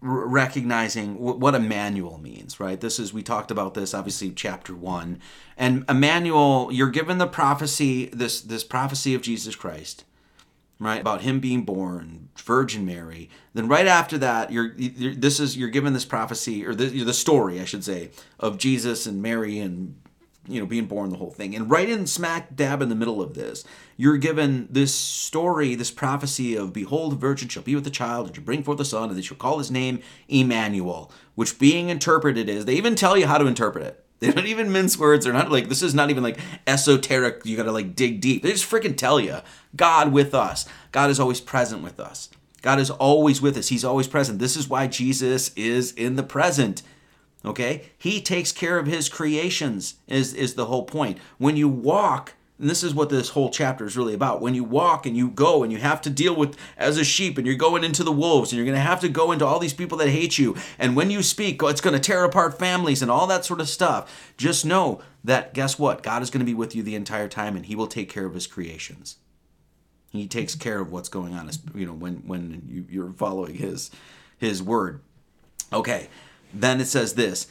recognizing 0.00 1.18
what 1.18 1.54
Emmanuel 1.54 2.18
means, 2.18 2.60
right? 2.60 2.80
This 2.80 3.00
is 3.00 3.12
we 3.12 3.22
talked 3.22 3.50
about 3.50 3.74
this 3.74 3.94
obviously 3.94 4.30
chapter 4.30 4.74
1. 4.74 5.20
And 5.56 5.84
Emmanuel, 5.88 6.68
you're 6.70 6.90
given 6.90 7.18
the 7.18 7.26
prophecy 7.26 8.06
this 8.06 8.40
this 8.40 8.62
prophecy 8.62 9.14
of 9.14 9.22
Jesus 9.22 9.56
Christ 9.56 10.04
right 10.78 11.00
about 11.00 11.22
him 11.22 11.40
being 11.40 11.62
born 11.62 12.28
virgin 12.36 12.86
mary 12.86 13.28
then 13.54 13.68
right 13.68 13.86
after 13.86 14.16
that 14.16 14.52
you're, 14.52 14.72
you're 14.76 15.14
this 15.14 15.40
is 15.40 15.56
you're 15.56 15.68
given 15.68 15.92
this 15.92 16.04
prophecy 16.04 16.64
or 16.64 16.74
the, 16.74 17.02
the 17.02 17.12
story 17.12 17.60
i 17.60 17.64
should 17.64 17.84
say 17.84 18.10
of 18.38 18.58
jesus 18.58 19.06
and 19.06 19.20
mary 19.20 19.58
and 19.58 19.94
you 20.48 20.58
know 20.58 20.66
being 20.66 20.86
born 20.86 21.10
the 21.10 21.16
whole 21.16 21.30
thing. 21.30 21.54
And 21.54 21.70
right 21.70 21.88
in 21.88 22.06
smack 22.06 22.56
dab 22.56 22.82
in 22.82 22.88
the 22.88 22.94
middle 22.94 23.20
of 23.20 23.34
this 23.34 23.64
you're 23.96 24.16
given 24.16 24.66
this 24.70 24.94
story 24.94 25.74
this 25.74 25.90
prophecy 25.90 26.56
of 26.56 26.72
behold 26.72 27.12
the 27.12 27.16
virgin 27.16 27.48
shall 27.48 27.62
be 27.62 27.74
with 27.74 27.86
a 27.86 27.90
child 27.90 28.26
and 28.26 28.34
shall 28.34 28.44
bring 28.44 28.62
forth 28.62 28.80
a 28.80 28.84
son 28.84 29.10
and 29.10 29.18
they 29.18 29.22
shall 29.22 29.36
call 29.36 29.58
his 29.58 29.70
name 29.70 30.00
emmanuel 30.28 31.12
which 31.34 31.58
being 31.58 31.90
interpreted 31.90 32.48
is 32.48 32.64
they 32.64 32.74
even 32.74 32.94
tell 32.94 33.16
you 33.16 33.26
how 33.26 33.38
to 33.38 33.46
interpret 33.46 33.84
it 33.84 34.04
they 34.20 34.32
don't 34.32 34.46
even 34.46 34.72
mince 34.72 34.98
words. 34.98 35.24
They're 35.24 35.34
not 35.34 35.50
like 35.50 35.68
this 35.68 35.82
is 35.82 35.94
not 35.94 36.10
even 36.10 36.22
like 36.22 36.38
esoteric. 36.66 37.44
You 37.44 37.56
got 37.56 37.64
to 37.64 37.72
like 37.72 37.94
dig 37.94 38.20
deep. 38.20 38.42
They 38.42 38.52
just 38.52 38.70
freaking 38.70 38.96
tell 38.96 39.20
you 39.20 39.38
God 39.76 40.12
with 40.12 40.34
us. 40.34 40.66
God 40.92 41.10
is 41.10 41.20
always 41.20 41.40
present 41.40 41.82
with 41.82 42.00
us. 42.00 42.28
God 42.62 42.80
is 42.80 42.90
always 42.90 43.40
with 43.40 43.56
us. 43.56 43.68
He's 43.68 43.84
always 43.84 44.08
present. 44.08 44.38
This 44.38 44.56
is 44.56 44.68
why 44.68 44.86
Jesus 44.88 45.52
is 45.54 45.92
in 45.92 46.16
the 46.16 46.22
present. 46.22 46.82
Okay? 47.44 47.90
He 47.96 48.20
takes 48.20 48.50
care 48.50 48.78
of 48.78 48.86
his 48.86 49.08
creations 49.08 49.94
is 50.08 50.34
is 50.34 50.54
the 50.54 50.66
whole 50.66 50.84
point. 50.84 51.18
When 51.38 51.56
you 51.56 51.68
walk 51.68 52.34
and 52.58 52.68
this 52.68 52.82
is 52.82 52.92
what 52.92 53.08
this 53.08 53.30
whole 53.30 53.50
chapter 53.50 53.86
is 53.86 53.96
really 53.96 54.14
about. 54.14 54.40
When 54.40 54.54
you 54.54 54.64
walk 54.64 55.06
and 55.06 55.16
you 55.16 55.30
go 55.30 55.62
and 55.62 55.72
you 55.72 55.78
have 55.78 56.00
to 56.02 56.10
deal 56.10 56.34
with 56.34 56.56
as 56.76 56.98
a 56.98 57.04
sheep 57.04 57.38
and 57.38 57.46
you're 57.46 57.56
going 57.56 57.84
into 57.84 58.02
the 58.02 58.10
wolves 58.10 58.50
and 58.50 58.56
you're 58.56 58.66
going 58.66 58.76
to 58.76 58.82
have 58.82 59.00
to 59.00 59.08
go 59.08 59.30
into 59.30 59.46
all 59.46 59.60
these 59.60 59.74
people 59.74 59.96
that 59.98 60.08
hate 60.08 60.38
you. 60.38 60.56
And 60.76 60.96
when 60.96 61.10
you 61.10 61.22
speak, 61.22 61.62
oh, 61.62 61.68
it's 61.68 61.80
going 61.80 61.94
to 61.94 62.00
tear 62.00 62.24
apart 62.24 62.58
families 62.58 63.00
and 63.00 63.10
all 63.10 63.28
that 63.28 63.44
sort 63.44 63.60
of 63.60 63.68
stuff. 63.68 64.32
Just 64.36 64.66
know 64.66 65.00
that 65.22 65.54
guess 65.54 65.78
what? 65.78 66.02
God 66.02 66.20
is 66.20 66.30
going 66.30 66.40
to 66.40 66.46
be 66.46 66.54
with 66.54 66.74
you 66.74 66.82
the 66.82 66.96
entire 66.96 67.28
time 67.28 67.54
and 67.54 67.66
he 67.66 67.76
will 67.76 67.86
take 67.86 68.08
care 68.08 68.26
of 68.26 68.34
his 68.34 68.48
creations. 68.48 69.18
He 70.10 70.26
takes 70.26 70.54
care 70.56 70.80
of 70.80 70.90
what's 70.90 71.10
going 71.10 71.34
on, 71.34 71.50
you 71.74 71.86
know, 71.86 71.92
when 71.92 72.26
when 72.26 72.62
you, 72.66 72.86
you're 72.88 73.12
following 73.12 73.54
his 73.54 73.90
his 74.38 74.62
word. 74.62 75.00
Okay. 75.72 76.08
Then 76.52 76.80
it 76.80 76.86
says 76.86 77.14
this 77.14 77.46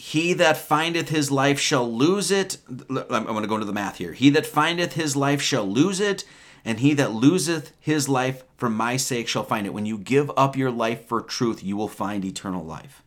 he 0.00 0.32
that 0.32 0.56
findeth 0.56 1.10
his 1.10 1.30
life 1.30 1.60
shall 1.60 1.86
lose 1.86 2.30
it. 2.30 2.56
I'm 2.68 3.26
going 3.26 3.42
to 3.42 3.46
go 3.46 3.56
into 3.56 3.66
the 3.66 3.72
math 3.74 3.98
here. 3.98 4.14
He 4.14 4.30
that 4.30 4.46
findeth 4.46 4.94
his 4.94 5.14
life 5.14 5.42
shall 5.42 5.66
lose 5.66 6.00
it, 6.00 6.24
and 6.64 6.80
he 6.80 6.94
that 6.94 7.12
loseth 7.12 7.72
his 7.78 8.08
life 8.08 8.42
for 8.56 8.70
my 8.70 8.96
sake 8.96 9.28
shall 9.28 9.44
find 9.44 9.66
it. 9.66 9.74
When 9.74 9.84
you 9.84 9.98
give 9.98 10.30
up 10.38 10.56
your 10.56 10.70
life 10.70 11.04
for 11.06 11.20
truth, 11.20 11.62
you 11.62 11.76
will 11.76 11.86
find 11.86 12.24
eternal 12.24 12.64
life. 12.64 13.02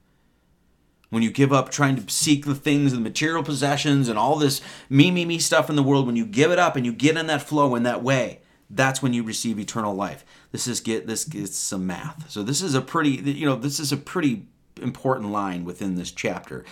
When 1.10 1.24
you 1.24 1.32
give 1.32 1.52
up 1.52 1.72
trying 1.72 1.96
to 1.96 2.14
seek 2.14 2.46
the 2.46 2.54
things 2.54 2.94
and 2.94 3.04
the 3.04 3.10
material 3.10 3.42
possessions 3.42 4.08
and 4.08 4.20
all 4.20 4.36
this 4.36 4.62
me, 4.88 5.10
me, 5.10 5.26
me 5.26 5.40
stuff 5.40 5.72
in 5.72 5.76
the 5.76 5.84
world, 5.84 6.06
when 6.06 6.16
you 6.16 6.28
give 6.28 6.52
it 6.52 6.60
up 6.60 6.76
and 6.76 6.86
you 6.86 6.94
get 6.94 7.18
in 7.18 7.26
that 7.26 7.42
flow 7.42 7.74
in 7.74 7.82
that 7.84 8.04
way, 8.04 8.42
that's 8.70 9.02
when 9.02 9.14
you 9.14 9.24
receive 9.24 9.58
eternal 9.58 9.96
life. 9.96 10.24
This 10.52 10.68
is 10.68 10.80
get 10.80 11.08
this 11.08 11.28
is 11.34 11.56
some 11.58 11.88
math. 11.88 12.30
So 12.30 12.44
this 12.44 12.62
is 12.62 12.76
a 12.76 12.82
pretty 12.82 13.12
you 13.12 13.48
know 13.48 13.56
this 13.56 13.80
is 13.80 13.92
a 13.92 13.98
pretty 13.98 14.46
important 14.84 15.32
line 15.32 15.66
within 15.66 15.96
this 15.96 16.12
chapter. 16.12 16.64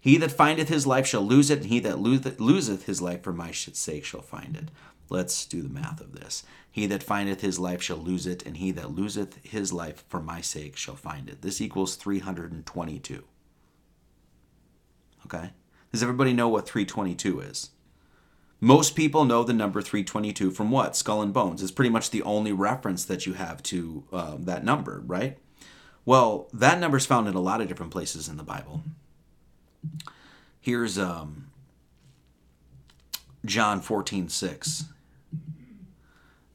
He 0.00 0.16
that 0.18 0.32
findeth 0.32 0.68
his 0.68 0.86
life 0.86 1.06
shall 1.06 1.22
lose 1.22 1.50
it, 1.50 1.60
and 1.60 1.66
he 1.66 1.80
that 1.80 2.00
loseth 2.00 2.86
his 2.86 3.02
life 3.02 3.22
for 3.22 3.32
my 3.32 3.50
sake 3.50 4.04
shall 4.04 4.22
find 4.22 4.56
it. 4.56 4.70
Let's 5.10 5.46
do 5.46 5.62
the 5.62 5.68
math 5.68 6.00
of 6.00 6.12
this. 6.12 6.44
He 6.70 6.86
that 6.86 7.02
findeth 7.02 7.40
his 7.40 7.58
life 7.58 7.82
shall 7.82 7.96
lose 7.96 8.26
it, 8.26 8.44
and 8.46 8.56
he 8.58 8.70
that 8.72 8.94
loseth 8.94 9.44
his 9.44 9.72
life 9.72 10.04
for 10.08 10.20
my 10.20 10.40
sake 10.40 10.76
shall 10.76 10.96
find 10.96 11.28
it. 11.28 11.42
This 11.42 11.60
equals 11.60 11.96
322. 11.96 13.24
Okay? 15.26 15.50
Does 15.92 16.02
everybody 16.02 16.32
know 16.32 16.48
what 16.48 16.66
322 16.66 17.40
is? 17.40 17.70
Most 18.60 18.96
people 18.96 19.24
know 19.24 19.44
the 19.44 19.52
number 19.52 19.80
322 19.80 20.50
from 20.50 20.70
what? 20.70 20.96
Skull 20.96 21.22
and 21.22 21.32
Bones. 21.32 21.62
It's 21.62 21.72
pretty 21.72 21.90
much 21.90 22.10
the 22.10 22.22
only 22.22 22.52
reference 22.52 23.04
that 23.04 23.24
you 23.24 23.34
have 23.34 23.62
to 23.64 24.04
uh, 24.12 24.36
that 24.40 24.64
number, 24.64 25.02
right? 25.06 25.38
Well, 26.08 26.48
that 26.54 26.80
number 26.80 26.96
is 26.96 27.04
found 27.04 27.28
in 27.28 27.34
a 27.34 27.38
lot 27.38 27.60
of 27.60 27.68
different 27.68 27.92
places 27.92 28.28
in 28.30 28.38
the 28.38 28.42
Bible. 28.42 28.82
Here's 30.58 30.98
um, 30.98 31.50
John 33.44 33.82
14, 33.82 34.30
6. 34.30 34.84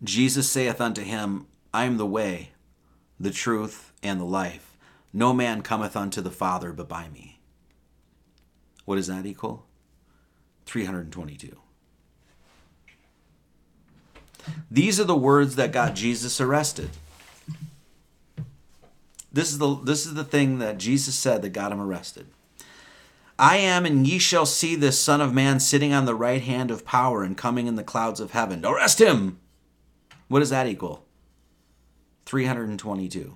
Jesus 0.04 0.50
saith 0.50 0.82
unto 0.82 1.04
him, 1.04 1.46
I 1.72 1.86
am 1.86 1.98
the 1.98 2.06
way, 2.08 2.54
the 3.20 3.30
truth, 3.30 3.94
and 4.02 4.20
the 4.20 4.26
life. 4.26 4.76
No 5.14 5.34
man 5.34 5.62
cometh 5.62 5.96
unto 5.96 6.20
the 6.20 6.32
Father 6.32 6.74
but 6.74 6.90
by 6.90 7.10
me. 7.10 7.40
What 8.86 8.96
does 8.96 9.06
that 9.06 9.28
equal? 9.28 9.68
322. 10.66 11.60
These 14.72 15.00
are 15.00 15.04
the 15.04 15.16
words 15.16 15.58
that 15.58 15.72
got 15.72 15.94
Jesus 15.94 16.42
arrested. 16.42 16.90
This 19.34 19.52
is 19.52 19.58
the 19.58 19.76
this 19.76 20.06
is 20.06 20.14
the 20.14 20.24
thing 20.24 20.60
that 20.60 20.78
Jesus 20.78 21.16
said 21.16 21.42
that 21.42 21.50
got 21.50 21.72
him 21.72 21.82
arrested. 21.82 22.28
I 23.40 23.58
am, 23.58 23.84
and 23.84 24.08
ye 24.08 24.20
shall 24.20 24.46
see 24.46 24.76
this 24.76 25.00
Son 25.00 25.20
of 25.20 25.34
Man 25.34 25.60
sitting 25.60 25.92
on 25.92 26.06
the 26.06 26.14
right 26.14 26.42
hand 26.42 26.70
of 26.70 26.86
power 26.86 27.24
and 27.24 27.36
coming 27.36 27.66
in 27.66 27.76
the 27.76 27.84
clouds 27.84 28.20
of 28.20 28.32
heaven. 28.32 28.64
Arrest 28.64 29.02
him! 29.02 29.40
What 30.28 30.40
does 30.40 30.52
that 30.52 30.68
equal? 30.68 31.04
322. 32.26 33.36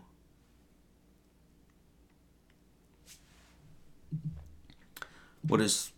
What 5.42 5.62
is 5.62 5.92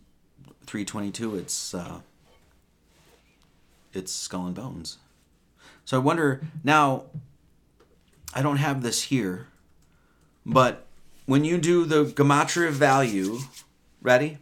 322? 0.64 1.36
It's 1.36 1.74
uh, 1.74 2.00
it's 3.92 4.12
skull 4.12 4.46
and 4.46 4.54
bones. 4.54 4.96
So 5.84 5.98
I 5.98 6.00
wonder 6.00 6.40
now. 6.64 7.04
I 8.32 8.42
don't 8.42 8.58
have 8.58 8.82
this 8.82 9.02
here, 9.02 9.48
but 10.44 10.86
when 11.26 11.44
you 11.44 11.58
do 11.58 11.84
the 11.84 12.04
gematria 12.04 12.70
value 12.70 13.38
Ready? 14.02 14.38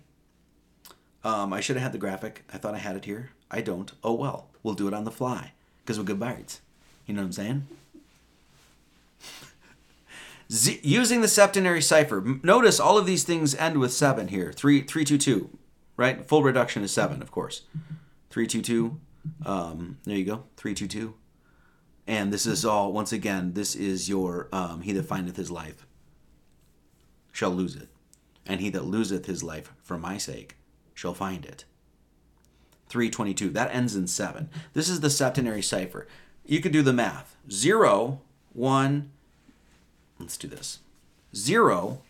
Um, 1.25 1.53
I 1.53 1.61
should 1.61 1.77
have 1.77 1.83
had 1.83 1.93
the 1.93 1.99
graphic. 1.99 2.45
I 2.53 2.59
thought 2.59 2.75
I 2.75 2.79
had 2.79 2.97
it 2.97 3.05
here. 3.05 3.31
I 3.51 3.61
don't. 3.61 3.91
Oh 4.05 4.15
well. 4.15 4.49
We'll 4.62 4.75
do 4.75 4.87
it 4.87 4.95
on 4.95 5.05
the 5.05 5.11
fly 5.11 5.53
because 5.83 5.99
we're 5.99 6.05
good 6.05 6.20
birds. 6.20 6.61
You 7.07 7.15
know 7.15 7.23
what 7.23 7.27
I'm 7.27 7.33
saying? 7.33 7.66
Z- 10.53 10.81
using 10.83 11.20
the 11.23 11.29
septenary 11.29 11.83
cipher. 11.83 12.23
Notice 12.43 12.79
all 12.79 12.99
of 12.99 13.07
these 13.07 13.25
things 13.25 13.55
end 13.57 13.79
with 13.79 13.93
seven 13.93 14.29
here. 14.29 14.53
Three, 14.53 14.83
three, 14.83 15.05
two, 15.05 15.19
two. 15.19 15.51
Right. 15.97 16.25
Full 16.27 16.43
reduction 16.43 16.85
is 16.85 16.93
seven, 16.93 17.20
of 17.20 17.33
course. 17.33 17.62
Three, 18.31 18.47
two, 18.47 18.62
two. 18.62 19.01
Um, 19.45 19.99
there 20.05 20.16
you 20.16 20.25
go. 20.25 20.45
Three, 20.57 20.75
two, 20.75 20.87
two. 20.87 21.15
And 22.07 22.33
this 22.33 22.47
is 22.47 22.65
all. 22.65 22.93
Once 22.93 23.12
again, 23.12 23.55
this 23.55 23.75
is 23.75 24.09
your. 24.09 24.49
Um, 24.53 24.83
he 24.83 24.93
that 24.93 25.07
findeth 25.07 25.37
his 25.37 25.51
life 25.51 25.85
shall 27.39 27.51
lose 27.51 27.77
it, 27.77 27.89
and 28.44 28.60
he 28.60 28.69
that 28.69 28.85
loseth 28.85 29.27
his 29.27 29.44
life 29.44 29.73
for 29.81 29.97
my 29.97 30.19
sake 30.19 30.56
shall 30.93 31.15
find 31.15 31.47
it. 31.47 31.65
322. 32.89 33.51
That 33.51 33.73
ends 33.73 33.94
in 33.94 34.09
7. 34.09 34.51
This 34.73 34.89
is 34.89 34.98
the 34.98 35.09
septenary 35.09 35.62
cipher. 35.62 36.09
You 36.44 36.60
could 36.60 36.73
do 36.73 36.82
the 36.82 36.93
math. 36.93 37.36
0, 37.48 38.20
1, 38.55 39.10
let's 40.19 40.36
do 40.36 40.48
this. 40.48 40.81
0, 41.32 42.02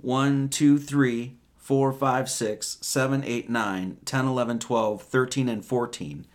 1, 0.00 0.48
2, 0.48 0.78
3, 0.78 1.36
4, 1.56 1.92
5, 1.92 2.28
6, 2.28 2.78
7, 2.80 3.24
8, 3.24 3.48
9, 3.48 3.96
10, 4.04 4.26
11, 4.26 4.58
12, 4.58 5.02
13, 5.02 5.48
and 5.48 5.64
14. 5.64 6.26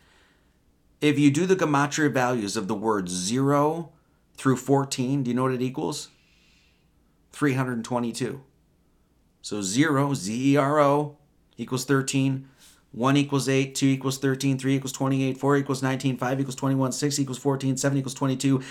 If 1.01 1.19
you 1.19 1.29
do 1.29 1.45
the 1.45 1.57
gematria 1.57 2.09
values 2.09 2.55
of 2.55 2.69
the 2.69 2.75
words 2.75 3.11
0 3.11 3.91
through 4.37 4.55
14, 4.55 5.23
do 5.23 5.29
you 5.29 5.35
know 5.35 5.43
what 5.43 5.51
it 5.51 5.61
equals? 5.61 6.07
322. 7.31 8.41
So 9.41 9.61
0, 9.61 10.13
Z 10.13 10.53
E 10.53 10.57
R 10.57 10.79
O, 10.79 11.17
equals 11.57 11.85
13. 11.85 12.47
1 12.93 13.15
equals 13.15 13.47
8, 13.47 13.73
2 13.73 13.85
equals 13.85 14.17
13, 14.17 14.57
3 14.57 14.75
equals 14.75 14.91
28, 14.91 15.37
4 15.37 15.57
equals 15.57 15.81
19, 15.81 16.17
5 16.17 16.39
equals 16.41 16.55
21, 16.55 16.91
6 16.91 17.19
equals 17.19 17.37
14, 17.37 17.77
7 17.77 17.97
equals 17.97 18.13
22, 18.13 18.61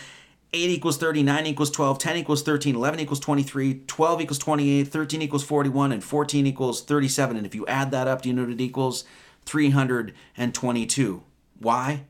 8 0.52 0.70
equals 0.70 0.98
30, 0.98 1.22
9 1.22 1.46
equals 1.46 1.70
12, 1.70 1.98
10 1.98 2.16
equals 2.16 2.42
13, 2.42 2.74
11 2.74 3.00
equals 3.00 3.20
23, 3.20 3.82
12 3.86 4.20
equals 4.20 4.38
28, 4.38 4.88
13 4.88 5.22
equals 5.22 5.44
41, 5.44 5.92
and 5.92 6.04
14 6.04 6.46
equals 6.46 6.82
37. 6.82 7.36
And 7.36 7.46
if 7.46 7.54
you 7.54 7.66
add 7.66 7.90
that 7.92 8.08
up, 8.08 8.22
do 8.22 8.28
you 8.28 8.34
know 8.34 8.42
what 8.42 8.52
it 8.52 8.60
equals? 8.60 9.04
322. 9.46 11.22
Why? 11.58 12.04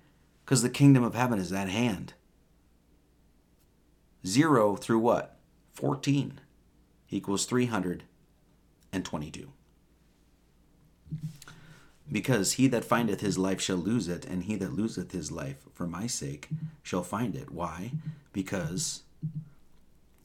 Because 0.45 0.63
the 0.63 0.71
kingdom 0.71 1.05
of 1.05 1.15
heaven 1.15 1.39
is 1.39 1.53
at 1.53 1.69
hand. 1.69 2.15
0 4.27 4.77
through 4.77 4.99
what? 4.99 5.37
14 5.81 6.39
equals 7.11 7.47
322. 7.47 9.51
Because 12.13 12.53
he 12.53 12.69
that 12.69 12.85
findeth 12.85 13.21
his 13.21 13.39
life 13.39 13.63
shall 13.63 13.77
lose 13.77 14.09
it, 14.09 14.27
and 14.27 14.45
he 14.45 14.57
that 14.57 14.75
loseth 14.75 15.13
his 15.13 15.33
life 15.33 15.65
for 15.73 15.87
my 15.87 16.07
sake 16.07 16.49
shall 16.83 17.03
find 17.03 17.35
it. 17.35 17.51
Why? 17.51 17.93
Because 18.33 19.03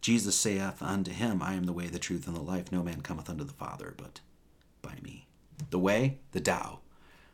Jesus 0.02 0.36
saith 0.36 0.82
unto 0.82 1.11
him, 1.11 1.41
I 1.41 1.53
am 1.53 1.64
the 1.64 1.73
way, 1.73 1.88
the 1.88 1.99
truth, 1.99 2.27
and 2.27 2.36
the 2.36 2.41
life. 2.41 2.72
No 2.72 2.84
man 2.84 3.02
cometh 3.02 3.30
unto 3.30 3.45
the 3.45 3.53
Father 3.53 3.94
but 3.95 4.19
by 4.82 4.98
me. 5.02 5.27
The 5.69 5.80
way, 5.80 6.18
the 6.34 6.41
Tao. 6.41 6.80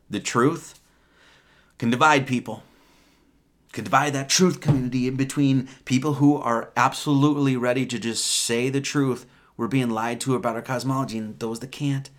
The 0.09 0.19
truth 0.19 0.79
can 1.79 1.89
divide 1.89 2.27
people, 2.27 2.61
can 3.71 3.83
divide 3.83 4.13
that 4.13 4.29
truth 4.29 4.59
community 4.59 5.07
in 5.07 5.15
between 5.15 5.69
people 5.85 6.15
who 6.15 6.37
are 6.37 6.71
absolutely 6.75 7.55
ready 7.55 7.85
to 7.85 7.99
just 7.99 8.25
say 8.25 8.69
the 8.69 8.81
truth. 8.81 9.25
We're 9.55 9.67
being 9.67 9.89
lied 9.89 10.19
to 10.21 10.35
about 10.35 10.55
our 10.55 10.61
cosmology, 10.61 11.17
and 11.17 11.39
those 11.39 11.59
that 11.59 11.71
can't. 11.71 12.09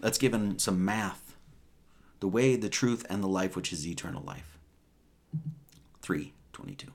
Let's 0.00 0.18
give 0.18 0.32
them 0.32 0.58
some 0.58 0.84
math. 0.84 1.36
The 2.20 2.28
way, 2.28 2.56
the 2.56 2.68
truth, 2.68 3.04
and 3.10 3.22
the 3.22 3.28
life, 3.28 3.56
which 3.56 3.72
is 3.72 3.86
eternal 3.86 4.22
life. 4.22 4.58
322. 6.02 6.92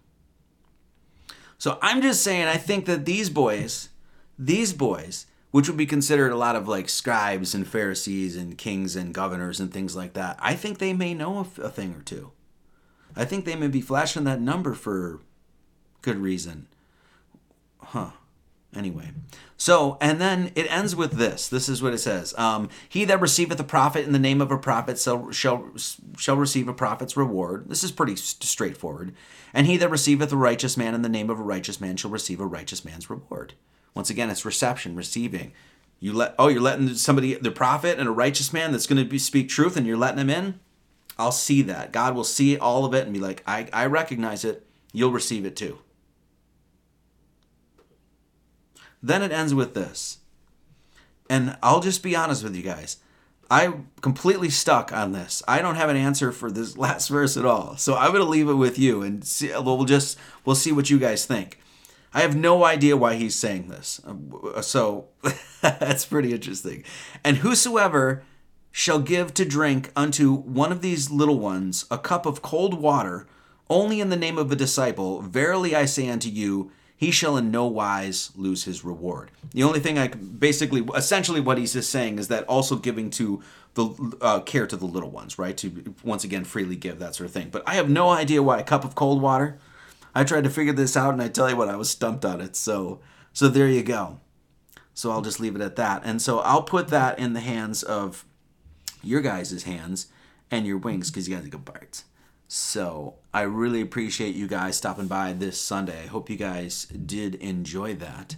So 1.57 1.77
I'm 1.81 2.01
just 2.01 2.23
saying, 2.23 2.47
I 2.47 2.57
think 2.57 2.85
that 2.85 3.05
these 3.05 3.29
boys, 3.29 3.89
these 4.39 4.73
boys, 4.73 5.27
which 5.51 5.67
would 5.67 5.77
be 5.77 5.85
considered 5.85 6.31
a 6.31 6.37
lot 6.37 6.55
of 6.55 6.67
like 6.67 6.89
scribes 6.89 7.53
and 7.53 7.67
Pharisees 7.67 8.35
and 8.35 8.57
kings 8.57 8.95
and 8.95 9.13
governors 9.13 9.59
and 9.59 9.71
things 9.71 9.95
like 9.95 10.13
that, 10.13 10.37
I 10.39 10.55
think 10.55 10.79
they 10.79 10.93
may 10.93 11.13
know 11.13 11.37
a, 11.37 11.61
a 11.61 11.69
thing 11.69 11.93
or 11.93 12.01
two. 12.01 12.31
I 13.15 13.25
think 13.25 13.45
they 13.45 13.55
may 13.55 13.67
be 13.67 13.81
flashing 13.81 14.23
that 14.23 14.41
number 14.41 14.73
for 14.73 15.19
good 16.01 16.17
reason. 16.17 16.67
Huh. 17.79 18.11
Anyway, 18.73 19.11
so 19.57 19.97
and 19.99 20.21
then 20.21 20.49
it 20.55 20.71
ends 20.71 20.95
with 20.95 21.13
this. 21.13 21.49
This 21.49 21.67
is 21.67 21.83
what 21.83 21.93
it 21.93 21.97
says: 21.97 22.33
um, 22.37 22.69
"He 22.87 23.03
that 23.03 23.19
receiveth 23.19 23.59
a 23.59 23.65
prophet 23.65 24.05
in 24.05 24.13
the 24.13 24.19
name 24.19 24.39
of 24.39 24.49
a 24.49 24.57
prophet 24.57 24.97
shall, 24.97 25.29
shall 25.31 25.71
shall 26.17 26.37
receive 26.37 26.69
a 26.69 26.73
prophet's 26.73 27.17
reward." 27.17 27.67
This 27.67 27.83
is 27.83 27.91
pretty 27.91 28.15
st- 28.15 28.43
straightforward. 28.43 29.13
And 29.53 29.67
he 29.67 29.75
that 29.75 29.89
receiveth 29.89 30.31
a 30.31 30.37
righteous 30.37 30.77
man 30.77 30.95
in 30.95 31.01
the 31.01 31.09
name 31.09 31.29
of 31.29 31.37
a 31.37 31.43
righteous 31.43 31.81
man 31.81 31.97
shall 31.97 32.11
receive 32.11 32.39
a 32.39 32.45
righteous 32.45 32.85
man's 32.85 33.09
reward. 33.09 33.55
Once 33.93 34.09
again, 34.09 34.29
it's 34.29 34.45
reception, 34.45 34.95
receiving. 34.95 35.51
You 35.99 36.13
let 36.13 36.33
oh, 36.39 36.47
you're 36.47 36.61
letting 36.61 36.93
somebody, 36.95 37.35
the 37.35 37.51
prophet 37.51 37.99
and 37.99 38.07
a 38.07 38.11
righteous 38.11 38.51
man 38.51 38.71
that's 38.71 38.87
going 38.87 39.01
to 39.01 39.09
be, 39.09 39.19
speak 39.19 39.49
truth, 39.49 39.77
and 39.77 39.85
you're 39.85 39.97
letting 39.97 40.19
him 40.19 40.29
in. 40.29 40.59
I'll 41.17 41.31
see 41.31 41.61
that. 41.63 41.91
God 41.91 42.15
will 42.15 42.23
see 42.23 42.57
all 42.57 42.85
of 42.85 42.93
it 42.93 43.03
and 43.03 43.13
be 43.13 43.19
like, 43.19 43.43
I, 43.45 43.67
I 43.71 43.85
recognize 43.85 44.43
it. 44.43 44.65
You'll 44.91 45.11
receive 45.11 45.45
it 45.45 45.55
too. 45.55 45.79
Then 49.03 49.21
it 49.21 49.31
ends 49.31 49.53
with 49.53 49.73
this. 49.73 50.19
And 51.29 51.57
I'll 51.61 51.79
just 51.79 52.03
be 52.03 52.15
honest 52.15 52.43
with 52.43 52.55
you 52.55 52.63
guys. 52.63 52.97
I'm 53.49 53.89
completely 54.01 54.49
stuck 54.49 54.93
on 54.93 55.11
this. 55.11 55.43
I 55.47 55.61
don't 55.61 55.75
have 55.75 55.89
an 55.89 55.97
answer 55.97 56.31
for 56.31 56.49
this 56.49 56.77
last 56.77 57.09
verse 57.09 57.37
at 57.37 57.45
all. 57.45 57.77
So 57.77 57.95
I'm 57.95 58.11
going 58.11 58.23
to 58.23 58.29
leave 58.29 58.49
it 58.49 58.55
with 58.55 58.79
you 58.79 59.01
and 59.01 59.23
see, 59.23 59.51
we'll 59.51 59.85
just 59.85 60.17
we'll 60.45 60.55
see 60.55 60.71
what 60.71 60.89
you 60.89 60.97
guys 60.97 61.25
think. 61.25 61.59
I 62.13 62.21
have 62.21 62.35
no 62.35 62.63
idea 62.65 62.97
why 62.97 63.15
he's 63.15 63.35
saying 63.35 63.69
this. 63.69 64.01
So 64.61 65.07
that's 65.61 66.05
pretty 66.05 66.33
interesting. 66.33 66.83
And 67.23 67.37
whosoever 67.37 68.23
shall 68.71 68.99
give 68.99 69.33
to 69.35 69.45
drink 69.45 69.91
unto 69.95 70.33
one 70.33 70.71
of 70.71 70.81
these 70.81 71.09
little 71.11 71.39
ones 71.39 71.85
a 71.91 71.97
cup 71.97 72.25
of 72.25 72.41
cold 72.41 72.73
water 72.81 73.27
only 73.69 74.01
in 74.01 74.09
the 74.09 74.17
name 74.17 74.37
of 74.37 74.51
a 74.51 74.55
disciple, 74.55 75.21
verily 75.21 75.73
I 75.75 75.85
say 75.85 76.09
unto 76.09 76.27
you, 76.29 76.71
he 76.97 77.09
shall 77.09 77.37
in 77.37 77.49
no 77.49 77.65
wise 77.65 78.31
lose 78.35 78.65
his 78.65 78.83
reward. 78.83 79.31
The 79.53 79.63
only 79.63 79.79
thing 79.79 79.97
I 79.97 80.09
basically, 80.09 80.85
essentially, 80.93 81.39
what 81.39 81.57
he's 81.57 81.73
just 81.73 81.89
saying 81.89 82.19
is 82.19 82.27
that 82.27 82.43
also 82.43 82.75
giving 82.75 83.09
to 83.11 83.41
the 83.73 84.17
uh, 84.21 84.41
care 84.41 84.67
to 84.67 84.75
the 84.75 84.85
little 84.85 85.09
ones, 85.09 85.39
right? 85.39 85.55
To 85.57 85.95
once 86.03 86.23
again 86.23 86.43
freely 86.43 86.75
give 86.75 86.99
that 86.99 87.15
sort 87.15 87.25
of 87.25 87.33
thing. 87.33 87.49
But 87.49 87.63
I 87.65 87.75
have 87.75 87.89
no 87.89 88.09
idea 88.09 88.43
why 88.43 88.59
a 88.59 88.63
cup 88.63 88.83
of 88.83 88.93
cold 88.93 89.21
water. 89.21 89.57
I 90.13 90.23
tried 90.23 90.43
to 90.43 90.49
figure 90.49 90.73
this 90.73 90.97
out, 90.97 91.13
and 91.13 91.21
I 91.21 91.27
tell 91.27 91.49
you 91.49 91.55
what, 91.55 91.69
I 91.69 91.75
was 91.75 91.89
stumped 91.89 92.25
on 92.25 92.41
it. 92.41 92.55
So, 92.55 92.99
so 93.33 93.47
there 93.47 93.67
you 93.67 93.83
go. 93.83 94.19
So 94.93 95.11
I'll 95.11 95.21
just 95.21 95.39
leave 95.39 95.55
it 95.55 95.61
at 95.61 95.77
that. 95.77 96.01
And 96.03 96.21
so 96.21 96.39
I'll 96.39 96.63
put 96.63 96.89
that 96.89 97.17
in 97.17 97.33
the 97.33 97.39
hands 97.39 97.81
of 97.81 98.25
your 99.01 99.21
guys' 99.21 99.63
hands 99.63 100.07
and 100.49 100.67
your 100.67 100.77
wings 100.77 101.09
because 101.09 101.27
you 101.27 101.35
guys 101.35 101.45
are 101.45 101.49
good 101.49 101.65
birds. 101.65 102.03
So 102.47 103.15
I 103.33 103.43
really 103.43 103.79
appreciate 103.79 104.35
you 104.35 104.47
guys 104.47 104.75
stopping 104.75 105.07
by 105.07 105.31
this 105.31 105.59
Sunday. 105.59 106.03
I 106.03 106.07
hope 106.07 106.29
you 106.29 106.35
guys 106.35 106.85
did 106.85 107.35
enjoy 107.35 107.95
that. 107.95 108.35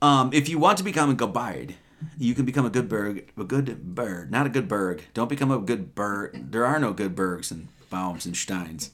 Um, 0.00 0.30
if 0.32 0.48
you 0.48 0.58
want 0.58 0.78
to 0.78 0.84
become 0.84 1.10
a 1.10 1.14
good 1.14 1.32
bird, 1.32 1.74
you 2.16 2.34
can 2.34 2.44
become 2.44 2.64
a 2.64 2.70
good 2.70 2.88
bird, 2.88 3.24
a 3.36 3.42
good 3.42 3.94
bird, 3.94 4.30
not 4.30 4.46
a 4.46 4.50
good 4.50 4.68
berg. 4.68 5.02
Don't 5.14 5.28
become 5.28 5.50
a 5.50 5.58
good 5.58 5.96
bird. 5.96 6.52
There 6.52 6.64
are 6.64 6.78
no 6.78 6.92
good 6.92 7.16
bergs 7.16 7.50
and 7.50 7.68
baums 7.90 8.24
and 8.24 8.36
steins. 8.36 8.92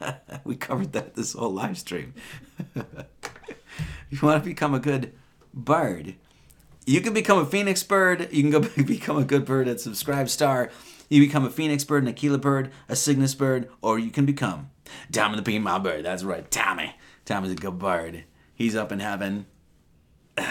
we 0.44 0.56
covered 0.56 0.92
that 0.92 1.14
this 1.14 1.32
whole 1.32 1.52
live 1.52 1.78
stream. 1.78 2.14
you 2.74 4.18
want 4.22 4.42
to 4.42 4.48
become 4.48 4.74
a 4.74 4.80
good 4.80 5.12
bird, 5.52 6.14
you 6.86 7.00
can 7.00 7.14
become 7.14 7.38
a 7.38 7.46
phoenix 7.46 7.82
bird. 7.82 8.28
You 8.30 8.42
can 8.42 8.50
go 8.50 8.60
become 8.84 9.16
a 9.16 9.24
good 9.24 9.44
bird 9.44 9.68
at 9.68 9.80
Subscribe 9.80 10.28
Star. 10.28 10.70
You 11.08 11.20
become 11.20 11.44
a 11.44 11.50
phoenix 11.50 11.84
bird, 11.84 12.02
an 12.02 12.08
Aquila 12.08 12.38
bird, 12.38 12.70
a 12.88 12.96
Cygnus 12.96 13.34
bird, 13.34 13.68
or 13.82 13.98
you 13.98 14.10
can 14.10 14.26
become 14.26 14.70
Tommy 15.12 15.36
the 15.36 15.42
Peanut 15.42 15.82
bird. 15.82 16.04
That's 16.04 16.24
right, 16.24 16.50
Tommy. 16.50 16.94
Tommy's 17.24 17.52
a 17.52 17.56
good 17.56 17.78
bird. 17.78 18.24
He's 18.54 18.76
up 18.76 18.92
in 18.92 19.00
heaven. 19.00 19.46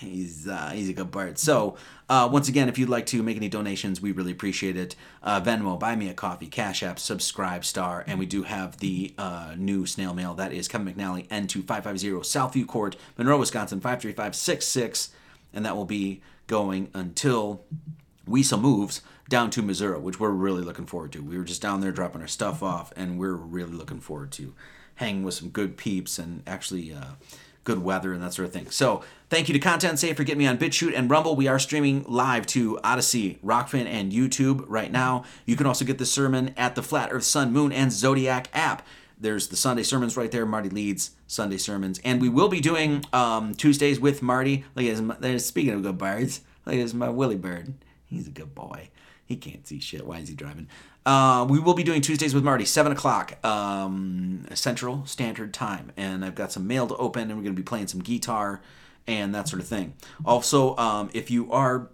He's 0.00 0.48
uh, 0.48 0.70
he's 0.70 0.88
a 0.88 0.94
good 0.94 1.10
bird. 1.10 1.38
So 1.38 1.76
uh, 2.10 2.28
once 2.30 2.48
again, 2.48 2.68
if 2.68 2.76
you'd 2.76 2.88
like 2.88 3.06
to 3.06 3.22
make 3.22 3.36
any 3.36 3.48
donations, 3.48 4.00
we 4.00 4.10
really 4.10 4.32
appreciate 4.32 4.76
it. 4.76 4.96
Uh, 5.22 5.40
Venmo, 5.40 5.78
buy 5.78 5.94
me 5.94 6.08
a 6.08 6.12
coffee, 6.12 6.48
Cash 6.48 6.82
App, 6.82 6.98
Subscribe 6.98 7.64
Star, 7.64 8.02
and 8.04 8.18
we 8.18 8.26
do 8.26 8.42
have 8.42 8.78
the 8.78 9.14
uh, 9.16 9.54
new 9.56 9.86
snail 9.86 10.12
mail. 10.12 10.34
That 10.34 10.52
is 10.52 10.66
Kevin 10.66 10.92
McNally, 10.92 11.28
N2550 11.28 12.18
Southview 12.24 12.66
Court, 12.66 12.96
Monroe, 13.16 13.38
Wisconsin 13.38 13.80
53566, 13.80 15.10
and 15.54 15.64
that 15.64 15.76
will 15.76 15.84
be 15.84 16.20
going 16.48 16.90
until 16.94 17.64
WISA 18.28 18.60
moves 18.60 19.02
down 19.28 19.48
to 19.50 19.62
Missouri, 19.62 20.00
which 20.00 20.18
we're 20.18 20.30
really 20.30 20.62
looking 20.62 20.86
forward 20.86 21.12
to. 21.12 21.22
We 21.22 21.38
were 21.38 21.44
just 21.44 21.62
down 21.62 21.80
there 21.80 21.92
dropping 21.92 22.22
our 22.22 22.26
stuff 22.26 22.60
off, 22.60 22.92
and 22.96 23.20
we're 23.20 23.34
really 23.34 23.74
looking 23.74 24.00
forward 24.00 24.32
to 24.32 24.52
hanging 24.96 25.22
with 25.22 25.34
some 25.34 25.48
good 25.48 25.76
peeps 25.76 26.18
and 26.18 26.42
actually 26.44 26.92
uh, 26.92 27.12
good 27.70 27.84
weather 27.84 28.12
and 28.12 28.20
that 28.20 28.34
sort 28.34 28.46
of 28.46 28.52
thing. 28.52 28.68
So 28.70 29.04
thank 29.28 29.48
you 29.48 29.52
to 29.52 29.60
Content 29.60 30.00
Safe 30.00 30.16
for 30.16 30.24
getting 30.24 30.40
me 30.40 30.46
on 30.48 30.58
BitChute 30.58 30.92
and 30.96 31.08
Rumble. 31.08 31.36
We 31.36 31.46
are 31.46 31.60
streaming 31.60 32.04
live 32.08 32.46
to 32.48 32.80
Odysee, 32.82 33.38
Rokfin, 33.44 33.86
and 33.86 34.10
YouTube 34.10 34.64
right 34.66 34.90
now. 34.90 35.22
You 35.46 35.54
can 35.54 35.66
also 35.66 35.84
get 35.84 35.98
the 35.98 36.06
sermon 36.06 36.52
at 36.56 36.74
the 36.74 36.82
Flat 36.82 37.10
Earth 37.12 37.22
Sun, 37.22 37.52
Moon, 37.52 37.70
and 37.70 37.92
Zodiac 37.92 38.48
app. 38.52 38.84
There's 39.16 39.46
the 39.46 39.56
Sunday 39.56 39.84
sermons 39.84 40.16
right 40.16 40.32
there. 40.32 40.44
Marty 40.44 40.68
leads 40.68 41.12
Sunday 41.28 41.58
sermons, 41.58 42.00
and 42.04 42.20
we 42.20 42.28
will 42.28 42.48
be 42.48 42.60
doing 42.60 43.04
um, 43.12 43.54
Tuesdays 43.54 44.00
with 44.00 44.20
Marty. 44.20 44.64
Look 44.74 44.86
at 44.86 45.22
his, 45.22 45.46
speaking 45.46 45.74
of 45.74 45.82
good 45.82 45.98
birds, 45.98 46.40
look 46.66 46.74
at 46.74 46.92
my 46.94 47.08
Willie 47.08 47.36
Bird. 47.36 47.74
He's 48.04 48.26
a 48.26 48.30
good 48.30 48.52
boy. 48.52 48.88
He 49.24 49.36
can't 49.36 49.64
see 49.64 49.78
shit. 49.78 50.04
Why 50.04 50.18
is 50.18 50.28
he 50.28 50.34
driving? 50.34 50.66
Uh, 51.06 51.46
we 51.48 51.58
will 51.58 51.74
be 51.74 51.82
doing 51.82 52.02
Tuesdays 52.02 52.34
with 52.34 52.44
Marty, 52.44 52.64
7 52.64 52.92
o'clock 52.92 53.42
um, 53.44 54.46
Central 54.54 55.06
Standard 55.06 55.54
Time. 55.54 55.92
And 55.96 56.24
I've 56.24 56.34
got 56.34 56.52
some 56.52 56.66
mail 56.66 56.86
to 56.88 56.96
open, 56.96 57.22
and 57.22 57.30
we're 57.30 57.44
going 57.44 57.56
to 57.56 57.60
be 57.60 57.64
playing 57.64 57.86
some 57.86 58.00
guitar 58.00 58.60
and 59.06 59.34
that 59.34 59.48
sort 59.48 59.62
of 59.62 59.68
thing. 59.68 59.94
Also, 60.24 60.76
um, 60.76 61.10
if 61.14 61.30
you 61.30 61.50
are 61.52 61.88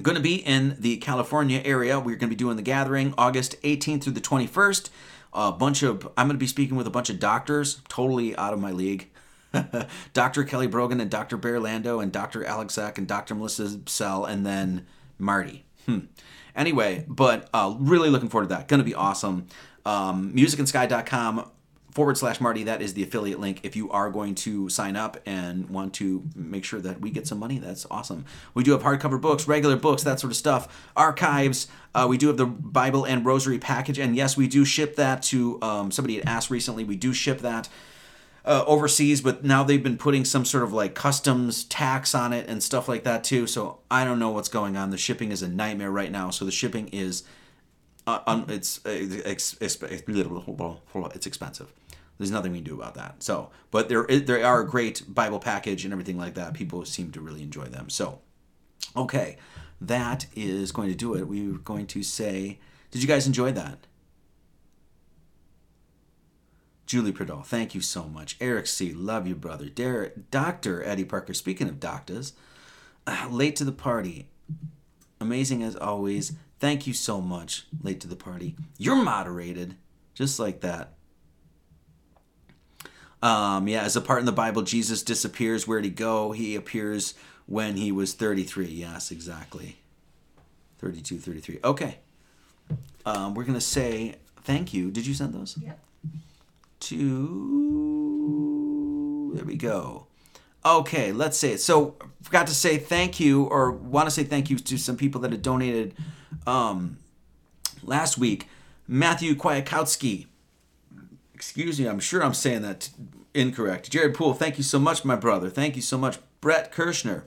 going 0.00 0.16
to 0.16 0.22
be 0.22 0.36
in 0.36 0.76
the 0.78 0.96
California 0.98 1.60
area, 1.64 1.98
we're 1.98 2.16
going 2.16 2.30
to 2.30 2.34
be 2.34 2.34
doing 2.34 2.56
the 2.56 2.62
gathering 2.62 3.14
August 3.18 3.60
18th 3.62 4.04
through 4.04 4.14
the 4.14 4.20
21st. 4.20 4.88
A 5.32 5.52
bunch 5.52 5.82
of, 5.82 6.08
I'm 6.16 6.26
going 6.26 6.36
to 6.36 6.40
be 6.40 6.46
speaking 6.46 6.76
with 6.76 6.86
a 6.86 6.90
bunch 6.90 7.10
of 7.10 7.20
doctors, 7.20 7.82
totally 7.88 8.34
out 8.36 8.52
of 8.52 8.60
my 8.60 8.72
league. 8.72 9.10
Dr. 10.12 10.44
Kelly 10.44 10.66
Brogan 10.66 11.00
and 11.00 11.10
Dr. 11.10 11.36
Bear 11.36 11.60
Lando 11.60 12.00
and 12.00 12.10
Dr. 12.10 12.44
Alex 12.44 12.74
Zach 12.74 12.98
and 12.98 13.06
Dr. 13.06 13.34
Melissa 13.34 13.80
Sell 13.86 14.24
and 14.24 14.46
then 14.46 14.86
Marty. 15.18 15.64
Hmm. 15.86 16.00
Anyway, 16.54 17.04
but 17.08 17.48
uh, 17.52 17.74
really 17.78 18.10
looking 18.10 18.28
forward 18.28 18.48
to 18.48 18.54
that. 18.54 18.68
Going 18.68 18.78
to 18.78 18.84
be 18.84 18.94
awesome. 18.94 19.46
Um, 19.84 20.32
musicandsky.com 20.34 21.50
forward 21.92 22.16
slash 22.16 22.40
Marty. 22.40 22.64
That 22.64 22.82
is 22.82 22.94
the 22.94 23.02
affiliate 23.02 23.40
link. 23.40 23.60
If 23.62 23.76
you 23.76 23.90
are 23.90 24.10
going 24.10 24.34
to 24.36 24.68
sign 24.68 24.96
up 24.96 25.18
and 25.26 25.68
want 25.70 25.94
to 25.94 26.22
make 26.34 26.64
sure 26.64 26.80
that 26.80 27.00
we 27.00 27.10
get 27.10 27.26
some 27.26 27.38
money, 27.38 27.58
that's 27.58 27.86
awesome. 27.90 28.24
We 28.54 28.62
do 28.62 28.72
have 28.72 28.82
hardcover 28.82 29.20
books, 29.20 29.48
regular 29.48 29.76
books, 29.76 30.02
that 30.04 30.20
sort 30.20 30.30
of 30.30 30.36
stuff, 30.36 30.90
archives. 30.96 31.68
Uh, 31.94 32.06
we 32.08 32.16
do 32.16 32.28
have 32.28 32.36
the 32.36 32.46
Bible 32.46 33.04
and 33.04 33.24
Rosary 33.26 33.58
package, 33.58 33.98
and 33.98 34.14
yes, 34.14 34.36
we 34.36 34.46
do 34.46 34.64
ship 34.64 34.96
that 34.96 35.22
to 35.24 35.60
um, 35.62 35.90
somebody 35.90 36.16
had 36.16 36.28
asked 36.28 36.50
recently. 36.50 36.84
We 36.84 36.96
do 36.96 37.12
ship 37.12 37.40
that 37.40 37.68
uh, 38.44 38.64
overseas, 38.66 39.20
but 39.20 39.44
now 39.44 39.62
they've 39.62 39.82
been 39.82 39.98
putting 39.98 40.24
some 40.24 40.44
sort 40.44 40.64
of 40.64 40.72
like 40.72 40.94
customs 40.94 41.64
tax 41.64 42.14
on 42.14 42.32
it 42.32 42.48
and 42.48 42.62
stuff 42.62 42.88
like 42.88 43.04
that 43.04 43.22
too. 43.24 43.46
So 43.46 43.80
I 43.90 44.04
don't 44.04 44.18
know 44.18 44.30
what's 44.30 44.48
going 44.48 44.76
on. 44.76 44.90
The 44.90 44.98
shipping 44.98 45.30
is 45.30 45.42
a 45.42 45.48
nightmare 45.48 45.90
right 45.90 46.10
now. 46.10 46.30
So 46.30 46.44
the 46.44 46.50
shipping 46.50 46.88
is, 46.88 47.24
uh, 48.06 48.20
un, 48.26 48.46
it's, 48.48 48.78
uh, 48.86 48.90
it's, 48.90 49.56
it's, 49.60 49.76
it's 49.82 51.26
expensive. 51.26 51.72
There's 52.18 52.30
nothing 52.30 52.52
we 52.52 52.58
can 52.58 52.64
do 52.64 52.74
about 52.74 52.94
that. 52.96 53.22
So, 53.22 53.50
but 53.70 53.88
there 53.88 54.04
is, 54.04 54.24
there 54.24 54.44
are 54.44 54.60
a 54.60 54.68
great 54.68 55.02
Bible 55.08 55.38
package 55.38 55.84
and 55.84 55.92
everything 55.92 56.18
like 56.18 56.34
that. 56.34 56.52
People 56.52 56.84
seem 56.84 57.10
to 57.12 57.20
really 57.20 57.42
enjoy 57.42 57.64
them. 57.64 57.88
So, 57.88 58.20
okay, 58.94 59.38
that 59.80 60.26
is 60.34 60.70
going 60.70 60.90
to 60.90 60.94
do 60.94 61.14
it. 61.14 61.26
We 61.26 61.48
are 61.50 61.58
going 61.58 61.86
to 61.88 62.02
say, 62.02 62.58
did 62.90 63.00
you 63.00 63.08
guys 63.08 63.26
enjoy 63.26 63.52
that? 63.52 63.86
Julie 66.90 67.12
Perdall, 67.12 67.42
thank 67.42 67.72
you 67.72 67.80
so 67.80 68.08
much. 68.08 68.36
Eric 68.40 68.66
C, 68.66 68.92
love 68.92 69.24
you, 69.24 69.36
brother. 69.36 69.66
Derek, 69.66 70.28
Dr. 70.32 70.82
Eddie 70.82 71.04
Parker, 71.04 71.32
speaking 71.32 71.68
of 71.68 71.78
doctors, 71.78 72.32
uh, 73.06 73.28
late 73.30 73.54
to 73.54 73.64
the 73.64 73.70
party. 73.70 74.26
Amazing 75.20 75.62
as 75.62 75.76
always. 75.76 76.32
Thank 76.58 76.88
you 76.88 76.92
so 76.92 77.20
much, 77.20 77.68
late 77.80 78.00
to 78.00 78.08
the 78.08 78.16
party. 78.16 78.56
You're 78.76 78.96
moderated, 78.96 79.76
just 80.14 80.40
like 80.40 80.62
that. 80.62 80.94
Um, 83.22 83.68
yeah, 83.68 83.84
as 83.84 83.94
a 83.94 84.00
part 84.00 84.18
in 84.18 84.26
the 84.26 84.32
Bible, 84.32 84.62
Jesus 84.62 85.04
disappears. 85.04 85.68
Where'd 85.68 85.84
he 85.84 85.90
go? 85.90 86.32
He 86.32 86.56
appears 86.56 87.14
when 87.46 87.76
he 87.76 87.92
was 87.92 88.14
33. 88.14 88.66
Yes, 88.66 89.12
exactly. 89.12 89.76
32, 90.80 91.18
33. 91.18 91.60
Okay. 91.62 91.98
Um, 93.06 93.34
we're 93.34 93.44
going 93.44 93.54
to 93.54 93.60
say 93.60 94.16
thank 94.42 94.74
you. 94.74 94.90
Did 94.90 95.06
you 95.06 95.14
send 95.14 95.34
those? 95.34 95.56
Yep 95.56 95.78
to 96.80 98.60
there 99.34 99.44
we 99.44 99.56
go. 99.56 100.06
Okay 100.64 101.12
let's 101.12 101.38
say 101.38 101.52
it. 101.52 101.60
So 101.60 101.94
forgot 102.22 102.46
to 102.48 102.54
say 102.54 102.78
thank 102.78 103.20
you 103.20 103.44
or 103.44 103.70
want 103.70 104.06
to 104.06 104.10
say 104.10 104.24
thank 104.24 104.50
you 104.50 104.58
to 104.58 104.76
some 104.76 104.96
people 104.96 105.20
that 105.22 105.30
had 105.32 105.42
donated 105.42 105.94
um, 106.46 106.98
last 107.82 108.18
week. 108.18 108.48
Matthew 108.86 109.34
kwiatkowski. 109.34 110.26
Excuse 111.34 111.80
me 111.80 111.86
i'm 111.88 112.00
sure 112.00 112.22
i'm 112.22 112.34
saying 112.34 112.62
that 112.62 112.90
incorrect. 113.34 113.90
Jared 113.90 114.14
poole 114.14 114.34
thank 114.34 114.58
you 114.58 114.64
so 114.64 114.78
much 114.78 115.04
my 115.04 115.16
brother. 115.16 115.48
Thank 115.48 115.76
you 115.76 115.82
so 115.82 115.96
much. 115.96 116.18
Brett 116.40 116.72
kirschner 116.72 117.24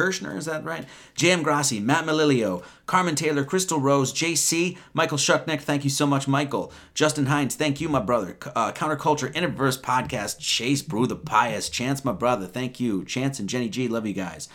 Kirschner, 0.00 0.34
is 0.34 0.46
that 0.46 0.64
right? 0.64 0.86
J.M. 1.14 1.42
Grassi, 1.42 1.78
Matt 1.78 2.06
Melilio, 2.06 2.64
Carmen 2.86 3.14
Taylor, 3.14 3.44
Crystal 3.44 3.78
Rose, 3.78 4.14
J.C., 4.14 4.78
Michael 4.94 5.18
Shuckneck, 5.18 5.60
thank 5.60 5.84
you 5.84 5.90
so 5.90 6.06
much, 6.06 6.26
Michael. 6.26 6.72
Justin 6.94 7.26
Hines, 7.26 7.54
thank 7.54 7.82
you, 7.82 7.88
my 7.90 8.00
brother. 8.00 8.38
Uh, 8.56 8.72
Counterculture 8.72 9.30
Interverse 9.34 9.78
Podcast, 9.78 10.38
Chase 10.38 10.80
Brew 10.80 11.06
the 11.06 11.16
Pious, 11.16 11.68
Chance, 11.68 12.02
my 12.02 12.12
brother, 12.12 12.46
thank 12.46 12.80
you. 12.80 13.04
Chance 13.04 13.40
and 13.40 13.48
Jenny 13.50 13.68
G, 13.68 13.88
love 13.88 14.06
you 14.06 14.14
guys. 14.14 14.48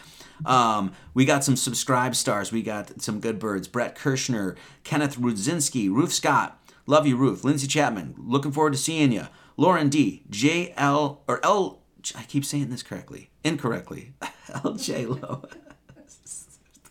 Um, 0.48 0.94
we 1.14 1.26
got 1.26 1.44
some 1.44 1.56
subscribe 1.56 2.16
stars. 2.16 2.52
We 2.52 2.64
got 2.64 3.00
some 3.00 3.20
good 3.20 3.38
birds. 3.38 3.68
Brett 3.68 3.96
Kirschner, 3.96 4.56
Kenneth 4.84 5.20
Rudzinski, 5.20 5.92
Ruth 5.92 6.12
Scott, 6.12 6.60
love 6.88 7.06
you, 7.06 7.18
Ruth. 7.18 7.44
Lindsay 7.44 7.68
Chapman, 7.68 8.16
looking 8.18 8.52
forward 8.52 8.74
to 8.74 8.80
seeing 8.80 9.12
you. 9.12 9.28
Lauren 9.58 9.90
D, 9.90 10.24
J 10.28 10.74
L 10.76 11.22
or 11.28 11.40
L. 11.46 11.84
I 12.16 12.24
keep 12.24 12.46
saying 12.46 12.72
this 12.72 12.82
correctly 12.82 13.30
incorrectly. 13.46 14.14
LJ 14.48 15.22
Lo. 15.22 15.44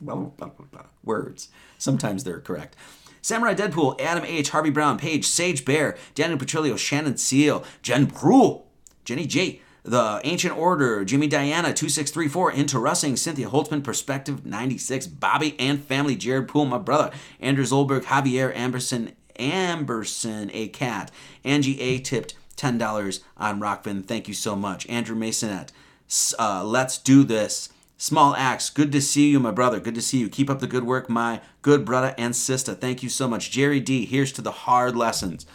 Words. 1.04 1.48
Sometimes 1.78 2.24
they're 2.24 2.40
correct. 2.40 2.76
Samurai 3.20 3.54
Deadpool, 3.54 4.00
Adam 4.00 4.24
H., 4.24 4.50
Harvey 4.50 4.70
Brown, 4.70 4.98
Paige, 4.98 5.26
Sage 5.26 5.64
Bear, 5.64 5.96
Daniel 6.14 6.38
Petrillo, 6.38 6.76
Shannon 6.78 7.16
Seal, 7.16 7.64
Jen 7.82 8.06
Prue, 8.06 8.62
Jenny 9.04 9.26
J., 9.26 9.60
The 9.82 10.20
Ancient 10.24 10.56
Order, 10.56 11.06
Jimmy 11.06 11.26
Diana, 11.26 11.68
2634, 11.68 12.52
Into 12.52 12.78
Russing, 12.78 13.16
Cynthia 13.16 13.48
Holtzman, 13.48 13.82
Perspective 13.82 14.44
96, 14.44 15.06
Bobby 15.06 15.56
and 15.58 15.82
Family, 15.82 16.16
Jared 16.16 16.48
Poole, 16.48 16.66
my 16.66 16.76
brother, 16.78 17.10
Andrew 17.40 17.64
Zolberg, 17.64 18.02
Javier 18.02 18.54
Amberson, 18.54 19.12
Amberson, 19.38 20.50
a 20.52 20.68
cat, 20.68 21.10
Angie 21.44 21.80
A. 21.80 21.98
tipped 22.00 22.34
$10 22.56 23.20
on 23.36 23.60
Rokfin. 23.60 24.04
Thank 24.04 24.28
you 24.28 24.34
so 24.34 24.54
much. 24.54 24.86
Andrew 24.88 25.16
Masonette, 25.16 25.70
uh, 26.38 26.64
let's 26.64 26.98
do 26.98 27.24
this. 27.24 27.68
Small 27.96 28.34
acts. 28.36 28.70
Good 28.70 28.92
to 28.92 29.00
see 29.00 29.30
you, 29.30 29.40
my 29.40 29.50
brother. 29.50 29.80
Good 29.80 29.94
to 29.94 30.02
see 30.02 30.18
you. 30.18 30.28
Keep 30.28 30.50
up 30.50 30.60
the 30.60 30.66
good 30.66 30.84
work, 30.84 31.08
my 31.08 31.40
good 31.62 31.84
brother 31.84 32.14
and 32.18 32.34
sister. 32.34 32.74
Thank 32.74 33.02
you 33.02 33.08
so 33.08 33.28
much. 33.28 33.50
Jerry 33.50 33.80
D, 33.80 34.04
here's 34.04 34.32
to 34.32 34.42
the 34.42 34.50
hard 34.50 34.96
lessons. 34.96 35.46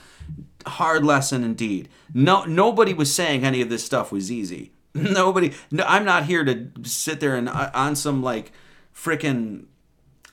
Hard 0.66 1.06
lesson 1.06 1.44
indeed. 1.44 1.90
No, 2.14 2.46
nobody 2.46 2.94
was 2.94 3.14
saying 3.14 3.44
any 3.44 3.62
of 3.62 3.70
this 3.70 3.86
stuff 3.86 4.12
was 4.12 4.32
easy. 4.32 4.72
Nobody. 4.94 5.54
No, 5.72 5.84
I'm 5.88 6.06
not 6.06 6.26
here 6.26 6.44
to 6.44 6.72
sit 6.84 7.20
there 7.20 7.36
and 7.36 7.48
uh, 7.48 7.70
on 7.74 7.96
some 7.96 8.24
like 8.24 8.52
freaking 8.96 9.66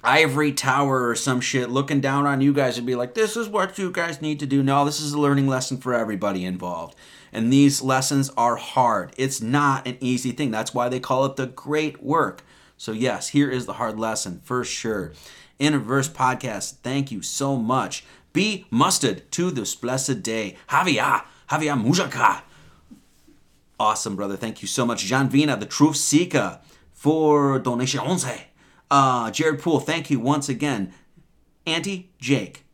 ivory 0.03 0.53
tower 0.53 1.09
or 1.09 1.15
some 1.15 1.41
shit 1.41 1.69
looking 1.69 2.01
down 2.01 2.27
on 2.27 2.41
you 2.41 2.53
guys 2.53 2.79
and 2.79 2.87
be 2.87 2.95
like, 2.95 3.15
this 3.15 3.37
is 3.37 3.49
what 3.49 3.77
you 3.77 3.91
guys 3.91 4.23
need 4.23 4.39
to 4.41 4.47
do. 4.47 4.63
No, 4.63 4.85
this 4.85 5.01
is 5.01 5.13
a 5.13 5.21
learning 5.21 5.49
lesson 5.49 5.79
for 5.79 5.93
everybody 5.93 6.45
involved. 6.45 6.97
And 7.37 7.53
these 7.53 7.83
lessons 7.83 8.31
are 8.39 8.57
hard. 8.57 9.13
It's 9.19 9.43
not 9.43 9.87
an 9.87 9.99
easy 10.01 10.33
thing. 10.33 10.51
That's 10.51 10.73
why 10.73 10.89
they 10.89 10.99
call 10.99 11.27
it 11.27 11.37
the 11.37 11.47
great 11.47 12.03
work. 12.03 12.43
So, 12.79 12.93
yes, 12.93 13.29
here 13.29 13.51
is 13.51 13.67
the 13.67 13.75
hard 13.75 14.01
lesson 14.01 14.41
for 14.43 14.65
sure. 14.65 15.13
Interverse 15.61 16.09
Podcast, 16.09 16.77
thank 16.83 17.13
you 17.13 17.21
so 17.21 17.57
much. 17.57 18.05
Be 18.33 18.65
mustard 18.71 19.31
to 19.33 19.51
this 19.51 19.75
blessed 19.75 20.23
day. 20.23 20.57
Javier, 20.71 21.25
Javier 21.51 21.79
Mujaka. 21.79 22.41
Awesome, 23.79 24.17
brother. 24.17 24.37
Thank 24.37 24.63
you 24.63 24.69
so 24.69 24.87
much. 24.87 25.05
John 25.05 25.29
Vina, 25.29 25.59
the 25.59 25.67
Truth 25.67 25.97
Seeker, 25.97 26.61
for 26.95 27.59
donation 27.59 28.01
11. 28.01 28.33
Uh, 28.91 29.31
Jared 29.31 29.61
Poole, 29.61 29.81
thank 29.81 30.09
you 30.09 30.21
once 30.21 30.49
again. 30.49 30.95
Auntie 31.67 32.09
Jake, 32.19 32.65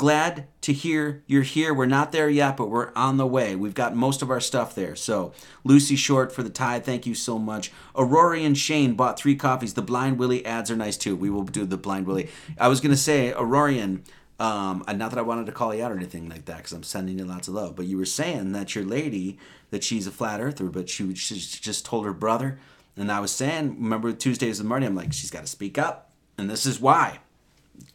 glad 0.00 0.46
to 0.62 0.72
hear 0.72 1.22
you're 1.26 1.42
here. 1.42 1.74
We're 1.74 1.84
not 1.84 2.10
there 2.10 2.30
yet, 2.30 2.56
but 2.56 2.70
we're 2.70 2.90
on 2.96 3.18
the 3.18 3.26
way. 3.26 3.54
We've 3.54 3.74
got 3.74 3.94
most 3.94 4.22
of 4.22 4.30
our 4.30 4.40
stuff 4.40 4.74
there. 4.74 4.96
So, 4.96 5.34
Lucy 5.62 5.94
Short 5.94 6.32
for 6.32 6.42
the 6.42 6.48
tide, 6.48 6.86
thank 6.86 7.04
you 7.04 7.14
so 7.14 7.38
much. 7.38 7.70
Aurorian 7.94 8.56
Shane 8.56 8.94
bought 8.94 9.18
three 9.18 9.36
coffees. 9.36 9.74
The 9.74 9.82
Blind 9.82 10.18
Willie 10.18 10.46
ads 10.46 10.70
are 10.70 10.76
nice 10.76 10.96
too. 10.96 11.14
We 11.14 11.28
will 11.28 11.42
do 11.42 11.66
the 11.66 11.76
Blind 11.76 12.06
Willie. 12.06 12.30
I 12.56 12.68
was 12.68 12.80
going 12.80 12.92
to 12.92 12.96
say, 12.96 13.34
Aurorian, 13.34 14.00
um, 14.38 14.82
not 14.88 15.10
that 15.10 15.18
I 15.18 15.22
wanted 15.22 15.44
to 15.44 15.52
call 15.52 15.74
you 15.74 15.84
out 15.84 15.92
or 15.92 15.96
anything 15.96 16.30
like 16.30 16.46
that 16.46 16.56
because 16.56 16.72
I'm 16.72 16.82
sending 16.82 17.18
you 17.18 17.26
lots 17.26 17.46
of 17.46 17.52
love, 17.52 17.76
but 17.76 17.84
you 17.84 17.98
were 17.98 18.06
saying 18.06 18.52
that 18.52 18.74
your 18.74 18.84
lady, 18.84 19.38
that 19.68 19.84
she's 19.84 20.06
a 20.06 20.10
flat 20.10 20.40
earther, 20.40 20.70
but 20.70 20.88
she, 20.88 21.14
she 21.14 21.34
just 21.38 21.84
told 21.84 22.06
her 22.06 22.14
brother 22.14 22.58
and 22.96 23.12
I 23.12 23.20
was 23.20 23.32
saying, 23.32 23.76
remember 23.78 24.12
Tuesdays 24.12 24.58
with 24.58 24.66
Marty, 24.66 24.86
I'm 24.86 24.94
like, 24.94 25.12
she's 25.12 25.30
got 25.30 25.42
to 25.42 25.46
speak 25.46 25.78
up. 25.78 26.10
And 26.38 26.48
this 26.48 26.64
is 26.66 26.80
why. 26.80 27.20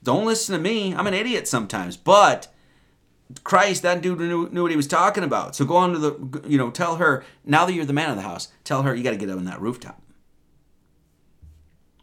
Don't 0.03 0.25
listen 0.25 0.55
to 0.55 0.61
me. 0.61 0.93
I'm 0.93 1.07
an 1.07 1.13
idiot 1.13 1.47
sometimes. 1.47 1.97
But 1.97 2.47
Christ, 3.43 3.81
that 3.81 4.01
dude 4.01 4.19
knew, 4.19 4.49
knew 4.49 4.61
what 4.61 4.71
he 4.71 4.77
was 4.77 4.87
talking 4.87 5.23
about. 5.23 5.55
So 5.55 5.65
go 5.65 5.77
on 5.77 5.93
to 5.93 5.99
the, 5.99 6.41
you 6.47 6.57
know, 6.57 6.69
tell 6.69 6.97
her, 6.97 7.23
now 7.43 7.65
that 7.65 7.73
you're 7.73 7.85
the 7.85 7.93
man 7.93 8.09
of 8.09 8.15
the 8.15 8.21
house, 8.21 8.49
tell 8.63 8.83
her 8.83 8.93
you 8.93 9.03
got 9.03 9.11
to 9.11 9.17
get 9.17 9.29
up 9.29 9.37
on 9.37 9.45
that 9.45 9.61
rooftop. 9.61 10.01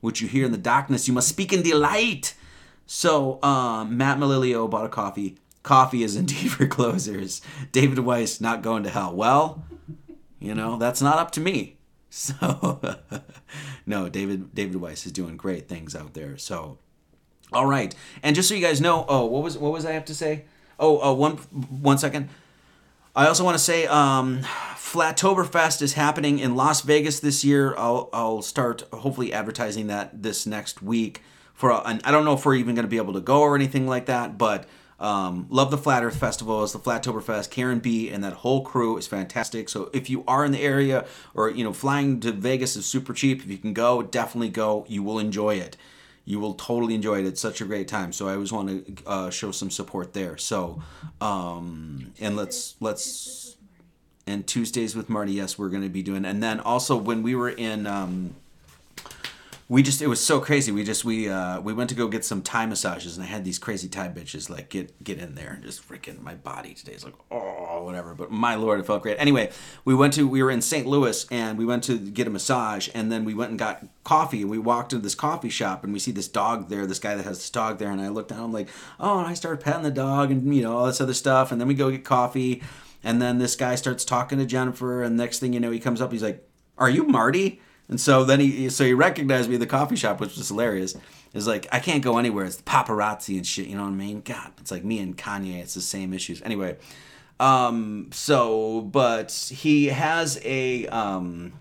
Which 0.00 0.20
you 0.20 0.28
hear 0.28 0.44
in 0.44 0.52
the 0.52 0.58
darkness, 0.58 1.06
you 1.06 1.14
must 1.14 1.28
speak 1.28 1.52
in 1.52 1.62
delight. 1.62 2.34
So 2.86 3.42
um, 3.42 3.96
Matt 3.96 4.18
Malilio 4.18 4.68
bought 4.68 4.84
a 4.84 4.88
coffee. 4.88 5.38
Coffee 5.62 6.02
is 6.02 6.16
indeed 6.16 6.50
for 6.50 6.66
closers. 6.66 7.40
David 7.70 8.00
Weiss 8.00 8.40
not 8.40 8.62
going 8.62 8.82
to 8.82 8.90
hell. 8.90 9.14
Well, 9.14 9.64
you 10.40 10.54
know, 10.54 10.76
that's 10.76 11.00
not 11.00 11.18
up 11.18 11.30
to 11.32 11.40
me. 11.40 11.76
So 12.14 12.78
no, 13.86 14.10
David 14.10 14.54
David 14.54 14.76
Weiss 14.76 15.06
is 15.06 15.12
doing 15.12 15.38
great 15.38 15.66
things 15.66 15.96
out 15.96 16.12
there. 16.12 16.36
So 16.36 16.76
all 17.52 17.66
right. 17.66 17.94
And 18.22 18.34
just 18.34 18.48
so 18.48 18.54
you 18.54 18.60
guys 18.60 18.80
know, 18.80 19.04
oh, 19.08 19.26
what 19.26 19.42
was 19.42 19.58
what 19.58 19.72
was 19.72 19.84
I 19.84 19.92
have 19.92 20.04
to 20.06 20.14
say? 20.14 20.44
Oh, 20.78 21.00
uh, 21.00 21.12
one 21.12 21.36
one 21.36 21.98
second. 21.98 22.28
I 23.14 23.26
also 23.26 23.44
want 23.44 23.58
to 23.58 23.62
say 23.62 23.86
um, 23.86 24.40
Flattoberfest 24.74 25.82
is 25.82 25.92
happening 25.94 26.38
in 26.38 26.56
Las 26.56 26.80
Vegas 26.80 27.20
this 27.20 27.44
year. 27.44 27.74
I'll, 27.76 28.08
I'll 28.10 28.40
start 28.40 28.84
hopefully 28.90 29.34
advertising 29.34 29.88
that 29.88 30.22
this 30.22 30.46
next 30.46 30.82
week. 30.82 31.22
For 31.52 31.86
and 31.86 32.00
I 32.04 32.10
don't 32.10 32.24
know 32.24 32.32
if 32.32 32.46
we're 32.46 32.54
even 32.54 32.74
going 32.74 32.86
to 32.86 32.90
be 32.90 32.96
able 32.96 33.12
to 33.12 33.20
go 33.20 33.40
or 33.40 33.54
anything 33.54 33.86
like 33.86 34.06
that, 34.06 34.38
but 34.38 34.66
um, 34.98 35.46
love 35.50 35.70
the 35.70 35.76
Flat 35.76 36.02
Earth 36.02 36.16
Festival. 36.16 36.64
It's 36.64 36.72
the 36.72 36.78
Flattoberfest. 36.78 37.50
Karen 37.50 37.80
B 37.80 38.08
and 38.08 38.24
that 38.24 38.32
whole 38.32 38.64
crew 38.64 38.96
is 38.96 39.06
fantastic. 39.06 39.68
So 39.68 39.90
if 39.92 40.08
you 40.08 40.24
are 40.26 40.44
in 40.44 40.52
the 40.52 40.62
area 40.62 41.04
or 41.34 41.50
you 41.50 41.64
know 41.64 41.72
flying 41.72 42.18
to 42.20 42.32
Vegas 42.32 42.76
is 42.76 42.86
super 42.86 43.12
cheap. 43.12 43.42
If 43.42 43.50
you 43.50 43.58
can 43.58 43.74
go, 43.74 44.00
definitely 44.02 44.48
go. 44.48 44.86
You 44.88 45.02
will 45.02 45.18
enjoy 45.18 45.56
it 45.56 45.76
you 46.24 46.38
will 46.38 46.54
totally 46.54 46.94
enjoy 46.94 47.18
it. 47.18 47.26
It's 47.26 47.40
such 47.40 47.60
a 47.60 47.64
great 47.64 47.88
time. 47.88 48.12
So 48.12 48.28
I 48.28 48.34
always 48.34 48.52
want 48.52 48.86
to 48.86 49.04
uh, 49.06 49.30
show 49.30 49.50
some 49.50 49.70
support 49.70 50.12
there. 50.12 50.36
So, 50.36 50.82
um, 51.20 52.12
and 52.20 52.36
let's 52.36 52.76
let's 52.80 53.56
and 54.26 54.46
Tuesdays 54.46 54.94
with 54.94 55.08
Marty. 55.08 55.32
Yes, 55.32 55.58
we're 55.58 55.68
going 55.68 55.82
to 55.82 55.88
be 55.88 56.02
doing. 56.02 56.24
And 56.24 56.42
then 56.42 56.60
also 56.60 56.96
when 56.96 57.22
we 57.22 57.34
were 57.34 57.50
in 57.50 57.86
um, 57.86 58.36
we 59.68 59.82
just 59.82 60.02
it 60.02 60.06
was 60.06 60.20
so 60.20 60.40
crazy. 60.40 60.72
We 60.72 60.84
just 60.84 61.04
we 61.04 61.28
uh 61.28 61.60
we 61.60 61.72
went 61.72 61.90
to 61.90 61.96
go 61.96 62.08
get 62.08 62.24
some 62.24 62.42
Thai 62.42 62.66
massages 62.66 63.16
and 63.16 63.24
I 63.24 63.28
had 63.28 63.44
these 63.44 63.58
crazy 63.58 63.88
Thai 63.88 64.08
bitches 64.08 64.50
like 64.50 64.68
get 64.68 65.02
get 65.02 65.18
in 65.18 65.34
there 65.34 65.52
and 65.52 65.62
just 65.62 65.86
freaking 65.88 66.20
my 66.20 66.34
body 66.34 66.74
today 66.74 66.92
is 66.92 67.04
like 67.04 67.14
oh 67.30 67.82
whatever. 67.84 68.14
But 68.14 68.30
my 68.30 68.54
lord, 68.54 68.80
it 68.80 68.86
felt 68.86 69.02
great. 69.02 69.16
Anyway, 69.18 69.50
we 69.84 69.94
went 69.94 70.14
to 70.14 70.26
we 70.26 70.42
were 70.42 70.50
in 70.50 70.62
St. 70.62 70.86
Louis 70.86 71.26
and 71.30 71.58
we 71.58 71.64
went 71.64 71.84
to 71.84 71.98
get 71.98 72.26
a 72.26 72.30
massage 72.30 72.88
and 72.94 73.10
then 73.10 73.24
we 73.24 73.34
went 73.34 73.50
and 73.50 73.58
got 73.58 73.84
coffee 74.04 74.42
and 74.42 74.50
we 74.50 74.58
walked 74.58 74.92
into 74.92 75.02
this 75.02 75.14
coffee 75.14 75.48
shop 75.50 75.84
and 75.84 75.92
we 75.92 75.98
see 75.98 76.12
this 76.12 76.28
dog 76.28 76.68
there, 76.68 76.86
this 76.86 76.98
guy 76.98 77.14
that 77.14 77.24
has 77.24 77.38
this 77.38 77.50
dog 77.50 77.78
there 77.78 77.90
and 77.90 78.00
I 78.00 78.08
looked 78.08 78.30
down 78.30 78.40
I'm 78.40 78.52
like, 78.52 78.68
"Oh, 78.98 79.18
and 79.18 79.26
I 79.26 79.34
started 79.34 79.62
petting 79.64 79.82
the 79.82 79.90
dog 79.90 80.30
and 80.30 80.54
you 80.54 80.62
know, 80.62 80.76
all 80.76 80.86
this 80.86 81.00
other 81.00 81.14
stuff 81.14 81.52
and 81.52 81.60
then 81.60 81.68
we 81.68 81.74
go 81.74 81.90
get 81.90 82.04
coffee 82.04 82.62
and 83.04 83.20
then 83.20 83.38
this 83.38 83.56
guy 83.56 83.74
starts 83.74 84.04
talking 84.04 84.38
to 84.38 84.46
Jennifer 84.46 85.02
and 85.02 85.16
next 85.16 85.38
thing 85.38 85.52
you 85.52 85.60
know 85.60 85.70
he 85.70 85.80
comes 85.80 86.00
up 86.00 86.12
he's 86.12 86.22
like, 86.22 86.46
"Are 86.78 86.90
you 86.90 87.04
Marty?" 87.04 87.60
And 87.92 88.00
so 88.00 88.24
then 88.24 88.40
he 88.40 88.70
so 88.70 88.86
he 88.86 88.94
recognized 88.94 89.50
me 89.50 89.56
in 89.56 89.60
the 89.60 89.66
coffee 89.66 89.96
shop, 89.96 90.18
which 90.18 90.34
was 90.34 90.48
hilarious. 90.48 90.96
It's 91.34 91.46
like 91.46 91.66
I 91.70 91.78
can't 91.78 92.02
go 92.02 92.16
anywhere. 92.16 92.46
It's 92.46 92.56
the 92.56 92.62
paparazzi 92.62 93.36
and 93.36 93.46
shit. 93.46 93.66
You 93.66 93.76
know 93.76 93.82
what 93.82 93.90
I 93.90 93.92
mean? 93.92 94.22
God, 94.22 94.50
it's 94.58 94.70
like 94.70 94.82
me 94.82 94.98
and 94.98 95.14
Kanye. 95.14 95.60
It's 95.60 95.74
the 95.74 95.82
same 95.82 96.14
issues. 96.14 96.40
Anyway, 96.40 96.78
um, 97.38 98.08
so 98.10 98.80
but 98.80 99.30
he 99.50 99.88
has 99.88 100.40
a 100.42 100.86
um, 100.86 101.52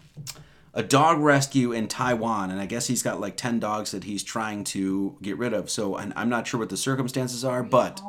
a 0.74 0.82
dog 0.82 1.20
rescue 1.20 1.74
in 1.74 1.90
Taiwan, 1.90 2.50
and 2.50 2.62
I 2.62 2.66
guess 2.66 2.88
he's 2.88 3.04
got 3.04 3.20
like 3.20 3.36
ten 3.36 3.60
dogs 3.60 3.92
that 3.92 4.06
he's 4.06 4.24
trying 4.24 4.64
to 4.64 5.18
get 5.22 5.38
rid 5.38 5.52
of. 5.52 5.70
So 5.70 5.98
and 5.98 6.14
I'm 6.16 6.30
not 6.30 6.48
sure 6.48 6.62
what 6.62 6.70
the 6.70 6.78
circumstances 6.78 7.44
are, 7.44 7.62
but 7.62 8.02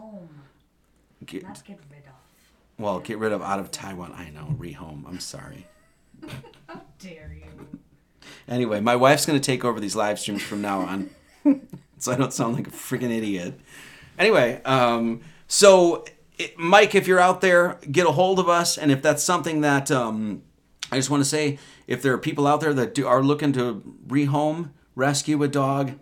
Get, 1.27 1.43
not 1.43 1.65
get 1.65 1.81
rid 1.91 2.05
of. 2.05 2.13
Well, 2.79 3.01
get 3.01 3.19
rid 3.19 3.33
of 3.33 3.43
out 3.43 3.59
of 3.59 3.73
Taiwan. 3.73 4.13
I 4.13 4.31
know, 4.31 4.55
rehome. 4.57 5.09
I'm 5.09 5.19
sorry. 5.19 5.67
How 6.69 6.83
dare 7.01 7.35
you? 7.37 7.81
Anyway, 8.49 8.81
my 8.81 8.97
wife's 8.97 9.27
going 9.27 9.39
to 9.39 9.45
take 9.45 9.65
over 9.65 9.81
these 9.81 9.97
live 9.97 10.19
streams 10.19 10.43
from 10.43 10.63
now 10.63 10.81
on, 10.81 11.11
so 11.99 12.13
I 12.13 12.17
don't 12.17 12.33
sound 12.33 12.55
like 12.55 12.67
a 12.67 12.71
freaking 12.71 13.17
idiot. 13.17 13.59
Anyway, 14.19 14.61
um, 14.65 15.21
so 15.47 16.05
it, 16.39 16.59
Mike, 16.59 16.95
if 16.95 17.07
you're 17.07 17.21
out 17.21 17.41
there, 17.41 17.79
get 17.91 18.07
a 18.07 18.13
hold 18.13 18.39
of 18.39 18.49
us, 18.49 18.77
and 18.77 18.91
if 18.91 19.03
that's 19.03 19.23
something 19.23 19.61
that 19.61 19.91
um, 19.91 20.43
I 20.91 20.97
just 20.97 21.11
want 21.11 21.23
to 21.23 21.29
say, 21.29 21.59
if 21.87 22.03
there 22.03 22.13
are 22.13 22.19
people 22.19 22.47
out 22.47 22.61
there 22.61 22.75
that 22.75 22.95
do, 22.95 23.07
are 23.07 23.23
looking 23.23 23.53
to 23.55 23.83
rehome, 24.07 24.71
rescue 24.95 25.43
a 25.43 25.49
dog, 25.49 25.93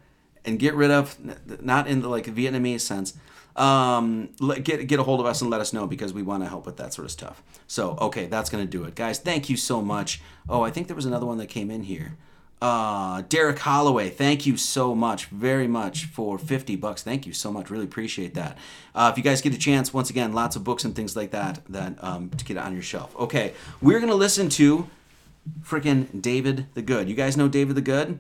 and 0.45 0.59
get 0.59 0.75
rid 0.75 0.91
of, 0.91 1.17
not 1.63 1.87
in 1.87 2.01
the 2.01 2.09
like 2.09 2.27
Vietnamese 2.27 2.81
sense, 2.81 3.15
um, 3.57 4.31
get 4.63 4.87
get 4.87 4.99
a 4.99 5.03
hold 5.03 5.21
of 5.21 5.27
us 5.27 5.43
and 5.43 5.51
let 5.51 5.61
us 5.61 5.73
know 5.73 5.87
because 5.87 6.13
we 6.13 6.23
want 6.23 6.43
to 6.43 6.49
help 6.49 6.67
with 6.67 6.77
that 6.79 6.95
sort 6.95 7.05
of 7.05 7.13
stuff. 7.13 7.43
So 7.67 7.97
okay, 8.01 8.27
that's 8.27 8.51
gonna 8.51 8.67
do 8.67 8.85
it, 8.85 8.95
guys. 8.95 9.19
Thank 9.19 9.49
you 9.51 9.57
so 9.57 9.83
much. 9.83 10.21
Oh, 10.49 10.63
I 10.63 10.71
think 10.71 10.87
there 10.87 10.97
was 10.97 11.07
another 11.07 11.27
one 11.27 11.39
that 11.39 11.49
came 11.49 11.71
in 11.71 11.83
here. 11.83 12.17
Uh, 12.61 13.23
Derek 13.23 13.59
Holloway, 13.61 14.11
thank 14.11 14.45
you 14.45 14.59
so 14.59 14.95
much, 14.95 15.27
very 15.27 15.67
much 15.67 16.05
for 16.05 16.39
50 16.39 16.77
bucks. 16.77 17.03
Thank 17.03 17.27
you 17.27 17.33
so 17.33 17.51
much. 17.51 17.71
Really 17.71 17.85
appreciate 17.85 18.35
that. 18.35 18.59
Uh, 18.95 19.09
if 19.11 19.17
you 19.17 19.25
guys 19.25 19.41
get 19.41 19.55
a 19.55 19.59
chance, 19.59 19.95
once 19.95 20.11
again, 20.11 20.35
lots 20.35 20.57
of 20.57 20.65
books 20.65 20.85
and 20.85 20.95
things 20.95 21.17
like 21.17 21.31
that 21.31 21.61
that 21.71 22.03
um, 22.05 22.29
to 22.31 22.45
get 22.45 22.59
it 22.59 22.61
on 22.61 22.75
your 22.75 22.83
shelf. 22.83 23.17
Okay, 23.17 23.55
we're 23.81 23.99
gonna 23.99 24.15
listen 24.15 24.51
to 24.51 24.89
freaking 25.63 26.21
David 26.21 26.67
the 26.75 26.83
Good. 26.83 27.09
You 27.09 27.15
guys 27.15 27.35
know 27.37 27.49
David 27.49 27.77
the 27.77 27.83
Good? 27.83 28.19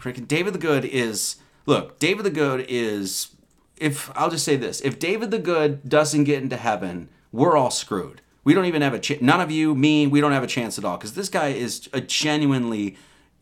Freaking 0.00 0.26
David 0.26 0.52
the 0.52 0.58
Good 0.58 0.84
is 0.84 1.36
look. 1.64 2.00
David 2.00 2.24
the 2.24 2.30
Good 2.30 2.66
is 2.68 3.36
if 3.76 4.10
I'll 4.16 4.30
just 4.30 4.44
say 4.44 4.56
this: 4.56 4.80
if 4.80 4.98
David 4.98 5.30
the 5.30 5.38
Good 5.38 5.88
doesn't 5.88 6.24
get 6.24 6.42
into 6.42 6.56
heaven, 6.56 7.08
we're 7.30 7.56
all 7.56 7.70
screwed. 7.70 8.20
We 8.42 8.52
don't 8.52 8.66
even 8.66 8.82
have 8.82 8.94
a 8.94 8.98
chance. 8.98 9.22
None 9.22 9.40
of 9.40 9.50
you, 9.50 9.74
me, 9.74 10.06
we 10.06 10.20
don't 10.20 10.32
have 10.32 10.44
a 10.44 10.48
chance 10.48 10.78
at 10.78 10.84
all 10.84 10.96
because 10.96 11.14
this 11.14 11.28
guy 11.28 11.48
is 11.48 11.88
a 11.92 12.00
genuinely 12.00 12.96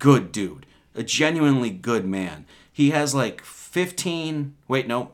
good 0.04 0.32
dude, 0.32 0.66
a 0.94 1.02
genuinely 1.02 1.70
good 1.70 2.04
man. 2.04 2.44
He 2.70 2.90
has 2.90 3.14
like 3.14 3.42
15, 3.42 4.54
wait, 4.68 4.86
no. 4.86 5.12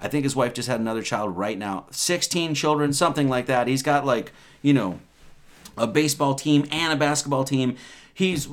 I 0.00 0.06
think 0.06 0.22
his 0.22 0.36
wife 0.36 0.54
just 0.54 0.68
had 0.68 0.78
another 0.78 1.02
child 1.02 1.36
right 1.36 1.58
now. 1.58 1.86
16 1.90 2.54
children, 2.54 2.92
something 2.92 3.28
like 3.28 3.46
that. 3.46 3.66
He's 3.66 3.82
got 3.82 4.06
like, 4.06 4.30
you 4.62 4.72
know, 4.72 5.00
a 5.76 5.88
baseball 5.88 6.36
team 6.36 6.68
and 6.70 6.92
a 6.92 6.96
basketball 6.96 7.42
team. 7.42 7.74
He's 8.14 8.46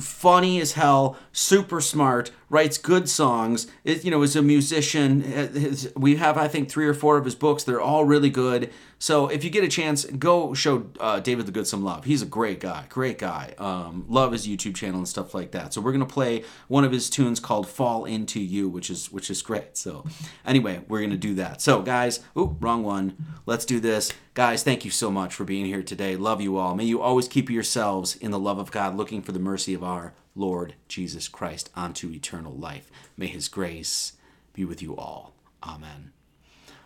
funny 0.00 0.60
as 0.60 0.74
hell, 0.74 1.16
super 1.32 1.80
smart, 1.80 2.30
writes 2.54 2.78
good 2.78 3.08
songs. 3.08 3.66
It, 3.82 4.04
you 4.04 4.12
know, 4.12 4.22
is 4.22 4.36
a 4.36 4.42
musician. 4.42 5.22
His, 5.22 5.92
we 5.96 6.14
have, 6.16 6.38
I 6.38 6.46
think, 6.46 6.70
three 6.70 6.86
or 6.86 6.94
four 6.94 7.18
of 7.18 7.24
his 7.24 7.34
books. 7.34 7.64
They're 7.64 7.80
all 7.80 8.04
really 8.04 8.30
good. 8.30 8.70
So 9.00 9.26
if 9.26 9.42
you 9.42 9.50
get 9.50 9.64
a 9.64 9.68
chance, 9.68 10.04
go 10.04 10.54
show 10.54 10.86
uh, 11.00 11.18
David 11.18 11.46
the 11.46 11.52
Good 11.52 11.66
some 11.66 11.82
love. 11.82 12.04
He's 12.04 12.22
a 12.22 12.26
great 12.26 12.60
guy, 12.60 12.86
great 12.88 13.18
guy. 13.18 13.54
Um, 13.58 14.06
love 14.08 14.30
his 14.30 14.46
YouTube 14.46 14.76
channel 14.76 14.98
and 14.98 15.08
stuff 15.08 15.34
like 15.34 15.50
that. 15.50 15.74
So 15.74 15.80
we're 15.80 15.90
gonna 15.90 16.06
play 16.06 16.44
one 16.68 16.84
of 16.84 16.92
his 16.92 17.10
tunes 17.10 17.40
called 17.40 17.68
"Fall 17.68 18.04
Into 18.04 18.40
You," 18.40 18.68
which 18.68 18.88
is 18.88 19.10
which 19.10 19.30
is 19.30 19.42
great. 19.42 19.76
So 19.76 20.04
anyway, 20.46 20.80
we're 20.88 21.02
gonna 21.02 21.16
do 21.16 21.34
that. 21.34 21.60
So 21.60 21.82
guys, 21.82 22.20
ooh, 22.38 22.56
wrong 22.60 22.84
one. 22.84 23.16
Let's 23.46 23.64
do 23.64 23.80
this, 23.80 24.12
guys. 24.32 24.62
Thank 24.62 24.84
you 24.84 24.92
so 24.92 25.10
much 25.10 25.34
for 25.34 25.44
being 25.44 25.66
here 25.66 25.82
today. 25.82 26.14
Love 26.16 26.40
you 26.40 26.56
all. 26.56 26.76
May 26.76 26.84
you 26.84 27.02
always 27.02 27.26
keep 27.26 27.50
yourselves 27.50 28.14
in 28.16 28.30
the 28.30 28.38
love 28.38 28.58
of 28.58 28.70
God, 28.70 28.96
looking 28.96 29.22
for 29.22 29.32
the 29.32 29.40
mercy 29.40 29.74
of 29.74 29.82
our 29.82 30.14
Lord 30.34 30.74
Jesus 30.88 31.28
Christ 31.28 31.70
unto 31.74 32.10
eternal 32.10 32.52
life. 32.52 32.90
May 33.16 33.26
His 33.26 33.48
grace 33.48 34.14
be 34.52 34.64
with 34.64 34.82
you 34.82 34.96
all. 34.96 35.34
Amen. 35.62 36.12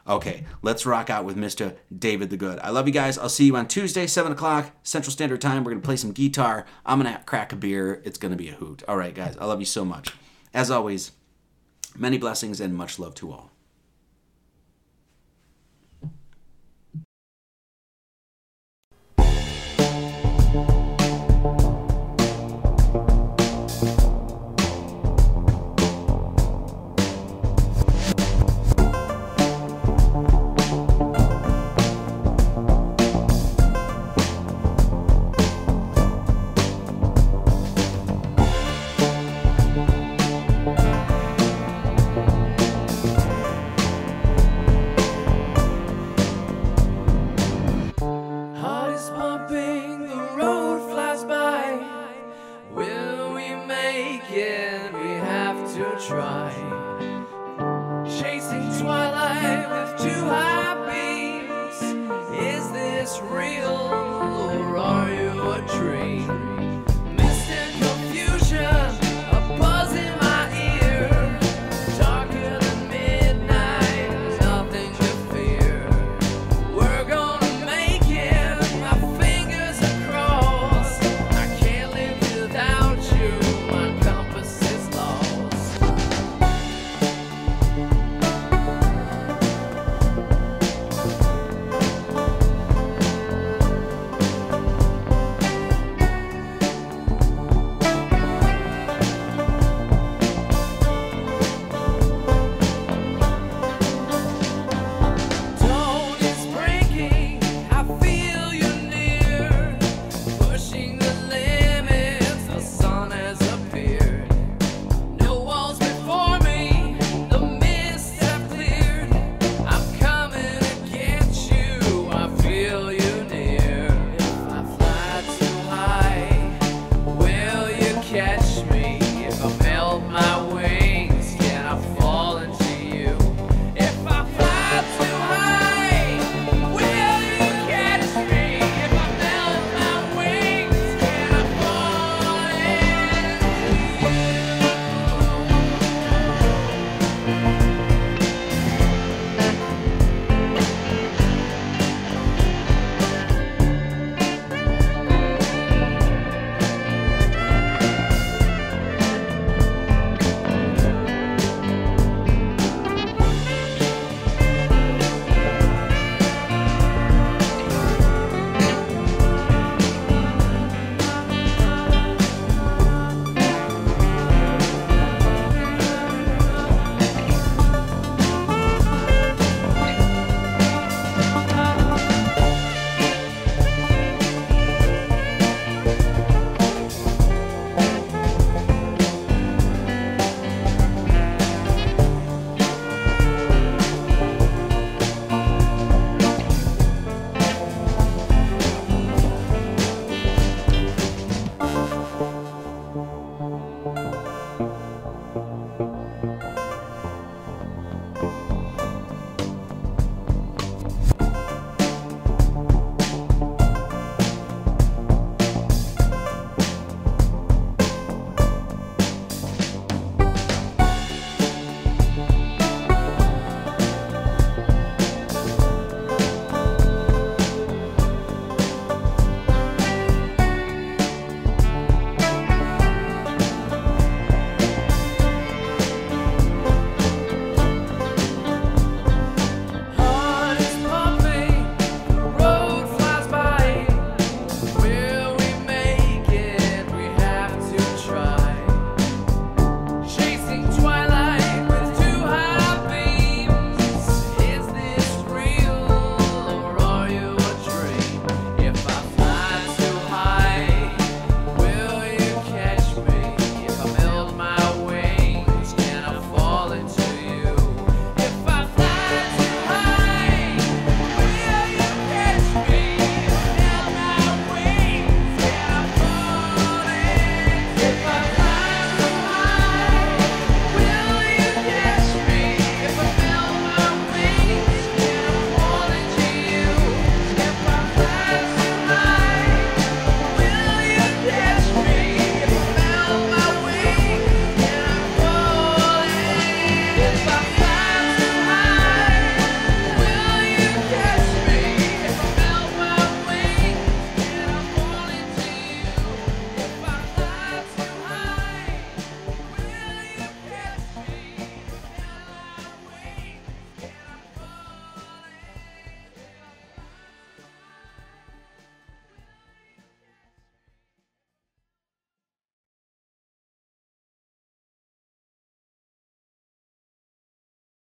Okay, 0.09 0.45
let's 0.63 0.87
rock 0.87 1.11
out 1.11 1.27
with 1.27 1.37
Mr. 1.37 1.77
David 1.97 2.31
the 2.31 2.39
Good. 2.39 2.59
I 2.61 2.71
love 2.71 2.87
you 2.87 2.95
guys. 2.95 3.19
I'll 3.19 3.29
see 3.29 3.45
you 3.45 3.57
on 3.57 3.69
Tuesday, 3.69 4.07
7 4.07 4.33
o'clock 4.33 4.71
Central 4.83 5.13
Standard 5.13 5.43
Time. 5.43 5.63
We're 5.65 5.73
going 5.73 5.83
to 5.83 5.87
play 5.87 5.97
some 5.97 6.13
guitar. 6.13 6.65
I'm 6.87 7.01
going 7.01 7.13
to 7.13 7.23
crack 7.25 7.53
a 7.53 7.57
beer. 7.57 8.01
It's 8.05 8.17
going 8.17 8.33
to 8.33 8.39
be 8.39 8.49
a 8.49 8.55
hoot. 8.55 8.83
All 8.89 8.97
right, 8.97 9.15
guys. 9.15 9.37
I 9.39 9.45
love 9.45 9.61
you 9.61 9.67
so 9.67 9.85
much. 9.85 10.15
As 10.55 10.71
always, 10.71 11.13
many 11.95 12.17
blessings 12.17 12.59
and 12.59 12.75
much 12.75 12.99
love 12.99 13.15
to 13.17 13.31
all. 13.33 13.51